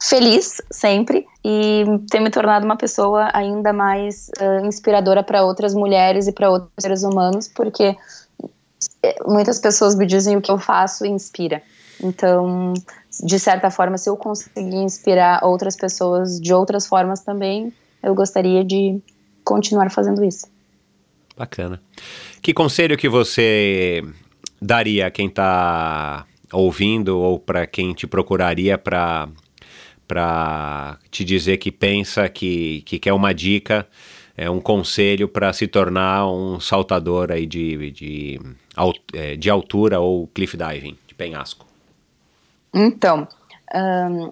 feliz 0.01 0.61
sempre 0.69 1.25
e 1.43 1.85
ter 2.11 2.19
me 2.19 2.29
tornado 2.29 2.65
uma 2.65 2.75
pessoa 2.75 3.29
ainda 3.33 3.73
mais 3.73 4.29
inspiradora 4.63 5.23
para 5.23 5.43
outras 5.43 5.73
mulheres 5.73 6.27
e 6.27 6.31
para 6.31 6.49
outros 6.49 6.71
seres 6.79 7.03
humanos, 7.03 7.47
porque 7.47 7.95
muitas 9.25 9.59
pessoas 9.59 9.95
me 9.95 10.05
dizem 10.05 10.35
o 10.37 10.41
que 10.41 10.51
eu 10.51 10.57
faço 10.57 11.05
inspira. 11.05 11.61
Então, 12.01 12.73
de 13.23 13.39
certa 13.39 13.71
forma, 13.71 13.97
se 13.97 14.09
eu 14.09 14.15
conseguir 14.15 14.77
inspirar 14.77 15.43
outras 15.43 15.75
pessoas 15.75 16.39
de 16.39 16.53
outras 16.53 16.85
formas 16.85 17.21
também, 17.21 17.73
eu 18.03 18.13
gostaria 18.13 18.63
de 18.63 18.99
continuar 19.43 19.89
fazendo 19.89 20.23
isso. 20.23 20.47
Bacana. 21.35 21.81
Que 22.41 22.53
conselho 22.53 22.97
que 22.97 23.09
você 23.09 24.03
daria 24.61 25.07
a 25.07 25.11
quem 25.11 25.27
está 25.27 26.25
ouvindo 26.51 27.19
ou 27.19 27.39
para 27.39 27.67
quem 27.67 27.93
te 27.93 28.07
procuraria 28.07 28.77
para 28.77 29.27
para 30.07 30.97
te 31.11 31.25
dizer 31.25 31.57
que 31.57 31.69
pensa 31.69 32.29
que, 32.29 32.81
que 32.85 32.97
quer 32.97 33.11
uma 33.11 33.33
dica, 33.33 33.85
é 34.37 34.49
um 34.49 34.61
conselho 34.61 35.27
para 35.27 35.51
se 35.51 35.67
tornar 35.67 36.31
um 36.31 36.61
saltador 36.61 37.29
aí 37.29 37.45
de, 37.45 37.91
de, 37.91 38.39
é, 38.39 38.39
de 39.37 39.49
altura 39.49 39.99
ou 39.99 40.27
cliff 40.27 40.55
diving, 40.55 40.97
de 41.07 41.15
penhasco? 41.15 41.65
Então, 42.73 43.27
ahn, 43.73 44.31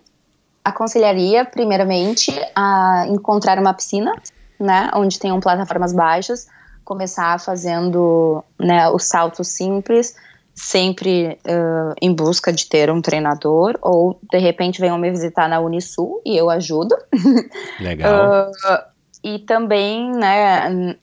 aconselharia, 0.63 1.45
primeiramente, 1.45 2.31
a 2.55 3.05
encontrar 3.07 3.59
uma 3.59 3.73
piscina, 3.73 4.11
né, 4.59 4.89
onde 4.95 5.19
tenham 5.19 5.39
plataformas 5.39 5.93
baixas, 5.93 6.47
começar 6.83 7.39
fazendo 7.39 8.43
né, 8.59 8.89
os 8.89 9.05
saltos 9.05 9.47
simples, 9.49 10.15
sempre 10.53 11.37
ah, 11.45 11.93
em 12.01 12.13
busca 12.13 12.51
de 12.51 12.67
ter 12.67 12.89
um 12.89 13.01
treinador, 13.01 13.77
ou 13.81 14.19
de 14.31 14.37
repente 14.37 14.79
venham 14.79 14.97
me 14.97 15.11
visitar 15.11 15.49
na 15.49 15.59
Unisul 15.59 16.21
e 16.25 16.37
eu 16.37 16.49
ajudo. 16.49 16.95
Legal. 17.79 18.51
Ah, 18.63 18.87
e 19.23 19.39
também, 19.39 20.11
né, 20.11 20.95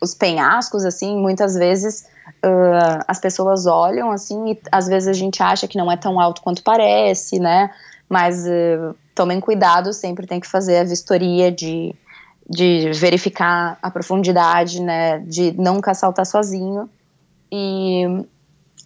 os 0.00 0.14
penhascos, 0.14 0.84
assim, 0.84 1.16
muitas 1.16 1.54
vezes 1.54 2.06
ah, 2.42 3.04
as 3.06 3.18
pessoas 3.18 3.66
olham, 3.66 4.10
assim, 4.10 4.52
e 4.52 4.60
às 4.70 4.86
vezes 4.86 5.08
a 5.08 5.12
gente 5.12 5.42
acha 5.42 5.66
que 5.66 5.78
não 5.78 5.90
é 5.90 5.96
tão 5.96 6.20
alto 6.20 6.42
quanto 6.42 6.62
parece, 6.62 7.38
né, 7.38 7.70
mas 8.08 8.46
ah, 8.46 8.94
tomem 9.14 9.40
cuidado, 9.40 9.92
sempre 9.92 10.26
tem 10.26 10.40
que 10.40 10.46
fazer 10.46 10.78
a 10.78 10.84
vistoria 10.84 11.50
de, 11.50 11.94
de 12.48 12.90
verificar 12.94 13.78
a 13.82 13.90
profundidade, 13.90 14.80
né, 14.82 15.18
de 15.20 15.52
nunca 15.52 15.94
saltar 15.94 16.26
sozinho. 16.26 16.88
E 17.50 18.24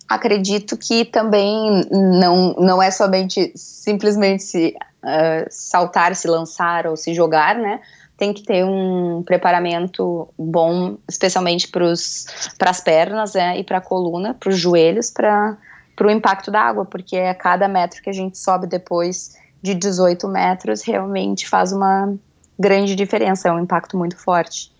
acredito 0.09 0.77
que 0.77 1.05
também 1.05 1.87
não, 1.91 2.55
não 2.59 2.82
é 2.82 2.91
somente 2.91 3.53
simplesmente 3.57 4.43
se, 4.43 4.77
ah, 5.03 5.47
saltar, 5.51 6.15
se 6.15 6.28
lançar 6.28 6.87
ou 6.87 6.97
se 6.97 7.15
jogar, 7.15 7.57
né? 7.57 7.81
Tem 8.20 8.34
que 8.34 8.42
ter 8.42 8.66
um 8.66 9.22
preparamento 9.22 10.28
bom, 10.38 10.98
especialmente 11.09 11.66
para 11.68 11.90
as 11.90 12.80
pernas 12.84 13.32
né? 13.32 13.59
e 13.59 13.64
para 13.64 13.78
a 13.78 13.80
coluna, 13.80 14.34
para 14.34 14.51
os 14.51 14.59
joelhos, 14.59 15.10
para 15.10 15.56
o 16.02 16.10
impacto 16.10 16.51
da 16.51 16.60
água, 16.60 16.84
porque 16.84 17.16
a 17.16 17.34
cada 17.34 17.66
metro 17.66 18.02
que 18.02 18.10
a 18.10 18.12
gente 18.12 18.36
sobe 18.36 18.66
depois 18.66 19.38
de 19.62 19.74
18 19.74 20.28
metros 20.28 20.82
realmente 20.82 21.48
faz 21.48 21.72
uma 21.72 22.14
grande 22.59 22.94
diferença, 22.94 23.48
é 23.48 23.52
um 23.52 23.60
impacto 23.60 23.97
muito 23.97 24.18
forte. 24.18 24.70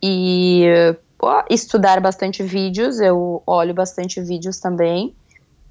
E 0.00 0.62
estudar 1.50 2.00
bastante 2.00 2.44
vídeos, 2.44 3.00
eu 3.00 3.42
olho 3.44 3.74
bastante 3.74 4.20
vídeos 4.20 4.60
também. 4.60 5.16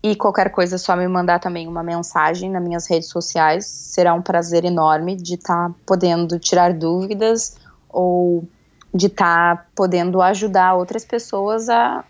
E 0.09 0.15
qualquer 0.15 0.51
coisa 0.51 0.75
é 0.75 0.77
só 0.77 0.95
me 0.95 1.05
mandar 1.05 1.38
também 1.38 1.67
uma 1.67 1.84
mensagem 1.84 2.49
nas 2.49 2.63
minhas 2.63 2.88
redes 2.88 3.09
sociais. 3.09 3.65
Será 3.65 4.13
um 4.13 4.21
prazer 4.21 4.63
enorme 4.63 5.17
de 5.17 5.34
estar 5.34 5.67
tá 5.67 5.75
podendo 5.85 6.39
tirar 6.39 6.73
dúvidas 6.73 7.57
ou 7.89 8.47
de 8.93 9.07
estar 9.07 9.57
tá 9.57 9.65
podendo 9.75 10.21
ajudar 10.21 10.75
outras 10.75 11.03
pessoas 11.03 11.67
a 11.67 12.05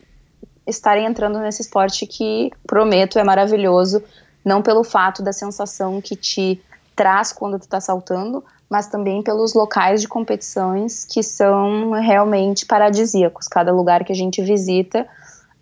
estarem 0.67 1.07
entrando 1.07 1.39
nesse 1.39 1.63
esporte 1.63 2.05
que 2.05 2.51
prometo 2.67 3.17
é 3.17 3.23
maravilhoso, 3.23 4.03
não 4.45 4.61
pelo 4.61 4.83
fato 4.83 5.23
da 5.23 5.33
sensação 5.33 5.99
que 5.99 6.15
te 6.15 6.61
traz 6.95 7.33
quando 7.33 7.57
tu 7.57 7.63
está 7.63 7.81
saltando, 7.81 8.43
mas 8.69 8.85
também 8.85 9.23
pelos 9.23 9.55
locais 9.55 10.01
de 10.01 10.07
competições 10.07 11.03
que 11.03 11.23
são 11.23 11.93
realmente 11.93 12.63
paradisíacos. 12.63 13.47
Cada 13.47 13.71
lugar 13.71 14.03
que 14.03 14.11
a 14.11 14.15
gente 14.15 14.39
visita 14.43 15.07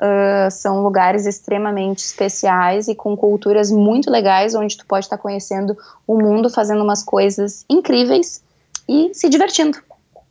uh, 0.01 0.51
são 0.51 0.81
lugares 0.83 1.25
extremamente 1.25 1.99
especiais 1.99 2.87
e 2.87 2.95
com 2.95 3.15
culturas 3.15 3.71
muito 3.71 4.09
legais, 4.09 4.55
onde 4.55 4.77
tu 4.77 4.85
pode 4.85 5.05
estar 5.05 5.17
tá 5.17 5.21
conhecendo 5.21 5.77
o 6.07 6.17
mundo, 6.17 6.49
fazendo 6.49 6.83
umas 6.83 7.03
coisas 7.03 7.65
incríveis 7.69 8.43
e 8.87 9.13
se 9.13 9.29
divertindo. 9.29 9.77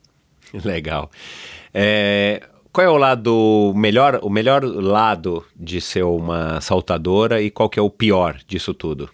Legal. 0.64 1.10
É, 1.72 2.42
qual 2.72 2.86
é 2.86 2.90
o 2.90 2.96
lado 2.96 3.72
melhor, 3.74 4.20
o 4.22 4.30
melhor 4.30 4.64
lado 4.64 5.44
de 5.54 5.80
ser 5.80 6.04
uma 6.04 6.60
saltadora 6.60 7.40
e 7.40 7.50
qual 7.50 7.68
que 7.68 7.78
é 7.78 7.82
o 7.82 7.90
pior 7.90 8.36
disso 8.46 8.74
tudo? 8.74 9.10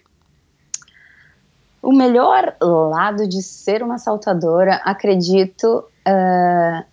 O 1.81 1.91
melhor 1.91 2.55
lado 2.61 3.27
de 3.27 3.41
ser 3.41 3.81
uma 3.81 3.97
saltadora, 3.97 4.81
acredito, 4.83 5.83
uh, 6.07 6.85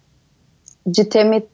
de 0.86 1.04
ter 1.04 1.24
me 1.24 1.46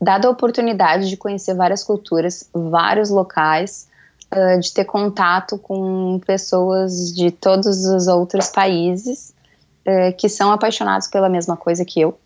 dado 0.00 0.26
a 0.26 0.30
oportunidade 0.30 1.08
de 1.08 1.16
conhecer 1.16 1.54
várias 1.54 1.82
culturas, 1.82 2.48
vários 2.52 3.10
locais, 3.10 3.88
uh, 4.34 4.60
de 4.60 4.72
ter 4.72 4.84
contato 4.84 5.58
com 5.58 6.20
pessoas 6.26 7.14
de 7.14 7.30
todos 7.30 7.84
os 7.86 8.06
outros 8.06 8.48
países 8.48 9.34
uh, 9.86 10.14
que 10.16 10.28
são 10.28 10.52
apaixonados 10.52 11.08
pela 11.08 11.28
mesma 11.28 11.56
coisa 11.56 11.84
que 11.84 12.00
eu 12.00 12.18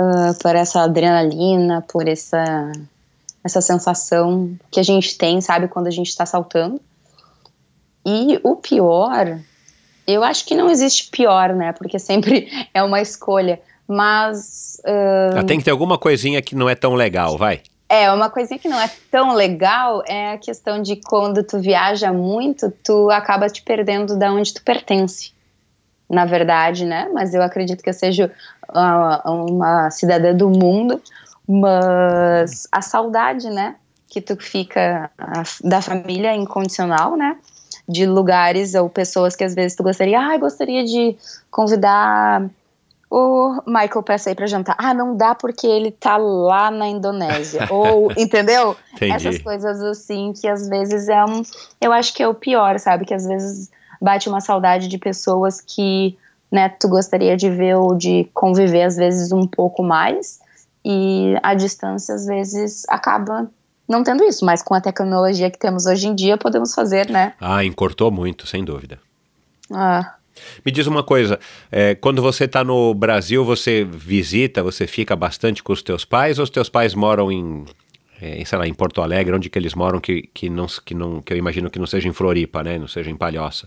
uh, 0.00 0.34
por 0.40 0.56
essa 0.56 0.82
adrenalina, 0.82 1.84
por 1.86 2.08
essa, 2.08 2.72
essa 3.44 3.60
sensação 3.60 4.56
que 4.70 4.80
a 4.80 4.82
gente 4.82 5.16
tem, 5.18 5.40
sabe, 5.40 5.68
quando 5.68 5.86
a 5.86 5.90
gente 5.90 6.08
está 6.08 6.24
saltando. 6.24 6.80
E 8.04 8.40
o 8.42 8.56
pior, 8.56 9.38
eu 10.06 10.24
acho 10.24 10.46
que 10.46 10.54
não 10.54 10.70
existe 10.70 11.10
pior, 11.10 11.54
né? 11.54 11.72
Porque 11.72 11.98
sempre 11.98 12.48
é 12.72 12.82
uma 12.82 13.00
escolha. 13.00 13.60
Mas. 13.90 14.80
Uh, 14.84 15.44
tem 15.44 15.58
que 15.58 15.64
ter 15.64 15.72
alguma 15.72 15.98
coisinha 15.98 16.40
que 16.40 16.54
não 16.54 16.68
é 16.68 16.74
tão 16.74 16.94
legal, 16.94 17.36
vai. 17.36 17.60
É, 17.88 18.10
uma 18.12 18.30
coisinha 18.30 18.58
que 18.58 18.68
não 18.68 18.80
é 18.80 18.88
tão 19.10 19.34
legal 19.34 20.00
é 20.06 20.32
a 20.32 20.38
questão 20.38 20.80
de 20.80 20.94
quando 20.94 21.42
tu 21.42 21.58
viaja 21.58 22.12
muito, 22.12 22.72
tu 22.84 23.10
acaba 23.10 23.48
te 23.48 23.62
perdendo 23.62 24.16
da 24.16 24.32
onde 24.32 24.54
tu 24.54 24.62
pertence 24.62 25.32
na 26.10 26.24
verdade, 26.24 26.84
né? 26.84 27.08
Mas 27.14 27.32
eu 27.32 27.40
acredito 27.40 27.82
que 27.82 27.88
eu 27.88 27.94
seja 27.94 28.32
uh, 28.68 29.30
uma 29.48 29.90
cidadã 29.92 30.34
do 30.34 30.50
mundo, 30.50 31.00
mas 31.46 32.66
a 32.72 32.82
saudade, 32.82 33.48
né? 33.48 33.76
Que 34.08 34.20
tu 34.20 34.36
fica 34.36 35.08
a, 35.16 35.44
da 35.62 35.80
família 35.80 36.34
incondicional, 36.34 37.16
né? 37.16 37.36
De 37.88 38.06
lugares 38.06 38.74
ou 38.74 38.90
pessoas 38.90 39.36
que 39.36 39.44
às 39.44 39.54
vezes 39.54 39.76
tu 39.76 39.84
gostaria, 39.84 40.18
ah, 40.18 40.36
gostaria 40.36 40.84
de 40.84 41.16
convidar 41.48 42.44
o 43.10 43.60
Michael 43.66 44.02
para 44.04 44.18
sair 44.18 44.36
para 44.36 44.46
jantar. 44.46 44.76
Ah, 44.78 44.94
não 44.94 45.16
dá 45.16 45.34
porque 45.34 45.66
ele 45.66 45.90
tá 45.90 46.16
lá 46.16 46.70
na 46.70 46.86
Indonésia. 46.86 47.66
Ou, 47.72 48.12
entendeu? 48.16 48.76
Entendi. 48.94 49.12
Essas 49.12 49.38
coisas 49.38 49.82
assim 49.82 50.32
que 50.32 50.46
às 50.46 50.68
vezes 50.68 51.08
é 51.08 51.24
um. 51.24 51.42
Eu 51.80 51.92
acho 51.92 52.14
que 52.14 52.22
é 52.22 52.28
o 52.28 52.34
pior, 52.34 52.78
sabe? 52.78 53.04
Que 53.04 53.12
às 53.12 53.26
vezes 53.26 53.68
bate 54.00 54.28
uma 54.28 54.40
saudade 54.40 54.86
de 54.86 54.96
pessoas 54.96 55.60
que 55.60 56.16
né, 56.52 56.68
tu 56.68 56.88
gostaria 56.88 57.36
de 57.36 57.50
ver 57.50 57.76
ou 57.76 57.96
de 57.96 58.28
conviver 58.32 58.84
às 58.84 58.96
vezes 58.96 59.32
um 59.32 59.46
pouco 59.46 59.82
mais 59.82 60.40
e 60.84 61.34
a 61.42 61.54
distância 61.54 62.14
às 62.14 62.26
vezes 62.26 62.84
acaba 62.88 63.50
não 63.86 64.02
tendo 64.02 64.24
isso, 64.24 64.44
mas 64.44 64.62
com 64.62 64.72
a 64.72 64.80
tecnologia 64.80 65.50
que 65.50 65.58
temos 65.58 65.84
hoje 65.84 66.06
em 66.06 66.14
dia 66.14 66.38
podemos 66.38 66.74
fazer, 66.74 67.10
né? 67.10 67.34
Ah, 67.40 67.64
encurtou 67.64 68.10
muito, 68.10 68.46
sem 68.46 68.64
dúvida. 68.64 68.98
Ah. 69.72 70.14
Me 70.64 70.72
diz 70.72 70.86
uma 70.86 71.02
coisa, 71.02 71.38
é, 71.70 71.94
quando 71.94 72.22
você 72.22 72.44
está 72.44 72.62
no 72.62 72.94
Brasil, 72.94 73.44
você 73.44 73.84
visita, 73.84 74.62
você 74.62 74.86
fica 74.86 75.14
bastante 75.16 75.62
com 75.62 75.72
os 75.72 75.82
teus 75.82 76.04
pais 76.04 76.38
ou 76.38 76.44
os 76.44 76.50
teus 76.50 76.68
pais 76.68 76.94
moram 76.94 77.30
em 77.30 77.64
é, 78.20 78.44
sei 78.44 78.58
lá, 78.58 78.66
em 78.66 78.74
Porto 78.74 79.00
Alegre, 79.00 79.34
onde 79.34 79.48
que 79.48 79.58
eles 79.58 79.74
moram, 79.74 79.98
que, 79.98 80.28
que, 80.34 80.50
não, 80.50 80.66
que, 80.84 80.94
não, 80.94 81.22
que 81.22 81.32
eu 81.32 81.38
imagino 81.38 81.70
que 81.70 81.78
não 81.78 81.86
seja 81.86 82.06
em 82.06 82.12
Floripa, 82.12 82.62
né? 82.62 82.78
Não 82.78 82.86
seja 82.86 83.10
em 83.10 83.16
Palhoça. 83.16 83.66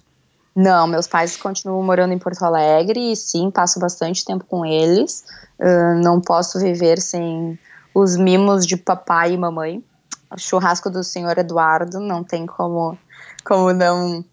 Não, 0.55 0.85
meus 0.85 1.07
pais 1.07 1.35
continuam 1.35 1.81
morando 1.81 2.13
em 2.13 2.19
Porto 2.19 2.43
Alegre 2.43 3.11
e 3.11 3.15
sim, 3.15 3.49
passo 3.49 3.79
bastante 3.79 4.23
tempo 4.23 4.45
com 4.45 4.63
eles. 4.63 5.23
Uh, 5.59 5.99
não 6.03 6.21
posso 6.21 6.59
viver 6.59 7.01
sem 7.01 7.57
os 7.93 8.15
mimos 8.15 8.65
de 8.65 8.77
papai 8.77 9.33
e 9.33 9.37
mamãe. 9.37 9.83
O 10.29 10.39
churrasco 10.39 10.89
do 10.91 11.03
senhor 11.03 11.37
Eduardo 11.39 11.99
não 11.99 12.23
tem 12.23 12.45
como, 12.45 12.97
como 13.43 13.73
não, 13.73 14.23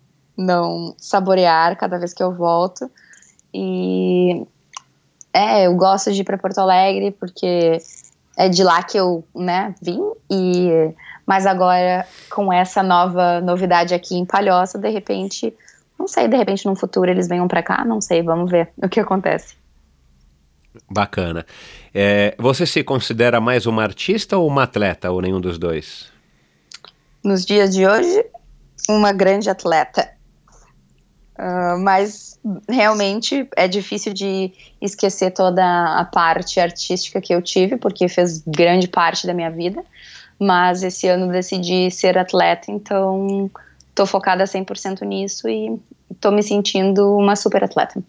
não 0.40 0.94
saborear 0.98 1.76
cada 1.76 1.98
vez 1.98 2.14
que 2.14 2.22
eu 2.22 2.32
volto. 2.32 2.90
E 3.52 4.46
é, 5.32 5.66
eu 5.66 5.74
gosto 5.74 6.12
de 6.12 6.22
ir 6.22 6.24
para 6.24 6.38
Porto 6.38 6.58
Alegre 6.58 7.10
porque 7.12 7.78
é 8.36 8.48
de 8.48 8.64
lá 8.64 8.82
que 8.82 8.96
eu 8.96 9.24
né, 9.34 9.74
vim 9.80 10.00
e 10.30 10.92
mas 11.26 11.46
agora 11.46 12.06
com 12.28 12.52
essa 12.52 12.82
nova 12.82 13.40
novidade 13.40 13.94
aqui 13.94 14.16
em 14.16 14.24
Palhoça, 14.24 14.78
de 14.78 14.88
repente 14.88 15.54
não 15.98 16.08
sei, 16.08 16.26
de 16.26 16.36
repente 16.36 16.64
no 16.66 16.74
futuro 16.74 17.10
eles 17.10 17.28
venham 17.28 17.46
para 17.46 17.62
cá, 17.62 17.84
não 17.84 18.00
sei, 18.00 18.22
vamos 18.22 18.50
ver 18.50 18.70
o 18.82 18.88
que 18.88 18.98
acontece. 18.98 19.54
Bacana. 20.88 21.44
É, 21.92 22.34
você 22.38 22.64
se 22.64 22.82
considera 22.84 23.40
mais 23.40 23.66
uma 23.66 23.82
artista 23.82 24.38
ou 24.38 24.46
uma 24.46 24.62
atleta, 24.62 25.10
ou 25.10 25.20
nenhum 25.20 25.40
dos 25.40 25.58
dois? 25.58 26.10
Nos 27.22 27.44
dias 27.44 27.74
de 27.74 27.86
hoje, 27.86 28.24
uma 28.88 29.12
grande 29.12 29.50
atleta. 29.50 30.08
Uh, 31.40 31.78
mas 31.78 32.38
realmente 32.68 33.48
é 33.56 33.66
difícil 33.66 34.12
de 34.12 34.52
esquecer 34.78 35.30
toda 35.30 35.64
a 35.98 36.04
parte 36.04 36.60
artística 36.60 37.18
que 37.18 37.34
eu 37.34 37.40
tive, 37.40 37.78
porque 37.78 38.08
fez 38.08 38.42
grande 38.46 38.86
parte 38.86 39.26
da 39.26 39.32
minha 39.32 39.50
vida. 39.50 39.82
Mas 40.38 40.82
esse 40.82 41.08
ano 41.08 41.32
decidi 41.32 41.90
ser 41.90 42.18
atleta, 42.18 42.70
então 42.70 43.50
tô 43.94 44.04
focada 44.04 44.44
100% 44.44 45.00
nisso 45.02 45.48
e 45.48 45.80
tô 46.20 46.30
me 46.30 46.42
sentindo 46.42 47.16
uma 47.16 47.34
super 47.34 47.64
atleta. 47.64 48.02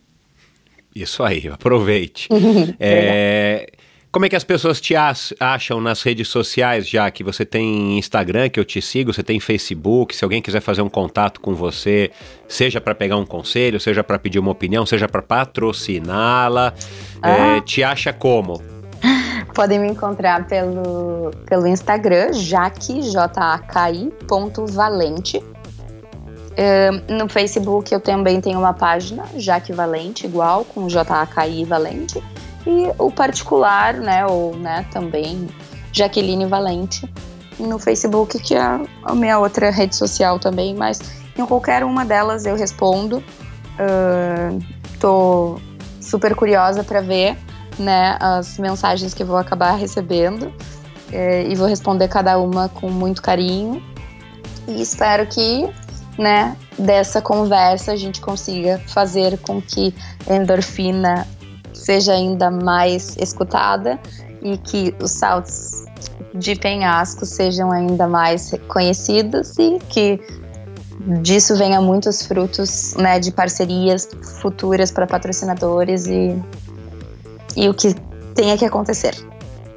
Isso 0.93 1.23
aí, 1.23 1.47
aproveite. 1.47 2.27
é, 2.79 3.71
como 4.11 4.25
é 4.25 4.29
que 4.29 4.35
as 4.35 4.43
pessoas 4.43 4.81
te 4.81 4.93
acham 5.39 5.79
nas 5.79 6.03
redes 6.03 6.27
sociais, 6.27 6.87
já 6.87 7.09
que 7.09 7.23
você 7.23 7.45
tem 7.45 7.97
Instagram, 7.97 8.49
que 8.49 8.59
eu 8.59 8.65
te 8.65 8.81
sigo, 8.81 9.13
você 9.13 9.23
tem 9.23 9.39
Facebook, 9.39 10.13
se 10.13 10.23
alguém 10.25 10.41
quiser 10.41 10.59
fazer 10.59 10.81
um 10.81 10.89
contato 10.89 11.39
com 11.39 11.55
você, 11.55 12.11
seja 12.45 12.81
para 12.81 12.93
pegar 12.93 13.15
um 13.15 13.25
conselho, 13.25 13.79
seja 13.79 14.03
para 14.03 14.19
pedir 14.19 14.37
uma 14.37 14.51
opinião, 14.51 14.85
seja 14.85 15.07
para 15.07 15.21
patrociná-la, 15.21 16.73
ah. 17.21 17.29
é, 17.29 17.61
te 17.61 17.83
acha 17.83 18.11
como? 18.11 18.61
Podem 19.55 19.79
me 19.79 19.87
encontrar 19.87 20.45
pelo, 20.45 21.31
pelo 21.45 21.65
Instagram, 21.65 22.33
jaque, 22.33 23.01
J-A-K-I, 23.01 24.11
ponto 24.27 24.65
valente. 24.65 25.37
Uh, 25.37 27.13
no 27.13 27.29
Facebook 27.29 27.93
eu 27.93 28.01
também 28.01 28.41
tenho 28.41 28.59
uma 28.59 28.73
página, 28.73 29.23
Jaque 29.37 29.71
Valente, 29.71 30.25
igual, 30.25 30.65
com 30.65 30.89
J-A-K-I 30.89 31.63
Valente. 31.63 32.21
E 32.65 32.91
o 32.97 33.11
particular, 33.11 33.95
né, 33.95 34.25
ou 34.25 34.55
né, 34.55 34.85
também 34.91 35.47
Jaqueline 35.91 36.45
Valente 36.45 37.11
no 37.59 37.79
Facebook, 37.79 38.39
que 38.39 38.55
é 38.55 38.79
a 39.03 39.15
minha 39.15 39.39
outra 39.39 39.69
rede 39.69 39.95
social 39.95 40.39
também, 40.39 40.75
mas 40.75 40.99
em 41.37 41.45
qualquer 41.45 41.83
uma 41.83 42.05
delas 42.05 42.45
eu 42.45 42.55
respondo. 42.55 43.23
Uh, 43.79 44.59
tô 44.99 45.59
super 45.99 46.35
curiosa 46.35 46.83
para 46.83 47.01
ver 47.01 47.37
né, 47.79 48.17
as 48.19 48.57
mensagens 48.57 49.13
que 49.13 49.23
vou 49.23 49.37
acabar 49.37 49.73
recebendo 49.73 50.43
uh, 50.43 51.49
e 51.49 51.55
vou 51.55 51.67
responder 51.67 52.07
cada 52.07 52.37
uma 52.37 52.69
com 52.69 52.89
muito 52.89 53.21
carinho. 53.21 53.81
E 54.67 54.81
espero 54.81 55.25
que 55.25 55.67
né, 56.17 56.55
dessa 56.77 57.21
conversa 57.21 57.93
a 57.93 57.95
gente 57.95 58.21
consiga 58.21 58.79
fazer 58.87 59.37
com 59.39 59.61
que 59.61 59.93
endorfina 60.29 61.27
seja 61.73 62.13
ainda 62.13 62.49
mais 62.49 63.15
escutada 63.17 63.99
e 64.41 64.57
que 64.57 64.95
os 65.01 65.11
saltos 65.11 65.85
de 66.33 66.55
penhasco 66.55 67.25
sejam 67.25 67.71
ainda 67.71 68.07
mais 68.07 68.53
conhecidos 68.67 69.57
e 69.59 69.79
que 69.89 70.19
disso 71.21 71.55
venha 71.55 71.81
muitos 71.81 72.25
frutos 72.25 72.95
né, 72.95 73.19
de 73.19 73.31
parcerias 73.31 74.07
futuras 74.41 74.91
para 74.91 75.07
patrocinadores 75.07 76.05
e, 76.07 76.41
e 77.55 77.67
o 77.69 77.73
que 77.73 77.93
tenha 78.35 78.57
que 78.57 78.65
acontecer. 78.65 79.30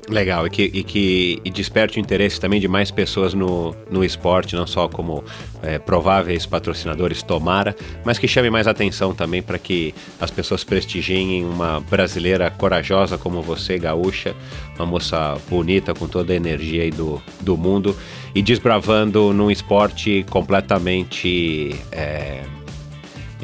Legal, 0.09 0.47
e 0.47 0.51
que, 0.51 0.63
e 0.63 0.85
que 0.85 1.41
e 1.45 1.51
desperte 1.51 1.99
o 1.99 2.01
interesse 2.01 2.39
também 2.39 2.61
de 2.61 2.69
mais 2.69 2.91
pessoas 2.91 3.33
no, 3.33 3.75
no 3.91 4.05
esporte, 4.05 4.55
não 4.55 4.67
só 4.67 4.87
como 4.87 5.25
é, 5.63 5.79
prováveis 5.79 6.45
patrocinadores, 6.45 7.23
tomara, 7.23 7.75
mas 8.05 8.19
que 8.19 8.29
chame 8.29 8.51
mais 8.51 8.67
atenção 8.67 9.15
também 9.15 9.43
para 9.43 9.59
que 9.59 9.95
as 10.21 10.31
pessoas 10.31 10.63
prestigiem 10.63 11.45
uma 11.45 11.81
brasileira 11.81 12.51
corajosa 12.51 13.17
como 13.17 13.41
você, 13.41 13.79
gaúcha, 13.79 14.35
uma 14.77 14.85
moça 14.85 15.39
bonita 15.49 15.95
com 15.95 16.07
toda 16.07 16.35
a 16.35 16.37
energia 16.37 16.83
aí 16.83 16.91
do, 16.91 17.23
do 17.41 17.57
mundo 17.57 17.97
e 18.35 18.43
desbravando 18.43 19.33
num 19.33 19.51
esporte 19.51 20.25
completamente. 20.29 21.75
É, 21.91 22.43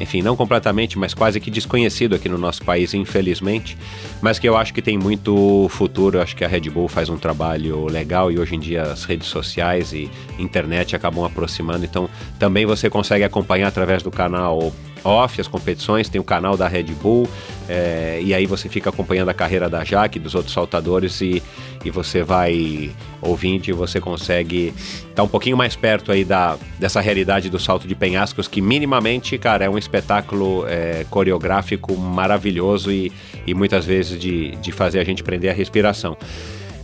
enfim, 0.01 0.21
não 0.21 0.35
completamente, 0.35 0.97
mas 0.97 1.13
quase 1.13 1.39
que 1.39 1.51
desconhecido 1.51 2.15
aqui 2.15 2.27
no 2.27 2.37
nosso 2.37 2.63
país, 2.63 2.93
infelizmente, 2.93 3.77
mas 4.21 4.39
que 4.39 4.47
eu 4.47 4.57
acho 4.57 4.73
que 4.73 4.81
tem 4.81 4.97
muito 4.97 5.67
futuro. 5.69 6.17
Eu 6.17 6.21
acho 6.21 6.35
que 6.35 6.43
a 6.43 6.47
Red 6.47 6.69
Bull 6.69 6.87
faz 6.87 7.09
um 7.09 7.17
trabalho 7.17 7.85
legal 7.85 8.31
e 8.31 8.39
hoje 8.39 8.55
em 8.55 8.59
dia 8.59 8.83
as 8.83 9.03
redes 9.03 9.27
sociais 9.27 9.93
e 9.93 10.09
internet 10.39 10.95
acabam 10.95 11.23
aproximando, 11.23 11.85
então 11.85 12.09
também 12.39 12.65
você 12.65 12.89
consegue 12.89 13.23
acompanhar 13.23 13.67
através 13.67 14.03
do 14.03 14.11
canal 14.11 14.73
off 15.03 15.39
as 15.39 15.47
competições, 15.47 16.09
tem 16.09 16.19
o 16.19 16.23
canal 16.23 16.55
da 16.55 16.67
Red 16.67 16.83
Bull, 16.83 17.27
é, 17.67 18.19
e 18.21 18.33
aí 18.33 18.45
você 18.45 18.69
fica 18.69 18.89
acompanhando 18.89 19.29
a 19.29 19.33
carreira 19.33 19.69
da 19.69 19.83
Jaque, 19.83 20.19
dos 20.19 20.35
outros 20.35 20.53
saltadores, 20.53 21.19
e, 21.21 21.41
e 21.83 21.89
você 21.89 22.23
vai 22.23 22.91
ouvindo 23.21 23.67
e 23.67 23.71
você 23.71 23.99
consegue 23.99 24.67
estar 24.67 25.15
tá 25.15 25.23
um 25.23 25.27
pouquinho 25.27 25.57
mais 25.57 25.75
perto 25.75 26.11
aí 26.11 26.23
da, 26.23 26.57
dessa 26.79 27.01
realidade 27.01 27.49
do 27.49 27.59
salto 27.59 27.87
de 27.87 27.95
penhascos, 27.95 28.47
que 28.47 28.61
minimamente, 28.61 29.37
cara, 29.37 29.65
é 29.65 29.69
um 29.69 29.77
espetáculo 29.77 30.65
é, 30.67 31.05
coreográfico 31.09 31.95
maravilhoso 31.97 32.91
e, 32.91 33.11
e 33.45 33.53
muitas 33.53 33.85
vezes 33.85 34.19
de, 34.19 34.51
de 34.57 34.71
fazer 34.71 34.99
a 34.99 35.03
gente 35.03 35.23
prender 35.23 35.51
a 35.51 35.53
respiração. 35.53 36.17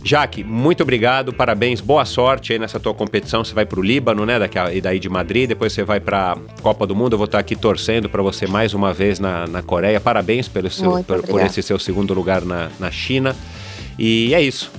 Jaque, 0.02 0.44
muito 0.44 0.82
obrigado, 0.82 1.32
parabéns, 1.32 1.80
boa 1.80 2.04
sorte 2.04 2.52
aí 2.52 2.58
nessa 2.58 2.78
tua 2.78 2.94
competição. 2.94 3.44
Você 3.44 3.52
vai 3.52 3.66
para 3.66 3.80
o 3.80 3.82
Líbano, 3.82 4.24
né? 4.24 4.38
Daqui 4.38 4.58
a, 4.58 4.72
e 4.72 4.80
daí 4.80 4.98
de 4.98 5.08
Madrid, 5.08 5.48
depois 5.48 5.72
você 5.72 5.82
vai 5.82 6.00
para 6.00 6.36
Copa 6.62 6.86
do 6.86 6.94
Mundo. 6.94 7.14
Eu 7.14 7.18
vou 7.18 7.24
estar 7.24 7.38
aqui 7.38 7.56
torcendo 7.56 8.08
para 8.08 8.22
você 8.22 8.46
mais 8.46 8.74
uma 8.74 8.92
vez 8.92 9.18
na, 9.18 9.46
na 9.46 9.62
Coreia. 9.62 10.00
Parabéns 10.00 10.48
pelo 10.48 10.70
seu, 10.70 11.02
por, 11.04 11.22
por, 11.22 11.40
esse 11.40 11.62
seu 11.62 11.78
segundo 11.78 12.14
lugar 12.14 12.42
na, 12.42 12.70
na 12.78 12.90
China. 12.90 13.34
E 13.98 14.32
é 14.34 14.40
isso. 14.40 14.70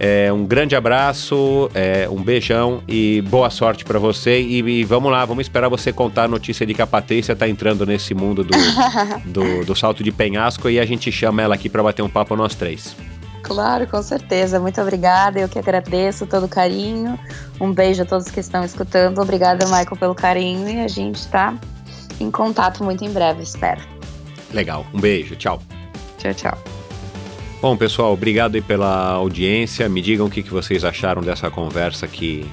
É, 0.00 0.32
um 0.32 0.46
grande 0.46 0.76
abraço, 0.76 1.68
é, 1.74 2.08
um 2.08 2.22
beijão 2.22 2.82
e 2.86 3.20
boa 3.28 3.50
sorte 3.50 3.84
para 3.84 3.98
você. 3.98 4.40
E, 4.40 4.60
e, 4.60 4.84
vamos 4.84 5.10
lá, 5.10 5.24
vamos 5.24 5.44
esperar 5.44 5.68
você 5.68 5.92
contar 5.92 6.24
a 6.24 6.28
notícia 6.28 6.64
de 6.64 6.72
que 6.72 6.80
a 6.80 6.86
Patrícia 6.86 7.32
está 7.32 7.48
entrando 7.48 7.84
nesse 7.84 8.14
mundo 8.14 8.44
do, 8.44 8.56
do, 9.26 9.64
do 9.64 9.74
salto 9.74 10.04
de 10.04 10.12
penhasco 10.12 10.70
e 10.70 10.78
a 10.78 10.86
gente 10.86 11.10
chama 11.10 11.42
ela 11.42 11.56
aqui 11.56 11.68
para 11.68 11.82
bater 11.82 12.02
um 12.02 12.08
papo 12.08 12.36
nós 12.36 12.54
três. 12.54 12.94
Claro, 13.48 13.86
com 13.86 14.02
certeza. 14.02 14.60
Muito 14.60 14.78
obrigada. 14.78 15.40
Eu 15.40 15.48
que 15.48 15.58
agradeço 15.58 16.26
todo 16.26 16.44
o 16.44 16.48
carinho. 16.48 17.18
Um 17.58 17.72
beijo 17.72 18.02
a 18.02 18.04
todos 18.04 18.30
que 18.30 18.40
estão 18.40 18.62
escutando. 18.62 19.22
Obrigada, 19.22 19.64
Michael, 19.64 19.96
pelo 19.98 20.14
carinho. 20.14 20.68
E 20.68 20.84
a 20.84 20.86
gente 20.86 21.16
está 21.16 21.54
em 22.20 22.30
contato 22.30 22.84
muito 22.84 23.02
em 23.02 23.10
breve, 23.10 23.42
espero. 23.42 23.80
Legal. 24.52 24.84
Um 24.92 25.00
beijo. 25.00 25.34
Tchau. 25.34 25.62
Tchau, 26.18 26.34
tchau. 26.34 26.58
Bom, 27.62 27.74
pessoal, 27.74 28.12
obrigado 28.12 28.54
aí 28.54 28.60
pela 28.60 29.12
audiência. 29.12 29.88
Me 29.88 30.02
digam 30.02 30.26
o 30.26 30.30
que, 30.30 30.42
que 30.42 30.50
vocês 30.50 30.84
acharam 30.84 31.22
dessa 31.22 31.50
conversa 31.50 32.06
que, 32.06 32.46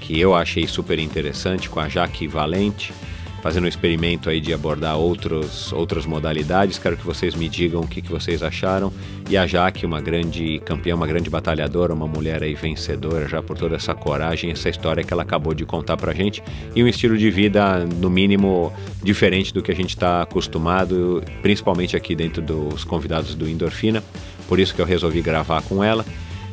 que 0.00 0.18
eu 0.18 0.34
achei 0.34 0.66
super 0.66 0.98
interessante 0.98 1.68
com 1.68 1.78
a 1.78 1.90
Jaque 1.90 2.26
Valente 2.26 2.94
fazendo 3.42 3.64
um 3.64 3.68
experimento 3.68 4.28
aí 4.28 4.40
de 4.40 4.52
abordar 4.52 4.96
outros, 4.96 5.72
outras 5.72 6.06
modalidades. 6.06 6.78
Quero 6.78 6.96
que 6.96 7.04
vocês 7.04 7.34
me 7.34 7.48
digam 7.48 7.80
o 7.80 7.86
que, 7.86 8.02
que 8.02 8.10
vocês 8.10 8.42
acharam. 8.42 8.92
E 9.28 9.36
a 9.36 9.46
Jaque, 9.46 9.86
uma 9.86 10.00
grande 10.00 10.60
campeã, 10.64 10.94
uma 10.94 11.06
grande 11.06 11.30
batalhadora, 11.30 11.94
uma 11.94 12.06
mulher 12.06 12.42
aí 12.42 12.54
vencedora 12.54 13.28
já 13.28 13.42
por 13.42 13.56
toda 13.56 13.76
essa 13.76 13.94
coragem, 13.94 14.50
essa 14.50 14.68
história 14.68 15.04
que 15.04 15.12
ela 15.12 15.22
acabou 15.22 15.54
de 15.54 15.64
contar 15.64 15.96
pra 15.96 16.12
gente. 16.12 16.42
E 16.74 16.82
um 16.82 16.88
estilo 16.88 17.16
de 17.16 17.30
vida, 17.30 17.84
no 17.96 18.10
mínimo, 18.10 18.72
diferente 19.02 19.52
do 19.52 19.62
que 19.62 19.70
a 19.70 19.74
gente 19.74 19.90
está 19.90 20.22
acostumado, 20.22 21.22
principalmente 21.42 21.96
aqui 21.96 22.14
dentro 22.14 22.42
dos 22.42 22.84
convidados 22.84 23.34
do 23.34 23.48
Endorfina. 23.48 24.02
Por 24.48 24.58
isso 24.58 24.74
que 24.74 24.80
eu 24.80 24.86
resolvi 24.86 25.20
gravar 25.20 25.62
com 25.62 25.84
ela. 25.84 26.04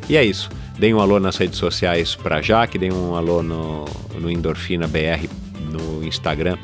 E 0.08 0.16
é 0.16 0.24
isso. 0.24 0.50
Deem 0.78 0.92
um 0.92 1.00
alô 1.00 1.18
nas 1.18 1.36
redes 1.36 1.58
sociais 1.58 2.14
para 2.14 2.42
Jaque, 2.42 2.78
deem 2.78 2.92
um 2.92 3.16
alô 3.16 3.42
no, 3.42 3.86
no 4.20 4.30
Endorfina 4.30 4.86
BR 4.86 5.45
no 5.76 6.04
Instagram 6.04 6.56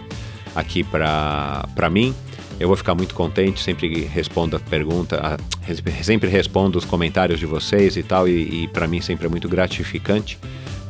aqui 0.54 0.84
para 0.84 1.90
mim. 1.90 2.14
Eu 2.60 2.68
vou 2.68 2.76
ficar 2.76 2.94
muito 2.94 3.14
contente, 3.14 3.60
sempre 3.60 4.04
respondo 4.04 4.56
a 4.56 4.60
pergunta, 4.60 5.20
a, 5.20 6.02
sempre 6.02 6.28
respondo 6.28 6.78
os 6.78 6.84
comentários 6.84 7.40
de 7.40 7.46
vocês 7.46 7.96
e 7.96 8.02
tal, 8.02 8.28
e, 8.28 8.64
e 8.64 8.68
para 8.68 8.86
mim 8.86 9.00
sempre 9.00 9.26
é 9.26 9.28
muito 9.28 9.48
gratificante 9.48 10.38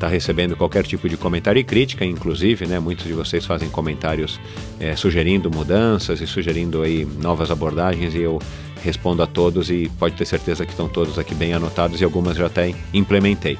estar 0.03 0.09
tá 0.09 0.09
recebendo 0.09 0.57
qualquer 0.57 0.85
tipo 0.85 1.09
de 1.09 1.16
comentário 1.16 1.61
e 1.61 1.65
crítica, 1.65 2.05
inclusive, 2.05 2.66
né? 2.66 2.81
Muitos 2.81 3.07
de 3.07 3.12
vocês 3.12 3.47
fazem 3.47 3.70
comentários 3.70 4.39
é, 4.81 4.97
sugerindo 4.97 5.51
mudanças 5.51 6.20
e 6.20 6.27
sugerindo 6.27 6.82
aí 6.82 7.05
novas 7.05 7.51
abordagens 7.51 8.15
e 8.15 8.19
eu 8.19 8.39
respondo 8.82 9.23
a 9.23 9.27
todos 9.27 9.70
e 9.70 9.90
pode 9.99 10.16
ter 10.16 10.24
certeza 10.24 10.66
que 10.66 10.73
estão 10.73 10.89
todos 10.89 11.19
aqui 11.19 11.35
bem 11.35 11.55
anotados 11.55 12.01
e 12.01 12.05
algumas 12.05 12.36
já 12.36 12.47
até 12.47 12.74
implementei. 12.93 13.57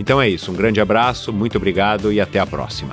Então 0.00 0.20
é 0.20 0.28
isso, 0.28 0.50
um 0.50 0.54
grande 0.54 0.80
abraço, 0.80 1.32
muito 1.32 1.58
obrigado 1.58 2.10
e 2.10 2.20
até 2.20 2.38
a 2.38 2.46
próxima. 2.46 2.92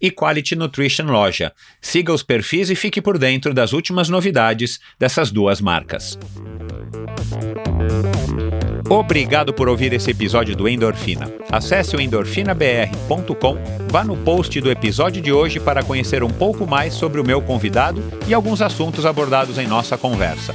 e 0.00 0.10
Quality 0.10 0.56
Nutrition 0.56 1.06
Loja. 1.06 1.52
Siga 1.80 2.12
os 2.12 2.22
perfis 2.22 2.70
e 2.70 2.74
fique 2.74 3.00
por 3.00 3.18
dentro 3.18 3.52
das 3.54 3.72
últimas 3.72 4.08
novidades 4.08 4.80
dessas 4.98 5.30
duas 5.30 5.60
marcas. 5.60 6.18
Obrigado 8.88 9.52
por 9.52 9.68
ouvir 9.68 9.92
esse 9.94 10.10
episódio 10.10 10.54
do 10.54 10.68
Endorfina. 10.68 11.32
Acesse 11.50 11.96
o 11.96 12.00
endorfinabr.com, 12.00 13.56
vá 13.90 14.04
no 14.04 14.16
post 14.16 14.60
do 14.60 14.70
episódio 14.70 15.22
de 15.22 15.32
hoje 15.32 15.58
para 15.58 15.82
conhecer 15.82 16.22
um 16.22 16.30
pouco 16.30 16.66
mais 16.66 16.92
sobre 16.92 17.20
o 17.20 17.24
meu 17.24 17.40
convidado 17.40 18.02
e 18.28 18.34
alguns 18.34 18.60
assuntos 18.60 19.06
abordados 19.06 19.56
em 19.56 19.66
nossa 19.66 19.96
conversa. 19.96 20.54